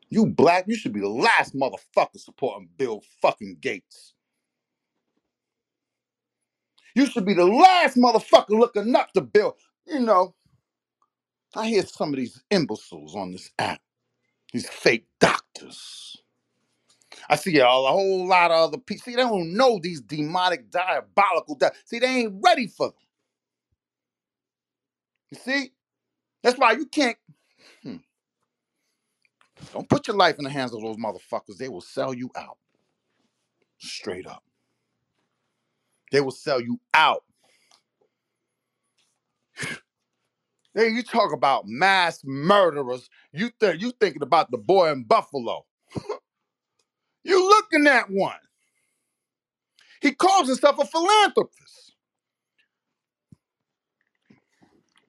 You 0.09 0.27
black, 0.27 0.65
you 0.67 0.75
should 0.77 0.93
be 0.93 1.01
the 1.01 1.09
last 1.09 1.55
motherfucker 1.55 2.17
supporting 2.19 2.69
Bill 2.77 3.03
fucking 3.21 3.57
Gates. 3.61 4.13
You 6.95 7.05
should 7.07 7.25
be 7.25 7.33
the 7.35 7.45
last 7.45 7.97
motherfucker 7.97 8.51
looking 8.51 8.95
up 8.95 9.13
to 9.13 9.21
Bill. 9.21 9.57
You 9.87 10.01
know, 10.01 10.35
I 11.55 11.67
hear 11.69 11.85
some 11.85 12.09
of 12.11 12.17
these 12.17 12.43
imbeciles 12.51 13.15
on 13.15 13.31
this 13.33 13.51
app, 13.59 13.81
these 14.53 14.69
fake 14.69 15.07
doctors. 15.19 16.22
I 17.29 17.35
see 17.37 17.57
a, 17.59 17.65
a 17.67 17.69
whole 17.91 18.27
lot 18.27 18.51
of 18.51 18.69
other 18.69 18.77
people. 18.79 19.03
See, 19.05 19.15
they 19.15 19.23
don't 19.23 19.53
know 19.55 19.79
these 19.81 20.01
demonic, 20.01 20.71
diabolical. 20.71 21.55
Di- 21.55 21.71
see, 21.85 21.99
they 21.99 22.07
ain't 22.07 22.41
ready 22.45 22.67
for 22.67 22.87
them. 22.89 22.95
You 25.31 25.37
see? 25.39 25.73
That's 26.43 26.57
why 26.59 26.73
you 26.73 26.85
can't. 26.87 27.17
hmm, 27.83 27.97
don't 29.73 29.89
put 29.89 30.07
your 30.07 30.17
life 30.17 30.37
in 30.37 30.45
the 30.45 30.49
hands 30.51 30.73
of 30.73 30.81
those 30.81 30.97
motherfuckers. 30.97 31.57
They 31.57 31.69
will 31.69 31.81
sell 31.81 32.13
you 32.13 32.29
out. 32.35 32.57
Straight 33.79 34.27
up. 34.27 34.43
They 36.11 36.21
will 36.21 36.31
sell 36.31 36.61
you 36.61 36.79
out. 36.93 37.23
Hey, 40.75 40.89
you 40.89 41.03
talk 41.03 41.33
about 41.33 41.67
mass 41.67 42.21
murderers. 42.25 43.09
You 43.33 43.51
think 43.59 43.81
you 43.81 43.91
thinking 43.99 44.23
about 44.23 44.51
the 44.51 44.57
boy 44.57 44.91
in 44.91 45.03
Buffalo. 45.03 45.65
You 47.23 47.47
looking 47.47 47.87
at 47.87 48.09
one. 48.09 48.35
He 50.01 50.13
calls 50.13 50.47
himself 50.47 50.79
a 50.79 50.85
philanthropist. 50.85 51.93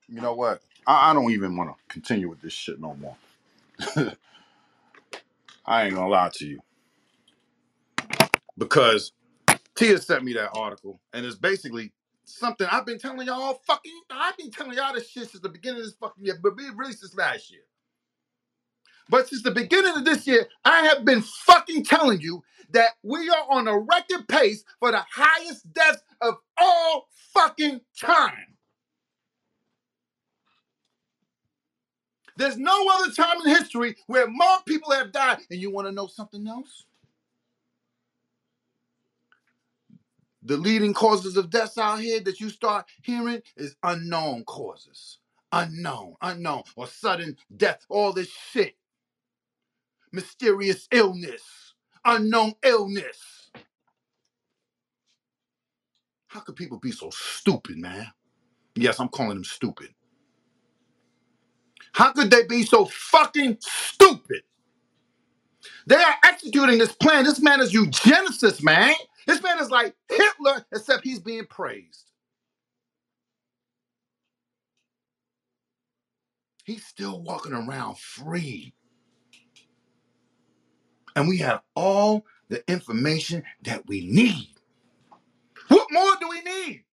You 0.09 0.21
know 0.21 0.35
what? 0.35 0.63
I, 0.87 1.11
I 1.11 1.15
don't 1.15 1.33
even 1.33 1.57
want 1.57 1.71
to 1.71 1.77
continue 1.93 2.29
with 2.29 2.43
this 2.43 2.53
shit 2.53 2.81
no 2.81 2.95
more. 2.97 3.17
I 5.67 5.85
ain't 5.85 5.95
gonna 5.95 6.09
lie 6.09 6.31
to 6.35 6.47
you. 6.47 6.61
Because 8.59 9.13
Tia 9.77 9.99
sent 9.99 10.25
me 10.25 10.35
that 10.35 10.51
article, 10.55 11.01
and 11.13 11.27
it's 11.27 11.37
basically 11.37 11.93
something 12.25 12.67
I've 12.71 12.87
been 12.87 12.99
telling 12.99 13.27
y'all 13.27 13.43
all 13.43 13.63
fucking. 13.67 13.93
I've 14.11 14.37
been 14.37 14.51
telling 14.51 14.77
y'all 14.77 14.95
this 14.95 15.09
shit 15.11 15.31
since 15.31 15.43
the 15.43 15.49
beginning 15.49 15.81
of 15.81 15.87
this 15.87 15.97
fucking 15.97 16.25
year, 16.25 16.39
but 16.43 16.57
really 16.57 16.93
since 16.93 17.17
last 17.17 17.51
year. 17.51 17.63
But 19.09 19.29
since 19.29 19.43
the 19.43 19.51
beginning 19.51 19.97
of 19.97 20.05
this 20.05 20.27
year, 20.27 20.49
I 20.65 20.83
have 20.87 21.05
been 21.05 21.23
fucking 21.23 21.85
telling 21.85 22.21
you 22.21 22.43
that 22.71 22.91
we 23.03 23.29
are 23.29 23.47
on 23.51 23.69
a 23.69 23.79
record 23.79 24.27
pace 24.29 24.65
for 24.81 24.91
the 24.91 25.05
highest 25.11 25.73
deaths 25.73 26.03
of 26.21 26.35
all 26.57 27.09
fucking 27.33 27.81
time. 27.99 28.47
There's 32.37 32.59
no 32.59 32.89
other 32.95 33.13
time 33.13 33.41
in 33.45 33.49
history 33.55 33.97
where 34.07 34.27
more 34.29 34.59
people 34.67 34.93
have 34.93 35.13
died. 35.13 35.39
And 35.51 35.61
you 35.61 35.71
want 35.71 35.87
to 35.87 35.93
know 35.93 36.07
something 36.07 36.47
else? 36.49 36.85
The 40.43 40.57
leading 40.57 40.95
causes 40.95 41.37
of 41.37 41.51
deaths 41.51 41.79
out 41.79 42.01
here 42.01 42.21
that 42.21 42.41
you 42.41 42.51
start 42.51 42.87
hearing 43.03 43.43
is 43.57 43.77
unknown 43.83 44.45
causes. 44.45 45.19
Unknown, 45.53 46.17
unknown, 46.21 46.65
or 46.77 46.87
sudden 46.87 47.37
death, 47.57 47.87
all 47.89 48.13
this 48.13 48.29
shit. 48.53 48.75
Mysterious 50.15 50.89
illness, 50.93 51.43
unknown 52.07 52.55
illness. 52.65 53.51
How 56.29 56.41
could 56.41 56.57
people 56.57 56.79
be 56.79 56.93
so 56.93 57.11
stupid, 57.13 57.79
man? 57.79 58.07
Yes, 58.77 59.01
I'm 59.01 59.09
calling 59.09 59.35
them 59.37 59.45
stupid. 59.45 59.91
How 61.95 62.13
could 62.13 62.31
they 62.31 62.45
be 62.47 62.65
so 62.65 62.87
fucking 62.87 63.59
stupid? 63.61 64.43
They 65.87 65.97
are 65.97 66.17
executing 66.25 66.79
this 66.79 66.93
plan. 66.95 67.25
This 67.25 67.43
man 67.43 67.61
is 67.61 67.73
eugenicist, 67.75 68.63
man. 68.65 68.95
This 69.27 69.43
man 69.43 69.61
is 69.61 69.71
like 69.71 69.95
Hitler, 70.09 70.67
except 70.75 71.05
he's 71.05 71.21
being 71.21 71.47
praised. 71.47 72.11
He's 76.65 76.87
still 76.87 77.23
walking 77.23 77.55
around 77.55 77.99
free. 77.99 78.75
And 81.17 81.29
we 81.29 81.39
have 81.39 81.63
all 81.77 82.27
the 82.49 82.69
information 82.71 83.45
that 83.65 83.87
we 83.89 84.07
need. 84.07 84.49
What 85.69 85.89
more 85.93 86.13
do 86.21 86.29
we 86.31 86.43
need? 86.43 86.85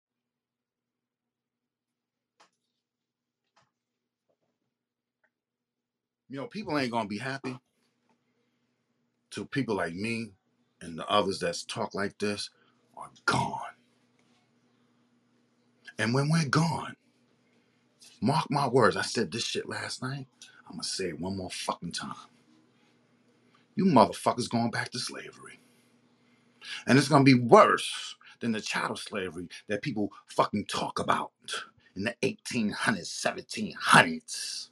You 6.30 6.38
know, 6.38 6.48
people 6.48 6.78
ain't 6.80 6.92
gonna 6.92 7.08
be 7.10 7.20
happy. 7.20 7.56
till 9.32 9.46
people 9.46 9.76
like 9.76 9.94
me 9.94 10.32
and 10.82 10.98
the 10.98 11.08
others 11.10 11.40
that 11.40 11.58
talk 11.68 11.94
like 11.96 12.18
this 12.20 12.50
are 12.96 13.10
gone. 13.26 13.60
And 16.00 16.14
when 16.14 16.30
we're 16.30 16.50
gone, 16.50 16.96
mark 18.22 18.52
my 18.52 18.68
words, 18.68 18.98
I 18.98 19.04
said 19.04 19.32
this 19.32 19.46
shit 19.46 19.70
last 19.70 20.02
night. 20.04 20.28
I'm 20.68 20.74
gonna 20.74 20.84
say 20.84 21.10
it 21.10 21.20
one 21.22 21.38
more 21.38 21.52
fucking 21.52 21.94
time. 21.94 22.16
You 23.76 23.86
motherfuckers 23.86 24.50
going 24.50 24.72
back 24.72 24.92
to 24.92 25.00
slavery. 25.00 25.60
And 26.88 26.98
it's 26.98 27.08
gonna 27.10 27.24
be 27.24 27.34
worse 27.36 28.16
than 28.40 28.52
the 28.52 28.62
chattel 28.62 28.96
slavery 28.96 29.48
that 29.68 29.82
people 29.82 30.12
fucking 30.28 30.66
talk 30.66 31.00
about 31.00 31.32
in 31.96 32.04
the 32.04 32.16
1800s, 32.24 33.10
1700s. 33.10 34.70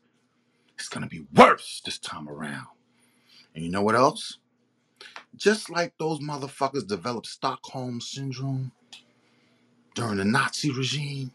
It's 0.76 0.90
gonna 0.90 1.08
be 1.08 1.26
worse 1.36 1.82
this 1.86 2.00
time 2.00 2.30
around. 2.30 2.68
And 3.56 3.64
you 3.64 3.72
know 3.72 3.84
what 3.84 3.96
else? 3.96 4.40
Just 5.36 5.70
like 5.70 5.94
those 5.98 6.20
motherfuckers 6.20 6.88
developed 6.88 7.28
Stockholm 7.28 8.02
syndrome 8.02 8.72
during 9.96 10.18
the 10.18 10.26
Nazi 10.26 10.72
regime, 10.72 11.34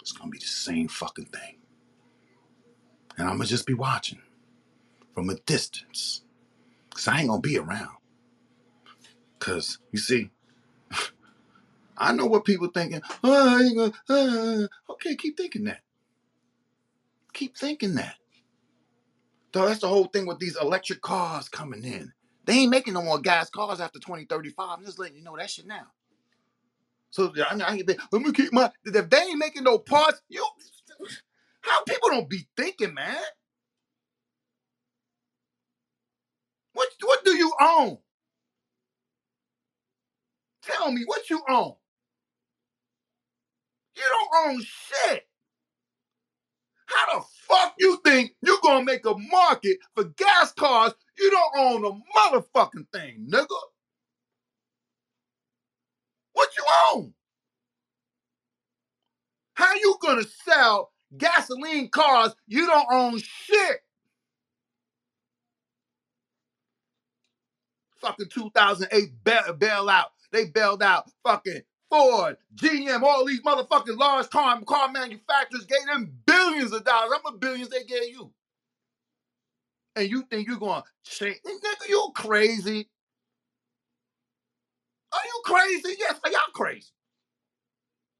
it's 0.00 0.12
gonna 0.12 0.30
be 0.30 0.38
the 0.38 0.46
same 0.46 0.88
fucking 0.88 1.26
thing. 1.26 1.58
And 3.18 3.28
I'm 3.28 3.36
gonna 3.36 3.46
just 3.46 3.66
be 3.66 3.74
watching 3.74 4.20
from 5.14 5.30
a 5.30 5.36
distance. 5.36 6.22
Cause 6.98 7.08
I 7.08 7.20
ain't 7.20 7.28
gonna 7.30 7.40
be 7.42 7.58
around. 7.58 7.96
Cause 9.40 9.78
you 9.92 10.00
see, 10.00 10.30
I 11.98 12.12
know 12.12 12.26
what 12.26 12.44
people 12.44 12.68
thinking. 12.74 13.02
Oh, 13.24 13.58
I 13.58 13.62
ain't 13.62 13.76
gonna, 13.76 13.92
uh, 14.10 14.92
okay, 14.94 15.16
keep 15.16 15.36
thinking 15.36 15.64
that. 15.64 15.82
Keep 17.34 17.56
thinking 17.58 17.94
that. 17.96 18.16
So 19.54 19.66
that's 19.66 19.80
the 19.80 19.88
whole 19.88 20.06
thing 20.06 20.26
with 20.26 20.40
these 20.40 20.56
electric 20.60 21.02
cars 21.02 21.48
coming 21.48 21.84
in. 21.84 22.12
They 22.46 22.54
ain't 22.54 22.70
making 22.72 22.94
no 22.94 23.02
more 23.02 23.20
gas 23.20 23.50
cars 23.50 23.80
after 23.80 24.00
2035. 24.00 24.78
I'm 24.78 24.84
just 24.84 24.98
letting 24.98 25.16
you 25.18 25.24
know 25.24 25.36
that 25.38 25.50
shit 25.50 25.66
now. 25.66 25.88
So 27.10 27.32
I, 27.38 27.54
I, 27.56 27.72
I, 27.72 27.82
let 28.12 28.22
me 28.22 28.32
keep 28.32 28.52
my. 28.52 28.70
If 28.84 29.10
they 29.10 29.18
ain't 29.18 29.38
making 29.38 29.64
no 29.64 29.78
parts, 29.78 30.22
you. 30.28 30.46
How 31.62 31.82
people 31.84 32.10
don't 32.10 32.28
be 32.30 32.46
thinking, 32.56 32.94
man? 32.94 33.16
What 36.78 36.88
what 37.02 37.24
do 37.24 37.32
you 37.36 37.52
own? 37.60 37.98
Tell 40.62 40.92
me 40.92 41.02
what 41.06 41.30
you 41.30 41.42
own. 41.48 41.74
You 43.96 44.02
don't 44.04 44.48
own 44.50 44.62
shit. 44.62 45.28
How 46.86 47.18
the 47.20 47.24
fuck 47.48 47.74
you 47.78 48.00
think 48.04 48.32
you 48.42 48.58
gonna 48.62 48.84
make 48.84 49.06
a 49.06 49.14
market 49.18 49.78
for 49.94 50.04
gas 50.04 50.52
cars? 50.52 50.94
You 51.18 51.30
don't 51.30 51.58
own 51.58 51.84
a 51.84 52.18
motherfucking 52.18 52.88
thing, 52.92 53.28
nigga. 53.32 53.48
What 56.34 56.50
you 56.56 56.64
own? 56.94 57.14
How 59.54 59.74
you 59.74 59.96
gonna 60.02 60.24
sell 60.44 60.92
gasoline 61.16 61.90
cars? 61.90 62.34
You 62.46 62.66
don't 62.66 62.88
own 62.92 63.20
shit. 63.20 63.80
Fucking 68.00 68.28
2008 68.30 69.24
bail- 69.24 69.56
bailout. 69.58 70.06
They 70.32 70.46
bailed 70.46 70.82
out 70.82 71.10
fucking 71.24 71.62
Ford, 71.90 72.36
GM, 72.56 73.02
all 73.02 73.24
these 73.26 73.42
motherfucking 73.42 73.98
large 73.98 74.30
car, 74.30 74.60
car 74.64 74.90
manufacturers 74.92 75.66
gave 75.66 75.86
them 75.86 76.12
billions 76.26 76.72
of 76.72 76.84
dollars. 76.84 77.12
How 77.24 77.30
much 77.30 77.40
billions 77.40 77.70
they 77.70 77.84
gave 77.84 78.10
you? 78.10 78.32
And 79.96 80.10
you 80.10 80.22
think 80.24 80.48
you're 80.48 80.58
gonna 80.58 80.84
change? 81.04 81.38
Nigga, 81.46 81.88
you 81.88 82.10
crazy? 82.14 82.88
Are 85.12 85.20
you 85.24 85.42
crazy? 85.44 85.96
Yes, 85.98 86.20
are 86.24 86.30
y'all 86.30 86.40
crazy? 86.54 86.90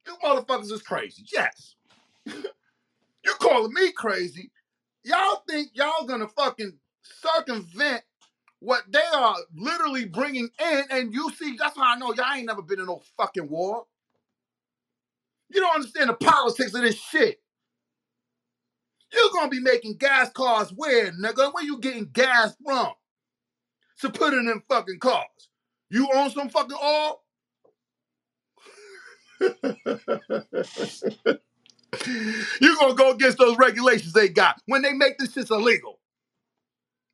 You 0.07 0.17
motherfuckers 0.25 0.73
is 0.73 0.83
crazy. 0.83 1.25
Yes. 1.33 1.77
you 2.27 3.35
calling 3.41 3.75
me 3.75 3.93
crazy? 3.93 4.51
Y'all 5.05 5.43
think 5.49 5.71
y'all 5.75 6.07
gonna 6.07 6.29
fucking 6.29 6.75
circumvent 7.03 8.03
what 8.61 8.85
they 8.91 9.03
are 9.15 9.37
literally 9.57 10.07
bringing 10.07 10.49
in, 10.61 10.85
and 10.91 11.13
you 11.15 11.31
see, 11.33 11.57
that's 11.59 11.77
how 11.77 11.85
I 11.95 11.99
know 11.99 12.15
y'all 12.15 12.35
ain't 12.35 12.47
never 12.47 12.63
been 12.63 12.81
in 12.81 12.87
no 12.87 13.03
fucking 13.17 13.49
war. 13.49 13.87
You 15.51 15.61
don't 15.61 15.77
understand 15.77 16.11
the 16.11 16.15
politics 16.15 16.75
of 16.75 16.83
this 16.83 17.01
shit. 17.01 17.41
You're 19.13 19.31
gonna 19.33 19.49
be 19.51 19.61
making 19.61 19.97
gas 19.97 20.31
cars 20.33 20.73
where, 20.75 21.13
nigga? 21.13 21.53
Where 21.55 21.65
you 21.65 21.79
getting 21.81 22.07
gas 22.13 22.57
from? 22.65 22.93
To 24.01 24.11
put 24.11 24.35
in 24.35 24.47
them 24.47 24.63
fucking 24.69 25.01
cars. 25.01 25.27
You 25.91 26.09
own 26.15 26.31
some 26.31 26.51
fucking 26.51 26.79
oil? 26.83 27.23
You're 32.61 32.77
gonna 32.77 32.95
go 32.95 33.13
against 33.13 33.39
those 33.39 33.59
regulations 33.59 34.13
they 34.15 34.29
got 34.29 34.61
when 34.67 34.83
they 34.83 34.93
make 34.95 35.19
this 35.19 35.35
shit 35.35 35.51
illegal. 35.51 36.01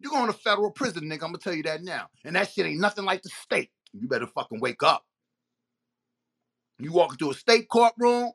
You're 0.05 0.12
going 0.12 0.28
to 0.28 0.39
federal 0.39 0.72
prison, 0.72 1.05
nigga. 1.06 1.14
I'm 1.24 1.32
gonna 1.32 1.39
tell 1.39 1.55
you 1.55 1.64
that 1.64 1.85
now. 1.85 2.09
And 2.26 2.36
that 2.36 2.51
shit 2.52 2.66
ain't 2.66 2.81
nothing 2.81 3.06
like 3.06 3.22
the 3.22 3.31
state. 3.31 3.70
You 3.94 4.09
better 4.09 4.28
fucking 4.28 4.60
wake 4.60 4.85
up. 4.85 5.05
You 6.81 6.93
walk 6.93 7.12
into 7.14 7.31
a 7.31 7.35
state 7.35 7.68
courtroom, 7.70 8.32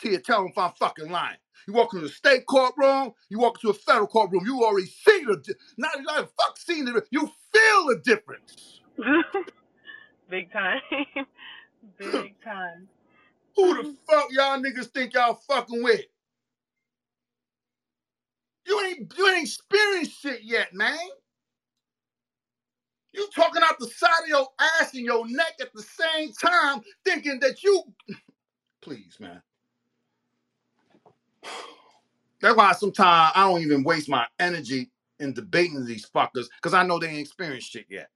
Tia, 0.00 0.20
tell 0.20 0.40
them 0.42 0.48
if 0.52 0.58
I'm 0.58 0.72
fucking 0.78 1.10
lying. 1.10 1.38
You 1.68 1.74
walk 1.74 1.94
into 1.94 2.06
a 2.06 2.10
state 2.10 2.46
courtroom, 2.46 3.12
you 3.30 3.40
walk 3.40 3.58
into 3.58 3.70
a 3.70 3.74
federal 3.74 4.08
courtroom, 4.08 4.44
you 4.46 4.64
already 4.64 4.88
see 4.88 5.24
the 5.26 5.36
di- 5.38 5.54
not 5.78 5.92
not 6.02 6.30
fuck 6.40 6.58
seen 6.58 6.88
it, 6.88 7.04
you 7.10 7.20
feel 7.52 7.86
the 7.88 8.00
difference. 8.04 8.80
Big 10.30 10.52
time. 10.52 10.80
Big 11.98 12.34
time. 12.44 12.88
Who 13.56 13.74
the 13.82 13.96
fuck 14.08 14.26
y'all 14.32 14.58
niggas 14.60 14.86
think 14.88 15.14
y'all 15.14 15.34
fucking 15.34 15.82
with? 15.82 16.06
You 18.66 18.80
ain't 18.86 19.12
you 19.16 19.28
ain't 19.28 19.44
experienced 19.44 20.20
shit 20.20 20.42
yet, 20.42 20.72
man. 20.72 20.98
You 23.12 23.28
talking 23.34 23.62
out 23.62 23.78
the 23.78 23.88
side 23.88 24.22
of 24.22 24.28
your 24.28 24.48
ass 24.80 24.94
and 24.94 25.04
your 25.04 25.26
neck 25.28 25.54
at 25.60 25.72
the 25.74 25.82
same 25.82 26.32
time, 26.32 26.80
thinking 27.04 27.40
that 27.40 27.62
you 27.62 27.82
please, 28.80 29.16
man. 29.20 29.42
That's 32.40 32.56
why 32.56 32.72
sometimes 32.72 33.32
I 33.34 33.48
don't 33.48 33.62
even 33.62 33.84
waste 33.84 34.08
my 34.08 34.26
energy 34.38 34.90
in 35.20 35.32
debating 35.32 35.84
these 35.84 36.08
fuckers, 36.08 36.46
because 36.56 36.74
I 36.74 36.84
know 36.84 36.98
they 36.98 37.08
ain't 37.08 37.20
experienced 37.20 37.70
shit 37.70 37.86
yet. 37.88 38.08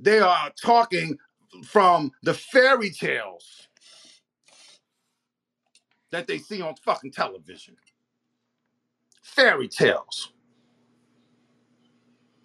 They 0.00 0.18
are 0.18 0.50
talking 0.60 1.18
from 1.64 2.10
the 2.22 2.34
fairy 2.34 2.90
tales 2.90 3.68
that 6.10 6.26
they 6.26 6.38
see 6.38 6.62
on 6.62 6.74
fucking 6.76 7.12
television. 7.12 7.76
Fairy 9.34 9.68
tales. 9.68 10.32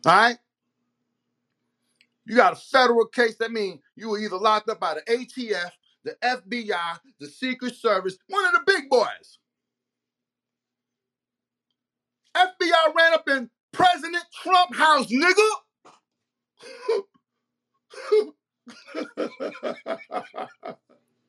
All 0.06 0.16
right? 0.16 0.38
You 2.26 2.36
got 2.36 2.54
a 2.54 2.56
federal 2.56 3.06
case. 3.08 3.36
That 3.38 3.52
means 3.52 3.80
you 3.96 4.10
were 4.10 4.20
either 4.20 4.38
locked 4.38 4.70
up 4.70 4.80
by 4.80 4.96
the 4.96 5.02
ATF, 5.12 5.72
the 6.04 6.16
FBI, 6.24 7.00
the 7.20 7.28
Secret 7.28 7.76
Service, 7.76 8.18
one 8.28 8.46
of 8.46 8.52
the 8.54 8.62
big 8.66 8.90
boys. 8.90 9.40
FBI 12.36 12.96
ran 12.96 13.14
up 13.14 13.28
in 13.30 13.50
President 13.72 14.24
Trump 14.44 14.76
house, 14.76 15.08
nigga. 15.08 15.50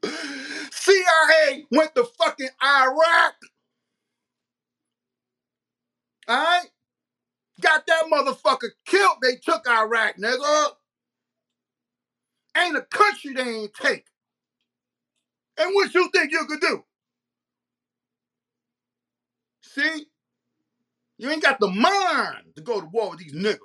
CIA 0.71 1.67
went 1.71 1.95
to 1.95 2.05
fucking 2.19 2.49
Iraq. 2.65 3.35
All 6.29 6.37
right? 6.37 6.67
Got 7.61 7.87
that 7.87 8.05
motherfucker 8.13 8.71
killed. 8.87 9.19
They 9.23 9.37
took 9.37 9.69
Iraq, 9.69 10.17
nigga. 10.19 10.69
Ain't 12.57 12.77
a 12.77 12.83
country 12.83 13.35
they 13.35 13.43
ain't 13.43 13.75
take. 13.75 14.07
And 15.59 15.75
what 15.75 15.95
you 15.95 16.09
think 16.13 16.33
you 16.33 16.45
could 16.47 16.61
do? 16.61 16.85
See? 19.63 20.07
You 21.19 21.31
ain't 21.31 21.43
got 21.43 21.61
the 21.61 21.69
mind 21.69 22.55
to 22.57 22.63
go 22.63 22.81
to 22.81 22.87
war 22.87 23.11
with 23.11 23.21
these 23.21 23.35
niggas. 23.35 23.59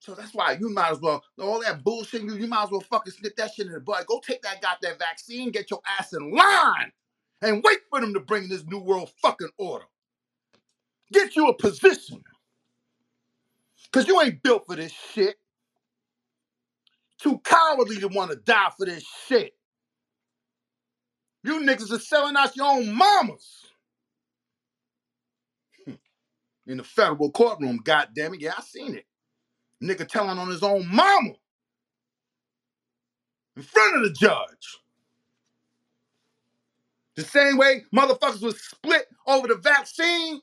So 0.00 0.14
that's 0.14 0.34
why 0.34 0.52
you 0.60 0.70
might 0.70 0.92
as 0.92 1.00
well, 1.00 1.22
all 1.40 1.60
that 1.62 1.82
bullshit, 1.82 2.22
you, 2.22 2.36
you 2.36 2.46
might 2.46 2.64
as 2.64 2.70
well 2.70 2.80
fucking 2.82 3.12
snip 3.12 3.36
that 3.36 3.54
shit 3.54 3.66
in 3.66 3.72
the 3.72 3.80
butt. 3.80 4.06
Go 4.06 4.20
take 4.24 4.42
that 4.42 4.62
goddamn 4.62 4.98
vaccine, 4.98 5.50
get 5.50 5.70
your 5.70 5.80
ass 5.98 6.12
in 6.12 6.30
line, 6.30 6.92
and 7.42 7.62
wait 7.64 7.78
for 7.90 8.00
them 8.00 8.14
to 8.14 8.20
bring 8.20 8.48
this 8.48 8.64
new 8.66 8.78
world 8.78 9.10
fucking 9.22 9.50
order. 9.58 9.86
Get 11.12 11.36
you 11.36 11.48
a 11.48 11.54
position. 11.56 12.22
Because 13.84 14.08
you 14.08 14.20
ain't 14.22 14.42
built 14.42 14.66
for 14.66 14.76
this 14.76 14.92
shit. 15.14 15.36
Too 17.20 17.38
cowardly 17.44 17.98
to 18.00 18.08
want 18.08 18.30
to 18.32 18.36
die 18.38 18.70
for 18.78 18.86
this 18.86 19.04
shit. 19.28 19.54
You 21.44 21.60
niggas 21.60 21.92
are 21.92 21.98
selling 21.98 22.36
out 22.36 22.56
your 22.56 22.66
own 22.66 22.92
mamas. 22.94 23.66
Hmm. 25.86 25.94
In 26.66 26.78
the 26.78 26.84
federal 26.84 27.30
courtroom, 27.32 27.80
goddamn 27.84 28.34
it. 28.34 28.42
Yeah, 28.42 28.54
I 28.58 28.62
seen 28.62 28.96
it. 28.96 29.06
Nigga 29.82 30.08
telling 30.08 30.38
on 30.38 30.48
his 30.50 30.62
own 30.62 30.88
mama 30.88 31.34
in 33.56 33.62
front 33.62 33.96
of 33.96 34.02
the 34.04 34.12
judge. 34.12 34.78
The 37.16 37.24
same 37.24 37.58
way 37.58 37.84
motherfuckers 37.94 38.42
was 38.42 38.60
split 38.62 39.06
over 39.26 39.48
the 39.48 39.56
vaccine. 39.56 40.40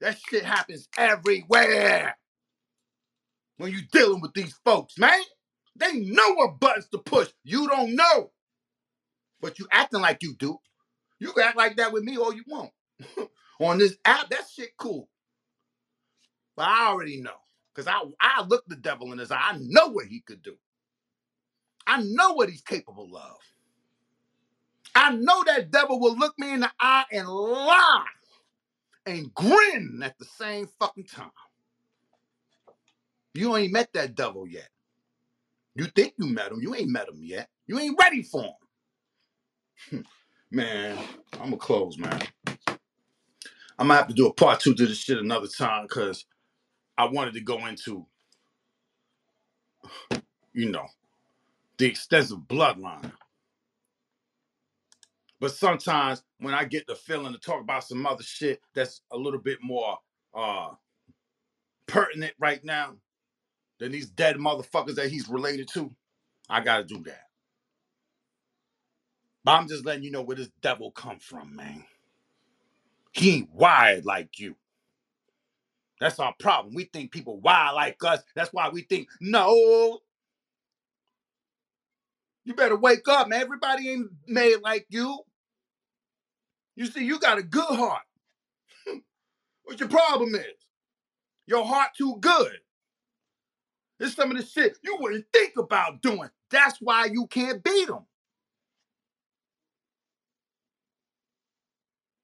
That 0.00 0.18
shit 0.18 0.44
happens 0.44 0.88
everywhere 0.98 2.16
when 3.58 3.72
you 3.72 3.80
dealing 3.92 4.20
with 4.20 4.34
these 4.34 4.54
folks, 4.64 4.98
man. 4.98 5.20
They 5.76 5.92
know 6.00 6.34
what 6.34 6.60
buttons 6.60 6.88
to 6.90 6.98
push. 6.98 7.28
You 7.44 7.68
don't 7.68 7.96
know. 7.96 8.32
But 9.40 9.58
you 9.58 9.66
acting 9.72 10.00
like 10.02 10.22
you 10.22 10.34
do. 10.38 10.58
You 11.20 11.32
can 11.32 11.44
act 11.44 11.56
like 11.56 11.76
that 11.76 11.92
with 11.92 12.04
me 12.04 12.18
all 12.18 12.34
you 12.34 12.44
want. 12.48 12.70
On 13.60 13.78
this 13.78 13.96
app, 14.04 14.30
that 14.30 14.44
shit 14.54 14.76
cool. 14.78 15.08
But 16.56 16.68
I 16.68 16.88
already 16.88 17.20
know. 17.20 17.36
Because 17.74 17.88
I, 17.88 18.02
I 18.20 18.44
look 18.44 18.64
the 18.68 18.76
devil 18.76 19.12
in 19.12 19.18
his 19.18 19.30
eye. 19.32 19.40
I 19.52 19.58
know 19.60 19.88
what 19.88 20.06
he 20.06 20.20
could 20.20 20.42
do. 20.42 20.56
I 21.86 22.02
know 22.02 22.34
what 22.34 22.50
he's 22.50 22.62
capable 22.62 23.16
of. 23.16 23.36
I 24.94 25.14
know 25.16 25.44
that 25.46 25.70
devil 25.70 26.00
will 26.00 26.16
look 26.18 26.38
me 26.38 26.52
in 26.54 26.60
the 26.60 26.72
eye 26.80 27.04
and 27.12 27.28
lie 27.28 28.06
and 29.06 29.32
grin 29.34 30.00
at 30.04 30.18
the 30.18 30.24
same 30.24 30.68
fucking 30.78 31.04
time. 31.04 31.30
You 33.34 33.56
ain't 33.56 33.72
met 33.72 33.92
that 33.94 34.14
devil 34.14 34.46
yet. 34.46 34.68
You 35.74 35.86
think 35.86 36.14
you 36.18 36.26
met 36.26 36.52
him. 36.52 36.60
You 36.60 36.74
ain't 36.74 36.90
met 36.90 37.08
him 37.08 37.20
yet. 37.22 37.48
You 37.66 37.78
ain't 37.78 37.98
ready 38.00 38.22
for 38.22 38.42
him. 38.42 38.52
Hmm. 39.90 40.00
man, 40.50 40.98
I'm 41.34 41.44
gonna 41.44 41.56
close, 41.56 41.96
man. 41.96 42.20
I'm 43.78 43.88
gonna 43.88 43.94
have 43.94 44.08
to 44.08 44.14
do 44.14 44.26
a 44.26 44.32
part 44.32 44.60
two 44.60 44.74
to 44.74 44.86
this 44.86 44.98
shit 44.98 45.18
another 45.18 45.46
time 45.46 45.84
because 45.84 46.26
I 46.98 47.04
wanted 47.04 47.34
to 47.34 47.40
go 47.40 47.66
into, 47.66 48.06
you 50.52 50.70
know, 50.70 50.86
the 51.78 51.86
extensive 51.86 52.40
bloodline. 52.40 53.10
But 55.40 55.52
sometimes 55.52 56.22
when 56.40 56.54
I 56.54 56.64
get 56.64 56.86
the 56.86 56.94
feeling 56.96 57.32
to 57.32 57.38
talk 57.38 57.60
about 57.60 57.84
some 57.84 58.06
other 58.06 58.22
shit 58.24 58.60
that's 58.74 59.02
a 59.12 59.16
little 59.16 59.40
bit 59.40 59.58
more 59.62 59.98
uh 60.34 60.70
pertinent 61.86 62.34
right 62.38 62.64
now 62.64 62.94
than 63.80 63.92
these 63.92 64.10
dead 64.10 64.36
motherfuckers 64.36 64.96
that 64.96 65.10
he's 65.10 65.28
related 65.28 65.68
to, 65.74 65.94
I 66.50 66.60
gotta 66.60 66.84
do 66.84 67.02
that. 67.04 67.24
But 69.44 69.52
I'm 69.52 69.68
just 69.68 69.86
letting 69.86 70.04
you 70.04 70.10
know 70.10 70.22
where 70.22 70.36
this 70.36 70.50
devil 70.62 70.90
come 70.90 71.18
from, 71.18 71.56
man. 71.56 71.84
He 73.12 73.36
ain't 73.36 73.52
wired 73.54 74.04
like 74.06 74.38
you. 74.38 74.56
That's 76.00 76.18
our 76.18 76.34
problem. 76.38 76.74
We 76.74 76.84
think 76.84 77.12
people 77.12 77.40
wired 77.40 77.74
like 77.74 78.02
us. 78.04 78.22
That's 78.34 78.52
why 78.52 78.68
we 78.70 78.82
think, 78.82 79.08
no. 79.20 80.00
You 82.44 82.54
better 82.54 82.76
wake 82.76 83.08
up, 83.08 83.28
man. 83.28 83.42
Everybody 83.42 83.90
ain't 83.90 84.10
made 84.26 84.58
like 84.62 84.86
you. 84.90 85.20
You 86.80 86.86
see, 86.86 87.04
you 87.04 87.20
got 87.20 87.38
a 87.38 87.44
good 87.44 87.66
heart. 87.76 88.04
what 89.64 89.78
your 89.80 89.90
problem 89.90 90.34
is? 90.34 90.44
Your 91.46 91.64
heart 91.64 91.90
too 91.98 92.16
good. 92.20 92.56
It's 94.00 94.14
some 94.14 94.30
of 94.30 94.38
the 94.38 94.44
shit 94.44 94.78
you 94.82 94.96
wouldn't 95.00 95.26
think 95.32 95.54
about 95.58 96.02
doing. 96.02 96.30
That's 96.50 96.78
why 96.80 97.06
you 97.06 97.26
can't 97.28 97.62
beat 97.62 97.88
them. 97.88 98.06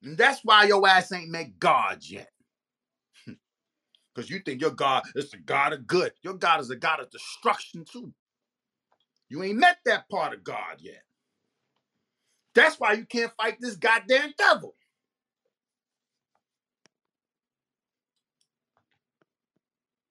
And 0.03 0.19
that's 0.19 0.41
why 0.45 0.65
your 0.65 0.87
ass 0.89 1.13
ain't 1.13 1.31
met 1.31 1.59
God 1.59 1.99
yet. 2.03 2.31
Because 4.15 4.31
you 4.31 4.41
think 4.41 4.61
your 4.61 4.73
God 4.73 5.05
is 5.15 5.31
the 5.31 5.39
God 5.39 5.73
of 5.75 5.87
good. 5.87 6.13
Your 6.23 6.35
God 6.35 6.61
is 6.61 6.71
a 6.71 6.77
God 6.77 7.01
of 7.01 7.11
destruction 7.11 7.85
too. 7.91 8.13
You 9.31 9.43
ain't 9.43 9.59
met 9.59 9.79
that 9.87 10.09
part 10.11 10.35
of 10.35 10.45
God 10.45 10.77
yet. 10.81 11.03
That's 12.57 12.81
why 12.81 12.95
you 12.95 13.07
can't 13.07 13.33
fight 13.39 13.59
this 13.61 13.77
goddamn 13.77 14.35
devil. 14.39 14.77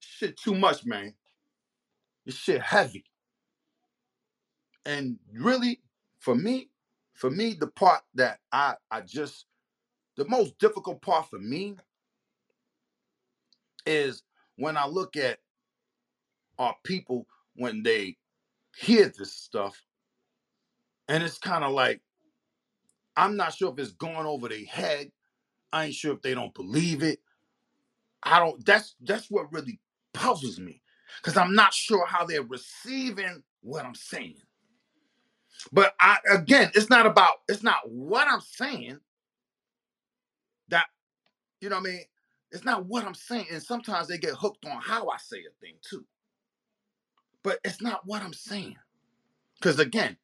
Shit 0.00 0.38
too 0.38 0.54
much, 0.54 0.86
man. 0.86 1.14
This 2.26 2.36
shit 2.36 2.62
heavy. 2.62 3.04
And 4.86 5.18
really, 5.32 5.80
for 6.20 6.34
me, 6.34 6.70
for 7.14 7.30
me, 7.30 7.54
the 7.54 7.68
part 7.68 8.02
that 8.14 8.40
I 8.52 8.76
I 8.90 9.02
just 9.02 9.46
the 10.16 10.26
most 10.28 10.58
difficult 10.58 11.02
part 11.02 11.30
for 11.30 11.38
me 11.38 11.76
is 13.86 14.22
when 14.56 14.76
I 14.76 14.86
look 14.86 15.16
at 15.16 15.38
our 16.58 16.74
people 16.84 17.26
when 17.56 17.82
they 17.82 18.16
hear 18.76 19.12
this 19.18 19.32
stuff, 19.32 19.82
and 21.08 21.22
it's 21.22 21.38
kind 21.38 21.64
of 21.64 21.72
like 21.72 22.00
I'm 23.16 23.36
not 23.36 23.54
sure 23.54 23.72
if 23.72 23.78
it's 23.78 23.92
going 23.92 24.26
over 24.26 24.48
their 24.48 24.64
head. 24.66 25.12
I 25.72 25.86
ain't 25.86 25.94
sure 25.94 26.14
if 26.14 26.22
they 26.22 26.34
don't 26.34 26.54
believe 26.54 27.02
it. 27.02 27.20
I 28.22 28.38
don't. 28.40 28.64
That's 28.66 28.96
that's 29.02 29.30
what 29.30 29.52
really 29.52 29.80
puzzles 30.14 30.58
me 30.60 30.82
because 31.22 31.36
I'm 31.36 31.54
not 31.54 31.74
sure 31.74 32.06
how 32.06 32.24
they're 32.26 32.42
receiving 32.42 33.42
what 33.62 33.84
I'm 33.84 33.94
saying. 33.94 34.36
But 35.72 35.94
I 36.00 36.18
again, 36.30 36.70
it's 36.74 36.90
not 36.90 37.06
about 37.06 37.34
it's 37.48 37.62
not 37.62 37.88
what 37.90 38.28
I'm 38.28 38.40
saying 38.42 38.98
that 40.68 40.86
you 41.60 41.68
know 41.70 41.76
what 41.76 41.88
I 41.88 41.92
mean. 41.92 42.02
It's 42.52 42.64
not 42.64 42.86
what 42.86 43.04
I'm 43.04 43.14
saying, 43.14 43.46
and 43.52 43.62
sometimes 43.62 44.08
they 44.08 44.18
get 44.18 44.34
hooked 44.34 44.66
on 44.66 44.80
how 44.80 45.08
I 45.08 45.18
say 45.18 45.38
a 45.38 45.52
thing 45.60 45.74
too. 45.82 46.04
But 47.42 47.60
it's 47.64 47.82
not 47.82 48.02
what 48.06 48.22
I'm 48.22 48.34
saying 48.34 48.76
because 49.60 49.78
again, 49.80 50.16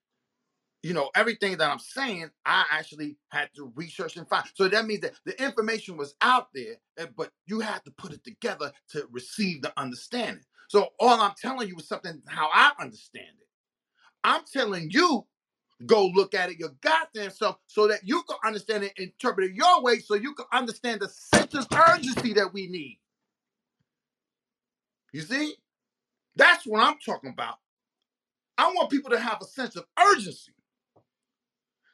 you 0.83 0.95
know, 0.95 1.11
everything 1.15 1.57
that 1.59 1.71
I'm 1.71 1.79
saying, 1.79 2.31
I 2.47 2.65
actually 2.71 3.17
had 3.31 3.51
to 3.57 3.73
research 3.77 4.17
and 4.17 4.29
find. 4.29 4.45
So 4.55 4.69
that 4.69 4.87
means 4.87 5.01
that 5.03 5.15
the 5.25 5.41
information 5.43 5.97
was 5.97 6.15
out 6.23 6.49
there, 6.55 6.77
eh, 6.99 7.07
but 7.17 7.31
you 7.47 7.61
had 7.61 7.85
to 7.85 7.91
put 7.93 8.13
it 8.13 8.25
together 8.25 8.73
to 8.91 9.07
receive 9.11 9.63
the 9.63 9.73
understanding. 9.79 10.45
So 10.69 10.89
all 11.01 11.21
I'm 11.21 11.35
telling 11.41 11.69
you 11.69 11.77
is 11.79 11.89
something 11.89 12.23
how 12.27 12.51
I 12.53 12.73
understand 12.81 13.29
it. 13.41 13.49
I'm 14.25 14.43
telling 14.53 14.91
you, 14.91 15.27
go 15.87 16.07
look 16.09 16.35
at 16.35 16.51
it 16.51 16.59
your 16.59 16.71
goddamn 16.81 17.31
self 17.31 17.59
so 17.67 17.89
that 17.89 18.01
you 18.05 18.23
can 18.25 18.39
understand 18.45 18.85
it, 18.85 18.93
interpret 18.97 19.51
it 19.51 19.57
your 19.57 19.83
way, 19.83 19.99
so 19.99 20.15
you 20.15 20.35
can 20.35 20.47
understand 20.53 21.01
the 21.01 21.09
sense 21.09 21.55
of 21.55 21.67
urgency 21.89 22.35
that 22.35 22.53
we 22.53 22.69
need. 22.69 22.99
You 25.13 25.23
see? 25.23 25.55
That's 26.37 26.67
what 26.67 26.83
I'm 26.83 26.99
talking 27.05 27.31
about. 27.31 27.57
I 28.59 28.67
want 28.69 28.91
people 28.91 29.11
to 29.11 29.19
have 29.19 29.39
a 29.43 29.45
sense 29.47 29.77
of 29.77 29.85
urgency. 29.99 30.53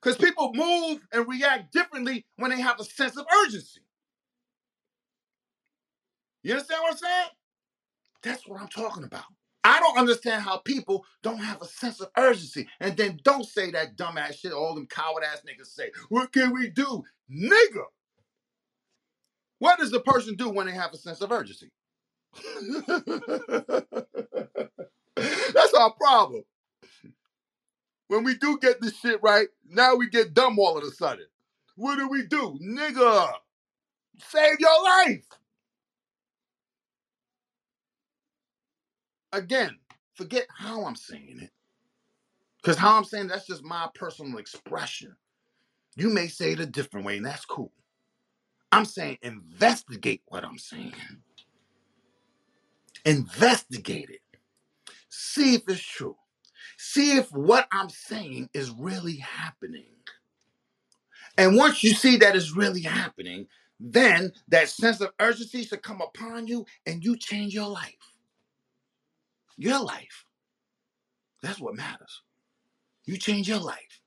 Because 0.02 0.18
people 0.18 0.52
move 0.54 1.00
and 1.12 1.28
react 1.28 1.72
differently 1.72 2.26
when 2.36 2.50
they 2.50 2.60
have 2.60 2.80
a 2.80 2.84
sense 2.84 3.16
of 3.16 3.26
urgency. 3.44 3.80
You 6.42 6.52
understand 6.54 6.82
what 6.82 6.92
I'm 6.92 6.98
saying? 6.98 7.28
That's 8.22 8.48
what 8.48 8.60
I'm 8.60 8.68
talking 8.68 9.04
about. 9.04 9.24
I 9.64 9.80
don't 9.80 9.98
understand 9.98 10.42
how 10.42 10.58
people 10.58 11.04
don't 11.22 11.38
have 11.38 11.62
a 11.62 11.66
sense 11.66 12.00
of 12.00 12.08
urgency. 12.16 12.68
And 12.80 12.96
then 12.96 13.20
don't 13.24 13.46
say 13.46 13.70
that 13.72 13.96
dumbass 13.96 14.34
shit 14.40 14.52
all 14.52 14.74
them 14.74 14.86
coward 14.88 15.24
ass 15.24 15.42
niggas 15.48 15.68
say. 15.68 15.90
What 16.08 16.32
can 16.32 16.52
we 16.54 16.70
do? 16.70 17.04
Nigga. 17.30 17.84
What 19.58 19.78
does 19.78 19.90
the 19.92 20.00
person 20.00 20.36
do 20.36 20.50
when 20.50 20.66
they 20.66 20.74
have 20.74 20.92
a 20.94 20.98
sense 20.98 21.20
of 21.22 21.32
urgency? 21.32 21.70
That's 25.16 25.74
our 25.74 25.92
problem. 25.92 26.44
When 28.08 28.24
we 28.24 28.36
do 28.36 28.58
get 28.60 28.80
this 28.80 28.96
shit 28.98 29.20
right, 29.22 29.48
now 29.68 29.96
we 29.96 30.08
get 30.08 30.34
dumb 30.34 30.58
all 30.58 30.78
of 30.78 30.84
a 30.84 30.90
sudden. 30.92 31.26
What 31.76 31.96
do 31.96 32.08
we 32.08 32.26
do? 32.26 32.58
Nigga, 32.62 33.32
save 34.18 34.60
your 34.60 34.84
life. 34.84 35.26
Again, 39.32 39.78
forget 40.14 40.46
how 40.56 40.84
I'm 40.86 40.96
saying 40.96 41.40
it. 41.42 41.50
Because 42.62 42.78
how 42.78 42.96
I'm 42.96 43.04
saying 43.04 43.28
that's 43.28 43.46
just 43.46 43.64
my 43.64 43.88
personal 43.94 44.38
expression. 44.38 45.16
You 45.96 46.10
may 46.10 46.28
say 46.28 46.52
it 46.52 46.60
a 46.60 46.66
different 46.66 47.06
way, 47.06 47.18
and 47.18 47.26
that's 47.26 47.44
cool. 47.44 47.72
I'm 48.72 48.84
saying 48.84 49.18
investigate 49.22 50.22
what 50.28 50.44
I'm 50.44 50.58
saying. 50.58 50.94
Investigate 53.04 54.10
it. 54.10 54.20
See 55.10 55.54
if 55.56 55.62
it's 55.68 55.82
true. 55.82 56.16
See 56.78 57.16
if 57.16 57.30
what 57.32 57.66
I'm 57.72 57.90
saying 57.90 58.50
is 58.54 58.70
really 58.70 59.16
happening. 59.16 59.84
And 61.36 61.56
once 61.56 61.82
you 61.82 61.92
see 61.92 62.16
that 62.18 62.36
it's 62.36 62.56
really 62.56 62.82
happening, 62.82 63.48
then 63.80 64.32
that 64.46 64.68
sense 64.68 65.00
of 65.00 65.10
urgency 65.20 65.64
should 65.64 65.82
come 65.82 66.00
upon 66.00 66.46
you 66.46 66.64
and 66.86 67.04
you 67.04 67.16
change 67.16 67.52
your 67.52 67.68
life. 67.68 68.14
Your 69.56 69.82
life. 69.82 70.24
That's 71.42 71.58
what 71.58 71.74
matters. 71.74 72.22
You 73.06 73.16
change 73.16 73.48
your 73.48 73.60
life. 73.60 74.00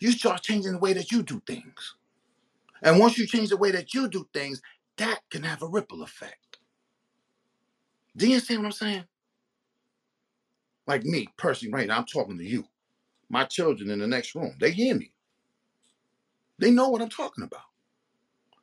You 0.00 0.12
start 0.12 0.42
changing 0.42 0.72
the 0.72 0.78
way 0.78 0.94
that 0.94 1.12
you 1.12 1.22
do 1.22 1.42
things. 1.46 1.96
And 2.82 2.98
once 2.98 3.18
you 3.18 3.26
change 3.26 3.50
the 3.50 3.56
way 3.58 3.72
that 3.72 3.92
you 3.92 4.08
do 4.08 4.26
things, 4.32 4.62
that 4.96 5.20
can 5.30 5.42
have 5.42 5.62
a 5.62 5.68
ripple 5.68 6.02
effect. 6.02 6.58
Do 8.16 8.26
you 8.26 8.34
understand 8.34 8.60
what 8.60 8.66
I'm 8.66 8.72
saying? 8.72 9.04
Like 10.88 11.04
me, 11.04 11.28
personally, 11.38 11.74
right 11.74 11.88
now, 11.88 11.98
I'm 11.98 12.06
talking 12.06 12.38
to 12.38 12.44
you. 12.44 12.66
My 13.30 13.44
children 13.44 13.90
in 13.90 14.00
the 14.00 14.08
next 14.08 14.34
room, 14.34 14.56
they 14.60 14.72
hear 14.72 14.94
me. 14.96 15.12
They 16.58 16.70
know 16.70 16.88
what 16.90 17.02
I'm 17.02 17.10
talking 17.10 17.44
about. 17.44 17.62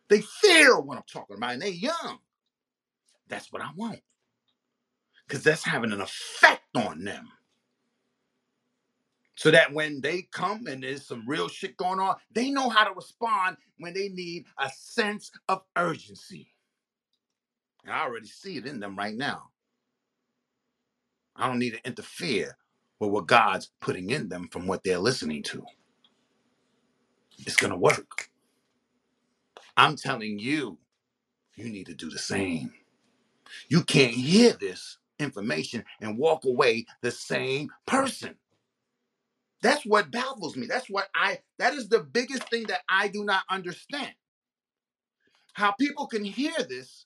They 0.09 0.21
feel 0.21 0.83
what 0.83 0.97
I'm 0.97 1.03
talking 1.11 1.37
about, 1.37 1.53
and 1.53 1.61
they're 1.63 1.69
young. 1.69 2.19
That's 3.29 3.51
what 3.53 3.61
I 3.61 3.69
want. 3.75 4.01
Because 5.27 5.43
that's 5.43 5.65
having 5.65 5.91
an 5.93 6.01
effect 6.01 6.63
on 6.75 7.03
them. 7.05 7.29
So 9.35 9.51
that 9.51 9.73
when 9.73 10.01
they 10.01 10.23
come 10.31 10.67
and 10.67 10.83
there's 10.83 11.07
some 11.07 11.23
real 11.27 11.49
shit 11.49 11.77
going 11.77 11.99
on, 11.99 12.15
they 12.33 12.51
know 12.51 12.69
how 12.69 12.85
to 12.85 12.93
respond 12.93 13.57
when 13.79 13.93
they 13.93 14.09
need 14.09 14.45
a 14.59 14.69
sense 14.75 15.31
of 15.49 15.63
urgency. 15.77 16.49
And 17.85 17.93
I 17.93 18.01
already 18.03 18.27
see 18.27 18.57
it 18.57 18.67
in 18.67 18.79
them 18.79 18.97
right 18.97 19.15
now. 19.15 19.49
I 21.35 21.47
don't 21.47 21.59
need 21.59 21.73
to 21.73 21.87
interfere 21.87 22.57
with 22.99 23.11
what 23.11 23.27
God's 23.27 23.71
putting 23.81 24.11
in 24.11 24.29
them 24.29 24.49
from 24.51 24.67
what 24.67 24.83
they're 24.83 24.99
listening 24.99 25.43
to. 25.45 25.65
It's 27.39 27.57
going 27.57 27.71
to 27.71 27.77
work. 27.79 28.29
I'm 29.77 29.95
telling 29.95 30.39
you, 30.39 30.79
you 31.55 31.69
need 31.69 31.87
to 31.87 31.95
do 31.95 32.09
the 32.09 32.19
same. 32.19 32.73
You 33.69 33.83
can't 33.83 34.13
hear 34.13 34.53
this 34.53 34.97
information 35.19 35.85
and 36.01 36.17
walk 36.17 36.45
away 36.45 36.85
the 37.01 37.11
same 37.11 37.69
person. 37.87 38.35
That's 39.61 39.85
what 39.85 40.11
baffles 40.11 40.57
me. 40.57 40.67
That's 40.67 40.89
what 40.89 41.07
I, 41.15 41.39
that 41.59 41.73
is 41.73 41.89
the 41.89 42.01
biggest 42.01 42.49
thing 42.49 42.65
that 42.67 42.81
I 42.89 43.07
do 43.09 43.23
not 43.25 43.43
understand. 43.49 44.13
How 45.53 45.73
people 45.73 46.07
can 46.07 46.23
hear 46.25 46.53
this 46.69 47.05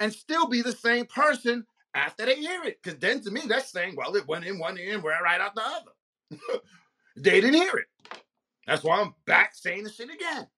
and 0.00 0.12
still 0.12 0.48
be 0.48 0.62
the 0.62 0.72
same 0.72 1.06
person 1.06 1.66
after 1.94 2.26
they 2.26 2.36
hear 2.36 2.62
it. 2.64 2.80
Because 2.82 2.98
then 3.00 3.22
to 3.22 3.30
me, 3.30 3.42
that's 3.48 3.72
saying, 3.72 3.96
well, 3.96 4.16
it 4.16 4.28
went 4.28 4.46
in 4.46 4.58
one 4.58 4.78
ear 4.78 4.94
and 4.94 5.02
went 5.02 5.22
right 5.22 5.40
out 5.40 5.54
the 5.54 5.62
other. 5.62 6.60
they 7.16 7.40
didn't 7.40 7.54
hear 7.54 7.76
it. 7.76 7.86
That's 8.66 8.84
why 8.84 9.00
I'm 9.00 9.14
back 9.26 9.54
saying 9.54 9.84
the 9.84 9.90
shit 9.90 10.10
again. 10.12 10.48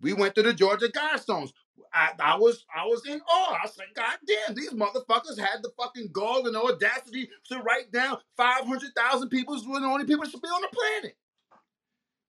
We 0.00 0.14
went 0.14 0.36
to 0.36 0.42
the 0.42 0.54
Georgia 0.54 0.88
Guidestones. 0.88 1.52
I, 1.94 2.10
I 2.20 2.36
was 2.36 2.64
I 2.74 2.86
was 2.86 3.06
in 3.06 3.20
awe. 3.22 3.58
I 3.62 3.68
said, 3.68 3.86
God 3.96 4.18
damn, 4.26 4.54
these 4.56 4.72
motherfuckers 4.72 5.38
had 5.38 5.62
the 5.62 5.70
fucking 5.78 6.10
gall 6.12 6.46
and 6.46 6.56
audacity 6.56 7.30
to 7.48 7.58
write 7.60 7.92
down 7.92 8.18
500,000 8.36 9.30
people 9.30 9.58
who 9.60 9.72
were 9.72 9.80
the 9.80 9.86
only 9.86 10.06
people 10.06 10.24
that 10.24 10.30
should 10.32 10.42
be 10.42 10.48
on 10.48 10.62
the 10.62 10.68
planet. 10.68 11.16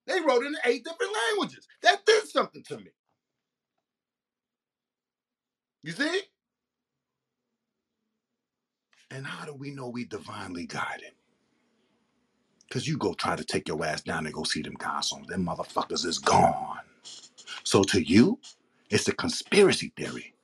They 0.06 0.20
wrote 0.20 0.46
in 0.46 0.56
eight 0.66 0.84
different 0.84 1.12
languages. 1.30 1.66
That 1.82 2.06
did 2.06 2.28
something 2.28 2.62
to 2.64 2.78
me. 2.78 2.90
You 5.82 5.92
see? 5.92 6.22
And 9.10 9.26
how 9.26 9.46
do 9.46 9.54
we 9.54 9.72
know 9.72 9.88
we 9.88 10.04
divinely 10.06 10.66
guided? 10.66 11.12
Because 12.68 12.88
you 12.88 12.98
go 12.98 13.14
try 13.14 13.36
to 13.36 13.44
take 13.44 13.68
your 13.68 13.84
ass 13.84 14.02
down 14.02 14.26
and 14.26 14.34
go 14.34 14.44
see 14.44 14.62
them 14.62 14.76
consoles. 14.76 15.26
Them 15.28 15.46
motherfuckers 15.46 16.06
is 16.06 16.18
gone. 16.18 16.78
So 17.64 17.82
to 17.84 18.02
you, 18.02 18.40
it's 18.90 19.08
a 19.08 19.14
conspiracy 19.14 19.92
theory. 19.96 20.34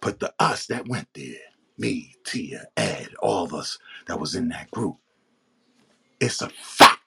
But 0.00 0.20
to 0.20 0.32
us 0.40 0.66
that 0.66 0.88
went 0.88 1.08
there, 1.14 1.36
me, 1.78 2.14
Tia, 2.24 2.66
Ed, 2.76 3.08
all 3.22 3.44
of 3.44 3.54
us 3.54 3.78
that 4.06 4.20
was 4.20 4.34
in 4.34 4.48
that 4.50 4.70
group, 4.70 4.96
it's 6.20 6.42
a 6.42 6.50
fact. 6.50 7.00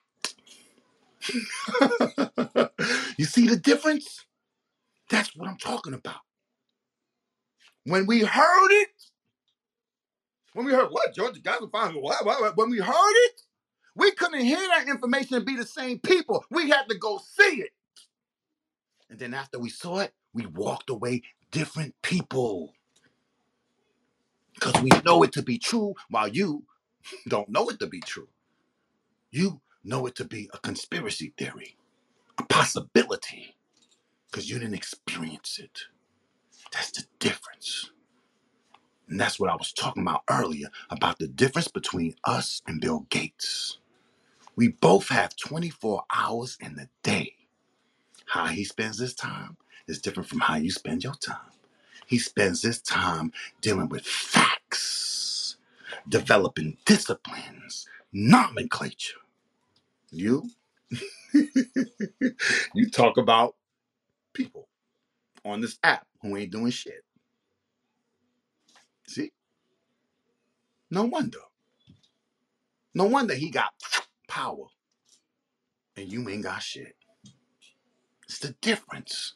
you 3.18 3.26
see 3.26 3.48
the 3.48 3.58
difference? 3.58 4.26
That's 5.10 5.36
what 5.36 5.50
I'm 5.50 5.58
talking 5.58 5.94
about. 5.94 6.22
When 7.86 8.08
we 8.08 8.22
heard 8.22 8.70
it, 8.72 8.90
when 10.54 10.66
we 10.66 10.74
heard 10.74 10.90
what 10.92 11.14
Georgia 11.16 11.42
what, 11.44 12.26
what, 12.26 12.42
what, 12.42 12.58
when 12.58 12.70
we 12.72 12.80
heard 12.80 13.14
it, 13.28 13.42
we 13.96 14.12
couldn't 14.12 14.42
hear 14.46 14.58
that 14.60 14.88
information 14.90 15.36
and 15.38 15.46
be 15.46 15.56
the 15.56 15.66
same 15.66 16.00
people. 16.00 16.46
We 16.52 16.70
had 16.70 16.90
to 16.90 16.98
go 16.98 17.20
see 17.20 17.62
it. 17.62 17.72
And 19.10 19.20
then 19.20 19.34
after 19.34 19.60
we 19.60 19.70
saw 19.70 20.00
it, 20.00 20.14
we 20.34 20.46
walked 20.48 20.90
away 20.90 21.24
different 21.52 21.96
people. 22.04 22.74
Because 24.56 24.82
we 24.84 24.92
know 25.06 25.24
it 25.24 25.34
to 25.34 25.44
be 25.44 25.60
true 25.60 25.96
while 26.10 26.28
you 26.30 26.66
don't 27.30 27.50
know 27.50 27.70
it 27.70 27.80
to 27.80 27.88
be 27.88 28.02
true. 28.02 28.30
You 29.32 29.62
know 29.84 30.06
it 30.08 30.16
to 30.16 30.26
be 30.26 30.50
a 30.54 30.60
conspiracy 30.60 31.34
theory, 31.38 31.78
a 32.40 32.44
possibility, 32.46 33.56
because 34.32 34.50
you 34.50 34.60
didn't 34.60 34.76
experience 34.76 35.60
it. 35.60 35.82
That's 36.74 36.92
the 36.92 37.06
difference. 37.20 37.92
And 39.10 39.20
that's 39.20 39.40
what 39.40 39.52
I 39.52 39.56
was 39.56 39.74
talking 39.74 40.04
about 40.04 40.24
earlier 40.30 40.70
about 40.90 41.20
the 41.20 41.28
difference 41.28 41.70
between 41.70 42.16
us 42.26 42.62
and 42.68 42.82
Bill 42.82 43.06
Gates. 43.10 43.80
We 44.56 44.70
both 44.70 45.10
have 45.10 45.36
24 45.38 46.04
hours 46.16 46.58
in 46.62 46.76
the 46.76 46.90
day. 47.04 47.36
How 48.28 48.48
he 48.48 48.66
spends 48.66 49.00
his 49.00 49.16
time 49.16 49.58
is 49.88 50.02
different 50.02 50.30
from 50.30 50.42
how 50.42 50.56
you 50.58 50.72
spend 50.72 51.04
your 51.04 51.16
time. 51.16 51.38
He 52.08 52.20
spends 52.20 52.64
his 52.64 52.82
time 52.82 53.34
dealing 53.62 53.90
with 53.90 54.06
facts, 54.06 55.58
developing 56.10 56.78
disciplines, 56.86 57.88
nomenclature. 58.14 59.20
You, 60.12 60.50
you 61.34 62.90
talk 62.92 63.18
about 63.18 63.56
people 64.34 64.68
on 65.46 65.62
this 65.62 65.80
app 65.84 66.08
who 66.22 66.38
ain't 66.38 66.52
doing 66.52 66.72
shit. 66.72 67.04
See? 69.08 69.32
No 70.92 71.06
wonder. 71.06 71.40
No 72.96 73.06
wonder 73.06 73.36
he 73.36 73.52
got 73.52 73.74
power 74.28 74.68
and 75.98 76.12
you 76.12 76.28
ain't 76.30 76.44
got 76.44 76.62
shit. 76.64 76.96
It's 78.26 78.40
the 78.40 78.56
difference. 78.62 79.36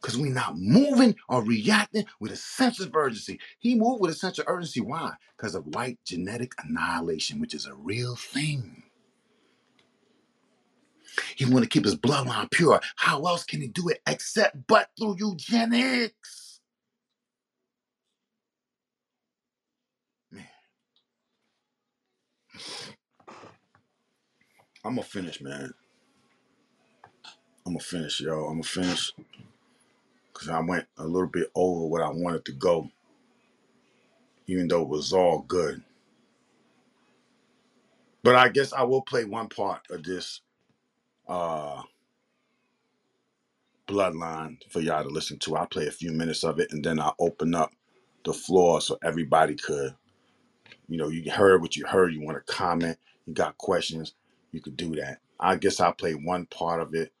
Because 0.00 0.18
we're 0.18 0.32
not 0.34 0.56
moving 0.58 1.16
or 1.28 1.44
reacting 1.44 2.06
with 2.20 2.32
a 2.32 2.36
sense 2.36 2.80
of 2.80 2.94
urgency. 2.96 3.40
He 3.58 3.74
moved 3.74 4.00
with 4.00 4.12
a 4.12 4.14
sense 4.14 4.38
of 4.38 4.46
urgency. 4.48 4.80
Why? 4.80 5.12
Because 5.36 5.54
of 5.56 5.66
white 5.74 5.98
genetic 6.06 6.52
annihilation, 6.64 7.40
which 7.40 7.54
is 7.54 7.66
a 7.66 7.74
real 7.74 8.16
thing. 8.16 8.84
He 11.36 11.46
want 11.46 11.64
to 11.64 11.68
keep 11.70 11.84
his 11.84 11.96
bloodline 11.96 12.50
pure. 12.50 12.80
How 12.96 13.22
else 13.26 13.44
can 13.44 13.60
he 13.60 13.68
do 13.68 13.88
it 13.88 14.00
except 14.06 14.66
but 14.68 14.90
through 14.98 15.16
eugenics? 15.18 16.60
Man, 20.32 20.46
I'm 24.84 24.94
gonna 24.96 25.02
finish, 25.04 25.40
man. 25.42 25.74
I'm 27.66 27.74
gonna 27.74 27.80
finish, 27.80 28.20
yo. 28.20 28.46
I'm 28.46 28.54
gonna 28.54 28.62
finish 28.64 29.12
because 30.32 30.48
I 30.50 30.60
went 30.60 30.86
a 30.98 31.04
little 31.06 31.28
bit 31.28 31.48
over 31.54 31.86
what 31.86 32.02
I 32.02 32.10
wanted 32.10 32.44
to 32.46 32.52
go, 32.52 32.90
even 34.48 34.68
though 34.68 34.82
it 34.82 34.88
was 34.88 35.12
all 35.12 35.40
good. 35.48 35.82
But 38.24 38.36
I 38.36 38.48
guess 38.50 38.72
I 38.72 38.84
will 38.84 39.02
play 39.02 39.24
one 39.24 39.48
part 39.48 39.82
of 39.90 40.04
this 40.04 40.42
uh 41.28 41.82
bloodline 43.88 44.58
for 44.70 44.80
y'all 44.80 45.04
to 45.04 45.10
listen 45.10 45.38
to. 45.40 45.56
I'll 45.56 45.66
play 45.66 45.88
a 45.88 45.92
few 45.92 46.12
minutes 46.12 46.44
of 46.44 46.60
it 46.60 46.72
and 46.72 46.84
then 46.84 47.00
I'll 47.00 47.16
open 47.20 47.54
up 47.54 47.72
the 48.24 48.34
floor 48.34 48.80
so 48.82 48.98
everybody 49.04 49.56
could, 49.56 49.94
you 50.88 50.98
know, 50.98 51.08
you 51.08 51.30
heard 51.30 51.62
what 51.62 51.76
you 51.76 51.86
heard, 51.86 52.14
you 52.14 52.22
want 52.22 52.44
to 52.44 52.52
comment, 52.54 52.98
you 53.26 53.34
got 53.34 53.58
questions, 53.58 54.14
you 54.52 54.60
could 54.62 54.76
do 54.76 54.96
that. 54.96 55.20
I 55.40 55.56
guess 55.56 55.80
I'll 55.80 55.92
play 55.94 56.14
one 56.14 56.46
part 56.46 56.82
of 56.82 56.94
it, 56.94 57.12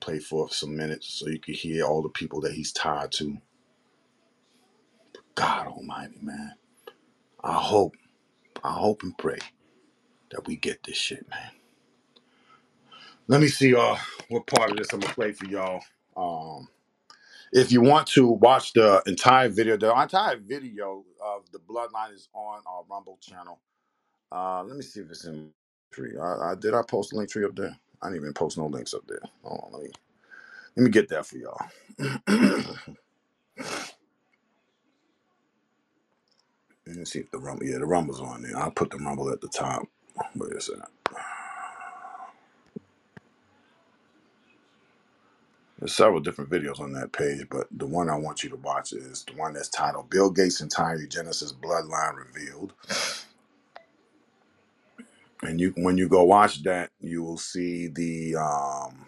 play 0.00 0.20
for 0.20 0.50
some 0.50 0.76
minutes 0.76 1.08
so 1.08 1.28
you 1.28 1.40
can 1.40 1.54
hear 1.54 1.84
all 1.86 2.02
the 2.02 2.10
people 2.10 2.40
that 2.42 2.52
he's 2.52 2.72
tied 2.72 3.12
to. 3.14 3.38
God 5.36 5.68
almighty, 5.68 6.18
man. 6.22 6.54
I 7.44 7.54
hope, 7.54 7.96
I 8.64 8.72
hope 8.72 9.02
and 9.04 9.16
pray 9.18 9.38
that 10.30 10.46
we 10.46 10.56
get 10.56 10.82
this 10.84 10.96
shit, 10.98 11.28
man. 11.30 11.50
Let 13.28 13.40
me 13.40 13.48
see 13.48 13.74
uh 13.74 13.96
what 14.28 14.46
part 14.46 14.70
of 14.70 14.76
this 14.76 14.92
I'm 14.92 15.00
gonna 15.00 15.14
play 15.14 15.32
for 15.32 15.46
y'all. 15.46 15.82
Um 16.16 16.68
if 17.54 17.72
you 17.72 17.82
want 17.82 18.08
to 18.08 18.28
watch 18.28 18.74
the 18.74 19.02
entire 19.06 19.50
video, 19.50 19.78
the 19.78 19.98
entire 20.00 20.38
video 20.38 21.04
of 21.24 21.44
the 21.52 21.60
bloodline 21.60 22.14
is 22.14 22.30
on 22.34 22.62
our 22.68 22.84
Rumble 22.90 23.18
channel. 23.22 23.60
Uh 24.32 24.64
let 24.64 24.76
me 24.76 24.82
see 24.82 25.00
if 25.00 25.10
it's 25.10 25.24
in 25.26 25.50
tree. 25.92 26.16
I, 26.20 26.52
I 26.52 26.56
did 26.56 26.74
I 26.74 26.82
post 26.82 27.12
Linktree 27.12 27.46
up 27.46 27.56
there? 27.56 27.76
I 28.02 28.08
didn't 28.08 28.22
even 28.22 28.34
post 28.34 28.58
no 28.58 28.66
links 28.66 28.94
up 28.94 29.06
there. 29.08 29.20
Hold 29.44 29.64
on, 29.66 29.72
let 29.74 29.84
me 29.84 29.90
let 30.76 30.84
me 30.84 30.90
get 30.90 31.08
that 31.10 31.26
for 31.26 31.38
y'all. 31.38 31.58
let 36.86 36.96
me 36.96 37.04
see 37.06 37.20
if 37.20 37.30
the 37.32 37.38
rumble 37.38 37.66
yeah, 37.66 37.78
the 37.78 37.86
rumble's 37.86 38.20
on 38.20 38.42
there. 38.42 38.56
I'll 38.58 38.70
put 38.72 38.90
the 38.90 38.98
rumble 38.98 39.30
at 39.30 39.40
the 39.42 39.48
top. 39.48 39.84
Wait 40.36 40.52
a 40.54 40.60
second. 40.60 40.84
There's 45.78 45.94
several 45.94 46.20
different 46.20 46.50
videos 46.50 46.80
on 46.80 46.92
that 46.94 47.12
page, 47.12 47.46
but 47.50 47.68
the 47.72 47.86
one 47.86 48.10
I 48.10 48.16
want 48.16 48.44
you 48.44 48.50
to 48.50 48.56
watch 48.56 48.92
is 48.92 49.24
the 49.24 49.34
one 49.34 49.54
that's 49.54 49.68
titled 49.70 50.10
"Bill 50.10 50.30
Gates' 50.30 50.60
Entire 50.62 50.96
Eugenics 51.00 51.42
Bloodline 51.52 52.16
Revealed." 52.16 52.74
And 55.42 55.60
you, 55.60 55.74
when 55.76 55.98
you 55.98 56.08
go 56.08 56.24
watch 56.24 56.62
that, 56.64 56.90
you 57.00 57.22
will 57.22 57.38
see 57.38 57.88
the 57.88 58.36
um, 58.36 59.06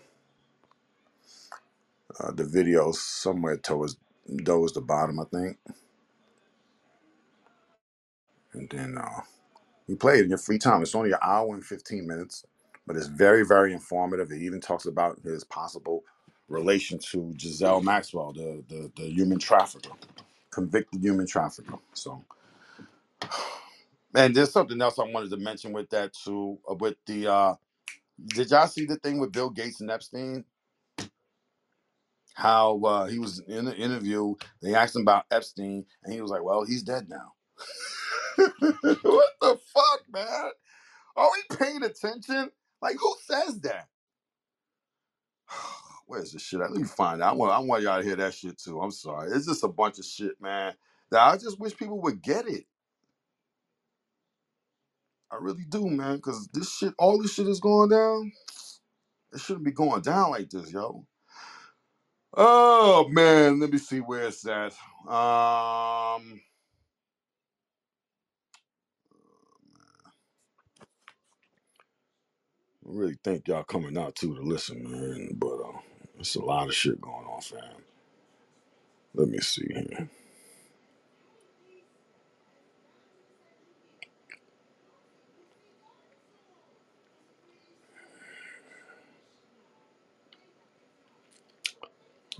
uh, 2.20 2.32
the 2.32 2.44
videos 2.44 2.96
somewhere 2.96 3.58
towards 3.58 3.96
towards 4.44 4.74
the 4.74 4.82
bottom, 4.82 5.20
I 5.20 5.24
think. 5.24 5.58
And 8.54 8.70
then 8.70 8.98
uh, 8.98 9.22
you 9.88 9.96
play 9.96 10.18
it 10.20 10.24
in 10.24 10.30
your 10.30 10.38
free 10.38 10.58
time. 10.58 10.82
It's 10.82 10.94
only 10.96 11.12
an 11.12 11.18
hour 11.22 11.54
and 11.54 11.64
15 11.64 12.06
minutes, 12.06 12.44
but 12.86 12.96
it's 12.96 13.08
very, 13.08 13.44
very 13.46 13.72
informative. 13.72 14.32
It 14.32 14.42
even 14.42 14.60
talks 14.60 14.86
about 14.86 15.20
his 15.22 15.44
possible 15.44 16.04
relation 16.48 16.98
to 17.12 17.34
Giselle 17.38 17.82
Maxwell, 17.82 18.32
the, 18.32 18.64
the, 18.68 18.92
the 18.96 19.04
human 19.10 19.38
trafficker, 19.38 19.92
convicted 20.52 21.02
human 21.02 21.26
trafficker. 21.26 21.76
So, 21.94 22.24
and 24.14 24.34
there's 24.34 24.52
something 24.52 24.80
else 24.82 24.98
I 24.98 25.04
wanted 25.04 25.30
to 25.30 25.38
mention 25.38 25.72
with 25.72 25.90
that 25.90 26.12
too. 26.14 26.58
uh, 26.70 26.74
With 26.74 26.96
the, 27.06 27.28
uh, 27.32 27.54
did 28.28 28.50
y'all 28.50 28.68
see 28.68 28.86
the 28.86 28.96
thing 28.96 29.20
with 29.20 29.32
Bill 29.32 29.50
Gates 29.50 29.80
and 29.80 29.90
Epstein? 29.90 30.44
How 32.34 32.80
uh, 32.84 33.06
he 33.06 33.18
was 33.18 33.40
in 33.48 33.66
the 33.66 33.76
interview, 33.76 34.34
they 34.62 34.74
asked 34.74 34.96
him 34.96 35.02
about 35.02 35.26
Epstein, 35.30 35.86
and 36.04 36.14
he 36.14 36.20
was 36.22 36.30
like, 36.30 36.44
"Well, 36.44 36.64
he's 36.64 36.82
dead 36.82 37.08
now." 37.08 37.34
what 38.36 39.30
the 39.40 39.58
fuck, 39.74 40.00
man? 40.12 40.50
Are 41.16 41.28
we 41.32 41.56
paying 41.58 41.82
attention? 41.84 42.50
Like, 42.82 42.96
who 43.00 43.14
says 43.26 43.60
that? 43.62 43.88
Where's 46.06 46.32
this 46.32 46.42
shit? 46.42 46.60
at? 46.60 46.72
Let 46.72 46.82
me 46.82 46.88
find 46.88 47.22
out. 47.22 47.30
I 47.30 47.36
want, 47.36 47.52
I 47.52 47.60
want 47.60 47.82
y'all 47.84 47.98
to 48.00 48.06
hear 48.06 48.16
that 48.16 48.34
shit 48.34 48.58
too. 48.58 48.80
I'm 48.80 48.92
sorry. 48.92 49.32
It's 49.32 49.46
just 49.46 49.64
a 49.64 49.68
bunch 49.68 49.98
of 50.00 50.06
shit, 50.06 50.40
man. 50.40 50.74
That 51.10 51.20
I 51.22 51.36
just 51.38 51.60
wish 51.60 51.76
people 51.76 52.00
would 52.02 52.22
get 52.22 52.48
it. 52.48 52.64
I 55.32 55.36
really 55.40 55.64
do, 55.68 55.88
man. 55.90 56.16
Because 56.16 56.48
this 56.54 56.74
shit, 56.76 56.94
all 56.98 57.20
this 57.22 57.34
shit 57.34 57.48
is 57.48 57.60
going 57.60 57.90
down. 57.90 58.32
It 59.34 59.40
shouldn't 59.40 59.66
be 59.66 59.72
going 59.72 60.02
down 60.02 60.30
like 60.32 60.50
this, 60.50 60.72
yo. 60.72 61.06
Oh 62.34 63.08
man, 63.10 63.60
let 63.60 63.70
me 63.70 63.78
see 63.78 64.00
where 64.00 64.24
it's 64.24 64.46
at. 64.48 64.72
Um, 65.06 65.10
I 65.10 66.40
really 72.84 73.16
think 73.24 73.48
y'all 73.48 73.64
coming 73.64 73.98
out 73.98 74.16
too 74.16 74.34
to 74.36 74.42
listen, 74.42 74.82
man. 74.90 75.30
But 75.36 75.56
uh, 75.60 75.95
it's 76.18 76.36
a 76.36 76.42
lot 76.44 76.68
of 76.68 76.74
shit 76.74 77.00
going 77.00 77.26
on, 77.26 77.40
fam. 77.42 77.60
Let 79.14 79.28
me 79.28 79.38
see 79.38 79.66
here. 79.68 80.08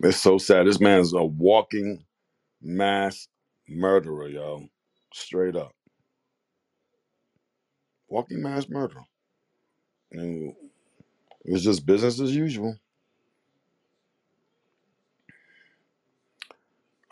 It's 0.03 0.19
so 0.19 0.39
sad. 0.39 0.67
This 0.67 0.81
man's 0.81 1.15
a 1.15 1.25
walking 1.25 2.05
mass 2.63 3.29
murderer, 3.69 4.29
yo. 4.29 4.69
Straight 5.15 5.57
up. 5.57 5.73
Walking 8.09 8.43
mass 8.43 8.69
murderer. 8.69 9.05
And 10.13 10.55
it's 11.45 11.65
just 11.65 11.87
business 11.87 12.21
as 12.21 12.35
usual. 12.37 12.77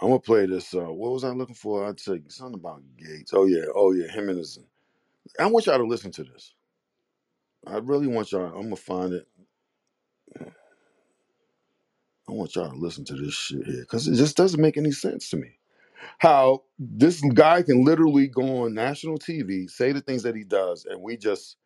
I'm 0.05 0.11
gonna 0.11 0.21
play 0.21 0.47
this. 0.47 0.75
Uh, 0.75 0.93
what 0.93 1.13
was 1.13 1.25
I 1.25 1.31
looking 1.31 1.57
for? 1.57 1.87
I'd 1.89 2.01
say 2.01 2.23
something 2.29 2.57
about 2.61 2.83
Gates. 2.99 3.33
Oh 3.35 3.47
yeah, 3.47 3.65
oh 3.75 3.93
yeah, 3.95 4.09
him 4.13 4.31
and 4.31 4.39
his. 4.39 4.61
I 5.41 5.47
want 5.47 5.67
y'all 5.67 5.79
to 5.79 5.85
listen 5.87 6.13
to 6.13 6.25
this. 6.25 6.55
I 7.67 7.79
really 7.79 8.09
want 8.09 8.33
y'all. 8.33 8.47
I'm 8.57 8.65
gonna 8.65 8.77
find 8.77 9.15
it. 9.15 9.29
I 12.29 12.33
want 12.33 12.57
y'all 12.57 12.71
to 12.71 12.77
listen 12.77 13.05
to 13.07 13.15
this 13.17 13.35
shit 13.35 13.67
here 13.67 13.83
because 13.83 14.09
it 14.09 14.17
just 14.17 14.37
doesn't 14.37 14.61
make 14.61 14.77
any 14.79 14.93
sense 14.93 15.31
to 15.31 15.39
me. 15.39 15.59
How 16.19 16.65
this 16.79 17.21
guy 17.35 17.63
can 17.63 17.85
literally 17.85 18.29
go 18.29 18.65
on 18.65 18.75
national 18.75 19.19
TV, 19.19 19.71
say 19.71 19.93
the 19.93 20.03
things 20.03 20.25
that 20.25 20.37
he 20.37 20.45
does, 20.45 20.87
and 20.87 21.03
we 21.03 21.17
just 21.17 21.57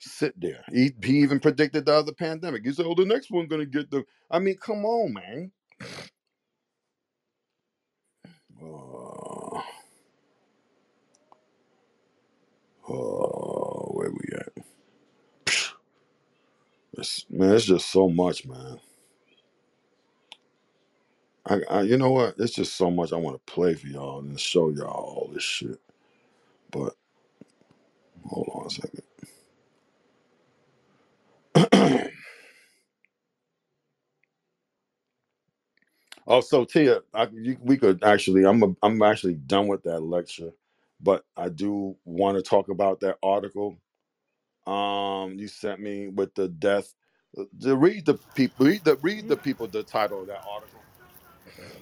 sit 0.00 0.40
there. 0.40 0.64
He, 0.72 0.92
he 1.04 1.20
even 1.20 1.40
predicted 1.40 1.86
the 1.86 1.94
other 1.94 2.12
pandemic. 2.12 2.64
He 2.66 2.72
said, 2.72 2.86
"Oh, 2.86 2.94
the 2.94 3.06
next 3.06 3.30
one's 3.30 3.48
gonna 3.50 3.66
get 3.66 3.90
the." 3.90 4.04
I 4.30 4.40
mean, 4.40 4.56
come 4.58 4.84
on, 4.84 5.14
man. 5.14 5.52
Uh, 8.62 9.58
uh, 12.88 13.86
where 13.92 14.10
we 14.10 14.24
at? 14.38 14.52
It's, 16.98 17.26
man, 17.30 17.54
it's 17.54 17.66
just 17.66 17.90
so 17.90 18.08
much, 18.08 18.46
man. 18.46 18.80
I, 21.46 21.60
I, 21.70 21.82
you 21.82 21.98
know 21.98 22.12
what? 22.12 22.36
It's 22.38 22.54
just 22.54 22.76
so 22.76 22.90
much 22.90 23.12
I 23.12 23.16
want 23.16 23.36
to 23.44 23.52
play 23.52 23.74
for 23.74 23.86
y'all 23.88 24.20
and 24.20 24.38
show 24.40 24.70
y'all 24.70 24.88
all 24.88 25.30
this 25.32 25.42
shit. 25.44 25.80
But 26.70 26.94
hold 28.26 28.50
on 28.54 28.66
a 28.66 28.70
second. 31.72 32.12
oh, 36.28 36.42
so 36.42 36.66
Tia, 36.66 37.02
I, 37.14 37.28
you, 37.34 37.58
we 37.62 37.78
could 37.78 38.04
actually. 38.04 38.46
I'm 38.46 38.62
a, 38.64 38.74
I'm 38.84 39.02
actually 39.02 39.36
done 39.36 39.68
with 39.68 39.84
that 39.84 40.00
lecture, 40.02 40.52
but 41.02 41.24
I 41.36 41.50
do 41.50 41.96
want 42.06 42.38
to 42.38 42.42
talk 42.44 42.70
about 42.70 43.00
that 43.02 43.18
article. 43.24 43.76
Um, 44.66 45.34
you 45.38 45.48
sent 45.48 45.80
me 45.80 46.08
with 46.08 46.34
the 46.36 46.48
death. 46.48 46.94
To 47.62 47.76
read 47.76 48.06
the 48.06 48.16
people, 48.34 48.66
read 48.66 48.84
the 48.84 48.96
read 48.98 49.28
the 49.28 49.38
people 49.38 49.68
the 49.68 49.84
title 49.84 50.22
of 50.22 50.28
that 50.28 50.42
article. 50.50 50.86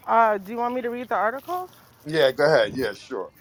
Uh, 0.06 0.38
do 0.38 0.52
you 0.52 0.58
want 0.58 0.74
me 0.74 0.82
to 0.82 0.90
read 0.90 1.08
the 1.08 1.16
article? 1.16 1.70
Yeah, 2.06 2.32
go 2.32 2.46
ahead. 2.46 2.76
Yeah, 2.76 2.94
sure. 2.94 3.32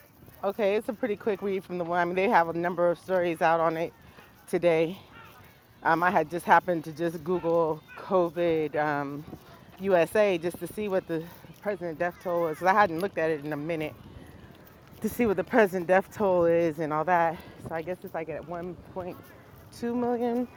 Okay, 0.44 0.76
it's 0.76 0.90
a 0.90 0.94
pretty 0.94 1.18
quick 1.18 1.42
read 1.42 1.64
from 1.64 1.78
the 1.80 1.86
one. 1.86 2.00
I 2.00 2.06
mean, 2.06 2.16
they 2.16 2.30
have 2.30 2.50
a 2.50 2.54
number 2.54 2.90
of 2.92 3.00
stories 3.00 3.42
out 3.42 3.60
on 3.60 3.78
it 3.78 3.94
today. 4.50 4.98
Um, 5.84 6.04
I 6.04 6.12
had 6.12 6.32
just 6.32 6.46
happened 6.46 6.84
to 6.86 6.92
just 6.94 7.24
Google 7.24 7.82
COVID 7.98 8.76
um, 8.76 9.26
USA 9.82 10.38
just 10.38 10.60
to 10.60 10.68
see 10.68 10.88
what 10.88 11.08
the 11.08 11.24
president 11.62 12.00
death 12.00 12.16
toll 12.24 12.48
is. 12.48 12.62
I 12.62 12.74
hadn't 12.74 13.00
looked 13.00 13.18
at 13.18 13.30
it 13.30 13.44
in 13.44 13.54
a 13.54 13.58
minute 13.58 13.94
to 15.02 15.10
see 15.10 15.26
what 15.26 15.38
the 15.38 15.44
president 15.44 15.88
death 15.88 16.16
toll 16.16 16.46
is 16.46 16.80
and 16.80 16.94
all 16.94 17.04
that. 17.06 17.38
So 17.68 17.76
I 17.76 17.82
guess 17.82 17.98
it's 18.04 18.14
like 18.14 18.30
at 18.30 18.44
1.2 18.44 19.96
million 19.96 20.48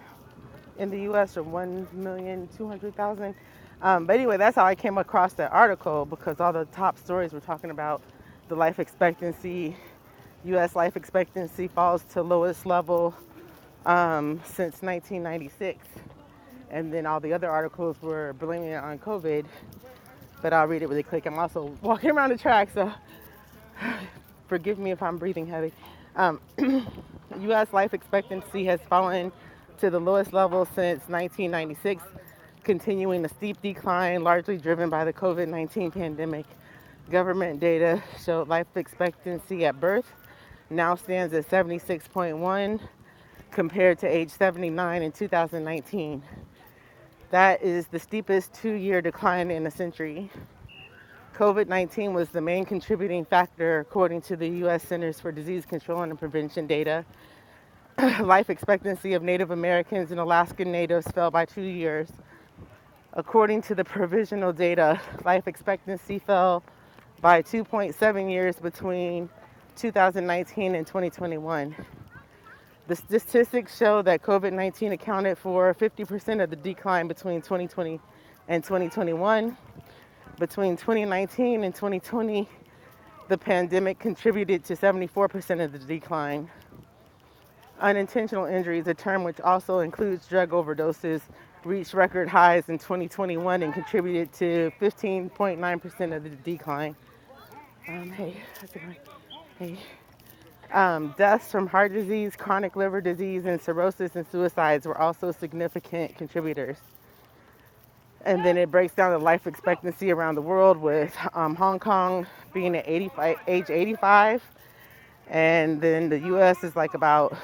in 0.79 0.91
the 0.91 1.01
U.S. 1.03 1.37
or 1.37 1.45
1,200,000. 1.45 3.35
Um, 3.81 4.07
but 4.07 4.17
anyway, 4.17 4.37
that's 4.37 4.57
how 4.57 4.65
I 4.65 4.75
came 4.75 4.99
across 4.99 5.35
that 5.35 5.53
article 5.53 6.05
because 6.05 6.41
all 6.41 6.53
the 6.53 6.65
top 6.67 6.99
stories 6.99 7.33
were 7.33 7.41
talking 7.41 7.71
about 7.71 8.03
the 8.49 8.57
life 8.57 8.79
expectancy. 8.79 9.77
U.S. 10.45 10.75
life 10.75 10.97
expectancy 10.97 11.69
falls 11.69 12.03
to 12.13 12.23
lowest 12.23 12.67
level 12.67 13.15
um, 13.87 14.41
since 14.45 14.83
1996. 14.83 15.87
And 16.71 16.93
then 16.93 17.07
all 17.07 17.21
the 17.21 17.33
other 17.33 17.51
articles 17.51 17.97
were 18.03 18.35
blaming 18.35 18.71
it 18.71 18.83
on 18.83 18.99
COVID. 18.99 19.45
But 20.43 20.53
I'll 20.53 20.67
read 20.67 20.83
it 20.83 20.89
really 20.89 21.03
quick. 21.03 21.27
I'm 21.27 21.39
also 21.39 21.77
walking 21.83 22.11
around 22.11 22.31
the 22.31 22.39
track, 22.39 22.69
so 22.73 22.93
forgive 24.49 24.79
me 24.79 24.91
if 24.91 25.03
I'm 25.03 25.19
breathing 25.19 25.47
heavy. 25.47 25.73
Um, 26.17 26.41
U.S. 27.41 27.69
life 27.73 27.95
expectancy 27.95 28.65
has 28.65 28.81
fallen 28.89 29.33
to 29.79 29.91
the 29.91 30.01
lowest 30.01 30.33
level 30.33 30.65
since 30.65 31.01
1996, 31.09 32.03
continuing 32.65 33.25
a 33.25 33.29
steep 33.29 33.61
decline, 33.63 34.23
largely 34.23 34.59
driven 34.59 34.91
by 34.91 35.05
the 35.05 35.13
COVID 35.13 35.49
19 35.49 35.91
pandemic. 35.91 36.47
Government 37.11 37.59
data 37.59 38.03
showed 38.23 38.49
life 38.49 38.67
expectancy 38.77 39.65
at 39.65 39.81
birth 39.81 40.13
now 40.71 40.95
stands 40.95 41.33
at 41.33 41.49
76.1 41.49 42.81
compared 43.51 43.99
to 43.99 44.07
age 44.07 44.31
79 44.31 45.03
in 45.03 45.13
2019. 45.13 46.23
That 47.31 47.63
is 47.63 47.89
the 47.89 47.99
steepest 47.99 48.55
two 48.55 48.73
year 48.73 49.03
decline 49.03 49.51
in 49.51 49.67
a 49.67 49.71
century. 49.71 50.31
COVID 51.35 51.69
19 51.69 52.15
was 52.15 52.31
the 52.31 52.41
main 52.41 52.65
contributing 52.65 53.25
factor, 53.25 53.81
according 53.81 54.23
to 54.23 54.37
the 54.37 54.49
U.S. 54.61 54.83
Centers 54.83 55.21
for 55.21 55.31
Disease 55.31 55.67
Control 55.67 56.03
and 56.03 56.19
Prevention 56.19 56.67
data. 56.67 57.05
Life 58.21 58.49
expectancy 58.49 59.13
of 59.13 59.23
Native 59.23 59.51
Americans 59.51 60.11
and 60.11 60.19
Alaskan 60.19 60.73
Natives 60.73 61.07
fell 61.09 61.31
by 61.31 61.45
two 61.45 61.63
years. 61.63 62.09
According 63.13 63.63
to 63.63 63.75
the 63.75 63.85
provisional 63.85 64.53
data, 64.53 65.01
life 65.25 65.49
expectancy 65.49 66.19
fell 66.19 66.63
by 67.21 67.43
2.7 67.43 68.31
years 68.31 68.57
between 68.57 69.29
2019 69.77 70.75
and 70.75 70.87
2021. 70.87 71.75
The 72.89 72.97
statistics 72.97 73.77
show 73.77 74.01
that 74.01 74.23
COVID 74.23 74.55
19 74.55 74.93
accounted 74.93 75.37
for 75.37 75.75
50% 75.75 76.43
of 76.43 76.49
the 76.49 76.57
decline 76.57 77.07
between 77.07 77.43
2020 77.43 78.01
and 78.49 78.65
2021. 78.65 79.55
Between 80.39 80.75
2019 80.75 81.65
and 81.65 81.75
2020, 81.75 82.49
the 83.29 83.37
pandemic 83.37 83.99
contributed 83.99 84.65
to 84.65 84.75
74% 84.75 85.63
of 85.63 85.73
the 85.73 85.79
decline. 85.81 86.49
Unintentional 87.79 88.47
injuries, 88.47 88.87
a 88.87 88.95
term 88.95 89.23
which 89.23 89.39
also 89.43 89.81
includes 89.81 90.27
drug 90.27 90.53
overdoses, 90.53 91.21
reached 91.65 91.93
record 91.93 92.27
highs 92.27 92.71
in 92.71 92.79
2021 92.79 93.65
and 93.65 93.75
contributed 93.75 94.33
to 94.33 94.73
15.9% 94.81 96.17
of 96.17 96.23
the 96.23 96.31
decline. 96.31 96.97
Um, 97.87 98.11
hey? 98.13 98.43
Hey. 99.59 99.79
Um, 100.73 101.15
deaths 101.17 101.51
from 101.51 101.67
heart 101.67 101.93
disease, 101.95 102.37
chronic 102.37 102.77
liver 102.77 103.01
disease, 103.01 103.47
and 103.47 103.61
cirrhosis 103.61 104.17
and 104.17 104.27
suicides 104.31 104.87
were 104.87 104.99
also 104.99 105.33
significant 105.33 106.17
contributors. 106.19 106.77
And 108.25 108.45
then 108.45 108.59
it 108.59 108.71
breaks 108.71 108.95
down 108.95 109.13
the 109.13 109.19
life 109.19 109.47
expectancy 109.47 110.11
around 110.11 110.35
the 110.35 110.43
world 110.43 110.77
with 110.77 111.17
um, 111.35 111.55
Hong 111.55 111.79
Kong 111.79 112.27
being 112.53 112.77
at 112.77 112.87
85, 112.87 113.37
age 113.47 113.71
85. 113.71 114.43
And 115.29 115.81
then 115.81 116.11
the 116.11 116.19
US 116.37 116.63
is 116.65 116.77
like 116.77 116.95
about 116.95 117.37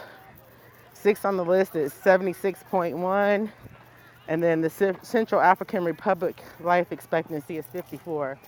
six 0.93 1.25
on 1.25 1.37
the 1.37 1.45
list 1.45 1.77
is 1.77 1.95
76.1. 1.95 3.51
And 4.29 4.43
then 4.43 4.61
the 4.61 4.97
Central 5.03 5.41
African 5.41 5.85
Republic 5.85 6.43
life 6.61 6.93
expectancy 6.93 7.57
is 7.57 7.65
54. 7.67 8.39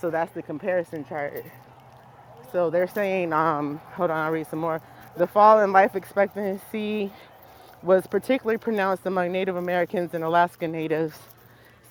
So 0.00 0.10
that's 0.10 0.32
the 0.32 0.42
comparison 0.42 1.04
chart. 1.04 1.44
So 2.52 2.70
they're 2.70 2.86
saying, 2.86 3.32
um, 3.32 3.78
hold 3.94 4.10
on, 4.10 4.18
I'll 4.18 4.32
read 4.32 4.46
some 4.46 4.60
more. 4.60 4.80
The 5.16 5.26
fall 5.26 5.60
in 5.60 5.72
life 5.72 5.96
expectancy 5.96 7.10
was 7.82 8.06
particularly 8.06 8.58
pronounced 8.58 9.06
among 9.06 9.32
Native 9.32 9.56
Americans 9.56 10.14
and 10.14 10.22
Alaska 10.22 10.68
Natives. 10.68 11.18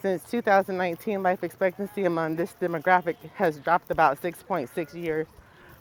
Since 0.01 0.23
2019, 0.29 1.23
life 1.23 1.43
expectancy 1.43 2.05
among 2.05 2.35
this 2.35 2.53
demographic 2.61 3.15
has 3.35 3.57
dropped 3.57 3.91
about 3.91 4.21
6.6 4.21 4.93
years, 4.93 5.27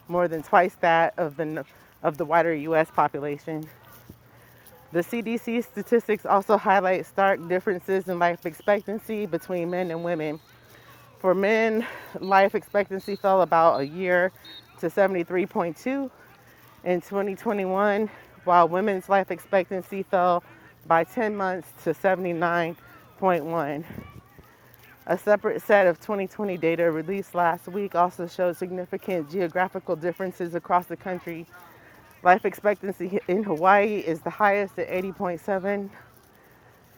more 0.07 0.27
than 0.27 0.41
twice 0.43 0.75
that 0.81 1.13
of 1.17 1.37
the, 1.37 1.65
of 2.03 2.17
the 2.17 2.25
wider 2.25 2.53
US 2.53 2.89
population. 2.89 3.67
The 4.91 5.01
CDC 5.01 5.63
statistics 5.63 6.25
also 6.25 6.57
highlight 6.57 7.05
stark 7.05 7.45
differences 7.47 8.07
in 8.07 8.17
life 8.17 8.45
expectancy 8.45 9.25
between 9.25 9.69
men 9.69 9.91
and 9.91 10.03
women. 10.03 10.39
For 11.19 11.33
men, 11.33 11.85
life 12.19 12.55
expectancy 12.55 13.15
fell 13.15 13.41
about 13.41 13.81
a 13.81 13.87
year 13.87 14.31
to 14.85 14.91
73.2 14.91 16.09
in 16.83 17.01
2021, 17.01 18.09
while 18.43 18.67
women's 18.67 19.09
life 19.09 19.31
expectancy 19.31 20.03
fell 20.03 20.43
by 20.87 21.03
10 21.03 21.35
months 21.35 21.67
to 21.83 21.93
79.1. 21.93 23.83
A 25.07 25.17
separate 25.17 25.61
set 25.61 25.87
of 25.87 25.99
2020 25.99 26.57
data 26.57 26.91
released 26.91 27.35
last 27.35 27.67
week 27.67 27.95
also 27.95 28.27
showed 28.27 28.57
significant 28.57 29.29
geographical 29.29 29.95
differences 29.95 30.55
across 30.55 30.85
the 30.87 30.97
country 30.97 31.45
Life 32.25 32.43
expectancy 32.43 33.19
in 33.27 33.43
Hawaii 33.43 33.97
is 33.97 34.21
the 34.21 34.31
highest 34.31 34.79
at 34.79 34.89
80.7 34.89 35.91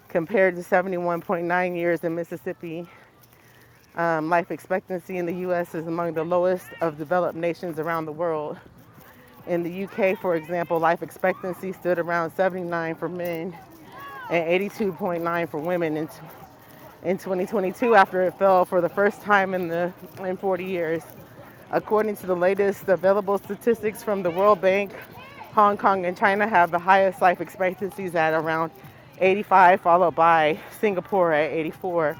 compared 0.08 0.56
to 0.56 0.62
71.9 0.62 1.76
years 1.76 2.06
in 2.06 2.16
Mississippi. 2.16 2.88
Um, 3.98 4.30
life 4.30 4.52
expectancy 4.52 5.18
in 5.18 5.26
the 5.26 5.34
US 5.48 5.74
is 5.74 5.88
among 5.88 6.14
the 6.14 6.24
lowest 6.24 6.68
of 6.82 7.00
developed 7.00 7.36
nations 7.36 7.80
around 7.80 8.06
the 8.06 8.12
world. 8.12 8.60
In 9.48 9.64
the 9.64 9.86
UK, 9.86 10.20
for 10.20 10.36
example, 10.36 10.78
life 10.78 11.02
expectancy 11.02 11.74
stood 11.74 11.98
around 11.98 12.30
79 12.36 12.94
for 12.94 13.10
men 13.10 13.58
and 14.30 14.62
82.9 14.72 15.50
for 15.50 15.60
women 15.60 15.98
in, 15.98 16.08
in 17.02 17.18
2022 17.18 17.96
after 17.96 18.22
it 18.22 18.38
fell 18.38 18.66
for 18.66 18.82
the 18.82 18.90
first 18.90 19.24
time 19.24 19.56
in, 19.56 19.68
the, 19.68 19.92
in 20.20 20.38
40 20.38 20.64
years. 20.64 21.02
According 21.72 22.18
to 22.18 22.28
the 22.28 22.36
latest 22.36 22.88
available 22.88 23.40
statistics 23.40 24.04
from 24.04 24.22
the 24.22 24.30
World 24.30 24.62
Bank, 24.62 24.92
Hong 25.54 25.76
Kong 25.76 26.06
and 26.06 26.16
China 26.16 26.48
have 26.48 26.70
the 26.70 26.78
highest 26.78 27.20
life 27.20 27.42
expectancies 27.42 28.14
at 28.14 28.36
around 28.36 28.72
85, 29.18 29.82
followed 29.82 30.14
by 30.14 30.60
Singapore 30.80 31.34
at 31.34 31.52
84. 31.52 32.16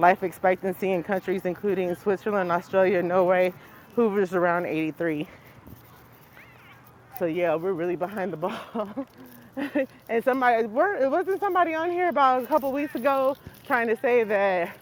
Life 0.00 0.22
expectancy 0.22 0.92
in 0.92 1.02
countries 1.02 1.42
including 1.44 1.94
Switzerland, 1.94 2.50
Australia, 2.50 3.02
Norway, 3.02 3.52
hovers 3.94 4.32
around 4.32 4.64
83. 4.64 5.28
So 7.18 7.26
yeah, 7.26 7.54
we're 7.54 7.74
really 7.74 7.96
behind 7.96 8.32
the 8.32 8.38
ball. 8.38 9.06
and 10.08 10.24
somebody, 10.24 10.64
it 10.64 11.10
wasn't 11.10 11.38
somebody 11.38 11.74
on 11.74 11.90
here 11.90 12.08
about 12.08 12.42
a 12.42 12.46
couple 12.46 12.72
weeks 12.72 12.94
ago 12.94 13.36
trying 13.66 13.88
to 13.88 13.96
say 13.98 14.24
that 14.24 14.74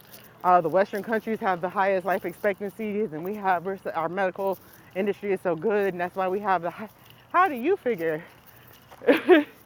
uh, 0.45 0.61
the 0.61 0.69
Western 0.69 1.03
countries 1.03 1.40
have 1.40 1.61
the 1.61 1.69
highest 1.69 2.07
life 2.07 2.24
expectancies, 2.24 3.12
and 3.12 3.24
we 3.24 3.35
have 3.35 3.66
our 3.97 4.09
medical 4.09 4.57
industry 4.95 5.32
is 5.32 5.40
so 5.40 5.57
good, 5.57 5.95
and 5.95 6.01
that's 6.01 6.15
why 6.15 6.28
we 6.28 6.39
have 6.39 6.62
the 6.62 6.70
high, 6.70 6.89
how 7.32 7.49
do 7.49 7.55
you 7.57 7.77
figure? 7.77 8.23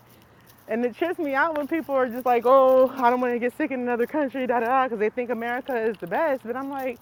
and 0.68 0.84
it 0.84 0.96
trips 0.96 1.18
me 1.18 1.34
out 1.34 1.56
when 1.58 1.68
people 1.68 1.94
are 1.94 2.08
just 2.08 2.26
like, 2.26 2.44
oh, 2.46 2.90
I 2.96 3.10
don't 3.10 3.20
want 3.20 3.34
to 3.34 3.40
get 3.40 3.56
sick 3.56 3.70
in 3.72 3.80
another 3.80 4.06
country, 4.06 4.46
da 4.46 4.60
da 4.60 4.66
da, 4.66 4.84
because 4.86 5.00
they 5.00 5.10
think 5.10 5.30
America 5.30 5.76
is 5.76 5.96
the 5.98 6.08
best. 6.08 6.42
But 6.44 6.56
I'm 6.56 6.70
like, 6.70 6.98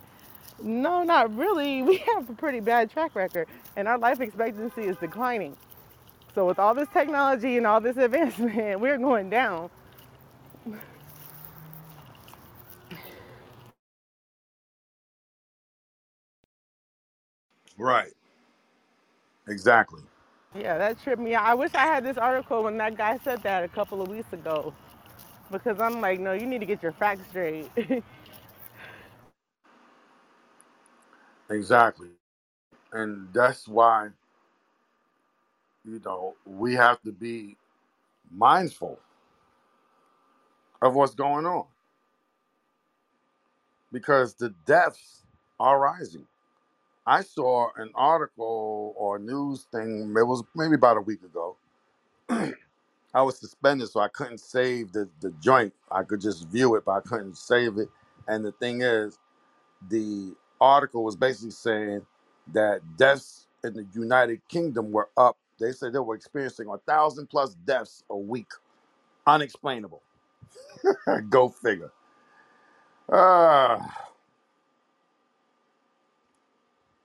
no, 0.62 1.04
not 1.04 1.34
really. 1.36 1.82
We 1.84 1.98
have 2.14 2.30
a 2.30 2.34
pretty 2.34 2.60
bad 2.60 2.90
track 2.90 3.14
record, 3.16 3.48
and 3.76 3.88
our 3.88 3.98
life 3.98 4.20
expectancy 4.20 4.82
is 4.84 4.96
declining. 4.98 5.56
So 6.34 6.46
with 6.46 6.58
all 6.60 6.74
this 6.74 6.88
technology 6.92 7.58
and 7.58 7.66
all 7.66 7.80
this 7.80 7.96
advancement, 7.98 8.80
we're 8.80 8.98
going 8.98 9.30
down. 9.30 9.70
Right. 17.78 18.12
Exactly. 19.48 20.02
Yeah, 20.54 20.78
that 20.78 21.02
tripped 21.02 21.22
me 21.22 21.34
out. 21.34 21.44
I 21.46 21.54
wish 21.54 21.74
I 21.74 21.84
had 21.86 22.04
this 22.04 22.18
article 22.18 22.64
when 22.64 22.78
that 22.78 22.96
guy 22.96 23.18
said 23.24 23.42
that 23.44 23.64
a 23.64 23.68
couple 23.68 24.02
of 24.02 24.08
weeks 24.08 24.32
ago. 24.32 24.74
Because 25.50 25.80
I'm 25.80 26.00
like, 26.00 26.20
no, 26.20 26.32
you 26.34 26.46
need 26.46 26.60
to 26.60 26.66
get 26.66 26.82
your 26.82 26.92
facts 26.92 27.22
straight. 27.30 27.70
exactly. 31.50 32.10
And 32.92 33.28
that's 33.32 33.68
why, 33.68 34.10
you 35.84 36.00
know, 36.04 36.34
we 36.46 36.74
have 36.74 37.02
to 37.02 37.12
be 37.12 37.56
mindful 38.32 38.98
of 40.82 40.94
what's 40.94 41.14
going 41.14 41.46
on. 41.46 41.66
Because 43.92 44.34
the 44.34 44.50
deaths 44.66 45.22
are 45.60 45.80
rising. 45.80 46.26
I 47.10 47.22
saw 47.22 47.70
an 47.76 47.90
article 47.96 48.94
or 48.98 49.18
news 49.20 49.66
thing. 49.72 50.14
It 50.16 50.24
was 50.28 50.44
maybe 50.56 50.76
about 50.76 50.98
a 50.98 51.02
week 51.02 51.22
ago. 51.24 51.56
I 53.14 53.22
was 53.22 53.38
suspended, 53.38 53.88
so 53.90 54.00
I 54.00 54.08
couldn't 54.08 54.38
save 54.40 54.92
the 54.92 55.08
the 55.20 55.32
joint. 55.42 55.74
I 55.90 56.04
could 56.04 56.20
just 56.20 56.48
view 56.48 56.76
it, 56.76 56.84
but 56.84 56.92
I 56.92 57.00
couldn't 57.00 57.36
save 57.38 57.78
it. 57.78 57.88
And 58.28 58.44
the 58.44 58.52
thing 58.52 58.82
is, 58.82 59.18
the 59.90 60.34
article 60.60 61.04
was 61.04 61.16
basically 61.16 61.52
saying 61.52 62.06
that 62.54 62.80
deaths 62.98 63.46
in 63.64 63.74
the 63.74 63.86
United 63.94 64.40
Kingdom 64.48 64.92
were 64.92 65.10
up. 65.16 65.38
They 65.60 65.72
said 65.72 65.92
they 65.94 66.00
were 66.00 66.16
experiencing 66.16 66.68
a 66.68 66.78
thousand 66.78 67.28
plus 67.28 67.54
deaths 67.66 68.04
a 68.10 68.16
week, 68.16 68.50
unexplainable. 69.26 70.02
Go 71.30 71.48
figure. 71.50 71.92
Ah. 73.12 74.04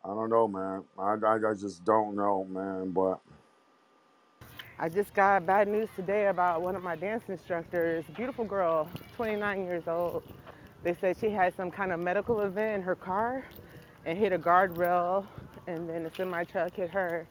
I 0.06 0.10
don't 0.10 0.30
know, 0.30 0.48
man. 0.48 0.84
I, 1.00 1.16
I, 1.26 1.50
I 1.50 1.54
just 1.56 1.84
don't 1.84 2.16
know, 2.16 2.46
man. 2.46 2.92
But 2.92 3.20
I 4.78 4.88
just 4.88 5.14
got 5.16 5.48
bad 5.48 5.68
news 5.68 5.90
today 5.96 6.28
about 6.28 6.62
one 6.62 6.76
of 6.76 6.84
my 6.84 6.96
dance 6.96 7.24
instructors, 7.28 8.06
beautiful 8.16 8.46
girl, 8.46 8.88
29 9.16 9.66
years 9.66 9.84
old. 9.88 10.22
They 10.84 10.96
said 11.02 11.18
she 11.20 11.32
had 11.32 11.56
some 11.56 11.72
kind 11.72 11.92
of 11.92 12.00
medical 12.00 12.42
event 12.42 12.76
in 12.76 12.82
her 12.84 12.96
car 12.96 13.46
and 14.06 14.16
hit 14.18 14.32
a 14.32 14.38
guardrail, 14.38 15.26
and 15.66 15.90
then 15.90 16.06
a 16.06 16.14
semi 16.14 16.44
truck 16.44 16.74
hit 16.76 16.92
her 16.92 17.26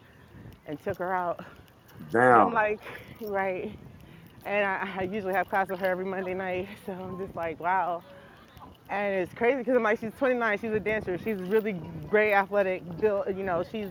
and 0.67 0.83
took 0.83 0.99
her 0.99 1.15
out. 1.15 1.45
damn, 2.11 2.49
I'm 2.49 2.53
like, 2.53 2.81
right. 3.21 3.73
And 4.45 4.67
I, 4.67 4.97
I 4.99 5.03
usually 5.05 5.35
have 5.35 5.49
class 5.49 5.69
with 5.69 5.79
her 5.79 5.87
every 5.87 6.05
Monday 6.05 6.35
night, 6.35 6.69
so 6.87 6.93
I'm 6.93 7.19
just 7.19 7.37
like, 7.37 7.61
wow. 7.61 8.03
And 8.91 9.15
it's 9.15 9.35
crazy 9.35 9.59
because 9.59 9.77
I'm 9.77 9.83
like, 9.83 10.01
she's 10.01 10.13
29, 10.19 10.59
she's 10.59 10.73
a 10.73 10.81
dancer, 10.81 11.19
she's 11.19 11.39
really 11.39 11.73
great 12.09 12.33
athletic 12.33 12.83
built, 13.01 13.29
you 13.29 13.43
know, 13.43 13.65
she's 13.71 13.89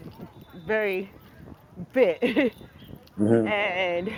very 0.65 1.09
fit. 1.93 2.53
hmm 3.17 3.47
and 3.47 4.11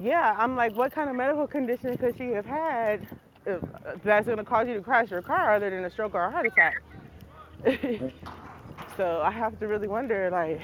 yeah, 0.00 0.34
I'm 0.38 0.56
like, 0.56 0.74
what 0.74 0.92
kind 0.92 1.10
of 1.10 1.16
medical 1.16 1.46
condition 1.46 1.96
could 1.98 2.16
she 2.16 2.28
have 2.30 2.46
had 2.46 3.06
if, 3.46 3.60
that's 4.02 4.26
going 4.26 4.38
to 4.38 4.44
cause 4.44 4.66
you 4.68 4.74
to 4.74 4.80
crash 4.80 5.10
your 5.10 5.22
car 5.22 5.54
other 5.54 5.70
than 5.70 5.84
a 5.84 5.90
stroke 5.90 6.14
or 6.14 6.24
a 6.24 6.30
heart 6.30 6.46
attack? 6.46 6.82
so 8.96 9.20
I 9.22 9.30
have 9.30 9.58
to 9.60 9.68
really 9.68 9.88
wonder, 9.88 10.30
like, 10.30 10.60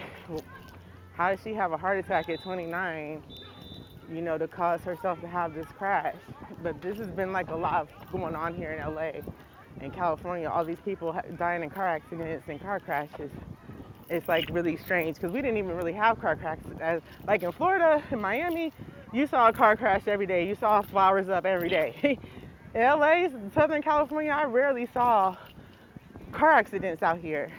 how 1.14 1.30
did 1.30 1.40
she 1.43 1.52
have 1.55 1.72
a 1.72 1.76
heart 1.76 1.98
attack 1.98 2.28
at 2.28 2.43
29, 2.43 3.22
you 4.12 4.23
know, 4.23 4.39
to 4.39 4.49
cause 4.49 4.81
herself 4.83 5.20
to 5.20 5.28
have 5.28 5.55
this 5.55 5.66
crash? 5.77 6.15
but 6.62 6.81
this 6.81 6.99
has 6.99 7.09
been 7.09 7.33
like 7.33 7.51
a 7.51 7.57
lot 7.57 7.89
going 8.11 8.35
on 8.35 8.55
here 8.55 8.73
in 8.73 8.95
LA 8.95 9.12
and 9.81 9.93
California. 9.93 10.49
All 10.49 10.65
these 10.65 10.81
people 10.85 11.15
dying 11.39 11.62
in 11.62 11.70
car 11.70 11.87
accidents 11.87 12.49
and 12.49 12.61
car 12.61 12.81
crashes. 12.81 13.31
It's 14.09 14.28
like 14.28 14.49
really 14.51 14.77
strange 14.77 15.16
because 15.16 15.33
we 15.33 15.43
didn't 15.43 15.59
even 15.59 15.77
really 15.77 15.93
have 15.93 16.20
car 16.20 16.37
crashes. 16.37 16.78
As, 16.81 17.03
like 17.27 17.43
in 17.43 17.53
Florida, 17.53 18.03
in 18.11 18.20
Miami, 18.20 18.73
you 19.12 19.27
saw 19.27 19.49
a 19.49 19.53
car 19.53 19.77
crash 19.77 20.03
every 20.07 20.27
day. 20.27 20.47
You 20.47 20.55
saw 20.55 20.83
flowers 20.83 21.28
up 21.28 21.45
every 21.45 21.69
day. 21.69 22.19
in 22.74 22.81
LA, 22.81 23.28
Southern 23.55 23.83
California, 23.83 24.31
I 24.31 24.45
rarely 24.45 24.89
saw 24.93 25.37
car 26.33 26.53
accidents 26.53 27.03
out 27.03 27.19
here. 27.19 27.51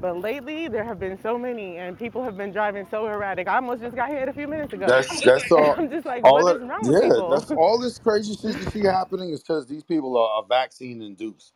But 0.00 0.18
lately, 0.20 0.68
there 0.68 0.84
have 0.84 1.00
been 1.00 1.20
so 1.22 1.38
many, 1.38 1.78
and 1.78 1.98
people 1.98 2.22
have 2.24 2.36
been 2.36 2.52
driving 2.52 2.86
so 2.90 3.06
erratic. 3.06 3.48
I 3.48 3.56
almost 3.56 3.82
just 3.82 3.96
got 3.96 4.10
hit 4.10 4.28
a 4.28 4.32
few 4.34 4.48
minutes 4.48 4.72
ago. 4.74 4.86
That's 4.86 5.20
that's 5.24 5.52
all. 5.52 5.78
I'm 5.78 5.90
just 5.90 6.06
like, 6.06 6.24
All 6.24 6.44
what 6.44 6.46
that, 6.46 6.56
is 6.56 6.62
wrong 6.62 6.86
with 6.86 7.00
yeah, 7.00 7.22
that's 7.28 7.50
people? 7.50 7.52
all 7.52 7.80
this 7.80 7.98
crazy 7.98 8.34
shit 8.36 8.56
you 8.58 8.66
see 8.66 8.84
happening 8.84 9.30
is 9.30 9.42
because 9.42 9.66
these 9.68 9.84
people 9.84 10.16
are, 10.18 10.28
are 10.42 10.44
vaccine 10.48 11.02
induced. 11.02 11.54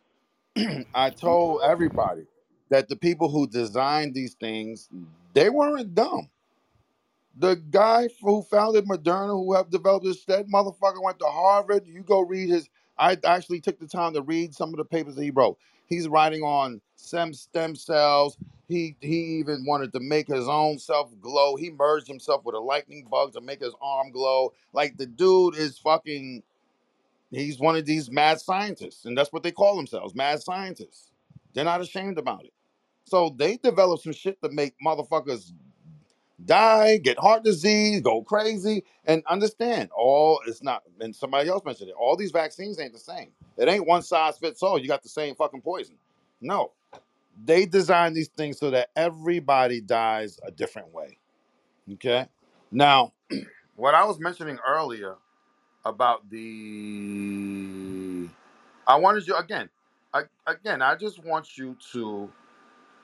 I 0.95 1.11
told 1.11 1.61
everybody 1.63 2.27
that 2.69 2.89
the 2.89 2.97
people 2.97 3.29
who 3.29 3.47
designed 3.47 4.15
these 4.15 4.35
things, 4.35 4.89
they 5.33 5.49
weren't 5.49 5.95
dumb. 5.95 6.29
The 7.37 7.55
guy 7.55 8.09
who 8.21 8.43
founded 8.43 8.85
Moderna, 8.87 9.29
who 9.29 9.53
have 9.55 9.69
developed 9.69 10.05
this, 10.05 10.25
that 10.25 10.47
motherfucker 10.47 11.01
went 11.03 11.19
to 11.19 11.25
Harvard. 11.27 11.87
You 11.87 12.03
go 12.03 12.21
read 12.21 12.49
his. 12.49 12.69
I 12.97 13.17
actually 13.25 13.61
took 13.61 13.79
the 13.79 13.87
time 13.87 14.13
to 14.15 14.21
read 14.21 14.53
some 14.55 14.69
of 14.71 14.77
the 14.77 14.85
papers 14.85 15.15
that 15.15 15.23
he 15.23 15.31
wrote. 15.31 15.57
He's 15.87 16.07
writing 16.07 16.43
on 16.43 16.81
stem 17.03 17.33
stem 17.33 17.75
cells. 17.75 18.37
He 18.67 18.95
he 19.01 19.39
even 19.39 19.65
wanted 19.65 19.93
to 19.93 19.99
make 19.99 20.27
his 20.27 20.47
own 20.47 20.79
self 20.79 21.11
glow. 21.21 21.55
He 21.55 21.69
merged 21.71 22.07
himself 22.07 22.43
with 22.45 22.55
a 22.55 22.59
lightning 22.59 23.07
bug 23.09 23.33
to 23.33 23.41
make 23.41 23.61
his 23.61 23.73
arm 23.81 24.11
glow. 24.11 24.53
Like 24.73 24.97
the 24.97 25.05
dude 25.05 25.55
is 25.55 25.77
fucking. 25.77 26.43
He's 27.31 27.59
one 27.59 27.75
of 27.75 27.85
these 27.85 28.11
mad 28.11 28.39
scientists, 28.41 29.05
and 29.05 29.17
that's 29.17 29.33
what 29.33 29.43
they 29.43 29.51
call 29.51 29.75
themselves, 29.75 30.15
mad 30.15 30.41
scientists. 30.41 31.11
They're 31.53 31.65
not 31.65 31.81
ashamed 31.81 32.17
about 32.19 32.45
it. 32.45 32.53
So 33.05 33.35
they 33.37 33.57
developed 33.57 34.03
some 34.03 34.13
shit 34.13 34.41
to 34.41 34.49
make 34.49 34.75
motherfuckers 34.85 35.51
die, 36.45 36.97
get 36.97 37.17
heart 37.19 37.43
disease, 37.43 38.01
go 38.01 38.21
crazy, 38.23 38.83
and 39.05 39.23
understand 39.27 39.89
all 39.95 40.39
it's 40.47 40.63
not. 40.63 40.83
And 40.99 41.15
somebody 41.15 41.49
else 41.49 41.65
mentioned 41.65 41.89
it. 41.89 41.95
All 41.99 42.15
these 42.15 42.31
vaccines 42.31 42.79
ain't 42.79 42.93
the 42.93 42.99
same. 42.99 43.31
It 43.57 43.67
ain't 43.67 43.87
one 43.87 44.01
size 44.01 44.37
fits 44.37 44.63
all. 44.63 44.79
You 44.79 44.87
got 44.87 45.03
the 45.03 45.09
same 45.09 45.35
fucking 45.35 45.61
poison. 45.61 45.95
No, 46.41 46.71
they 47.45 47.65
design 47.65 48.13
these 48.13 48.29
things 48.29 48.59
so 48.59 48.71
that 48.71 48.89
everybody 48.95 49.81
dies 49.81 50.39
a 50.45 50.51
different 50.51 50.93
way. 50.93 51.17
Okay. 51.93 52.27
Now, 52.71 53.13
what 53.75 53.95
I 53.95 54.05
was 54.05 54.19
mentioning 54.19 54.57
earlier 54.67 55.15
about 55.85 56.29
the, 56.29 58.27
I 58.87 58.95
wanted 58.95 59.27
you 59.27 59.35
again. 59.35 59.69
I, 60.13 60.23
again, 60.47 60.81
I 60.81 60.95
just 60.95 61.23
want 61.23 61.57
you 61.57 61.75
to, 61.91 62.29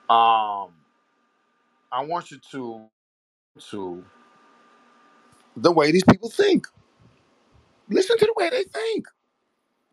um, 0.09 0.71
I 1.91 2.03
want 2.03 2.31
you 2.31 2.39
to 2.51 2.85
to 3.71 4.03
the 5.57 5.71
way 5.71 5.91
these 5.91 6.03
people 6.03 6.29
think. 6.29 6.67
Listen 7.89 8.17
to 8.17 8.25
the 8.25 8.33
way 8.37 8.49
they 8.49 8.63
think. 8.63 9.07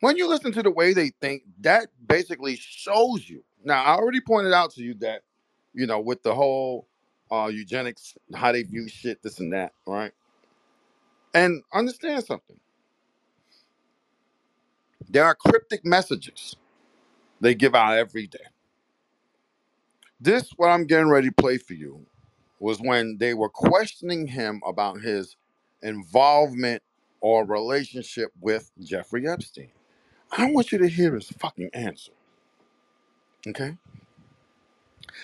When 0.00 0.16
you 0.16 0.28
listen 0.28 0.52
to 0.52 0.62
the 0.62 0.70
way 0.70 0.92
they 0.92 1.10
think, 1.20 1.42
that 1.60 1.88
basically 2.06 2.56
shows 2.56 3.28
you. 3.28 3.42
Now, 3.66 3.84
I 3.84 3.96
already 3.96 4.22
pointed 4.22 4.54
out 4.54 4.72
to 4.74 4.82
you 4.84 4.94
that, 4.96 5.22
you 5.74 5.86
know, 5.86 6.00
with 6.00 6.24
the 6.24 6.34
whole 6.34 6.88
uh, 7.32 7.50
eugenics, 7.52 8.16
how 8.34 8.52
they 8.52 8.64
view 8.64 8.88
shit, 8.88 9.22
this 9.22 9.40
and 9.40 9.54
that, 9.54 9.74
right? 9.86 10.12
And 11.34 11.62
understand 11.72 12.24
something. 12.24 12.58
There 15.10 15.24
are 15.24 15.34
cryptic 15.36 15.84
messages 15.84 16.56
they 17.40 17.54
give 17.54 17.74
out 17.74 17.96
every 17.98 18.26
day. 18.28 18.38
This, 20.20 20.50
what 20.56 20.68
I'm 20.70 20.86
getting 20.86 21.08
ready 21.08 21.28
to 21.28 21.34
play 21.34 21.58
for 21.58 21.74
you, 21.74 22.06
was 22.60 22.80
when 22.80 23.18
they 23.18 23.34
were 23.34 23.50
questioning 23.50 24.26
him 24.28 24.62
about 24.66 25.00
his 25.00 25.36
involvement 25.82 26.82
or 27.20 27.46
relationship 27.46 28.32
with 28.40 28.70
Jeffrey 28.82 29.28
Epstein. 29.28 29.70
I 30.32 30.50
want 30.52 30.72
you 30.72 30.78
to 30.78 30.88
hear 30.88 31.14
his 31.14 31.30
fucking 31.30 31.70
answer. 31.74 32.12
Okay? 33.48 33.76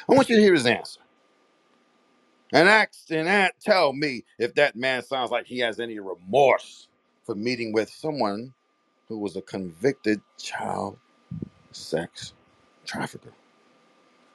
I 0.08 0.14
want 0.14 0.28
you 0.28 0.36
to 0.36 0.42
hear 0.42 0.54
his 0.54 0.66
answer. 0.66 1.00
And 2.52 2.68
ask 2.68 3.10
and 3.10 3.28
that 3.28 3.54
tell 3.60 3.92
me 3.92 4.24
if 4.38 4.54
that 4.56 4.76
man 4.76 5.02
sounds 5.02 5.30
like 5.30 5.46
he 5.46 5.60
has 5.60 5.80
any 5.80 5.98
remorse 6.00 6.88
for 7.24 7.34
meeting 7.34 7.72
with 7.72 7.90
someone 7.90 8.54
who 9.08 9.18
was 9.18 9.36
a 9.36 9.42
convicted 9.42 10.20
child 10.38 10.98
sex 11.72 12.34
trafficker. 12.86 13.32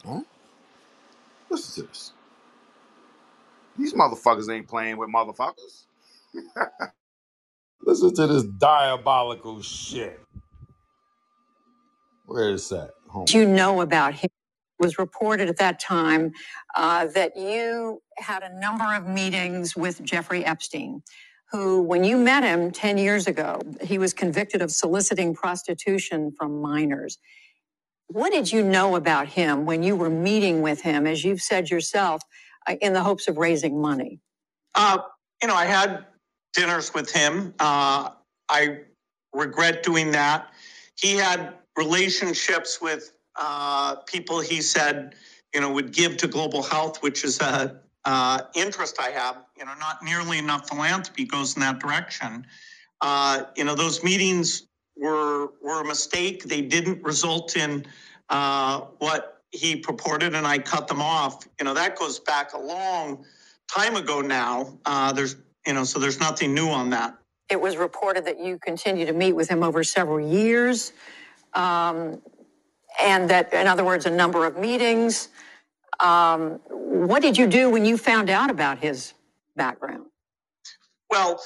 Huh? 0.05 0.21
Listen 1.49 1.83
to 1.83 1.89
this. 1.89 2.13
These 3.77 3.93
motherfuckers 3.93 4.53
ain't 4.53 4.67
playing 4.67 4.97
with 4.97 5.09
motherfuckers. 5.09 5.85
Listen 7.81 8.13
to 8.15 8.27
this 8.27 8.43
diabolical 8.43 9.61
shit. 9.61 10.19
Where 12.25 12.51
is 12.51 12.69
that? 12.69 12.91
Hold 13.09 13.33
you 13.33 13.45
know 13.45 13.81
about 13.81 14.15
him 14.15 14.29
It 14.79 14.83
was 14.85 14.99
reported 14.99 15.49
at 15.49 15.57
that 15.57 15.79
time 15.79 16.33
uh, 16.75 17.07
that 17.07 17.37
you 17.37 18.01
had 18.17 18.43
a 18.43 18.59
number 18.59 18.85
of 18.95 19.07
meetings 19.07 19.75
with 19.75 20.03
Jeffrey 20.03 20.45
Epstein, 20.45 21.03
who, 21.51 21.81
when 21.81 22.03
you 22.03 22.17
met 22.17 22.43
him 22.43 22.71
10 22.71 22.97
years 22.97 23.27
ago, 23.27 23.61
he 23.81 23.97
was 23.97 24.13
convicted 24.13 24.61
of 24.61 24.71
soliciting 24.71 25.33
prostitution 25.35 26.31
from 26.37 26.61
minors. 26.61 27.17
What 28.07 28.31
did 28.31 28.51
you 28.51 28.63
know 28.63 28.95
about 28.95 29.27
him 29.27 29.65
when 29.65 29.83
you 29.83 29.95
were 29.95 30.09
meeting 30.09 30.61
with 30.61 30.81
him, 30.81 31.07
as 31.07 31.23
you've 31.25 31.41
said 31.41 31.69
yourself, 31.69 32.21
uh, 32.67 32.75
in 32.81 32.93
the 32.93 33.03
hopes 33.03 33.27
of 33.27 33.37
raising 33.37 33.81
money? 33.81 34.19
Uh, 34.75 34.99
you 35.41 35.47
know, 35.47 35.55
I 35.55 35.65
had 35.65 36.05
dinners 36.53 36.93
with 36.93 37.11
him. 37.11 37.53
Uh, 37.59 38.11
I 38.49 38.81
regret 39.33 39.83
doing 39.83 40.11
that. 40.11 40.53
He 40.99 41.15
had 41.15 41.55
relationships 41.77 42.79
with 42.81 43.13
uh, 43.39 43.95
people 44.07 44.39
he 44.39 44.61
said, 44.61 45.15
you 45.53 45.61
know, 45.61 45.71
would 45.71 45.93
give 45.93 46.17
to 46.17 46.27
global 46.27 46.63
health, 46.63 47.01
which 47.01 47.23
is 47.23 47.39
a 47.39 47.79
uh, 48.03 48.41
interest 48.55 48.99
I 48.99 49.11
have. 49.11 49.37
You 49.57 49.65
know, 49.65 49.73
not 49.79 50.03
nearly 50.03 50.39
enough 50.39 50.67
philanthropy 50.67 51.25
goes 51.25 51.55
in 51.55 51.61
that 51.61 51.79
direction. 51.79 52.45
Uh, 53.01 53.43
you 53.55 53.63
know, 53.63 53.75
those 53.75 54.03
meetings 54.03 54.67
were 54.95 55.49
were 55.61 55.81
a 55.81 55.85
mistake. 55.85 56.43
They 56.43 56.61
didn't 56.61 57.03
result 57.03 57.55
in 57.55 57.85
uh, 58.29 58.81
what 58.97 59.43
he 59.51 59.75
purported, 59.75 60.35
and 60.35 60.47
I 60.47 60.57
cut 60.57 60.87
them 60.87 61.01
off. 61.01 61.47
You 61.59 61.65
know, 61.65 61.73
that 61.75 61.97
goes 61.97 62.19
back 62.19 62.53
a 62.53 62.59
long 62.59 63.23
time 63.73 63.95
ago 63.95 64.21
now. 64.21 64.79
Uh, 64.85 65.13
there's 65.13 65.35
you 65.65 65.73
know, 65.73 65.83
so 65.83 65.99
there's 65.99 66.19
nothing 66.19 66.53
new 66.53 66.69
on 66.69 66.89
that. 66.91 67.17
It 67.49 67.59
was 67.59 67.77
reported 67.77 68.25
that 68.25 68.39
you 68.39 68.57
continue 68.57 69.05
to 69.05 69.13
meet 69.13 69.33
with 69.33 69.49
him 69.49 69.63
over 69.63 69.83
several 69.83 70.19
years, 70.19 70.91
um, 71.53 72.21
and 72.99 73.29
that, 73.29 73.53
in 73.53 73.67
other 73.67 73.83
words, 73.83 74.05
a 74.05 74.09
number 74.11 74.45
of 74.45 74.57
meetings. 74.57 75.29
Um, 75.99 76.59
what 76.69 77.21
did 77.21 77.37
you 77.37 77.47
do 77.47 77.69
when 77.69 77.85
you 77.85 77.97
found 77.97 78.29
out 78.29 78.49
about 78.49 78.79
his 78.79 79.13
background? 79.55 80.05
Well, 81.09 81.39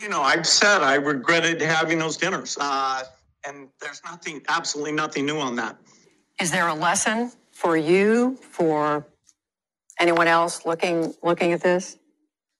you 0.00 0.08
know, 0.08 0.22
I've 0.22 0.46
said 0.46 0.82
I 0.82 0.94
regretted 0.94 1.60
having 1.60 1.98
those 1.98 2.16
dinners, 2.16 2.58
uh, 2.60 3.04
and 3.46 3.68
there's 3.80 4.02
nothing, 4.04 4.42
absolutely 4.48 4.92
nothing 4.92 5.26
new 5.26 5.38
on 5.38 5.56
that. 5.56 5.76
Is 6.40 6.50
there 6.50 6.68
a 6.68 6.74
lesson 6.74 7.32
for 7.52 7.76
you, 7.76 8.36
for 8.36 9.06
anyone 9.98 10.26
else 10.26 10.64
looking 10.64 11.14
looking 11.22 11.52
at 11.52 11.60
this? 11.60 11.98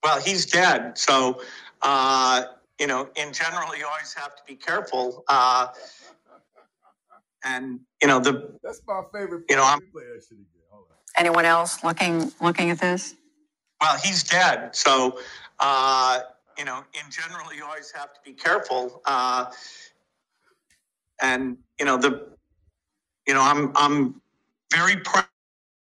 Well, 0.03 0.21
he's 0.21 0.47
dead, 0.47 0.97
so 0.97 1.43
uh, 1.83 2.45
you 2.81 2.89
know, 2.89 3.09
in 3.17 3.33
general, 3.35 3.77
you 3.77 3.87
always 3.87 4.15
have 4.15 4.37
to 4.37 4.43
be 4.49 4.57
careful. 4.57 5.25
Uh, 5.29 5.69
and 7.45 7.81
you 8.03 8.09
know, 8.09 8.21
the 8.21 8.59
That's 8.65 8.83
my 8.89 9.03
favorite. 9.15 9.45
you 9.51 9.57
know, 9.57 9.65
I'm 9.65 9.81
Play 9.93 10.05
that 10.15 10.23
shit 10.25 10.33
again. 10.39 10.47
Hold 10.71 10.87
on. 10.91 10.97
anyone 11.17 11.47
else 11.47 11.85
looking 11.85 12.33
looking 12.41 12.71
at 12.71 12.81
this? 12.81 13.15
Well, 13.81 13.99
he's 13.99 14.25
dead, 14.25 14.77
so 14.77 15.19
uh, 15.61 16.21
you 16.59 16.65
know, 16.67 16.85
in 16.95 17.11
general, 17.11 17.55
you 17.55 17.65
always 17.65 17.93
have 17.93 18.13
to 18.15 18.21
be 18.25 18.33
careful. 18.35 19.03
Uh, 19.07 19.47
and 21.23 21.59
you 21.79 21.87
know, 21.87 21.97
the 21.99 22.29
you 23.27 23.35
know, 23.35 23.43
I'm 23.43 23.73
I'm 23.77 24.21
very 24.73 24.97
proud 24.99 25.27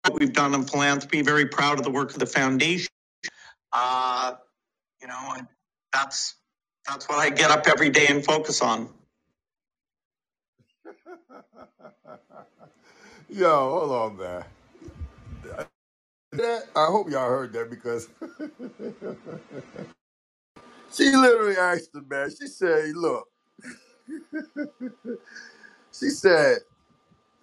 of 0.05 0.11
what 0.13 0.22
we've 0.22 0.34
done 0.34 0.53
in 0.55 0.63
philanthropy. 0.63 1.22
Very 1.23 1.47
proud 1.47 1.80
of 1.80 1.85
the 1.85 1.91
work 1.91 2.11
of 2.13 2.19
the 2.19 2.26
foundation. 2.27 2.89
Uh, 3.73 4.34
you 5.01 5.07
know, 5.07 5.34
and 5.38 5.47
that's 5.93 6.35
that's 6.87 7.09
what 7.09 7.19
I 7.19 7.31
get 7.31 7.51
up 7.51 7.67
every 7.67 7.91
day 7.91 8.07
and 8.09 8.25
focus 8.25 8.61
on. 8.61 8.89
Yo, 13.29 13.71
hold 13.71 13.91
on, 13.91 14.17
man. 14.17 14.45
That, 16.33 16.63
I 16.75 16.87
hope 16.87 17.11
y'all 17.11 17.29
heard 17.29 17.53
that 17.53 17.69
because 17.69 18.09
She 20.93 21.11
literally 21.15 21.57
asked 21.57 21.93
the 21.93 22.03
man. 22.03 22.31
She 22.31 22.47
said, 22.47 22.95
"Look," 22.95 23.29
she 25.93 26.09
said, 26.09 26.59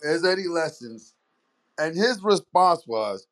"Is 0.02 0.24
any 0.24 0.48
lessons?" 0.48 1.15
And 1.78 1.97
his 1.97 2.23
response 2.23 2.85
was, 2.86 3.27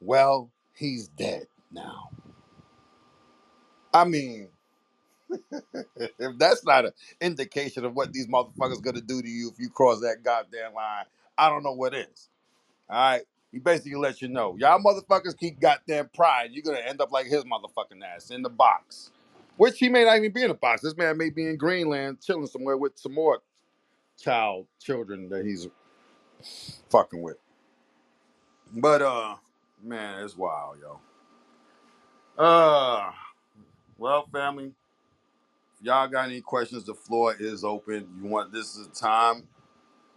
"Well, 0.00 0.50
he's 0.74 1.08
dead 1.08 1.46
now." 1.72 2.10
I 3.94 4.04
mean, 4.04 4.50
if 6.18 6.38
that's 6.38 6.64
not 6.64 6.86
an 6.86 6.92
indication 7.20 7.84
of 7.84 7.94
what 7.94 8.12
these 8.12 8.26
motherfuckers 8.28 8.82
gonna 8.82 9.00
do 9.00 9.22
to 9.22 9.28
you 9.28 9.50
if 9.50 9.58
you 9.58 9.70
cross 9.70 10.00
that 10.00 10.22
goddamn 10.24 10.74
line, 10.74 11.04
I 11.36 11.50
don't 11.50 11.62
know 11.62 11.72
what 11.74 11.94
is. 11.94 12.28
All 12.88 12.96
right. 12.98 13.22
He 13.52 13.58
basically 13.58 13.94
lets 13.96 14.20
you 14.22 14.28
know, 14.28 14.56
y'all 14.58 14.80
motherfuckers 14.82 15.36
keep 15.36 15.60
goddamn 15.60 16.10
pride. 16.14 16.50
You're 16.52 16.64
gonna 16.64 16.86
end 16.86 17.00
up 17.00 17.12
like 17.12 17.26
his 17.26 17.44
motherfucking 17.44 18.02
ass 18.04 18.30
in 18.30 18.42
the 18.42 18.50
box. 18.50 19.10
Which 19.56 19.78
he 19.78 19.88
may 19.88 20.04
not 20.04 20.18
even 20.18 20.32
be 20.32 20.42
in 20.42 20.48
the 20.48 20.54
box. 20.54 20.82
This 20.82 20.96
man 20.96 21.16
may 21.18 21.30
be 21.30 21.46
in 21.48 21.56
Greenland 21.56 22.18
chilling 22.22 22.46
somewhere 22.46 22.76
with 22.76 22.98
some 22.98 23.14
more 23.14 23.40
child 24.18 24.66
children 24.80 25.28
that 25.30 25.46
he's 25.46 25.68
fucking 26.90 27.22
with. 27.22 27.38
But 28.74 29.02
uh 29.02 29.36
man, 29.82 30.24
it's 30.24 30.36
wild, 30.36 30.78
yo. 30.80 31.00
Uh 32.42 33.12
well, 33.98 34.26
family, 34.32 34.72
y'all 35.80 36.08
got 36.08 36.26
any 36.28 36.40
questions, 36.40 36.84
the 36.84 36.94
floor 36.94 37.34
is 37.38 37.64
open. 37.64 38.08
You 38.20 38.28
want 38.28 38.52
this 38.52 38.76
is 38.76 38.88
the 38.88 38.94
time 38.94 39.44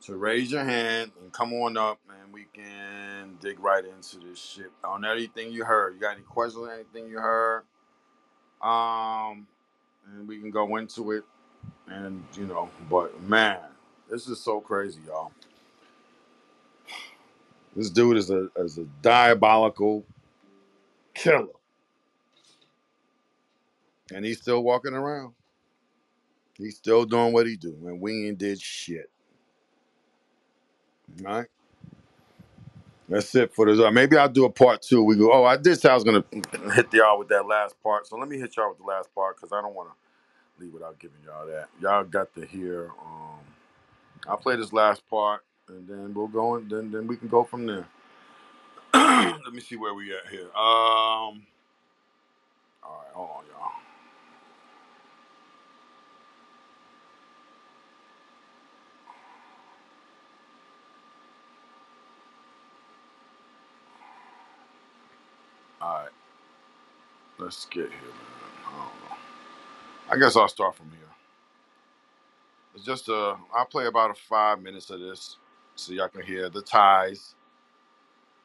to 0.03 0.15
raise 0.17 0.51
your 0.51 0.63
hand 0.63 1.11
and 1.21 1.31
come 1.31 1.53
on 1.53 1.77
up 1.77 1.99
and 2.09 2.33
we 2.33 2.45
can 2.53 3.37
dig 3.39 3.59
right 3.59 3.83
into 3.85 4.17
this 4.27 4.39
shit 4.39 4.71
on 4.83 5.05
anything 5.05 5.51
you 5.51 5.63
heard. 5.63 5.93
You 5.93 5.99
got 5.99 6.15
any 6.15 6.23
questions 6.23 6.63
on 6.63 6.73
anything 6.73 7.09
you 7.09 7.19
heard? 7.19 7.63
Um 8.61 9.47
and 10.07 10.27
we 10.27 10.39
can 10.39 10.49
go 10.49 10.77
into 10.77 11.11
it 11.11 11.23
and 11.87 12.23
you 12.35 12.45
know, 12.45 12.69
but 12.89 13.21
man, 13.23 13.59
this 14.09 14.27
is 14.27 14.39
so 14.39 14.59
crazy, 14.59 14.99
y'all. 15.07 15.31
This 17.75 17.89
dude 17.89 18.17
is 18.17 18.29
a 18.29 18.49
is 18.57 18.77
a 18.77 18.85
diabolical 19.01 20.03
killer. 21.13 21.47
And 24.13 24.25
he's 24.25 24.41
still 24.41 24.61
walking 24.61 24.93
around. 24.93 25.33
He's 26.61 26.77
still 26.77 27.05
doing 27.05 27.33
what 27.33 27.47
he 27.47 27.57
do, 27.57 27.77
and 27.87 28.01
we 28.01 28.27
ain't 28.29 28.39
did 28.39 28.61
shit. 28.61 29.09
All 31.25 31.33
right. 31.33 31.47
That's 33.09 33.33
it 33.35 33.53
for 33.53 33.65
this. 33.67 33.79
Maybe 33.93 34.17
I'll 34.17 34.29
do 34.29 34.45
a 34.45 34.49
part 34.51 34.81
two. 34.81 35.03
We 35.03 35.15
go. 35.15 35.31
Oh, 35.31 35.43
I 35.45 35.57
did 35.57 35.79
say 35.79 35.89
I 35.89 35.95
was 35.95 36.03
gonna 36.03 36.23
hit 36.75 36.93
y'all 36.93 37.19
with 37.19 37.29
that 37.29 37.45
last 37.47 37.75
part. 37.83 38.07
So 38.07 38.17
let 38.17 38.27
me 38.29 38.39
hit 38.39 38.57
y'all 38.57 38.69
with 38.69 38.79
the 38.79 38.85
last 38.85 39.13
part 39.13 39.35
because 39.37 39.53
I 39.53 39.61
don't 39.61 39.75
want 39.75 39.89
to 40.41 40.63
leave 40.63 40.73
without 40.73 40.99
giving 40.99 41.17
y'all 41.25 41.47
that. 41.47 41.69
Y'all 41.81 42.03
got 42.05 42.33
to 42.35 42.45
hear. 42.45 42.91
Um, 43.01 43.39
I'll 44.27 44.37
play 44.37 44.55
this 44.57 44.73
last 44.73 45.07
part, 45.09 45.43
and 45.69 45.87
then 45.87 46.13
we'll 46.13 46.27
go 46.27 46.55
and 46.55 46.69
then 46.69 46.91
then 46.91 47.07
we 47.07 47.17
can 47.17 47.29
go 47.29 47.43
from 47.43 47.65
there. 47.67 47.87
let 48.93 49.53
me 49.53 49.61
see 49.61 49.77
where 49.77 49.93
we 49.93 50.13
at 50.13 50.27
here. 50.31 50.47
Um. 50.55 51.43
All 52.83 53.03
right, 53.03 53.13
hold 53.13 53.29
on, 53.37 53.43
y'all. 53.51 53.71
All 65.81 65.93
right, 65.95 66.09
let's 67.39 67.65
get 67.65 67.89
here, 67.89 67.91
man. 67.91 68.65
I 68.67 68.71
don't 68.71 68.79
know. 68.79 69.17
I 70.11 70.17
guess 70.19 70.37
I'll 70.37 70.47
start 70.49 70.75
from 70.75 70.89
here. 70.91 70.99
It's 72.75 72.85
just 72.85 73.09
uh, 73.09 73.35
I'll 73.55 73.65
play 73.65 73.87
about 73.87 74.11
a 74.11 74.15
five 74.15 74.61
minutes 74.61 74.89
of 74.91 75.01
this, 75.01 75.37
so 75.75 75.93
y'all 75.93 76.09
can 76.09 76.23
hear 76.23 76.49
the 76.49 76.61
ties. 76.63 77.35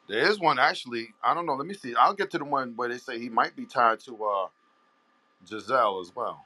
There 0.09 0.29
is 0.29 0.39
one 0.39 0.59
actually. 0.59 1.09
I 1.23 1.33
don't 1.33 1.45
know. 1.47 1.55
Let 1.55 1.67
me 1.67 1.75
see. 1.75 1.95
I'll 1.95 2.13
get 2.15 2.31
to 2.31 2.39
the 2.39 2.45
one 2.45 2.73
where 2.75 2.89
they 2.89 2.97
say 2.99 3.19
he 3.19 3.29
might 3.29 3.55
be 3.55 3.65
tied 3.65 4.01
to 4.01 4.25
uh 4.25 4.47
Giselle 5.47 6.01
as 6.01 6.11
well. 6.15 6.45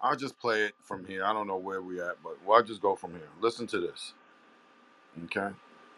I'll 0.00 0.16
just 0.16 0.38
play 0.38 0.64
it 0.64 0.74
from 0.82 1.06
here. 1.06 1.24
I 1.24 1.32
don't 1.34 1.48
know 1.48 1.58
where 1.58 1.82
we 1.82 2.00
at, 2.00 2.22
but 2.24 2.38
well, 2.46 2.58
I'll 2.58 2.64
just 2.64 2.82
go 2.82 2.96
from 2.96 3.12
here. 3.12 3.28
Listen 3.40 3.66
to 3.68 3.80
this. 3.80 4.14
Okay. 5.26 5.48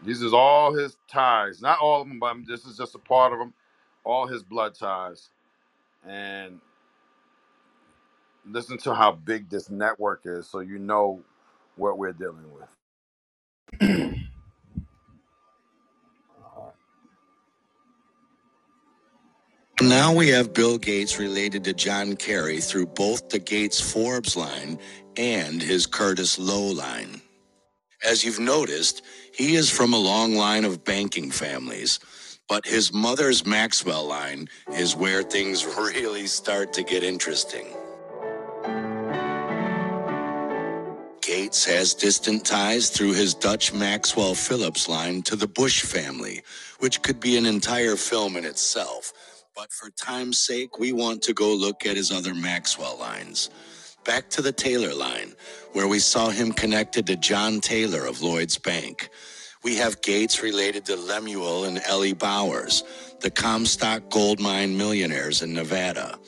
These 0.04 0.22
is 0.22 0.34
all 0.34 0.74
his 0.74 0.96
ties. 1.08 1.62
Not 1.62 1.78
all 1.80 2.02
of 2.02 2.08
them, 2.08 2.18
but 2.18 2.36
this 2.46 2.66
is 2.66 2.76
just 2.76 2.94
a 2.94 2.98
part 2.98 3.32
of 3.32 3.38
them. 3.38 3.54
All 4.04 4.26
his 4.26 4.42
blood 4.42 4.74
ties. 4.74 5.30
And 6.06 6.60
listen 8.46 8.78
to 8.78 8.94
how 8.94 9.12
big 9.12 9.48
this 9.48 9.70
network 9.70 10.22
is 10.24 10.46
so 10.46 10.60
you 10.60 10.78
know 10.78 11.22
what 11.76 11.98
we're 11.98 12.12
dealing 12.12 12.46
with. 13.80 14.10
Now 19.82 20.14
we 20.14 20.28
have 20.28 20.54
Bill 20.54 20.78
Gates 20.78 21.18
related 21.18 21.64
to 21.64 21.74
John 21.74 22.16
Kerry 22.16 22.60
through 22.60 22.86
both 22.86 23.28
the 23.28 23.40
Gates 23.40 23.80
Forbes 23.80 24.36
line 24.36 24.78
and 25.16 25.60
his 25.60 25.84
Curtis 25.84 26.38
Lowe 26.38 26.72
line. 26.72 27.20
As 28.02 28.24
you've 28.24 28.38
noticed, 28.38 29.02
he 29.34 29.56
is 29.56 29.68
from 29.68 29.92
a 29.92 29.98
long 29.98 30.36
line 30.36 30.64
of 30.64 30.84
banking 30.84 31.30
families, 31.30 31.98
but 32.48 32.64
his 32.64 32.92
mother's 32.92 33.44
Maxwell 33.44 34.06
line 34.06 34.48
is 34.72 34.94
where 34.94 35.22
things 35.22 35.66
really 35.66 36.26
start 36.26 36.72
to 36.74 36.84
get 36.84 37.02
interesting. 37.02 37.66
Gates 41.20 41.64
has 41.64 41.94
distant 41.94 42.44
ties 42.44 42.90
through 42.90 43.14
his 43.14 43.34
Dutch 43.34 43.72
Maxwell 43.72 44.34
Phillips 44.34 44.88
line 44.88 45.22
to 45.22 45.34
the 45.34 45.48
Bush 45.48 45.82
family, 45.82 46.42
which 46.78 47.02
could 47.02 47.18
be 47.18 47.36
an 47.36 47.46
entire 47.46 47.96
film 47.96 48.36
in 48.36 48.44
itself. 48.44 49.12
But 49.56 49.72
for 49.72 49.90
time's 49.90 50.38
sake, 50.38 50.78
we 50.78 50.92
want 50.92 51.22
to 51.22 51.32
go 51.32 51.52
look 51.52 51.86
at 51.86 51.96
his 51.96 52.12
other 52.12 52.34
Maxwell 52.34 52.98
lines. 52.98 53.50
Back 54.04 54.28
to 54.30 54.42
the 54.42 54.52
Taylor 54.52 54.94
line, 54.94 55.34
where 55.72 55.88
we 55.88 55.98
saw 55.98 56.28
him 56.28 56.52
connected 56.52 57.06
to 57.06 57.16
John 57.16 57.60
Taylor 57.60 58.06
of 58.06 58.20
Lloyd's 58.20 58.58
Bank. 58.58 59.08
We 59.62 59.76
have 59.76 60.02
Gates 60.02 60.42
related 60.42 60.84
to 60.86 60.96
Lemuel 60.96 61.64
and 61.64 61.78
Eilley 61.78 62.18
Bowers, 62.18 62.84
the 63.20 63.30
Comstock 63.30 64.10
gold 64.10 64.40
mine 64.40 64.76
millionaires 64.76 65.40
in 65.42 65.54
Nevada. 65.54 66.18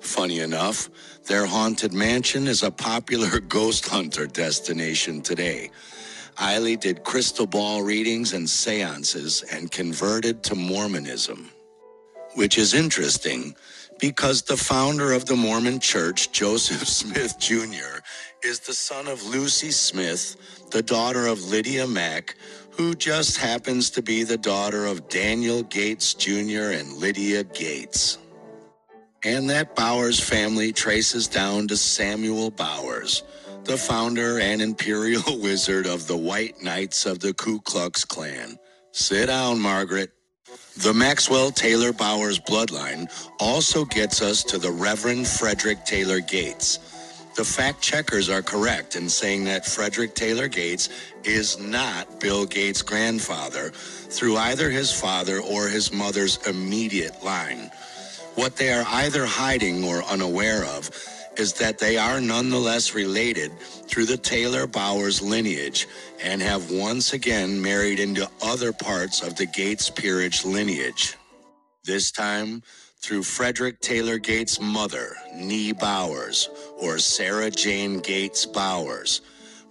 Funny 0.00 0.40
enough, 0.40 0.88
their 1.26 1.46
haunted 1.46 1.92
mansion 1.92 2.46
is 2.46 2.62
a 2.62 2.70
popular 2.70 3.40
ghost 3.48 3.88
hunter 3.88 4.28
destination 4.28 5.20
today. 5.20 5.70
Eilley 6.36 6.78
did 6.78 7.02
crystal 7.02 7.46
ball 7.46 7.82
readings 7.82 8.32
and 8.32 8.48
seances 8.48 9.42
and 9.52 9.72
converted 9.72 10.44
to 10.44 10.54
Mormonism 10.54 11.50
which 12.34 12.58
is 12.58 12.74
interesting 12.74 13.54
because 14.00 14.42
the 14.42 14.56
founder 14.56 15.12
of 15.12 15.26
the 15.26 15.36
Mormon 15.36 15.80
Church, 15.80 16.32
Joseph 16.32 16.86
Smith 17.00 17.38
Jr., 17.38 18.00
is 18.44 18.60
the 18.60 18.74
son 18.74 19.08
of 19.08 19.24
Lucy 19.24 19.70
Smith, 19.70 20.36
the 20.70 20.82
daughter 20.82 21.26
of 21.26 21.44
Lydia 21.44 21.86
Mack, 21.86 22.36
who 22.70 22.94
just 22.94 23.38
happens 23.38 23.90
to 23.90 24.02
be 24.02 24.24
the 24.24 24.36
daughter 24.36 24.86
of 24.86 25.08
Daniel 25.08 25.62
Gates 25.64 26.14
Jr. 26.14 26.72
and 26.72 26.92
Lydia 26.94 27.44
Gates. 27.44 28.18
And 29.24 29.48
that 29.50 29.74
Bowers 29.74 30.20
family 30.20 30.72
traces 30.72 31.28
down 31.28 31.68
to 31.68 31.76
Samuel 31.76 32.50
Bowers, 32.50 33.22
the 33.64 33.78
founder 33.78 34.38
and 34.40 34.60
imperial 34.62 35.22
wizard 35.40 35.86
of 35.86 36.06
the 36.06 36.16
White 36.16 36.62
Knights 36.62 37.06
of 37.06 37.20
the 37.20 37.34
Ku 37.34 37.60
Klux 37.62 38.04
Klan. 38.04 38.58
Sit 38.92 39.26
down, 39.26 39.60
Margaret. 39.60 40.10
The 40.76 40.92
Maxwell 40.92 41.52
Taylor 41.52 41.92
Bowers 41.92 42.40
bloodline 42.40 43.08
also 43.38 43.84
gets 43.84 44.20
us 44.20 44.42
to 44.44 44.58
the 44.58 44.72
Reverend 44.72 45.28
Frederick 45.28 45.84
Taylor 45.84 46.18
Gates. 46.18 46.80
The 47.36 47.44
fact 47.44 47.80
checkers 47.80 48.28
are 48.28 48.42
correct 48.42 48.96
in 48.96 49.08
saying 49.08 49.44
that 49.44 49.64
Frederick 49.64 50.16
Taylor 50.16 50.48
Gates 50.48 50.88
is 51.22 51.60
not 51.60 52.18
Bill 52.18 52.44
Gates' 52.44 52.82
grandfather 52.82 53.70
through 53.70 54.36
either 54.36 54.68
his 54.68 54.92
father 54.92 55.38
or 55.40 55.68
his 55.68 55.92
mother's 55.92 56.44
immediate 56.46 57.22
line. 57.24 57.70
What 58.34 58.56
they 58.56 58.72
are 58.72 58.84
either 58.86 59.24
hiding 59.26 59.84
or 59.84 60.02
unaware 60.02 60.64
of 60.64 60.90
is 61.38 61.54
that 61.54 61.78
they 61.78 61.98
are 61.98 62.20
nonetheless 62.20 62.94
related 62.94 63.58
through 63.60 64.06
the 64.06 64.16
Taylor 64.16 64.66
Bowers 64.66 65.22
lineage 65.22 65.88
and 66.22 66.42
have 66.42 66.70
once 66.70 67.12
again 67.12 67.60
married 67.60 68.00
into 68.00 68.30
other 68.42 68.72
parts 68.72 69.22
of 69.22 69.36
the 69.36 69.46
Gates 69.46 69.90
peerage 69.90 70.44
lineage. 70.44 71.16
This 71.84 72.10
time 72.10 72.62
through 73.02 73.22
Frederick 73.22 73.80
Taylor 73.80 74.18
Gates' 74.18 74.60
mother, 74.60 75.16
Nee 75.34 75.72
Bowers, 75.72 76.48
or 76.80 76.98
Sarah 76.98 77.50
Jane 77.50 78.00
Gates 78.00 78.46
Bowers. 78.46 79.20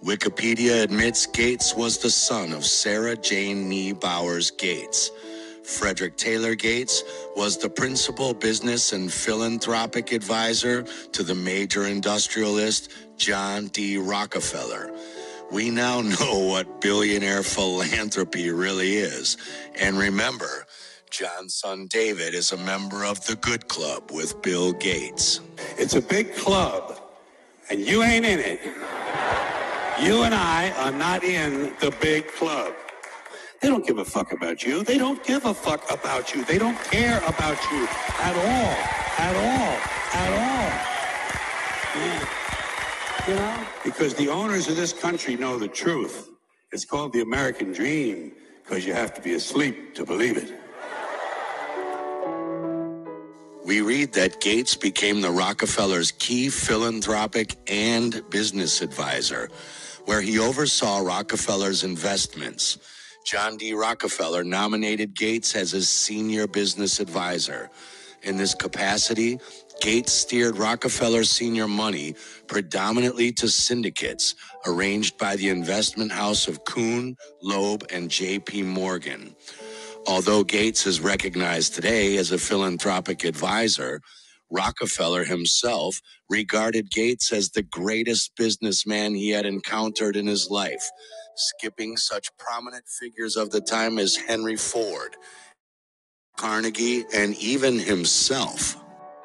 Wikipedia 0.04 0.82
admits 0.84 1.26
Gates 1.26 1.74
was 1.74 1.98
the 1.98 2.10
son 2.10 2.52
of 2.52 2.64
Sarah 2.64 3.16
Jane 3.16 3.68
Nee 3.68 3.92
Bowers 3.92 4.50
Gates. 4.52 5.10
Frederick 5.64 6.16
Taylor 6.16 6.54
Gates 6.54 7.04
was 7.36 7.58
the 7.58 7.70
principal 7.70 8.34
business 8.34 8.92
and 8.92 9.12
philanthropic 9.12 10.12
advisor 10.12 10.84
to 11.12 11.22
the 11.22 11.34
major 11.34 11.86
industrialist 11.86 12.92
John 13.16 13.68
D. 13.68 13.98
Rockefeller. 13.98 14.92
We 15.50 15.70
now 15.70 16.00
know 16.20 16.38
what 16.38 16.80
billionaire 16.80 17.42
philanthropy 17.42 18.50
really 18.50 18.96
is. 18.96 19.38
And 19.80 19.98
remember, 19.98 20.66
John's 21.10 21.54
son 21.54 21.86
David 21.88 22.34
is 22.34 22.52
a 22.52 22.56
member 22.58 23.04
of 23.04 23.24
the 23.26 23.36
Good 23.36 23.68
Club 23.68 24.10
with 24.12 24.42
Bill 24.42 24.72
Gates. 24.72 25.40
It's 25.78 25.94
a 25.94 26.02
big 26.02 26.34
club, 26.34 27.00
and 27.70 27.80
you 27.80 28.02
ain't 28.02 28.26
in 28.26 28.40
it. 28.40 28.60
You 30.02 30.24
and 30.24 30.34
I 30.34 30.72
are 30.78 30.92
not 30.92 31.24
in 31.24 31.72
the 31.80 31.94
big 32.00 32.28
club. 32.28 32.74
They 33.64 33.70
don't 33.70 33.86
give 33.86 33.96
a 33.96 34.04
fuck 34.04 34.30
about 34.32 34.62
you. 34.62 34.84
They 34.84 34.98
don't 34.98 35.24
give 35.24 35.46
a 35.46 35.54
fuck 35.54 35.90
about 35.90 36.34
you. 36.34 36.44
They 36.44 36.58
don't 36.58 36.78
care 36.84 37.16
about 37.26 37.56
you 37.72 37.88
at 38.20 38.36
all. 38.36 38.76
At 39.26 39.36
all. 39.36 39.74
At 40.20 40.30
all. 40.44 40.68
Yeah. 41.96 42.28
You 43.26 43.34
know? 43.36 43.66
Because 43.82 44.12
the 44.16 44.28
owners 44.28 44.68
of 44.68 44.76
this 44.76 44.92
country 44.92 45.36
know 45.36 45.58
the 45.58 45.68
truth. 45.68 46.28
It's 46.72 46.84
called 46.84 47.14
the 47.14 47.22
American 47.22 47.72
dream 47.72 48.32
because 48.62 48.84
you 48.84 48.92
have 48.92 49.14
to 49.14 49.22
be 49.22 49.32
asleep 49.32 49.94
to 49.94 50.04
believe 50.04 50.36
it. 50.36 50.52
We 53.64 53.80
read 53.80 54.12
that 54.12 54.42
Gates 54.42 54.76
became 54.76 55.22
the 55.22 55.30
Rockefellers' 55.30 56.12
key 56.12 56.50
philanthropic 56.50 57.56
and 57.66 58.22
business 58.28 58.82
advisor, 58.82 59.48
where 60.04 60.20
he 60.20 60.38
oversaw 60.38 60.98
Rockefeller's 60.98 61.82
investments. 61.82 62.76
John 63.24 63.56
D. 63.58 63.74
Rockefeller 63.74 64.44
nominated 64.44 65.14
Gates 65.14 65.56
as 65.56 65.72
his 65.72 65.88
senior 65.88 66.46
business 66.48 67.00
advisor. 67.00 67.70
In 68.22 68.36
this 68.36 68.54
capacity, 68.54 69.38
Gates 69.82 70.12
steered 70.12 70.58
Rockefeller's 70.58 71.30
senior 71.30 71.68
money 71.68 72.16
predominantly 72.48 73.32
to 73.34 73.48
syndicates 73.48 74.34
arranged 74.66 75.18
by 75.18 75.36
the 75.36 75.50
investment 75.50 76.12
house 76.12 76.48
of 76.48 76.64
Kuhn, 76.66 77.16
Loeb, 77.42 77.84
and 77.92 78.10
J.P. 78.10 78.62
Morgan. 78.64 79.34
Although 80.06 80.44
Gates 80.44 80.86
is 80.86 81.00
recognized 81.00 81.74
today 81.74 82.18
as 82.18 82.32
a 82.32 82.38
philanthropic 82.38 83.24
advisor, 83.24 84.02
Rockefeller 84.50 85.24
himself 85.24 86.00
regarded 86.30 86.90
Gates 86.90 87.32
as 87.32 87.50
the 87.50 87.62
greatest 87.62 88.32
businessman 88.36 89.14
he 89.14 89.30
had 89.30 89.46
encountered 89.46 90.16
in 90.16 90.26
his 90.28 90.50
life, 90.50 90.90
skipping 91.36 91.96
such 91.96 92.36
prominent 92.38 92.86
figures 92.88 93.36
of 93.36 93.50
the 93.50 93.60
time 93.62 93.98
as 93.98 94.16
Henry 94.16 94.56
Ford, 94.56 95.16
Carnegie, 96.36 97.04
and 97.14 97.36
even 97.36 97.78
himself. 97.78 98.76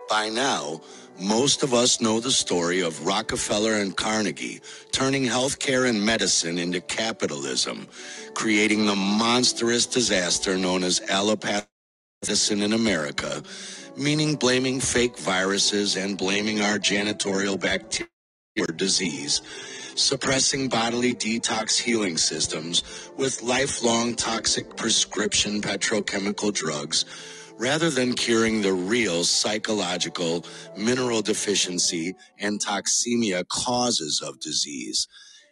By 0.09 0.29
now, 0.29 0.81
most 1.19 1.63
of 1.63 1.73
us 1.73 2.01
know 2.01 2.19
the 2.19 2.31
story 2.31 2.81
of 2.81 3.05
Rockefeller 3.07 3.73
and 3.75 3.97
Carnegie 3.97 4.61
turning 4.91 5.23
healthcare 5.25 5.89
and 5.89 6.05
medicine 6.05 6.59
into 6.59 6.81
capitalism, 6.81 7.87
creating 8.35 8.85
the 8.85 8.95
monstrous 8.95 9.87
disaster 9.87 10.57
known 10.57 10.83
as 10.83 11.01
allopathic 11.09 11.67
medicine 12.23 12.61
in 12.63 12.73
America, 12.73 13.43
meaning 13.97 14.35
blaming 14.35 14.79
fake 14.79 15.17
viruses 15.19 15.97
and 15.97 16.17
blaming 16.17 16.61
our 16.61 16.79
janitorial 16.79 17.59
bacteria 17.59 18.09
for 18.57 18.71
disease, 18.73 19.41
suppressing 19.99 20.69
bodily 20.69 21.13
detox 21.13 21.77
healing 21.77 22.17
systems 22.17 22.83
with 23.17 23.43
lifelong 23.43 24.15
toxic 24.15 24.75
prescription 24.77 25.61
petrochemical 25.61 26.53
drugs 26.53 27.05
rather 27.59 27.89
than 27.89 28.13
curing 28.13 28.61
the 28.61 28.73
real 28.73 29.23
psychological, 29.25 30.45
mineral 30.77 31.21
deficiency, 31.21 32.15
and 32.39 32.59
toxemia 32.61 33.45
causes 33.49 34.21
of 34.25 34.39
disease, 34.39 35.07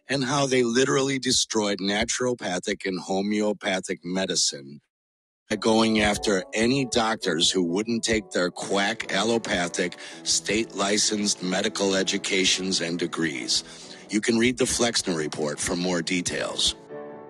and 0.10 0.24
how 0.24 0.46
they 0.46 0.64
literally 0.64 1.20
destroyed 1.20 1.80
naturopathic 1.80 2.86
and 2.86 3.00
homeopathic 3.02 4.00
medicine 4.06 4.80
by 5.50 5.58
going 5.58 6.02
after 6.02 6.44
any 6.54 6.86
doctors 6.86 7.52
who 7.52 7.64
wouldn't 7.64 8.04
take 8.04 8.32
their 8.32 8.52
quack 8.52 9.14
allopathic, 9.14 9.98
state 10.24 10.76
licensed 10.76 11.44
medical 11.44 11.96
educations 11.96 12.82
and 12.82 13.00
degrees. 13.00 13.64
You 14.10 14.22
can 14.22 14.38
read 14.38 14.58
the 14.58 14.66
Flexner 14.66 15.18
report 15.18 15.60
for 15.60 15.76
more 15.76 16.02
details. 16.02 16.76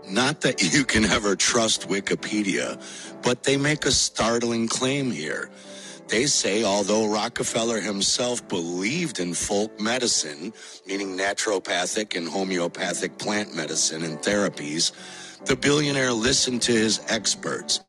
Not 0.10 0.41
that 0.41 0.62
you 0.74 0.86
can 0.86 1.06
ever 1.06 1.36
trust 1.36 1.90
Wikipedia, 1.90 2.82
but 3.24 3.44
they 3.44 3.58
make 3.58 3.86
a 3.86 3.91
startling 3.91 4.68
claim 4.68 5.12
here. 5.12 5.49
They 6.10 6.28
say 6.28 6.64
although 6.64 7.08
Rockefeller 7.12 7.82
himself 7.82 8.48
believed 8.48 9.20
in 9.20 9.34
folk 9.34 9.80
medicine, 9.82 10.54
meaning 10.88 11.18
naturopathic 11.18 12.16
and 12.18 12.28
homeopathic 12.30 13.18
plant 13.18 13.56
medicine 13.56 14.04
and 14.04 14.20
therapies, 14.20 14.94
the 15.45 15.56
billionaire 15.58 16.14
listened 16.14 16.62
to 16.64 16.74
his 16.74 17.02
experts 17.10 17.82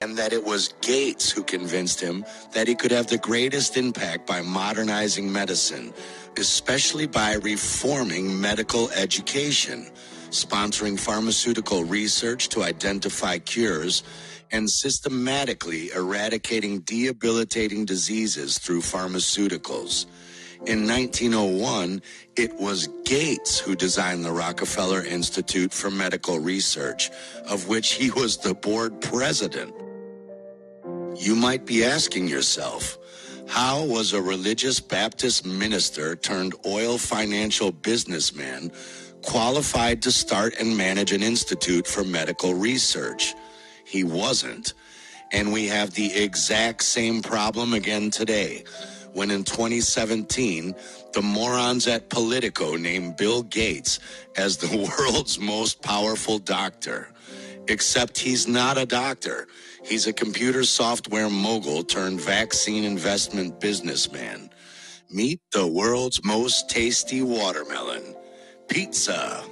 and 0.00 0.18
that 0.18 0.32
it 0.32 0.44
was 0.44 0.74
Gates 0.82 1.30
who 1.30 1.42
convinced 1.44 2.00
him 2.00 2.24
that 2.54 2.68
he 2.68 2.74
could 2.74 2.90
have 2.92 3.08
the 3.08 3.18
greatest 3.18 3.76
impact 3.76 4.26
by 4.26 4.42
modernizing 4.42 5.32
medicine, 5.32 5.92
especially 6.38 7.06
by 7.06 7.34
reforming 7.34 8.40
medical 8.40 8.90
education 8.90 9.90
sponsoring 10.32 10.98
pharmaceutical 10.98 11.84
research 11.84 12.48
to 12.48 12.62
identify 12.62 13.38
cures, 13.38 14.02
and 14.50 14.68
systematically 14.68 15.90
eradicating 15.92 16.80
debilitating 16.80 17.84
diseases 17.84 18.58
through 18.58 18.80
pharmaceuticals. 18.80 20.06
In 20.66 20.86
1901, 20.86 22.02
it 22.36 22.54
was 22.54 22.88
Gates 23.04 23.58
who 23.58 23.74
designed 23.74 24.24
the 24.24 24.32
Rockefeller 24.32 25.04
Institute 25.04 25.72
for 25.72 25.90
Medical 25.90 26.38
Research, 26.38 27.10
of 27.48 27.68
which 27.68 27.92
he 27.92 28.10
was 28.10 28.36
the 28.38 28.54
board 28.54 29.00
president. 29.00 29.74
You 31.16 31.34
might 31.34 31.66
be 31.66 31.84
asking 31.84 32.28
yourself, 32.28 32.98
how 33.48 33.84
was 33.84 34.12
a 34.12 34.22
religious 34.22 34.80
Baptist 34.80 35.44
minister 35.44 36.16
turned 36.16 36.54
oil 36.66 36.98
financial 36.98 37.72
businessman 37.72 38.70
qualified 39.22 40.02
to 40.02 40.10
start 40.10 40.54
and 40.58 40.76
manage 40.76 41.12
an 41.12 41.22
institute 41.22 41.86
for 41.86 42.04
medical 42.04 42.54
research. 42.54 43.34
He 43.84 44.04
wasn't. 44.04 44.74
And 45.32 45.52
we 45.52 45.68
have 45.68 45.94
the 45.94 46.12
exact 46.14 46.82
same 46.82 47.22
problem 47.22 47.72
again 47.72 48.10
today 48.10 48.64
when 49.12 49.30
in 49.30 49.44
2017, 49.44 50.74
the 51.12 51.22
morons 51.22 51.86
at 51.86 52.08
Politico 52.08 52.76
named 52.76 53.16
Bill 53.16 53.42
Gates 53.42 53.98
as 54.36 54.56
the 54.56 54.76
world's 54.98 55.38
most 55.38 55.82
powerful 55.82 56.38
doctor. 56.38 57.08
Except 57.68 58.18
he's 58.18 58.48
not 58.48 58.76
a 58.76 58.86
doctor. 58.86 59.46
He's 59.84 60.06
a 60.06 60.12
computer 60.12 60.64
software 60.64 61.30
mogul 61.30 61.84
turned 61.84 62.20
vaccine 62.20 62.84
investment 62.84 63.60
businessman. 63.60 64.50
Meet 65.10 65.40
the 65.52 65.66
world's 65.66 66.24
most 66.24 66.70
tasty 66.70 67.22
watermelon 67.22 68.16
pizza. 68.68 69.44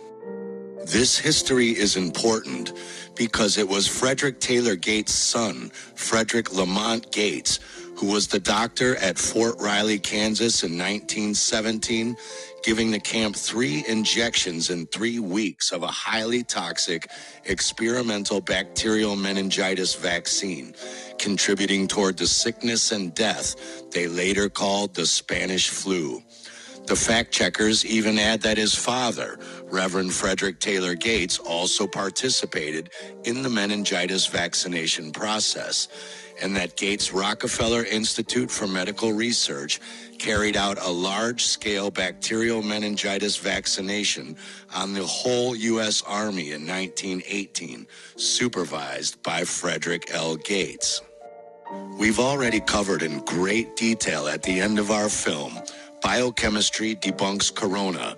This 0.87 1.19
history 1.19 1.69
is 1.69 1.97
important 1.97 2.73
because 3.17 3.59
it 3.59 3.69
was 3.69 3.87
Frederick 3.87 4.41
Taylor 4.41 4.77
Gates' 4.77 5.13
son, 5.13 5.71
Frederick 5.97 6.55
Lamont 6.55 7.13
Gates, 7.13 7.61
who 7.97 8.07
was 8.07 8.29
the 8.29 8.41
doctor 8.41 8.97
at 8.97 9.19
Fort 9.19 9.57
Riley, 9.61 9.99
Kansas 9.99 10.63
in 10.63 10.73
1917, 10.73 12.17
giving 12.63 12.91
the 12.91 13.01
camp 13.01 13.37
three 13.37 13.85
injections 13.89 14.71
in 14.71 14.87
three 14.89 15.19
weeks 15.19 15.73
of 15.73 15.83
a 15.83 15.89
highly 15.89 16.43
toxic 16.45 17.11
experimental 17.47 18.41
bacterial 18.41 19.17
meningitis 19.17 19.95
vaccine, 19.95 20.75
contributing 21.19 21.89
toward 21.89 22.17
the 22.19 22.27
sickness 22.27 22.93
and 22.93 23.15
death 23.15 23.57
they 23.93 24.09
later 24.09 24.49
called 24.49 24.95
the 24.95 25.07
Spanish 25.07 25.71
flu. 25.71 26.23
The 26.87 26.97
fact 26.97 27.33
checkers 27.33 27.87
even 27.87 28.19
add 28.19 28.43
that 28.43 28.59
his 28.59 28.75
father, 28.75 29.39
Reverend 29.67 30.13
Frederick 30.13 30.61
Taylor 30.61 30.95
Gates, 30.97 31.39
also 31.39 31.87
participated 31.87 32.91
in 33.25 33.43
the 33.43 33.51
meningitis 33.51 34.27
vaccination 34.27 35.13
process, 35.13 35.89
and 36.43 36.57
that 36.57 36.77
Gates 36.77 37.13
Rockefeller 37.13 37.85
Institute 37.85 38.51
for 38.51 38.67
Medical 38.67 39.13
Research 39.13 39.81
carried 40.19 40.57
out 40.57 40.79
a 40.81 40.91
large 40.91 41.45
scale 41.45 41.91
bacterial 41.91 42.63
meningitis 42.63 43.37
vaccination 43.37 44.37
on 44.75 44.93
the 44.93 45.05
whole 45.05 45.57
U.S. 45.57 46.03
Army 46.03 46.53
in 46.53 46.67
1918, 46.67 47.87
supervised 48.17 49.23
by 49.23 49.45
Frederick 49.45 50.11
L. 50.13 50.37
Gates. 50.37 51.01
We've 51.99 52.19
already 52.19 52.61
covered 52.61 53.03
in 53.03 53.25
great 53.25 53.77
detail 53.77 54.27
at 54.27 54.43
the 54.43 54.61
end 54.61 54.79
of 54.79 54.91
our 54.91 55.09
film 55.09 55.59
Biochemistry 56.03 56.97
Debunks 56.97 57.55
Corona, 57.55 58.17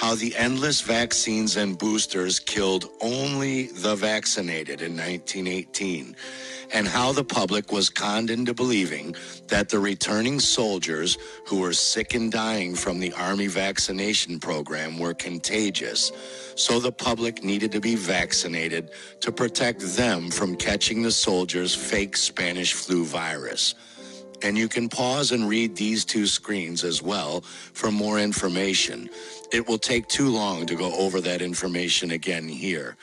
how 0.00 0.14
the 0.14 0.34
endless 0.34 0.80
vaccines 0.80 1.58
and 1.58 1.76
boosters 1.76 2.40
killed 2.40 2.88
only 3.02 3.66
the 3.66 3.94
vaccinated 3.94 4.80
in 4.80 4.96
1918, 4.96 6.16
and 6.72 6.88
how 6.88 7.12
the 7.12 7.22
public 7.22 7.70
was 7.70 7.90
conned 7.90 8.30
into 8.30 8.54
believing 8.54 9.14
that 9.48 9.68
the 9.68 9.78
returning 9.78 10.40
soldiers 10.40 11.18
who 11.46 11.60
were 11.60 11.74
sick 11.74 12.14
and 12.14 12.32
dying 12.32 12.74
from 12.74 12.98
the 12.98 13.12
Army 13.12 13.46
vaccination 13.46 14.40
program 14.40 14.98
were 14.98 15.12
contagious, 15.12 16.12
so 16.54 16.80
the 16.80 16.90
public 16.90 17.44
needed 17.44 17.70
to 17.70 17.80
be 17.80 17.94
vaccinated 17.94 18.92
to 19.20 19.30
protect 19.30 19.80
them 19.96 20.30
from 20.30 20.56
catching 20.56 21.02
the 21.02 21.12
soldiers' 21.12 21.74
fake 21.74 22.16
Spanish 22.16 22.72
flu 22.72 23.04
virus. 23.04 23.74
And 24.42 24.56
you 24.56 24.68
can 24.68 24.88
pause 24.88 25.32
and 25.32 25.46
read 25.46 25.76
these 25.76 26.06
two 26.06 26.26
screens 26.26 26.84
as 26.84 27.02
well 27.02 27.42
for 27.42 27.90
more 27.92 28.18
information. 28.18 29.10
It 29.52 29.68
will 29.68 29.78
take 29.78 30.06
too 30.08 30.28
long 30.28 30.66
to 30.66 30.76
go 30.76 30.94
over 30.94 31.20
that 31.20 31.42
information 31.42 32.12
again 32.12 32.48
here. 32.48 32.96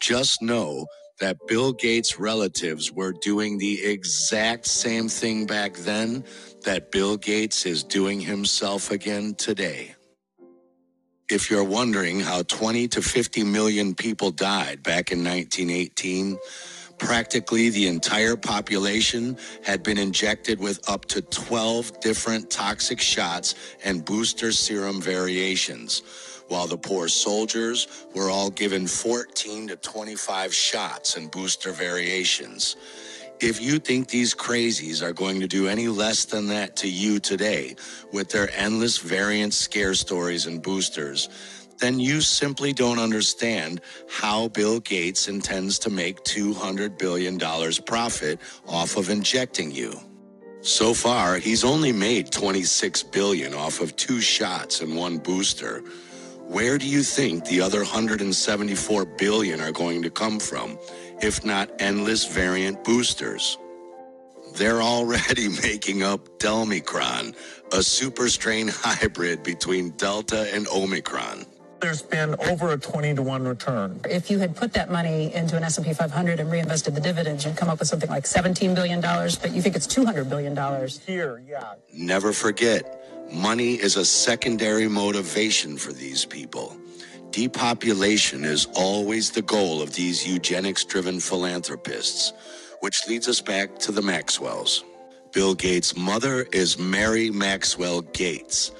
Just 0.00 0.42
know 0.42 0.86
that 1.20 1.38
Bill 1.46 1.72
Gates' 1.72 2.18
relatives 2.18 2.92
were 2.92 3.12
doing 3.12 3.58
the 3.58 3.84
exact 3.84 4.66
same 4.66 5.08
thing 5.08 5.46
back 5.46 5.74
then 5.74 6.24
that 6.64 6.90
Bill 6.90 7.16
Gates 7.16 7.64
is 7.64 7.84
doing 7.84 8.20
himself 8.20 8.90
again 8.90 9.34
today. 9.34 9.94
If 11.30 11.50
you're 11.50 11.64
wondering 11.64 12.20
how 12.20 12.42
20 12.42 12.88
to 12.88 13.02
50 13.02 13.44
million 13.44 13.94
people 13.94 14.30
died 14.30 14.82
back 14.82 15.10
in 15.10 15.24
1918, 15.24 16.36
practically 16.98 17.70
the 17.70 17.86
entire 17.88 18.36
population 18.36 19.36
had 19.62 19.82
been 19.82 19.98
injected 19.98 20.60
with 20.60 20.88
up 20.88 21.04
to 21.06 21.22
12 21.22 22.00
different 22.00 22.50
toxic 22.50 23.00
shots 23.00 23.54
and 23.84 24.04
booster 24.04 24.52
serum 24.52 25.00
variations, 25.00 26.02
while 26.48 26.66
the 26.66 26.78
poor 26.78 27.08
soldiers 27.08 28.06
were 28.14 28.30
all 28.30 28.50
given 28.50 28.86
14 28.86 29.68
to 29.68 29.76
25 29.76 30.54
shots 30.54 31.16
and 31.16 31.30
booster 31.30 31.72
variations. 31.72 32.76
If 33.40 33.60
you 33.60 33.78
think 33.78 34.08
these 34.08 34.34
crazies 34.34 35.02
are 35.02 35.12
going 35.12 35.40
to 35.40 35.48
do 35.48 35.68
any 35.68 35.88
less 35.88 36.24
than 36.24 36.46
that 36.48 36.76
to 36.76 36.88
you 36.88 37.18
today 37.18 37.76
with 38.12 38.30
their 38.30 38.48
endless 38.56 38.98
variant 38.98 39.52
scare 39.52 39.94
stories 39.94 40.46
and 40.46 40.62
boosters, 40.62 41.28
then 41.78 41.98
you 42.00 42.20
simply 42.20 42.72
don't 42.72 42.98
understand 42.98 43.80
how 44.08 44.48
Bill 44.48 44.80
Gates 44.80 45.28
intends 45.28 45.78
to 45.80 45.90
make 45.90 46.22
$200 46.24 46.98
billion 46.98 47.38
profit 47.84 48.40
off 48.66 48.96
of 48.96 49.10
injecting 49.10 49.70
you. 49.70 49.98
So 50.62 50.94
far, 50.94 51.36
he's 51.36 51.64
only 51.64 51.92
made 51.92 52.32
26 52.32 53.02
billion 53.04 53.52
off 53.54 53.80
of 53.80 53.96
two 53.96 54.20
shots 54.20 54.80
and 54.80 54.96
one 54.96 55.18
booster. 55.18 55.82
Where 56.46 56.78
do 56.78 56.88
you 56.88 57.02
think 57.02 57.44
the 57.44 57.60
other 57.60 57.80
174 57.80 59.04
billion 59.04 59.60
are 59.60 59.72
going 59.72 60.02
to 60.02 60.10
come 60.10 60.38
from, 60.38 60.78
if 61.20 61.44
not 61.44 61.70
endless 61.80 62.24
variant 62.24 62.82
boosters? 62.82 63.58
They're 64.56 64.82
already 64.82 65.48
making 65.62 66.02
up 66.02 66.38
Delmicron, 66.38 67.34
a 67.72 67.82
super 67.82 68.28
strain 68.28 68.68
hybrid 68.68 69.42
between 69.42 69.90
Delta 69.90 70.48
and 70.54 70.66
Omicron 70.68 71.44
there's 71.80 72.02
been 72.02 72.34
over 72.48 72.72
a 72.72 72.78
20 72.78 73.14
to 73.14 73.22
1 73.22 73.44
return. 73.46 74.00
If 74.08 74.30
you 74.30 74.38
had 74.38 74.56
put 74.56 74.72
that 74.74 74.90
money 74.90 75.34
into 75.34 75.56
an 75.56 75.64
S&P 75.64 75.92
500 75.92 76.40
and 76.40 76.50
reinvested 76.50 76.94
the 76.94 77.00
dividends, 77.00 77.44
you'd 77.44 77.56
come 77.56 77.68
up 77.68 77.78
with 77.78 77.88
something 77.88 78.08
like 78.08 78.24
$17 78.24 78.74
billion, 78.74 79.00
but 79.00 79.52
you 79.52 79.60
think 79.60 79.76
it's 79.76 79.86
$200 79.86 80.28
billion. 80.28 80.56
Here, 81.06 81.42
yeah. 81.46 81.74
Never 81.92 82.32
forget, 82.32 83.30
money 83.32 83.74
is 83.74 83.96
a 83.96 84.04
secondary 84.04 84.88
motivation 84.88 85.76
for 85.76 85.92
these 85.92 86.24
people. 86.24 86.76
Depopulation 87.30 88.44
is 88.44 88.66
always 88.76 89.30
the 89.30 89.42
goal 89.42 89.82
of 89.82 89.92
these 89.94 90.26
eugenics-driven 90.26 91.20
philanthropists, 91.20 92.32
which 92.80 93.08
leads 93.08 93.28
us 93.28 93.40
back 93.40 93.76
to 93.80 93.92
the 93.92 94.02
Maxwells. 94.02 94.84
Bill 95.32 95.54
Gates' 95.54 95.96
mother 95.96 96.46
is 96.52 96.78
Mary 96.78 97.30
Maxwell 97.30 98.02
Gates. 98.02 98.70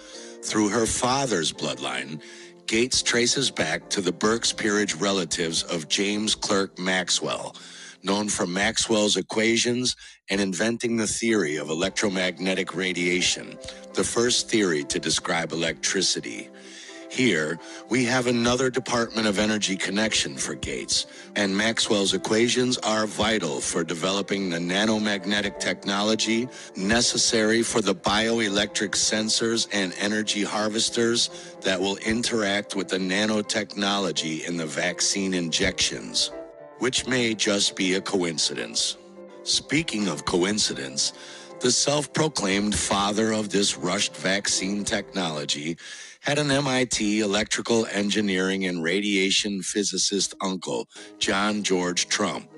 Through 0.44 0.68
her 0.68 0.86
father's 0.86 1.52
bloodline, 1.52 2.20
Gates 2.66 3.02
traces 3.02 3.50
back 3.50 3.90
to 3.90 4.00
the 4.00 4.12
Burke's 4.12 4.52
peerage 4.52 4.94
relatives 4.94 5.64
of 5.64 5.88
James 5.88 6.34
Clerk 6.34 6.78
Maxwell, 6.78 7.54
known 8.02 8.28
for 8.30 8.46
Maxwell's 8.46 9.18
equations 9.18 9.96
and 10.30 10.40
inventing 10.40 10.96
the 10.96 11.06
theory 11.06 11.56
of 11.56 11.68
electromagnetic 11.68 12.74
radiation, 12.74 13.58
the 13.94 14.04
first 14.04 14.50
theory 14.50 14.82
to 14.84 14.98
describe 14.98 15.52
electricity. 15.52 16.48
Here, 17.14 17.60
we 17.88 18.04
have 18.06 18.26
another 18.26 18.70
Department 18.70 19.28
of 19.28 19.38
Energy 19.38 19.76
connection 19.76 20.36
for 20.36 20.56
Gates, 20.56 21.06
and 21.36 21.56
Maxwell's 21.56 22.12
equations 22.12 22.76
are 22.78 23.06
vital 23.06 23.60
for 23.60 23.84
developing 23.84 24.50
the 24.50 24.58
nanomagnetic 24.58 25.60
technology 25.60 26.48
necessary 26.74 27.62
for 27.62 27.80
the 27.80 27.94
bioelectric 27.94 28.96
sensors 28.96 29.68
and 29.72 29.94
energy 30.00 30.42
harvesters 30.42 31.54
that 31.60 31.80
will 31.80 31.98
interact 31.98 32.74
with 32.74 32.88
the 32.88 32.98
nanotechnology 32.98 34.48
in 34.48 34.56
the 34.56 34.66
vaccine 34.66 35.34
injections, 35.34 36.32
which 36.80 37.06
may 37.06 37.32
just 37.32 37.76
be 37.76 37.94
a 37.94 38.00
coincidence. 38.00 38.96
Speaking 39.44 40.08
of 40.08 40.24
coincidence, 40.24 41.12
the 41.64 41.70
self 41.70 42.12
proclaimed 42.12 42.74
father 42.74 43.32
of 43.32 43.48
this 43.48 43.78
rushed 43.78 44.14
vaccine 44.14 44.84
technology 44.84 45.78
had 46.20 46.38
an 46.38 46.50
MIT 46.50 47.20
electrical 47.20 47.86
engineering 47.86 48.66
and 48.66 48.82
radiation 48.82 49.62
physicist 49.62 50.34
uncle, 50.42 50.86
John 51.18 51.62
George 51.62 52.06
Trump, 52.08 52.50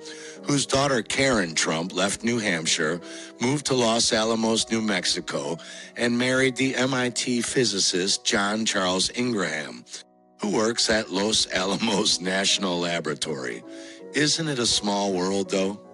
whose 0.42 0.66
daughter 0.66 1.02
Karen 1.02 1.54
Trump 1.54 1.94
left 1.94 2.24
New 2.24 2.40
Hampshire, 2.40 3.00
moved 3.40 3.66
to 3.66 3.74
Los 3.74 4.12
Alamos, 4.12 4.68
New 4.72 4.82
Mexico, 4.82 5.56
and 5.96 6.18
married 6.18 6.56
the 6.56 6.74
MIT 6.74 7.42
physicist 7.42 8.24
John 8.24 8.64
Charles 8.64 9.12
Ingraham, 9.16 9.84
who 10.40 10.50
works 10.50 10.90
at 10.90 11.12
Los 11.12 11.46
Alamos 11.52 12.20
National 12.20 12.80
Laboratory. 12.80 13.62
Isn't 14.14 14.48
it 14.48 14.58
a 14.58 14.66
small 14.66 15.12
world, 15.12 15.50
though? 15.50 15.85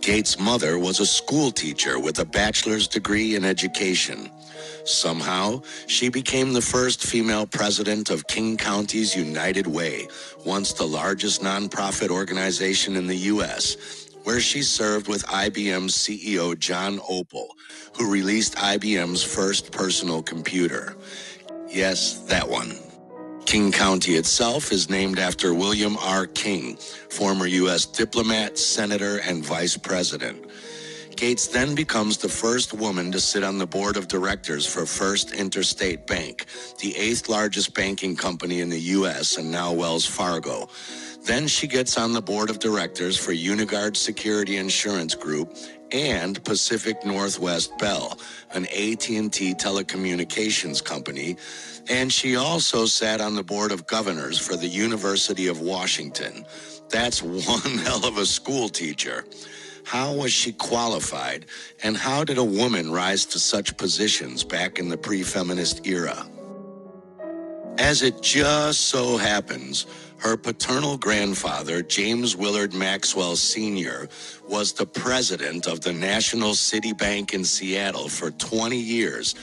Gates' 0.00 0.38
mother 0.38 0.78
was 0.78 0.98
a 0.98 1.06
school 1.06 1.50
teacher 1.50 1.98
with 2.00 2.18
a 2.20 2.24
bachelor's 2.24 2.88
degree 2.88 3.34
in 3.34 3.44
education. 3.44 4.30
Somehow, 4.84 5.60
she 5.88 6.08
became 6.08 6.52
the 6.52 6.62
first 6.62 7.04
female 7.04 7.46
president 7.46 8.08
of 8.08 8.26
King 8.26 8.56
County's 8.56 9.14
United 9.14 9.66
Way, 9.66 10.08
once 10.46 10.72
the 10.72 10.86
largest 10.86 11.42
nonprofit 11.42 12.08
organization 12.08 12.96
in 12.96 13.06
the 13.06 13.16
U.S., 13.34 14.08
where 14.24 14.40
she 14.40 14.62
served 14.62 15.06
with 15.06 15.24
IBM's 15.26 15.94
CEO 15.94 16.58
John 16.58 16.98
Opel, 17.00 17.46
who 17.96 18.10
released 18.10 18.56
IBM's 18.56 19.22
first 19.22 19.70
personal 19.70 20.22
computer. 20.22 20.96
Yes, 21.68 22.20
that 22.26 22.48
one. 22.48 22.89
King 23.50 23.72
County 23.72 24.12
itself 24.12 24.70
is 24.70 24.88
named 24.88 25.18
after 25.18 25.52
William 25.52 25.96
R. 25.96 26.28
King, 26.28 26.76
former 27.08 27.46
U.S. 27.46 27.84
diplomat, 27.84 28.56
senator, 28.56 29.18
and 29.24 29.44
vice 29.44 29.76
president. 29.76 30.46
Gates 31.16 31.48
then 31.48 31.74
becomes 31.74 32.16
the 32.16 32.28
first 32.28 32.72
woman 32.72 33.10
to 33.10 33.18
sit 33.18 33.42
on 33.42 33.58
the 33.58 33.66
board 33.66 33.96
of 33.96 34.06
directors 34.06 34.66
for 34.66 34.86
First 34.86 35.32
Interstate 35.32 36.06
Bank, 36.06 36.46
the 36.78 36.96
eighth 36.96 37.28
largest 37.28 37.74
banking 37.74 38.14
company 38.14 38.60
in 38.60 38.68
the 38.68 38.78
U.S. 38.98 39.36
and 39.36 39.50
now 39.50 39.72
Wells 39.72 40.06
Fargo. 40.06 40.68
Then 41.26 41.48
she 41.48 41.66
gets 41.66 41.98
on 41.98 42.12
the 42.12 42.22
board 42.22 42.50
of 42.50 42.60
directors 42.60 43.18
for 43.18 43.32
Unigard 43.32 43.96
Security 43.96 44.58
Insurance 44.58 45.16
Group 45.16 45.56
and 45.92 46.42
Pacific 46.44 47.04
Northwest 47.04 47.76
Bell, 47.78 48.16
an 48.54 48.66
AT&T 48.66 49.54
telecommunications 49.54 50.84
company, 50.84 51.36
and 51.90 52.12
she 52.12 52.36
also 52.36 52.86
sat 52.86 53.20
on 53.20 53.34
the 53.34 53.42
board 53.42 53.72
of 53.72 53.86
governors 53.88 54.38
for 54.38 54.56
the 54.56 54.68
University 54.68 55.48
of 55.48 55.60
Washington. 55.60 56.46
That's 56.88 57.20
one 57.20 57.78
hell 57.84 58.06
of 58.06 58.16
a 58.16 58.24
school 58.24 58.68
teacher. 58.68 59.24
How 59.84 60.14
was 60.14 60.32
she 60.32 60.52
qualified, 60.52 61.46
and 61.82 61.96
how 61.96 62.22
did 62.22 62.38
a 62.38 62.44
woman 62.44 62.92
rise 62.92 63.24
to 63.26 63.40
such 63.40 63.76
positions 63.76 64.44
back 64.44 64.78
in 64.78 64.88
the 64.88 64.96
pre 64.96 65.24
feminist 65.24 65.84
era? 65.84 66.28
As 67.76 68.02
it 68.02 68.22
just 68.22 68.82
so 68.82 69.16
happens, 69.16 69.86
her 70.18 70.36
paternal 70.36 70.98
grandfather, 70.98 71.82
James 71.82 72.36
Willard 72.36 72.74
Maxwell 72.74 73.34
Sr., 73.36 74.08
was 74.46 74.72
the 74.72 74.86
president 74.86 75.66
of 75.66 75.80
the 75.80 75.92
National 75.92 76.54
City 76.54 76.92
Bank 76.92 77.32
in 77.32 77.42
Seattle 77.42 78.08
for 78.08 78.30
20 78.30 78.76
years 78.76 79.34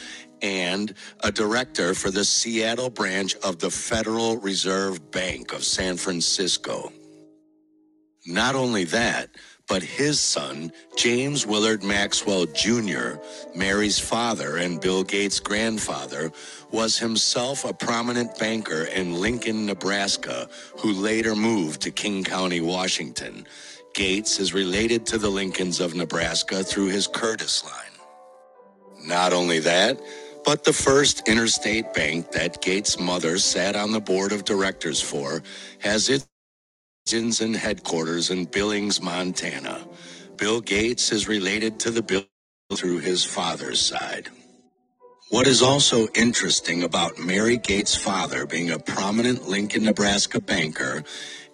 and 0.42 0.94
a 1.24 1.32
director 1.32 1.94
for 1.94 2.12
the 2.12 2.26
Seattle 2.26 2.90
branch 2.90 3.36
of 3.44 3.60
the 3.60 3.72
Federal 3.72 4.38
Reserve 4.38 5.12
Bank 5.12 5.54
of 5.54 5.64
San 5.64 5.98
Francisco. 5.98 6.92
Not 8.26 8.56
only 8.56 8.84
that, 8.86 9.30
but 9.68 9.84
his 9.84 10.20
son, 10.20 10.72
James 10.96 11.46
Willard 11.46 11.84
Maxwell 11.84 12.46
Jr., 12.46 13.16
Mary's 13.54 14.00
father 14.00 14.58
and 14.58 14.80
Bill 14.80 15.04
Gates' 15.04 15.42
grandfather, 15.42 16.32
was 16.72 16.98
himself 16.98 17.66
a 17.66 17.74
prominent 17.74 18.38
banker 18.40 18.84
in 18.84 19.20
Lincoln, 19.20 19.66
Nebraska, 19.66 20.50
who 20.78 20.94
later 20.94 21.36
moved 21.36 21.82
to 21.82 21.92
King 21.92 22.24
County, 22.24 22.62
Washington. 22.62 23.46
Gates 23.94 24.40
is 24.40 24.54
related 24.54 25.06
to 25.08 25.18
the 25.18 25.30
Lincolns 25.30 25.80
of 25.80 25.96
Nebraska 25.96 26.64
through 26.64 26.88
his 26.88 27.08
Curtis 27.08 27.66
line. 27.66 27.74
Not 29.06 29.34
only 29.34 29.60
that, 29.60 30.00
but 30.46 30.64
the 30.66 30.74
first 30.74 31.28
interstate 31.30 31.94
bank 31.94 32.32
that 32.34 32.62
Gates' 32.62 33.00
mother 33.00 33.38
sat 33.40 33.76
on 33.76 33.92
the 33.92 34.02
board 34.02 34.32
of 34.34 34.46
directors 34.46 35.02
for 35.02 35.44
has 35.80 36.10
its 36.10 36.28
origins 37.08 37.42
and 37.42 37.56
headquarters 37.56 38.32
in 38.32 38.46
Billings, 38.46 39.02
Montana. 39.02 39.88
Bill 40.38 40.62
Gates 40.62 41.12
is 41.12 41.28
related 41.28 41.80
to 41.82 41.92
the 41.92 42.04
Bill 42.04 42.26
through 42.76 43.00
his 43.00 43.26
father's 43.26 43.80
side. 43.82 44.30
What 45.30 45.48
is 45.48 45.62
also 45.62 46.08
interesting 46.16 46.84
about 46.84 47.20
Mary 47.20 47.58
Gates' 47.58 47.96
father 47.98 48.46
being 48.48 48.72
a 48.72 48.80
prominent 48.80 49.50
Lincoln, 49.50 49.84
Nebraska 49.84 50.42
banker 50.42 51.04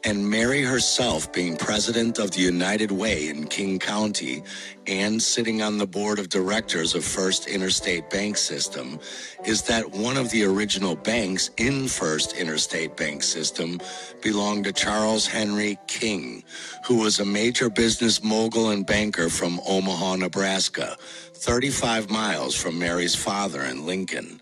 and 0.05 0.29
Mary 0.29 0.61
herself 0.61 1.31
being 1.31 1.55
president 1.55 2.19
of 2.19 2.31
the 2.31 2.41
United 2.41 2.91
Way 2.91 3.29
in 3.29 3.47
King 3.47 3.79
County 3.79 4.43
and 4.85 5.21
sitting 5.21 5.61
on 5.61 5.77
the 5.77 5.87
board 5.87 6.19
of 6.19 6.27
directors 6.27 6.93
of 6.93 7.05
First 7.05 7.47
Interstate 7.47 8.09
Bank 8.09 8.35
System 8.35 8.99
is 9.45 9.61
that 9.63 9.91
one 9.91 10.17
of 10.17 10.29
the 10.31 10.43
original 10.43 10.95
banks 10.95 11.51
in 11.57 11.87
First 11.87 12.35
Interstate 12.35 12.97
Bank 12.97 13.23
System 13.23 13.79
belonged 14.21 14.65
to 14.65 14.73
Charles 14.73 15.25
Henry 15.25 15.77
King, 15.87 16.43
who 16.85 16.97
was 16.97 17.19
a 17.19 17.25
major 17.25 17.69
business 17.69 18.21
mogul 18.21 18.71
and 18.71 18.85
banker 18.85 19.29
from 19.29 19.61
Omaha, 19.65 20.17
Nebraska, 20.17 20.97
35 21.33 22.09
miles 22.09 22.55
from 22.55 22.77
Mary's 22.77 23.15
father 23.15 23.63
in 23.63 23.85
Lincoln. 23.85 24.41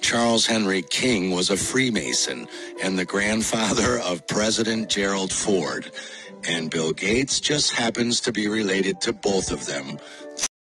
Charles 0.00 0.46
Henry 0.46 0.82
King 0.82 1.32
was 1.32 1.50
a 1.50 1.56
Freemason 1.56 2.48
and 2.82 2.98
the 2.98 3.04
grandfather 3.04 4.00
of 4.00 4.26
President 4.26 4.88
Gerald 4.88 5.32
Ford. 5.32 5.90
And 6.48 6.70
Bill 6.70 6.92
Gates 6.92 7.40
just 7.40 7.72
happens 7.72 8.20
to 8.22 8.32
be 8.32 8.48
related 8.48 9.00
to 9.02 9.12
both 9.12 9.52
of 9.52 9.66
them, 9.66 9.98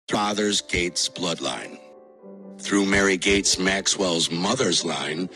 father's 0.09 0.61
Gates 0.63 1.09
bloodline. 1.09 1.79
Through 2.61 2.87
Mary 2.87 3.17
Gates 3.17 3.59
Maxwell's 3.59 4.31
mother's 4.31 4.85
line, 4.85 5.29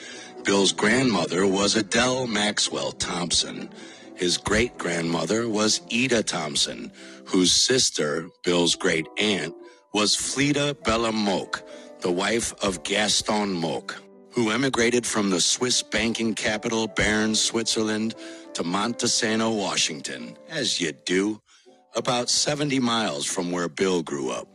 Bill's 0.45 0.73
grandmother 0.73 1.47
was 1.47 1.77
Adele 1.77 2.27
Maxwell 2.27 2.93
Thompson. 2.93 3.71
His 4.17 4.39
great 4.39 4.79
grandmother 4.79 5.49
was 5.49 5.83
Ida 5.93 6.23
Thompson, 6.25 6.93
whose 7.27 7.53
sister, 7.53 8.29
Bill's 8.45 8.75
great 8.75 9.07
aunt, 9.19 9.55
was 9.95 10.17
Fleda 10.17 10.77
Bella 10.85 11.13
Moak 11.13 11.63
the 12.03 12.11
wife 12.11 12.53
of 12.65 12.83
Gaston 12.83 13.53
Moak, 13.53 14.03
who 14.33 14.51
emigrated 14.51 15.07
from 15.07 15.31
the 15.31 15.41
Swiss 15.41 15.85
banking 15.85 16.35
capital 16.35 16.89
Bern, 16.89 17.33
Switzerland, 17.37 18.17
to 18.55 18.65
Montesano, 18.65 19.57
Washington, 19.57 20.37
as 20.51 20.81
you 20.81 20.91
do, 20.91 21.41
about 21.95 22.29
70 22.29 22.81
miles 22.81 23.25
from 23.25 23.53
where 23.53 23.69
Bill 23.69 24.03
grew 24.03 24.31
up. 24.31 24.49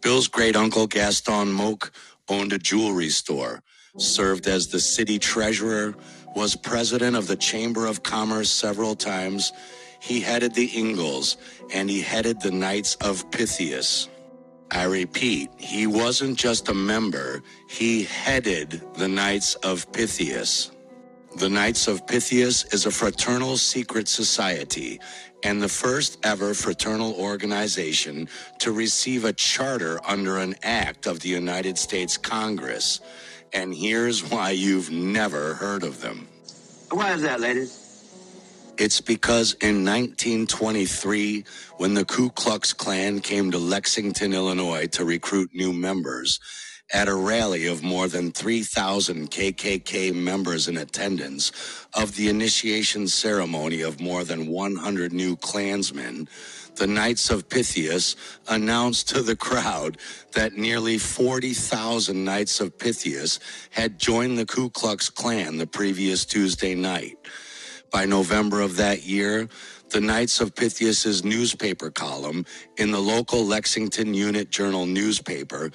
Bill's 0.00 0.26
great 0.26 0.56
uncle 0.56 0.88
Gaston 0.88 1.52
Moak 1.52 1.92
owned 2.28 2.52
a 2.52 2.58
jewelry 2.58 3.08
store, 3.08 3.62
served 3.96 4.48
as 4.48 4.66
the 4.66 4.80
city 4.80 5.20
treasurer, 5.20 5.94
was 6.34 6.56
president 6.56 7.14
of 7.14 7.28
the 7.28 7.36
Chamber 7.36 7.86
of 7.86 8.02
Commerce 8.02 8.50
several 8.50 8.96
times. 8.96 9.52
He 10.00 10.20
headed 10.20 10.54
the 10.54 10.76
Ingalls, 10.76 11.36
and 11.72 11.88
he 11.88 12.00
headed 12.00 12.40
the 12.40 12.50
Knights 12.50 12.96
of 12.96 13.30
Pythias. 13.30 14.08
I 14.74 14.84
repeat, 14.84 15.50
he 15.56 15.86
wasn't 15.86 16.36
just 16.36 16.68
a 16.68 16.74
member, 16.74 17.42
he 17.68 18.02
headed 18.02 18.82
the 18.94 19.06
Knights 19.06 19.54
of 19.56 19.90
Pythias. 19.92 20.72
The 21.36 21.48
Knights 21.48 21.86
of 21.86 22.04
Pythias 22.08 22.64
is 22.74 22.84
a 22.84 22.90
fraternal 22.90 23.56
secret 23.56 24.08
society 24.08 25.00
and 25.44 25.62
the 25.62 25.68
first 25.68 26.18
ever 26.24 26.54
fraternal 26.54 27.14
organization 27.14 28.28
to 28.58 28.72
receive 28.72 29.24
a 29.24 29.32
charter 29.32 30.00
under 30.04 30.38
an 30.38 30.56
act 30.64 31.06
of 31.06 31.20
the 31.20 31.28
United 31.28 31.78
States 31.78 32.16
Congress. 32.16 33.00
And 33.52 33.72
here's 33.72 34.28
why 34.28 34.50
you've 34.50 34.90
never 34.90 35.54
heard 35.54 35.84
of 35.84 36.00
them. 36.00 36.26
Why 36.90 37.12
is 37.12 37.22
that, 37.22 37.40
ladies? 37.40 37.83
It's 38.76 39.00
because 39.00 39.52
in 39.60 39.84
1923, 39.84 41.44
when 41.76 41.94
the 41.94 42.04
Ku 42.04 42.30
Klux 42.30 42.72
Klan 42.72 43.20
came 43.20 43.52
to 43.52 43.58
Lexington, 43.58 44.34
Illinois 44.34 44.88
to 44.88 45.04
recruit 45.04 45.50
new 45.54 45.72
members, 45.72 46.40
at 46.92 47.06
a 47.06 47.14
rally 47.14 47.66
of 47.66 47.84
more 47.84 48.08
than 48.08 48.32
3,000 48.32 49.30
KKK 49.30 50.12
members 50.12 50.66
in 50.66 50.76
attendance 50.76 51.52
of 51.94 52.16
the 52.16 52.28
initiation 52.28 53.06
ceremony 53.06 53.80
of 53.80 54.00
more 54.00 54.24
than 54.24 54.48
100 54.48 55.12
new 55.12 55.36
Klansmen, 55.36 56.28
the 56.74 56.86
Knights 56.86 57.30
of 57.30 57.48
Pythias 57.48 58.16
announced 58.48 59.08
to 59.10 59.22
the 59.22 59.36
crowd 59.36 59.98
that 60.32 60.54
nearly 60.54 60.98
40,000 60.98 62.24
Knights 62.24 62.58
of 62.58 62.76
Pythias 62.76 63.38
had 63.70 64.00
joined 64.00 64.36
the 64.36 64.46
Ku 64.46 64.68
Klux 64.70 65.08
Klan 65.10 65.58
the 65.58 65.66
previous 65.66 66.24
Tuesday 66.24 66.74
night. 66.74 67.18
By 67.94 68.06
November 68.06 68.60
of 68.60 68.76
that 68.78 69.04
year, 69.04 69.48
the 69.90 70.00
Knights 70.00 70.40
of 70.40 70.56
Pythias's 70.56 71.22
newspaper 71.22 71.92
column 71.92 72.44
in 72.76 72.90
the 72.90 72.98
local 72.98 73.46
Lexington 73.46 74.14
Unit 74.14 74.50
Journal 74.50 74.84
newspaper 74.84 75.70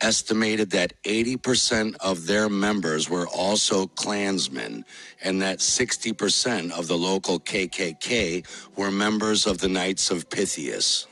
estimated 0.00 0.70
that 0.70 1.00
80% 1.04 1.94
of 2.00 2.26
their 2.26 2.48
members 2.48 3.08
were 3.08 3.28
also 3.28 3.86
Klansmen 3.86 4.84
and 5.22 5.40
that 5.42 5.60
60% 5.60 6.72
of 6.72 6.88
the 6.88 6.98
local 6.98 7.38
KKK 7.38 8.44
were 8.76 8.90
members 8.90 9.46
of 9.46 9.58
the 9.58 9.68
Knights 9.68 10.10
of 10.10 10.28
Pythias. 10.28 11.06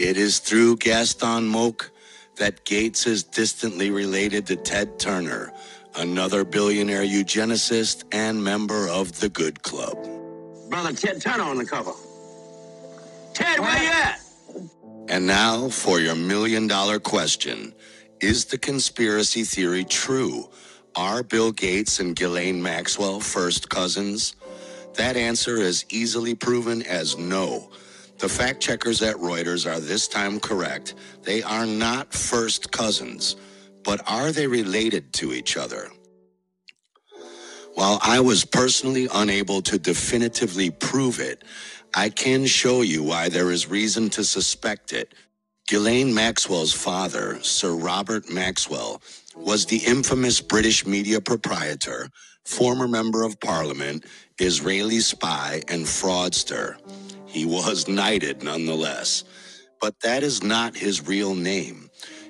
It 0.00 0.16
is 0.16 0.40
through 0.40 0.78
Gaston 0.78 1.46
Moak 1.46 1.92
that 2.38 2.64
Gates 2.64 3.06
is 3.06 3.22
distantly 3.22 3.90
related 3.90 4.46
to 4.48 4.56
Ted 4.56 4.98
Turner, 4.98 5.52
another 5.96 6.44
billionaire 6.44 7.04
eugenicist 7.04 8.04
and 8.12 8.42
member 8.42 8.88
of 8.88 9.20
the 9.20 9.28
Good 9.28 9.62
Club. 9.62 9.96
Brother 10.68 10.92
Ted 10.92 11.20
Turner 11.20 11.44
on 11.44 11.56
the 11.56 11.64
cover. 11.64 11.92
Ted, 13.34 13.60
where 13.60 13.82
you 13.82 13.90
at? 13.90 14.20
And 15.08 15.26
now 15.26 15.68
for 15.68 16.00
your 16.00 16.14
million 16.14 16.66
dollar 16.66 16.98
question 16.98 17.74
Is 18.20 18.44
the 18.46 18.58
conspiracy 18.58 19.44
theory 19.44 19.84
true? 19.84 20.48
Are 20.94 21.22
Bill 21.22 21.52
Gates 21.52 22.00
and 22.00 22.16
Ghislaine 22.16 22.62
Maxwell 22.62 23.20
first 23.20 23.68
cousins? 23.68 24.34
That 24.94 25.16
answer 25.16 25.56
is 25.58 25.84
easily 25.90 26.34
proven 26.34 26.82
as 26.82 27.18
no. 27.18 27.70
The 28.18 28.30
fact 28.30 28.62
checkers 28.62 29.02
at 29.02 29.16
Reuters 29.16 29.70
are 29.70 29.78
this 29.78 30.08
time 30.08 30.40
correct. 30.40 30.94
They 31.22 31.42
are 31.42 31.66
not 31.66 32.14
first 32.14 32.72
cousins 32.72 33.36
but 33.86 34.02
are 34.10 34.32
they 34.32 34.48
related 34.48 35.14
to 35.14 35.32
each 35.34 35.56
other? 35.56 35.90
While 37.74 38.00
I 38.02 38.20
was 38.20 38.44
personally 38.44 39.08
unable 39.14 39.62
to 39.62 39.78
definitively 39.78 40.70
prove 40.70 41.20
it, 41.20 41.44
I 41.94 42.10
can 42.10 42.46
show 42.46 42.82
you 42.82 43.02
why 43.02 43.30
there 43.30 43.50
is 43.50 43.70
reason 43.70 44.10
to 44.10 44.24
suspect 44.24 44.92
it. 44.92 45.14
Ghislaine 45.68 46.14
Maxwell's 46.14 46.74
father, 46.74 47.42
Sir 47.42 47.74
Robert 47.74 48.30
Maxwell, 48.30 49.02
was 49.36 49.66
the 49.66 49.78
infamous 49.78 50.40
British 50.40 50.86
media 50.86 51.20
proprietor, 51.22 52.10
former 52.44 52.88
member 52.88 53.24
of 53.24 53.40
parliament, 53.40 54.06
Israeli 54.38 55.00
spy, 55.00 55.62
and 55.68 55.86
fraudster. 55.86 56.76
He 57.26 57.46
was 57.46 57.88
knighted 57.88 58.44
nonetheless. 58.44 59.24
But 59.80 60.00
that 60.02 60.24
is 60.24 60.42
not 60.42 60.76
his 60.76 61.08
real 61.08 61.34
name. 61.34 61.85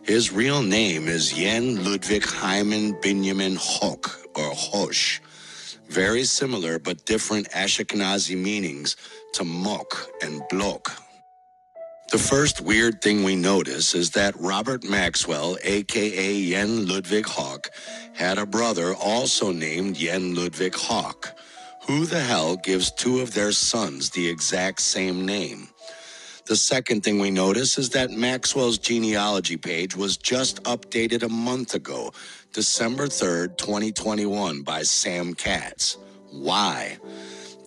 His 0.06 0.32
real 0.32 0.62
name 0.62 1.08
is 1.08 1.32
Jan 1.32 1.84
Ludwig 1.84 2.24
Hyman 2.24 2.92
Benjamin 3.00 3.56
Hoch, 3.56 4.08
or 4.36 4.52
Hosh. 4.54 5.20
Very 5.88 6.22
similar 6.22 6.78
but 6.78 7.04
different 7.06 7.50
Ashkenazi 7.50 8.40
meanings 8.40 8.94
to 9.32 9.42
Mok 9.42 10.08
and 10.22 10.42
Blok. 10.48 10.92
The 12.12 12.18
first 12.18 12.60
weird 12.60 13.02
thing 13.02 13.24
we 13.24 13.34
notice 13.34 13.96
is 13.96 14.12
that 14.12 14.38
Robert 14.38 14.84
Maxwell, 14.84 15.58
aka 15.64 16.50
Jan 16.50 16.86
Ludwig 16.86 17.26
Hoch, 17.26 17.68
had 18.14 18.38
a 18.38 18.46
brother 18.46 18.94
also 18.94 19.50
named 19.50 19.96
Jan 19.96 20.36
Ludwig 20.36 20.76
Hoch. 20.76 21.34
Who 21.88 22.06
the 22.06 22.20
hell 22.20 22.54
gives 22.54 22.92
two 22.92 23.18
of 23.18 23.34
their 23.34 23.50
sons 23.50 24.10
the 24.10 24.28
exact 24.28 24.82
same 24.82 25.26
name? 25.26 25.66
The 26.46 26.54
second 26.54 27.02
thing 27.02 27.18
we 27.18 27.32
notice 27.32 27.76
is 27.76 27.90
that 27.90 28.12
Maxwell's 28.12 28.78
genealogy 28.78 29.56
page 29.56 29.96
was 29.96 30.16
just 30.16 30.62
updated 30.62 31.24
a 31.24 31.28
month 31.28 31.74
ago, 31.74 32.12
December 32.52 33.08
3rd, 33.08 33.58
2021, 33.58 34.62
by 34.62 34.84
Sam 34.84 35.34
Katz. 35.34 35.96
Why? 36.30 36.98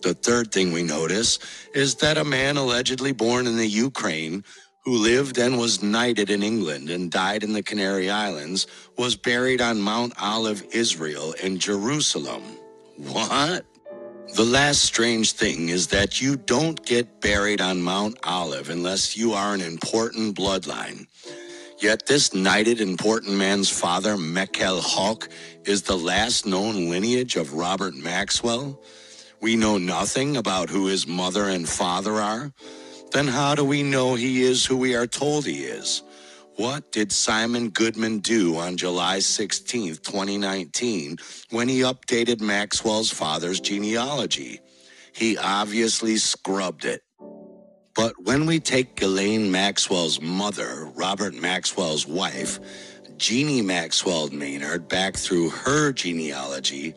The 0.00 0.14
third 0.14 0.50
thing 0.50 0.72
we 0.72 0.82
notice 0.82 1.38
is 1.74 1.96
that 1.96 2.16
a 2.16 2.24
man 2.24 2.56
allegedly 2.56 3.12
born 3.12 3.46
in 3.46 3.58
the 3.58 3.68
Ukraine 3.68 4.44
who 4.86 4.96
lived 4.96 5.36
and 5.36 5.58
was 5.58 5.82
knighted 5.82 6.30
in 6.30 6.42
England 6.42 6.88
and 6.88 7.10
died 7.10 7.44
in 7.44 7.52
the 7.52 7.62
Canary 7.62 8.08
Islands 8.08 8.66
was 8.96 9.14
buried 9.14 9.60
on 9.60 9.78
Mount 9.78 10.14
Olive, 10.18 10.64
Israel, 10.72 11.34
in 11.42 11.58
Jerusalem. 11.58 12.42
What? 12.96 13.66
The 14.36 14.44
last 14.44 14.82
strange 14.82 15.32
thing 15.32 15.68
is 15.68 15.88
that 15.88 16.20
you 16.20 16.36
don't 16.36 16.84
get 16.86 17.20
buried 17.20 17.60
on 17.60 17.82
Mount 17.82 18.16
Olive 18.22 18.70
unless 18.70 19.16
you 19.16 19.32
are 19.32 19.54
an 19.54 19.60
important 19.60 20.36
bloodline. 20.36 21.06
Yet 21.78 22.06
this 22.06 22.32
knighted 22.32 22.80
important 22.80 23.36
man's 23.36 23.68
father, 23.68 24.16
Mechel 24.16 24.80
Hoch, 24.80 25.28
is 25.64 25.82
the 25.82 25.96
last 25.96 26.46
known 26.46 26.88
lineage 26.88 27.36
of 27.36 27.54
Robert 27.54 27.94
Maxwell. 27.94 28.80
We 29.40 29.56
know 29.56 29.78
nothing 29.78 30.36
about 30.36 30.70
who 30.70 30.86
his 30.86 31.06
mother 31.06 31.48
and 31.48 31.68
father 31.68 32.14
are. 32.14 32.52
Then 33.12 33.26
how 33.26 33.54
do 33.54 33.64
we 33.64 33.82
know 33.82 34.14
he 34.14 34.42
is 34.42 34.64
who 34.64 34.76
we 34.76 34.94
are 34.94 35.06
told 35.06 35.44
he 35.44 35.64
is? 35.64 36.02
What 36.60 36.92
did 36.92 37.10
Simon 37.10 37.70
Goodman 37.70 38.18
do 38.18 38.58
on 38.58 38.76
July 38.76 39.20
16, 39.20 39.96
2019, 39.96 41.16
when 41.48 41.70
he 41.70 41.80
updated 41.80 42.42
Maxwell's 42.42 43.10
father's 43.10 43.60
genealogy? 43.60 44.60
He 45.14 45.38
obviously 45.38 46.18
scrubbed 46.18 46.84
it. 46.84 47.00
But 47.94 48.12
when 48.24 48.44
we 48.44 48.60
take 48.60 48.94
Ghislaine 48.94 49.50
Maxwell's 49.50 50.20
mother, 50.20 50.84
Robert 50.94 51.32
Maxwell's 51.32 52.06
wife, 52.06 52.60
Jeannie 53.16 53.62
Maxwell 53.62 54.28
Maynard, 54.28 54.86
back 54.86 55.16
through 55.16 55.48
her 55.48 55.92
genealogy, 55.92 56.92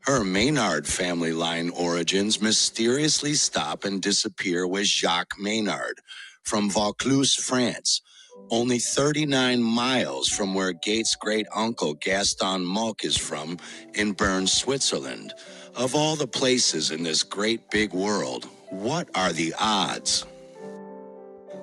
her 0.00 0.22
Maynard 0.24 0.86
family 0.86 1.32
line 1.32 1.70
origins 1.70 2.42
mysteriously 2.42 3.32
stop 3.32 3.86
and 3.86 4.02
disappear 4.02 4.66
with 4.66 4.84
Jacques 4.84 5.40
Maynard 5.40 6.00
from 6.42 6.68
Vaucluse, 6.68 7.34
France, 7.34 8.02
only 8.50 8.78
39 8.78 9.62
miles 9.62 10.28
from 10.28 10.54
where 10.54 10.72
Gates' 10.72 11.16
great 11.16 11.46
uncle 11.54 11.94
Gaston 11.94 12.64
Moak 12.64 13.04
is 13.04 13.16
from 13.16 13.58
in 13.94 14.12
Bern, 14.12 14.46
Switzerland. 14.46 15.34
Of 15.76 15.94
all 15.94 16.16
the 16.16 16.26
places 16.26 16.90
in 16.90 17.02
this 17.02 17.22
great 17.22 17.70
big 17.70 17.92
world, 17.92 18.46
what 18.70 19.08
are 19.14 19.32
the 19.32 19.54
odds? 19.58 20.26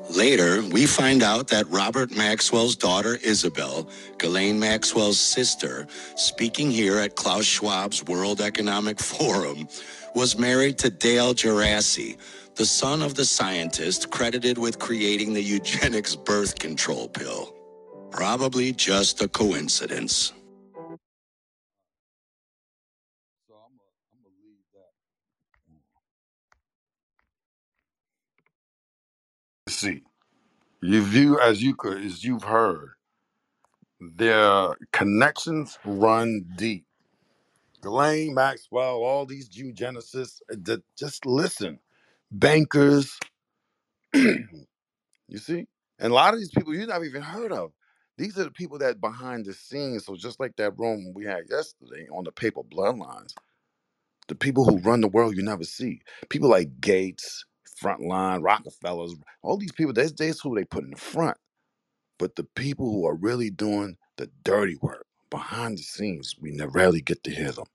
Later, 0.09 0.63
we 0.63 0.85
find 0.85 1.21
out 1.21 1.49
that 1.49 1.69
Robert 1.69 2.15
Maxwell's 2.15 2.77
daughter 2.77 3.17
Isabel, 3.23 3.89
Ghislaine 4.17 4.57
Maxwell's 4.57 5.19
sister, 5.19 5.85
speaking 6.15 6.71
here 6.71 6.97
at 6.99 7.15
Klaus 7.17 7.45
Schwab's 7.45 8.05
World 8.05 8.39
Economic 8.39 8.99
Forum, 9.01 9.67
was 10.15 10.37
married 10.37 10.77
to 10.79 10.89
Dale 10.89 11.33
Djerassi, 11.33 12.17
the 12.57 12.65
son 12.65 13.01
of 13.03 13.15
the 13.15 13.25
scientist 13.25 14.11
credited 14.11 14.57
with 14.59 14.79
creating 14.79 15.33
the 15.33 15.43
eugenics 15.43 16.15
birth 16.15 16.59
control 16.59 17.09
pill. 17.09 17.55
Probably 18.11 18.73
just 18.73 19.21
a 19.21 19.29
coincidence. 19.29 20.33
See, 29.69 30.03
you 30.81 31.03
view 31.03 31.39
as 31.39 31.63
you 31.63 31.75
could 31.75 32.03
as 32.05 32.23
you've 32.23 32.43
heard, 32.43 32.91
their 34.01 34.75
connections 34.93 35.79
run 35.85 36.45
deep. 36.57 36.85
Ghislaine 37.81 38.33
Maxwell, 38.35 39.03
all 39.03 39.25
these 39.25 39.49
eugenicists, 39.49 40.41
uh, 40.51 40.77
just 40.97 41.25
listen. 41.25 41.79
Bankers, 42.31 43.19
you 44.13 45.37
see? 45.37 45.67
And 45.99 46.11
a 46.11 46.15
lot 46.15 46.33
of 46.33 46.39
these 46.39 46.51
people 46.51 46.75
you've 46.75 46.89
not 46.89 47.05
even 47.05 47.23
heard 47.23 47.51
of. 47.53 47.71
These 48.17 48.37
are 48.39 48.45
the 48.45 48.51
people 48.51 48.79
that 48.79 49.01
behind 49.01 49.45
the 49.45 49.53
scenes. 49.53 50.05
So 50.05 50.15
just 50.15 50.39
like 50.39 50.55
that 50.57 50.77
room 50.79 51.13
we 51.15 51.25
had 51.25 51.45
yesterday 51.49 52.07
on 52.13 52.25
the 52.25 52.31
paper 52.33 52.61
bloodlines, 52.63 53.33
the 54.27 54.35
people 54.35 54.65
who 54.65 54.79
run 54.79 55.01
the 55.01 55.07
world 55.09 55.37
you 55.37 55.43
never 55.43 55.65
see. 55.65 56.01
People 56.29 56.49
like 56.49 56.81
Gates, 56.81 57.45
Frontline, 57.81 58.43
Rockefellers, 58.43 59.15
all 59.43 59.57
these 59.57 59.73
people, 59.73 59.93
that's, 59.93 60.13
that's 60.13 60.41
who 60.41 60.55
they 60.55 60.65
put 60.65 60.85
in 60.85 60.91
the 60.91 60.97
front. 60.97 61.37
But 62.19 62.37
the 62.37 62.45
people 62.45 62.91
who 62.91 63.07
are 63.07 63.15
really 63.15 63.51
doing 63.51 63.97
the 64.17 64.29
dirty 64.43 64.77
work 64.81 65.05
behind 65.31 65.77
the 65.79 65.83
scenes, 65.83 66.35
we 66.41 66.51
never 66.51 66.71
rarely 66.71 67.01
get 67.01 67.23
to 67.25 67.31
hear 67.31 67.51
them. 67.51 67.65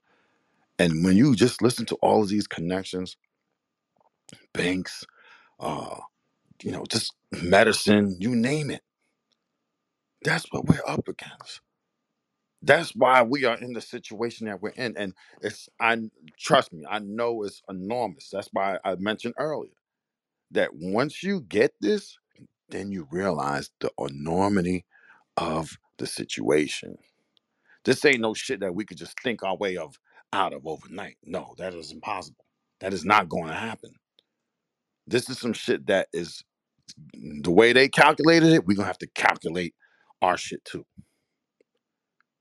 And 0.78 1.04
when 1.04 1.16
you 1.16 1.36
just 1.36 1.62
listen 1.62 1.86
to 1.88 1.96
all 1.96 2.22
of 2.22 2.30
these 2.30 2.48
connections, 2.48 3.16
banks, 4.54 5.04
uh, 5.60 5.98
you 6.62 6.72
know, 6.72 6.84
just 6.90 7.14
medicine, 7.42 8.16
you 8.20 8.36
name 8.36 8.70
it, 8.70 8.82
that's 10.24 10.46
what 10.52 10.66
we're 10.66 10.82
up 10.86 11.08
against. 11.08 11.60
That's 12.62 12.96
why 12.96 13.22
we 13.22 13.44
are 13.44 13.58
in 13.58 13.74
the 13.74 13.80
situation 13.82 14.46
that 14.48 14.62
we're 14.62 14.70
in. 14.70 14.96
And 14.96 15.14
it's 15.42 15.68
I 15.80 15.98
trust 16.38 16.72
me, 16.72 16.84
I 16.90 17.00
know 17.00 17.44
it's 17.44 17.62
enormous. 17.68 18.30
That's 18.32 18.48
why 18.52 18.78
I 18.84 18.96
mentioned 18.96 19.34
earlier 19.38 19.72
that 20.52 20.70
once 20.74 21.22
you 21.22 21.42
get 21.42 21.74
this, 21.80 22.18
then 22.70 22.92
you 22.92 23.08
realize 23.12 23.70
the 23.80 23.90
enormity 23.98 24.86
of 25.36 25.78
the 25.98 26.06
situation. 26.06 26.98
This 27.84 28.04
ain't 28.04 28.20
no 28.20 28.34
shit 28.34 28.60
that 28.60 28.74
we 28.74 28.84
could 28.84 28.98
just 28.98 29.20
think 29.20 29.42
our 29.42 29.56
way 29.56 29.76
of 29.76 29.98
out 30.32 30.52
of 30.54 30.66
overnight. 30.66 31.16
No, 31.24 31.54
that 31.58 31.74
is 31.74 31.92
impossible. 31.92 32.44
That 32.80 32.92
is 32.94 33.04
not 33.04 33.28
going 33.28 33.48
to 33.48 33.54
happen. 33.54 33.92
This 35.06 35.28
is 35.30 35.38
some 35.38 35.52
shit 35.52 35.86
that 35.86 36.08
is 36.12 36.44
the 37.14 37.50
way 37.50 37.72
they 37.72 37.88
calculated 37.88 38.52
it. 38.52 38.66
We're 38.66 38.76
gonna 38.76 38.86
have 38.86 38.98
to 38.98 39.08
calculate 39.14 39.74
our 40.22 40.36
shit 40.36 40.64
too, 40.64 40.86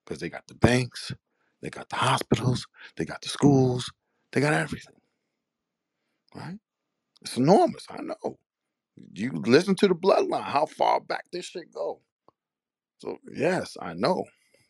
because 0.06 0.19
they 0.19 0.30
got 0.30 0.48
the 0.48 0.56
banks, 0.56 1.14
they 1.61 1.69
got 1.69 1.90
the 1.90 1.98
hospitals, 1.98 2.67
they 2.98 3.06
got 3.06 3.22
the 3.22 3.30
schools, 3.30 3.91
they 4.31 4.41
got 4.41 4.53
everything. 4.53 4.95
Right? 6.35 6.59
It's 7.22 7.38
enormous. 7.38 7.85
I 7.90 8.01
know. 8.01 8.38
You 9.14 9.31
listen 9.33 9.75
to 9.75 9.88
the 9.88 9.95
bloodline. 9.95 10.43
How 10.43 10.65
far 10.65 10.99
back 11.01 11.25
this 11.31 11.45
shit 11.45 11.73
go? 11.73 12.01
So 12.99 13.17
yes, 13.33 13.77
I 13.81 13.93
know, 13.93 14.25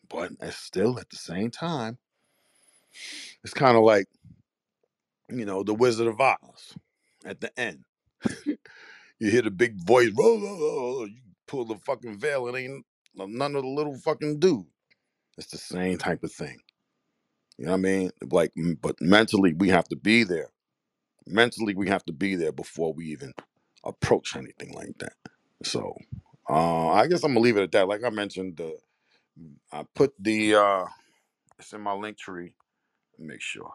but 0.08 0.32
it's 0.40 0.56
still 0.56 0.98
at 0.98 1.10
the 1.10 1.16
same 1.16 1.50
time. 1.50 1.98
It's 3.44 3.54
kind 3.54 3.76
of 3.76 3.84
like 3.84 4.06
you 5.30 5.44
know 5.44 5.62
the 5.62 5.74
Wizard 5.74 6.08
of 6.08 6.20
Oz 6.20 6.74
at 7.26 7.40
the 7.40 7.58
end. 7.60 7.84
you 9.20 9.30
hear 9.30 9.42
the 9.42 9.50
big 9.52 9.76
voice, 9.86 10.10
"Roll, 10.18 10.40
roll, 10.40 10.60
roll, 10.60 10.82
roll," 10.98 11.08
you 11.08 11.20
pull 11.48 11.64
the 11.66 11.76
fucking 11.86 12.18
veil, 12.18 12.48
and 12.48 12.56
ain't 12.58 12.86
none 13.16 13.56
of 13.56 13.62
the 13.62 13.68
little 13.68 13.96
fucking 13.96 14.40
dude. 14.40 14.66
It's 15.38 15.48
the 15.48 15.58
same 15.58 15.98
type 15.98 16.24
of 16.24 16.32
thing. 16.32 16.58
You 17.58 17.66
know 17.66 17.72
what 17.72 17.78
I 17.78 17.82
mean? 17.82 18.10
Like, 18.30 18.52
m- 18.58 18.78
but 18.82 18.96
mentally, 19.00 19.54
we 19.54 19.70
have 19.70 19.88
to 19.88 19.96
be 19.96 20.24
there. 20.24 20.50
Mentally, 21.26 21.74
we 21.74 21.88
have 21.88 22.04
to 22.06 22.12
be 22.12 22.36
there 22.36 22.52
before 22.52 22.92
we 22.94 23.06
even 23.06 23.34
approach 23.84 24.36
anything 24.36 24.74
like 24.74 24.98
that. 24.98 25.14
So, 25.64 25.96
uh, 26.50 26.90
I 26.92 27.08
guess 27.08 27.24
I'm 27.24 27.32
gonna 27.32 27.40
leave 27.40 27.56
it 27.58 27.62
at 27.64 27.72
that. 27.72 27.88
Like 27.88 28.04
I 28.04 28.10
mentioned, 28.10 28.58
the 28.58 28.78
I 29.72 29.84
put 29.94 30.14
the 30.20 30.56
uh, 30.56 30.86
it's 31.58 31.72
in 31.74 31.82
my 31.82 31.92
Linktree. 31.92 32.52
Make 33.18 33.42
sure. 33.42 33.72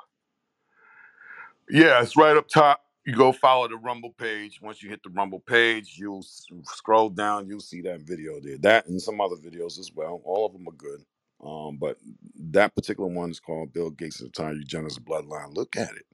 Yeah, 1.69 2.01
it's 2.03 2.17
right 2.17 2.37
up 2.37 2.47
top. 2.49 2.81
You 3.07 3.15
go 3.15 3.31
follow 3.31 3.69
the 3.69 3.77
Rumble 3.77 4.11
page. 4.11 4.59
Once 4.61 4.83
you 4.83 4.89
hit 4.89 5.01
the 5.01 5.09
Rumble 5.09 5.39
page, 5.39 5.95
you'll 5.97 6.25
scroll 6.63 7.09
down. 7.09 7.47
You'll 7.47 7.61
see 7.61 7.79
that 7.83 8.01
video 8.01 8.41
there. 8.41 8.57
That 8.57 8.87
and 8.87 9.01
some 9.01 9.21
other 9.21 9.37
videos 9.37 9.79
as 9.79 9.93
well. 9.95 10.19
All 10.25 10.45
of 10.45 10.51
them 10.51 10.67
are 10.67 10.73
good. 10.73 11.05
Um, 11.41 11.77
but 11.77 11.95
that 12.37 12.75
particular 12.75 13.09
one 13.09 13.31
is 13.31 13.39
called 13.39 13.71
Bill 13.71 13.91
Gates' 13.91 14.19
Entire 14.19 14.55
Eugenics 14.55 14.99
Bloodline. 14.99 15.55
Look 15.55 15.77
at 15.77 15.91
it. 15.91 16.05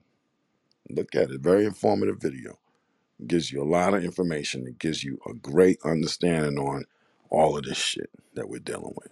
Look 0.87 1.15
at 1.15 1.31
it. 1.31 1.41
Very 1.41 1.65
informative 1.65 2.21
video. 2.21 2.59
It 3.19 3.27
gives 3.27 3.51
you 3.51 3.63
a 3.63 3.65
lot 3.65 3.95
of 3.95 4.03
information. 4.03 4.67
It 4.67 4.77
gives 4.77 5.03
you 5.03 5.17
a 5.27 5.33
great 5.33 5.79
understanding 5.83 6.59
on 6.59 6.85
all 7.31 7.57
of 7.57 7.63
this 7.63 7.79
shit 7.79 8.11
that 8.35 8.47
we're 8.47 8.59
dealing 8.59 8.93
with. 8.95 9.11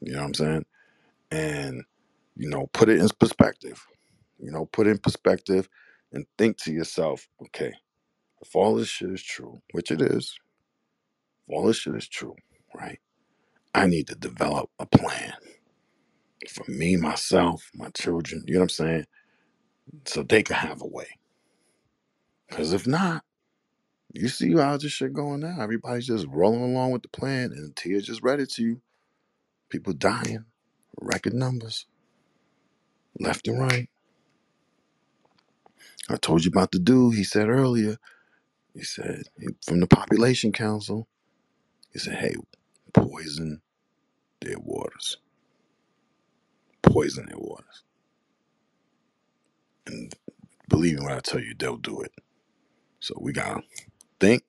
You 0.00 0.12
know 0.12 0.20
what 0.20 0.28
I'm 0.28 0.34
saying? 0.34 0.64
And, 1.30 1.84
you 2.36 2.48
know, 2.48 2.68
put 2.72 2.88
it 2.88 3.00
in 3.00 3.08
perspective. 3.20 3.86
You 4.38 4.50
know, 4.50 4.64
put 4.64 4.86
it 4.86 4.92
in 4.92 4.98
perspective 4.98 5.68
and 6.12 6.26
think 6.38 6.58
to 6.58 6.72
yourself, 6.72 7.28
okay, 7.46 7.72
if 8.42 8.56
all 8.56 8.76
this 8.76 8.88
shit 8.88 9.10
is 9.10 9.22
true, 9.22 9.60
which 9.72 9.90
it 9.90 10.02
is, 10.02 10.36
if 11.48 11.54
all 11.54 11.66
this 11.66 11.78
shit 11.78 11.94
is 11.96 12.08
true, 12.08 12.36
right? 12.74 13.00
I 13.74 13.86
need 13.86 14.08
to 14.08 14.16
develop 14.16 14.70
a 14.78 14.86
plan 14.86 15.34
for 16.50 16.64
me, 16.70 16.96
myself, 16.96 17.70
my 17.74 17.90
children, 17.90 18.44
you 18.46 18.54
know 18.54 18.60
what 18.60 18.64
I'm 18.64 18.68
saying? 18.70 19.06
So 20.06 20.22
they 20.22 20.42
can 20.42 20.56
have 20.56 20.82
a 20.82 20.86
way. 20.86 21.08
Because 22.48 22.72
if 22.72 22.86
not, 22.86 23.24
you 24.12 24.28
see 24.28 24.54
how 24.54 24.76
this 24.78 24.92
shit 24.92 25.12
going 25.12 25.40
now. 25.40 25.58
Everybody's 25.60 26.06
just 26.06 26.26
rolling 26.28 26.62
along 26.62 26.92
with 26.92 27.02
the 27.02 27.08
plan 27.08 27.52
and 27.52 27.76
tears 27.76 28.06
just 28.06 28.22
read 28.22 28.40
it 28.40 28.50
to 28.52 28.62
you. 28.62 28.82
People 29.70 29.94
dying, 29.94 30.46
record 31.00 31.34
numbers, 31.34 31.86
left 33.20 33.48
and 33.48 33.60
right. 33.60 33.88
I 36.10 36.16
told 36.16 36.44
you 36.44 36.50
about 36.50 36.72
the 36.72 36.78
dude. 36.80 37.16
He 37.16 37.24
said 37.24 37.48
earlier. 37.48 37.98
He 38.74 38.82
said 38.84 39.24
from 39.66 39.80
the 39.80 39.86
population 39.88 40.52
council. 40.52 41.08
He 41.92 41.98
said, 42.00 42.16
"Hey, 42.18 42.36
poison 42.94 43.62
their 44.40 44.58
waters. 44.60 45.18
Poison 46.82 47.26
their 47.26 47.38
waters." 47.38 47.84
And 49.86 50.14
believe 50.68 50.98
me 50.98 51.04
when 51.06 51.14
I 51.14 51.20
tell 51.20 51.40
you, 51.40 51.54
they'll 51.58 51.76
do 51.78 52.02
it. 52.02 52.12
So 53.00 53.16
we 53.20 53.32
gotta 53.32 53.62
think 54.20 54.44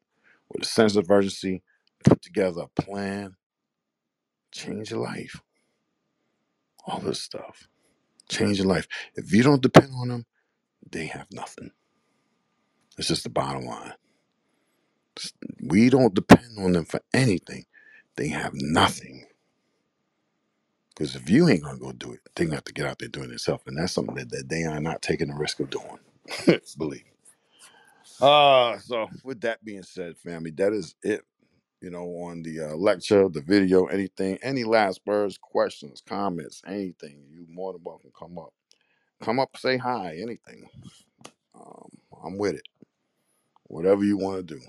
with 0.49 0.63
a 0.63 0.67
sense 0.67 0.95
of 0.95 1.11
urgency, 1.11 1.63
put 2.03 2.21
together 2.21 2.63
a 2.63 2.81
plan, 2.81 3.37
change 4.51 4.91
your 4.91 5.01
life. 5.01 5.41
All 6.85 6.99
this 6.99 7.21
stuff, 7.21 7.67
change 8.29 8.59
your 8.59 8.67
life. 8.67 8.87
If 9.15 9.33
you 9.33 9.43
don't 9.43 9.61
depend 9.63 9.91
on 9.95 10.09
them, 10.09 10.25
they 10.93 11.07
have 11.07 11.27
nothing. 11.33 11.71
It's 12.97 13.09
just 13.09 13.23
the 13.23 13.29
bottom 13.29 13.65
line. 13.65 13.93
We 15.63 15.89
don't 15.89 16.15
depend 16.15 16.59
on 16.59 16.73
them 16.73 16.85
for 16.85 17.01
anything. 17.13 17.65
They 18.17 18.29
have 18.29 18.53
nothing. 18.55 19.25
Because 20.95 21.15
if 21.15 21.29
you 21.29 21.49
ain't 21.49 21.63
gonna 21.63 21.79
go 21.79 21.93
do 21.93 22.13
it, 22.13 22.21
they're 22.35 22.47
gonna 22.47 22.57
have 22.57 22.65
to 22.65 22.73
get 22.73 22.87
out 22.87 22.99
there 22.99 23.09
doing 23.09 23.27
it 23.27 23.29
themselves. 23.29 23.63
And 23.67 23.77
that's 23.77 23.93
something 23.93 24.15
that, 24.15 24.31
that 24.31 24.49
they 24.49 24.63
are 24.65 24.81
not 24.81 25.01
taking 25.01 25.29
the 25.29 25.35
risk 25.35 25.59
of 25.61 25.69
doing. 25.71 25.99
Believe. 26.77 27.03
Uh 28.21 28.79
so 28.79 29.09
with 29.23 29.41
that 29.41 29.63
being 29.65 29.83
said, 29.83 30.17
family, 30.17 30.51
that 30.53 30.73
is 30.73 30.95
it. 31.03 31.23
You 31.81 31.91
know, 31.91 32.05
on 32.05 32.43
the 32.43 32.61
uh, 32.61 32.75
lecture, 32.75 33.29
the 33.29 33.41
video, 33.41 33.85
anything, 33.85 34.39
any 34.41 34.63
last 34.63 35.01
words, 35.05 35.37
questions, 35.37 36.01
comments, 36.07 36.61
anything, 36.67 37.23
you 37.29 37.45
more 37.49 37.73
than 37.73 37.83
welcome. 37.83 38.09
To 38.09 38.17
come 38.17 38.39
up, 38.39 38.53
come 39.23 39.39
up, 39.39 39.55
say 39.57 39.77
hi, 39.77 40.17
anything. 40.21 40.67
Um, 41.55 41.89
I'm 42.23 42.37
with 42.37 42.55
it. 42.55 42.67
Whatever 43.63 44.03
you 44.03 44.17
want 44.17 44.47
to 44.47 44.55
do. 44.55 44.61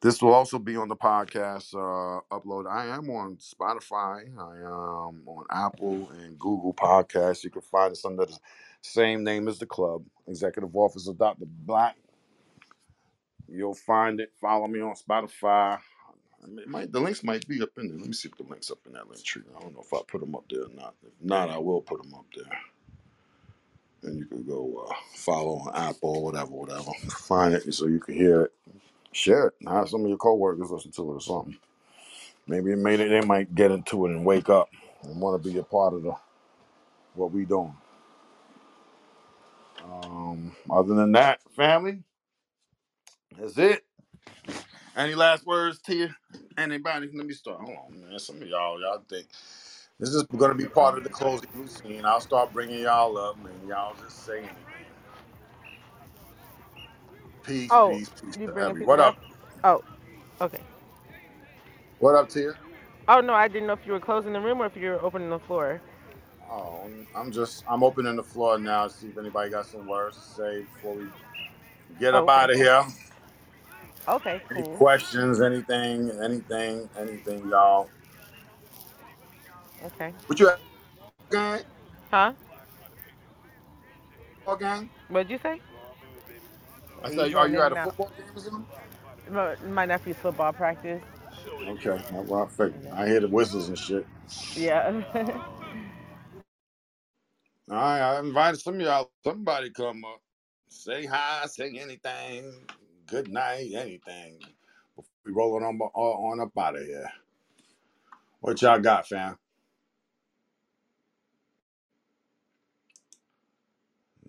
This 0.00 0.20
will 0.20 0.34
also 0.34 0.58
be 0.58 0.76
on 0.76 0.88
the 0.88 0.96
podcast 0.96 1.72
uh, 1.72 2.20
upload. 2.30 2.70
I 2.70 2.86
am 2.94 3.08
on 3.08 3.36
Spotify. 3.36 4.26
I 4.38 4.56
am 4.58 5.22
on 5.26 5.44
Apple 5.50 6.10
and 6.10 6.38
Google 6.38 6.74
Podcasts. 6.74 7.44
You 7.44 7.50
can 7.50 7.62
find 7.62 7.92
us 7.92 8.04
under 8.04 8.26
the 8.26 8.38
same 8.82 9.24
name 9.24 9.48
as 9.48 9.58
the 9.58 9.66
club, 9.66 10.04
Executive 10.26 10.74
Office 10.76 11.08
of 11.08 11.16
Dr. 11.16 11.46
Black. 11.46 11.96
You'll 13.48 13.74
find 13.74 14.20
it. 14.20 14.32
Follow 14.40 14.66
me 14.66 14.80
on 14.80 14.94
Spotify. 14.94 15.78
Might, 16.66 16.92
the 16.92 17.00
links 17.00 17.24
might 17.24 17.48
be 17.48 17.62
up 17.62 17.70
in 17.78 17.88
there. 17.88 17.96
Let 17.96 18.06
me 18.06 18.12
see 18.12 18.28
if 18.28 18.36
the 18.36 18.44
links 18.50 18.70
up 18.70 18.80
in 18.84 18.92
that 18.92 19.08
Linktree. 19.08 19.44
I 19.56 19.60
don't 19.62 19.72
know 19.72 19.80
if 19.80 19.94
I 19.94 20.00
put 20.06 20.20
them 20.20 20.34
up 20.34 20.44
there 20.50 20.64
or 20.64 20.74
not. 20.74 20.94
If 21.02 21.12
not, 21.22 21.48
I 21.48 21.56
will 21.56 21.80
put 21.80 22.02
them 22.02 22.12
up 22.12 22.26
there. 22.36 22.44
And 24.04 24.18
you 24.18 24.26
can 24.26 24.44
go 24.44 24.86
uh, 24.90 24.94
follow 25.14 25.58
on 25.60 25.72
Apple 25.76 26.16
or 26.18 26.24
whatever, 26.24 26.50
whatever. 26.52 26.92
Find 27.10 27.54
it 27.54 27.72
so 27.74 27.86
you 27.86 28.00
can 28.00 28.14
hear 28.14 28.42
it. 28.44 28.52
Share 29.12 29.48
it. 29.48 29.54
Have 29.68 29.88
some 29.88 30.02
of 30.02 30.08
your 30.08 30.18
coworkers 30.18 30.70
listen 30.70 30.92
to 30.92 31.02
it 31.12 31.14
or 31.16 31.20
something. 31.20 31.56
Maybe 32.46 32.72
it 32.72 32.78
made 32.78 33.00
it, 33.00 33.08
they 33.10 33.26
might 33.26 33.54
get 33.54 33.70
into 33.70 34.06
it 34.06 34.10
and 34.12 34.24
wake 34.24 34.50
up 34.50 34.68
and 35.02 35.20
want 35.20 35.42
to 35.42 35.50
be 35.50 35.58
a 35.58 35.62
part 35.62 35.94
of 35.94 36.02
the 36.02 36.12
what 37.14 37.32
we 37.32 37.44
doing. 37.44 37.76
Um, 39.84 40.54
other 40.70 40.94
than 40.94 41.12
that, 41.12 41.40
family, 41.56 42.02
that's 43.38 43.58
it. 43.58 43.84
Any 44.96 45.14
last 45.14 45.46
words 45.46 45.80
to 45.82 45.96
you? 45.96 46.08
Anybody? 46.58 47.08
Let 47.14 47.26
me 47.26 47.34
start. 47.34 47.60
Hold 47.60 47.76
on, 47.92 48.00
man. 48.10 48.18
Some 48.18 48.42
of 48.42 48.48
y'all, 48.48 48.80
y'all 48.80 49.02
think 49.08 49.26
this 50.00 50.10
is 50.10 50.24
going 50.24 50.52
to 50.52 50.58
be 50.58 50.68
part 50.68 50.98
of 50.98 51.04
the 51.04 51.10
closing 51.10 51.48
routine. 51.54 52.04
I'll 52.06 52.20
start 52.20 52.52
bringing 52.52 52.80
y'all 52.80 53.18
up, 53.18 53.38
and 53.44 53.68
y'all 53.68 53.96
just 53.96 54.24
say 54.24 54.40
anything. 54.40 54.56
Peace, 57.44 57.78
Oh, 57.78 58.00
peace, 58.00 58.10
peace 58.20 58.38
you 58.38 58.48
to 58.48 58.52
bringing 58.52 58.74
every. 58.74 58.82
people 58.82 58.84
What 58.84 59.00
up? 59.00 59.14
up? 59.14 59.18
Oh, 59.64 59.82
okay. 60.40 60.60
What 61.98 62.14
up, 62.16 62.28
Tia? 62.30 62.54
Oh 63.08 63.20
no, 63.20 63.34
I 63.34 63.48
didn't 63.48 63.68
know 63.68 63.74
if 63.74 63.86
you 63.86 63.92
were 63.92 64.00
closing 64.00 64.32
the 64.32 64.40
room 64.40 64.60
or 64.62 64.66
if 64.66 64.76
you 64.76 64.90
were 64.90 65.02
opening 65.04 65.30
the 65.30 65.40
floor. 65.40 65.82
Oh, 66.50 66.84
I'm- 67.14 67.32
just 67.32 67.64
I'm 67.68 67.84
opening 67.84 68.16
the 68.16 68.24
floor 68.24 68.58
now 68.58 68.84
to 68.88 68.90
see 68.94 69.08
if 69.08 69.18
anybody 69.18 69.50
got 69.50 69.66
some 69.66 69.86
words 69.86 70.18
to 70.18 70.24
say 70.24 70.62
before 70.62 70.96
we 70.96 71.12
get 71.98 72.14
up 72.14 72.28
out 72.28 72.50
okay. 72.50 72.52
of 72.52 72.56
here. 72.56 72.84
Okay, 74.08 74.42
Any 74.50 74.64
cool. 74.64 74.78
questions? 74.78 75.40
Anything? 75.42 76.10
Anything? 76.22 76.90
Anything, 76.98 77.48
y'all? 77.48 77.92
Okay. 79.84 80.14
What 80.26 80.40
you 80.40 80.50
gang? 81.30 81.60
Huh? 82.12 82.34
Football 84.44 84.56
gang? 84.58 84.90
What'd 85.08 85.30
you 85.30 85.38
say? 85.42 85.60
I 87.02 87.10
said, 87.10 87.34
are 87.34 87.48
you 87.48 87.62
at 87.62 87.72
a 87.72 87.76
football 87.76 88.12
game 88.16 88.26
or 88.36 88.40
something? 88.40 88.66
My, 89.30 89.56
nephew's 89.86 90.16
football 90.18 90.52
practice. 90.52 91.02
Okay, 91.68 91.90
that's 91.90 92.12
what 92.28 92.48
I 92.48 92.50
figured. 92.50 92.88
I 92.92 93.08
hear 93.08 93.20
the 93.20 93.28
whistles 93.28 93.68
and 93.68 93.78
shit. 93.78 94.06
Yeah. 94.56 95.02
All 97.70 97.76
right, 97.76 98.00
I 98.00 98.20
invited 98.20 98.60
some 98.60 98.76
of 98.76 98.80
y'all. 98.82 99.10
Somebody 99.24 99.70
come 99.70 100.04
up, 100.04 100.22
say 100.68 101.06
hi, 101.06 101.46
say 101.46 101.70
anything, 101.78 102.66
good 103.06 103.28
night, 103.30 103.72
anything. 103.74 104.40
We 105.24 105.32
rolling 105.32 105.64
on 105.64 105.80
uh, 105.82 105.98
on 105.98 106.40
up 106.40 106.56
out 106.58 106.76
of 106.76 106.84
here. 106.86 107.10
What 108.40 108.62
y'all 108.62 108.80
got, 108.80 109.08
fam? 109.08 109.38
Nothing. 109.38 109.38
So 114.12 114.22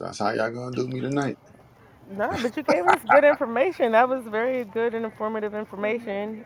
That's 0.00 0.20
how 0.20 0.30
y'all 0.32 0.50
gonna 0.52 0.74
do 0.76 0.88
me 0.88 1.00
tonight. 1.00 1.38
no, 2.12 2.38
but 2.40 2.56
you 2.56 2.64
gave 2.64 2.86
us 2.86 3.00
good 3.08 3.24
information. 3.24 3.92
That 3.92 4.08
was 4.08 4.24
very 4.26 4.64
good 4.64 4.94
and 4.94 5.04
informative 5.04 5.54
information. 5.54 6.44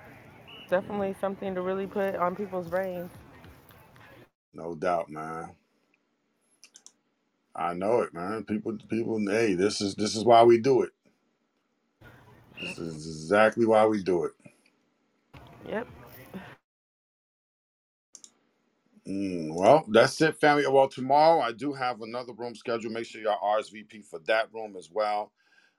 Definitely 0.71 1.17
something 1.21 1.55
to 1.55 1.63
really 1.63 1.87
put 1.87 2.17
on 2.17 2.37
people's 2.37 2.69
brains. 2.69 3.11
No 4.55 4.75
doubt, 4.75 5.11
man. 5.11 5.53
I 7.57 7.75
know 7.75 8.01
it, 8.03 8.15
man. 8.15 8.45
People, 8.45 8.79
people. 8.89 9.21
Hey, 9.29 9.55
this 9.55 9.81
is 9.81 9.95
this 9.97 10.17
is 10.17 10.25
why 10.25 10.43
we 10.45 10.59
do 10.59 10.83
it. 10.83 10.91
This 12.61 12.79
is 12.79 13.07
exactly 13.07 13.67
why 13.67 13.87
we 13.87 14.03
do 14.03 14.25
it. 14.25 14.33
Yep. 15.69 15.89
Mm, 19.09 19.55
well, 19.55 19.85
that's 19.89 20.21
it, 20.21 20.41
family. 20.41 20.65
Well, 20.69 20.89
tomorrow 20.89 21.41
I 21.41 21.53
do 21.53 21.73
have 21.73 22.03
another 22.03 22.33
room 22.35 22.55
scheduled. 22.55 22.93
Make 22.93 23.07
sure 23.07 23.21
y'all 23.23 23.41
RSVP 23.59 24.05
for 24.07 24.21
that 24.27 24.53
room 24.55 24.77
as 24.79 24.91
well. 24.93 25.33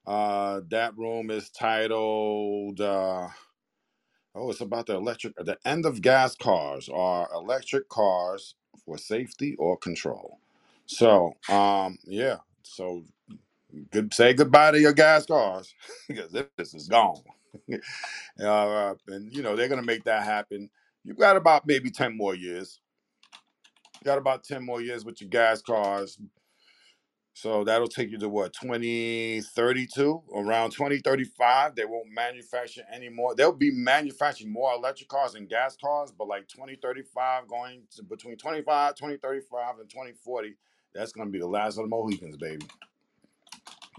Uh, 0.05 0.61
that 0.69 0.97
room 0.97 1.31
is 1.31 1.49
titled. 1.49 2.81
Uh, 2.81 3.29
oh, 4.35 4.51
it's 4.51 4.61
about 4.61 4.87
the 4.87 4.95
electric. 4.95 5.35
The 5.37 5.57
end 5.65 5.85
of 5.85 6.01
gas 6.01 6.35
cars 6.35 6.89
are 6.93 7.29
electric 7.33 7.89
cars 7.89 8.55
for 8.85 8.97
safety 8.97 9.55
or 9.59 9.77
control. 9.77 10.39
So, 10.87 11.33
um, 11.49 11.99
yeah. 12.05 12.37
So, 12.63 13.03
good. 13.91 14.13
Say 14.13 14.33
goodbye 14.33 14.71
to 14.71 14.79
your 14.81 14.93
gas 14.93 15.25
cars 15.27 15.75
because 16.09 16.31
this 16.57 16.73
is 16.75 16.87
gone. 16.89 17.23
uh, 18.43 18.95
and 19.09 19.33
you 19.35 19.43
know 19.43 19.55
they're 19.55 19.69
gonna 19.69 19.83
make 19.83 20.05
that 20.05 20.23
happen. 20.25 20.69
You've 21.05 21.17
got 21.19 21.37
about 21.37 21.67
maybe 21.67 21.91
ten 21.91 22.17
more 22.17 22.35
years. 22.35 22.79
Got 24.03 24.17
about 24.17 24.43
10 24.43 24.65
more 24.65 24.81
years 24.81 25.05
with 25.05 25.21
your 25.21 25.29
gas 25.29 25.61
cars. 25.61 26.17
So 27.35 27.63
that'll 27.63 27.87
take 27.87 28.11
you 28.11 28.19
to 28.19 28.29
what, 28.29 28.53
2032? 28.53 30.23
Around 30.35 30.71
2035, 30.71 31.75
they 31.75 31.85
won't 31.85 32.11
manufacture 32.11 32.83
anymore. 32.93 33.33
They'll 33.33 33.51
be 33.51 33.71
manufacturing 33.71 34.53
more 34.53 34.73
electric 34.73 35.09
cars 35.09 35.33
and 35.33 35.49
gas 35.49 35.75
cars, 35.75 36.11
but 36.11 36.27
like 36.27 36.47
2035, 36.47 37.47
going 37.47 37.81
to 37.95 38.03
between 38.03 38.37
25, 38.37 38.95
2035, 38.95 39.79
and 39.79 39.89
2040, 39.89 40.55
that's 40.93 41.11
going 41.11 41.27
to 41.27 41.31
be 41.31 41.39
the 41.39 41.47
last 41.47 41.77
of 41.77 41.85
the 41.85 41.89
Mohicans, 41.89 42.37
baby. 42.37 42.67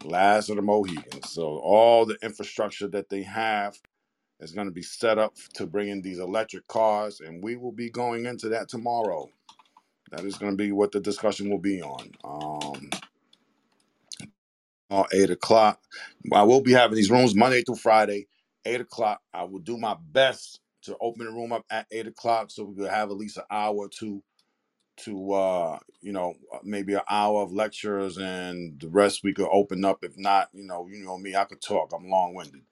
Last 0.05 0.49
of 0.51 0.57
the 0.57 0.63
Mohicans. 0.63 1.31
So 1.31 1.59
all 1.59 2.07
the 2.07 2.19
infrastructure 2.23 2.87
that 2.89 3.09
they 3.09 3.23
have 3.23 3.77
is 4.39 4.53
going 4.53 4.69
to 4.69 4.73
be 4.73 4.83
set 4.83 5.19
up 5.19 5.35
to 5.55 5.67
bring 5.67 5.89
in 5.89 6.03
these 6.03 6.21
electric 6.21 6.69
cars, 6.69 7.21
and 7.21 7.43
we 7.43 7.57
will 7.57 7.73
be 7.73 7.91
going 7.91 8.27
into 8.27 8.49
that 8.51 8.69
tomorrow. 8.69 9.29
That 10.13 10.25
is 10.25 10.37
going 10.39 10.53
to 10.53 10.57
be 10.57 10.73
what 10.73 10.93
the 10.93 11.01
discussion 11.01 11.51
will 11.51 11.59
be 11.59 11.83
on. 11.83 12.13
Um, 12.25 12.91
on 14.91 15.07
eight 15.15 15.31
o'clock. 15.31 15.81
I 16.35 16.45
will 16.45 16.63
be 16.63 16.73
having 16.73 16.97
these 16.97 17.11
rooms 17.11 17.35
Monday 17.35 17.63
through 17.63 17.77
Friday, 17.77 18.29
eight 18.67 18.81
o'clock. 18.83 19.21
I 19.35 19.45
will 19.45 19.61
do 19.61 19.79
my 19.79 19.97
best 20.13 20.61
to 20.85 20.97
open 21.01 21.27
the 21.27 21.33
room 21.33 21.53
up 21.53 21.65
at 21.71 21.87
eight 21.93 22.07
o'clock 22.09 22.51
so 22.51 22.65
we 22.65 22.77
could 22.77 22.91
have 22.91 23.11
at 23.11 23.17
least 23.19 23.39
an 23.39 23.45
hour 23.51 23.75
or 23.77 23.89
two 23.89 24.23
to 24.99 25.35
uh 25.35 25.81
you 26.03 26.13
know 26.13 26.35
maybe 26.65 26.95
an 26.95 27.03
hour 27.11 27.43
of 27.43 27.53
lectures 27.53 28.19
and 28.19 28.81
the 28.81 28.89
rest 28.89 29.23
we 29.25 29.35
could 29.35 29.49
open 29.53 29.85
up 29.85 30.05
if 30.05 30.19
not 30.19 30.51
you 30.55 30.65
know 30.67 30.89
you 30.89 31.05
know 31.05 31.19
me 31.19 31.37
i 31.37 31.45
could 31.45 31.63
talk 31.63 31.93
i'm 31.95 32.09
long-winded 32.11 32.63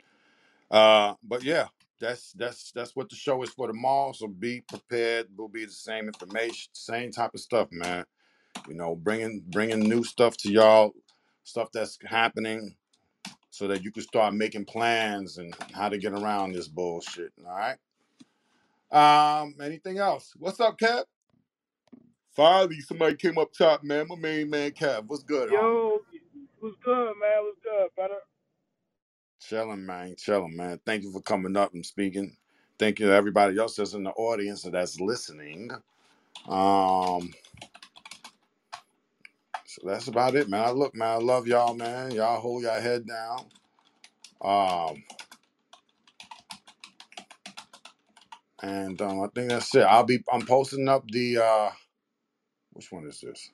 uh 0.71 1.15
but 1.25 1.43
yeah 1.45 1.69
that's 2.03 2.33
that's 2.33 2.73
that's 2.73 2.95
what 2.95 3.09
the 3.09 3.17
show 3.17 3.43
is 3.43 3.51
for 3.51 3.67
tomorrow 3.67 4.13
so 4.13 4.27
be 4.27 4.61
prepared 4.69 5.29
We'll 5.37 5.49
be 5.49 5.65
the 5.65 5.73
same 5.73 6.07
information 6.09 6.69
same 6.73 7.13
type 7.13 7.31
of 7.35 7.41
stuff 7.41 7.69
man 7.71 8.05
you 8.69 8.75
know 8.75 8.95
bringing 8.95 9.43
bringing 9.49 9.81
new 9.81 10.05
stuff 10.05 10.37
to 10.39 10.51
y'all 10.51 10.93
stuff 11.45 11.69
that's 11.73 11.99
happening 12.05 12.75
so 13.53 13.69
that 13.69 13.85
you 13.85 13.93
can 13.93 14.03
start 14.03 14.35
making 14.35 14.65
plans 14.65 15.37
and 15.37 15.55
how 15.73 15.89
to 15.89 15.99
get 15.99 16.13
around 16.13 16.53
this 16.53 16.69
bullshit. 16.69 17.33
All 17.47 17.55
right. 17.55 17.77
Um, 18.91 19.55
anything 19.63 19.99
else? 19.99 20.33
What's 20.39 20.59
up, 20.59 20.79
Kev? 20.79 21.05
Finally, 22.35 22.81
somebody 22.81 23.15
came 23.15 23.37
up 23.37 23.53
top, 23.53 23.85
man. 23.85 24.07
My 24.09 24.17
main 24.17 24.49
man, 24.49 24.71
Kev. 24.71 25.05
What's 25.07 25.23
good, 25.23 25.51
homie? 25.51 25.53
Yo, 25.53 25.99
what's 26.61 26.77
good, 26.83 27.13
man? 27.21 27.45
What's 27.45 27.59
good, 27.63 27.89
brother? 27.95 28.15
Chilling, 29.49 29.87
man. 29.87 30.17
Chilling, 30.19 30.57
man. 30.57 30.81
Thank 30.87 31.05
you 31.05 31.13
for 31.13 31.23
coming 31.23 31.57
up 31.57 31.75
and 31.75 31.87
speaking. 31.87 32.37
Thank 32.79 33.01
you 33.01 33.07
to 33.09 33.15
everybody 33.15 33.59
else 33.59 33.77
that's 33.77 33.95
in 33.95 34.05
the 34.05 34.11
audience 34.13 34.65
and 34.65 34.75
that's 34.75 35.01
listening. 35.01 35.71
Um, 36.49 37.33
so 39.67 39.83
that's 39.87 40.09
about 40.09 40.37
it, 40.37 40.49
man. 40.49 40.65
I 40.65 40.71
look, 40.73 40.95
man. 40.95 41.09
I 41.11 41.17
love 41.19 41.47
y'all, 41.49 41.75
man. 41.75 42.13
Y'all 42.13 42.41
hold 42.41 42.63
your 42.65 42.81
head 42.81 43.07
down. 43.07 43.47
Um, 44.43 45.05
and 48.63 49.01
um, 49.03 49.23
I 49.23 49.29
think 49.35 49.51
that's 49.51 49.75
it. 49.75 49.83
I'll 49.83 50.05
be. 50.05 50.25
I'm 50.33 50.47
posting 50.47 50.89
up 50.89 51.09
the. 51.11 51.39
uh 51.39 51.71
Which 52.73 52.93
one 52.93 53.07
is 53.07 53.21
this? 53.21 53.51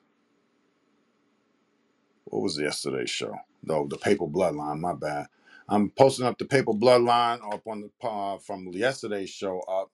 What 2.25 2.43
was 2.43 2.59
yesterday's 2.59 3.09
show? 3.11 3.35
No, 3.63 3.87
the 3.87 3.97
Paper 3.97 4.27
Bloodline. 4.27 4.79
My 4.79 4.93
bad. 4.95 5.27
I'm 5.69 5.91
posting 5.91 6.27
up 6.27 6.39
the 6.39 6.45
Paper 6.45 6.73
Bloodline 6.73 7.41
up 7.53 7.67
on 7.67 7.81
the 7.83 8.07
uh, 8.07 8.39
from 8.39 8.69
yesterday's 8.73 9.31
show 9.31 9.61
up. 9.61 9.91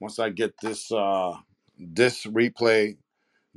Once 0.00 0.18
I 0.20 0.30
get 0.30 0.54
this 0.62 0.92
uh 0.92 1.34
this 1.78 2.26
replay 2.26 2.98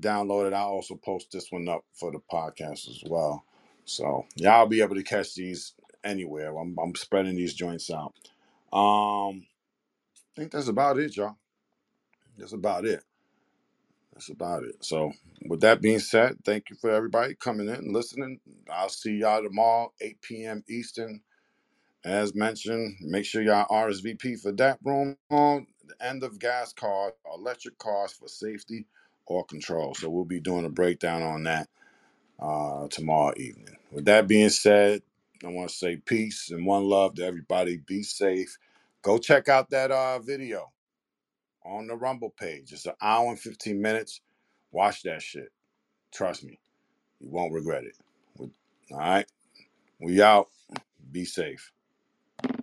downloaded, 0.01 0.53
I'll 0.53 0.69
also 0.69 0.95
post 0.95 1.29
this 1.31 1.51
one 1.51 1.69
up 1.69 1.85
for 1.93 2.11
the 2.11 2.19
podcast 2.31 2.89
as 2.89 3.03
well. 3.07 3.43
So 3.85 4.25
y'all 4.35 4.67
be 4.67 4.81
able 4.81 4.95
to 4.95 5.03
catch 5.03 5.35
these 5.35 5.73
anywhere. 6.03 6.57
I'm, 6.57 6.77
I'm 6.81 6.95
spreading 6.95 7.35
these 7.37 7.53
joints 7.55 7.91
out. 7.91 8.13
Um, 8.73 9.45
I 10.21 10.41
think 10.41 10.51
that's 10.51 10.69
about 10.69 10.99
it, 10.99 11.17
y'all. 11.17 11.37
That's 12.37 12.53
about 12.53 12.85
it. 12.85 13.03
That's 14.13 14.29
about 14.29 14.63
it. 14.63 14.75
So, 14.85 15.13
with 15.47 15.61
that 15.61 15.81
being 15.81 15.99
said, 15.99 16.37
thank 16.45 16.69
you 16.69 16.77
for 16.77 16.91
everybody 16.91 17.35
coming 17.35 17.69
in 17.69 17.75
and 17.75 17.93
listening. 17.93 18.39
I'll 18.71 18.89
see 18.89 19.17
y'all 19.17 19.43
tomorrow, 19.43 19.93
8 20.01 20.21
p.m. 20.21 20.63
Eastern. 20.69 21.21
As 22.05 22.35
mentioned, 22.35 22.97
make 23.01 23.25
sure 23.25 23.41
y'all 23.43 23.67
RSVP 23.67 24.41
for 24.41 24.51
that 24.53 24.79
room 24.83 25.17
on 25.31 25.67
the 25.85 25.95
end 26.05 26.23
of 26.23 26.39
gas 26.39 26.73
cars, 26.73 27.13
electric 27.35 27.77
cars 27.79 28.13
for 28.13 28.27
safety 28.27 28.87
or 29.27 29.45
control. 29.45 29.95
So, 29.95 30.09
we'll 30.09 30.25
be 30.25 30.39
doing 30.41 30.65
a 30.65 30.69
breakdown 30.69 31.23
on 31.23 31.43
that 31.43 31.67
uh, 32.41 32.87
tomorrow 32.89 33.33
evening. 33.37 33.77
With 33.91 34.05
that 34.07 34.27
being 34.27 34.49
said, 34.49 35.03
I 35.45 35.49
want 35.49 35.69
to 35.71 35.75
say 35.75 35.97
peace 35.97 36.51
and 36.51 36.65
one 36.67 36.85
love 36.85 37.15
to 37.15 37.25
everybody. 37.25 37.77
Be 37.77 38.03
safe. 38.03 38.57
Go 39.03 39.19
check 39.19 39.49
out 39.49 39.71
that 39.71 39.91
uh, 39.91 40.19
video 40.19 40.71
on 41.65 41.87
the 41.87 41.95
Rumble 41.95 42.31
page. 42.31 42.73
It's 42.73 42.85
an 42.87 42.93
hour 43.01 43.29
and 43.29 43.39
15 43.39 43.81
minutes. 43.81 44.21
Watch 44.71 45.03
that 45.03 45.21
shit. 45.21 45.51
Trust 46.13 46.43
me, 46.45 46.59
you 47.19 47.29
won't 47.29 47.53
regret 47.53 47.85
it. 47.85 47.95
All 48.91 48.99
right, 48.99 49.27
we 50.01 50.21
out. 50.21 50.47
Be 51.11 51.25
safe. 51.25 51.71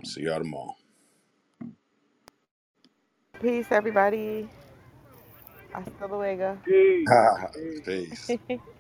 See 0.05 0.23
y'all 0.23 0.39
tomorrow. 0.39 0.77
Peace, 3.41 3.73
everybody. 3.73 4.49
Hasta 5.73 6.07
luego. 6.09 6.59
Peace. 6.67 7.19
Peace. 7.55 7.83
Peace. 7.85 8.37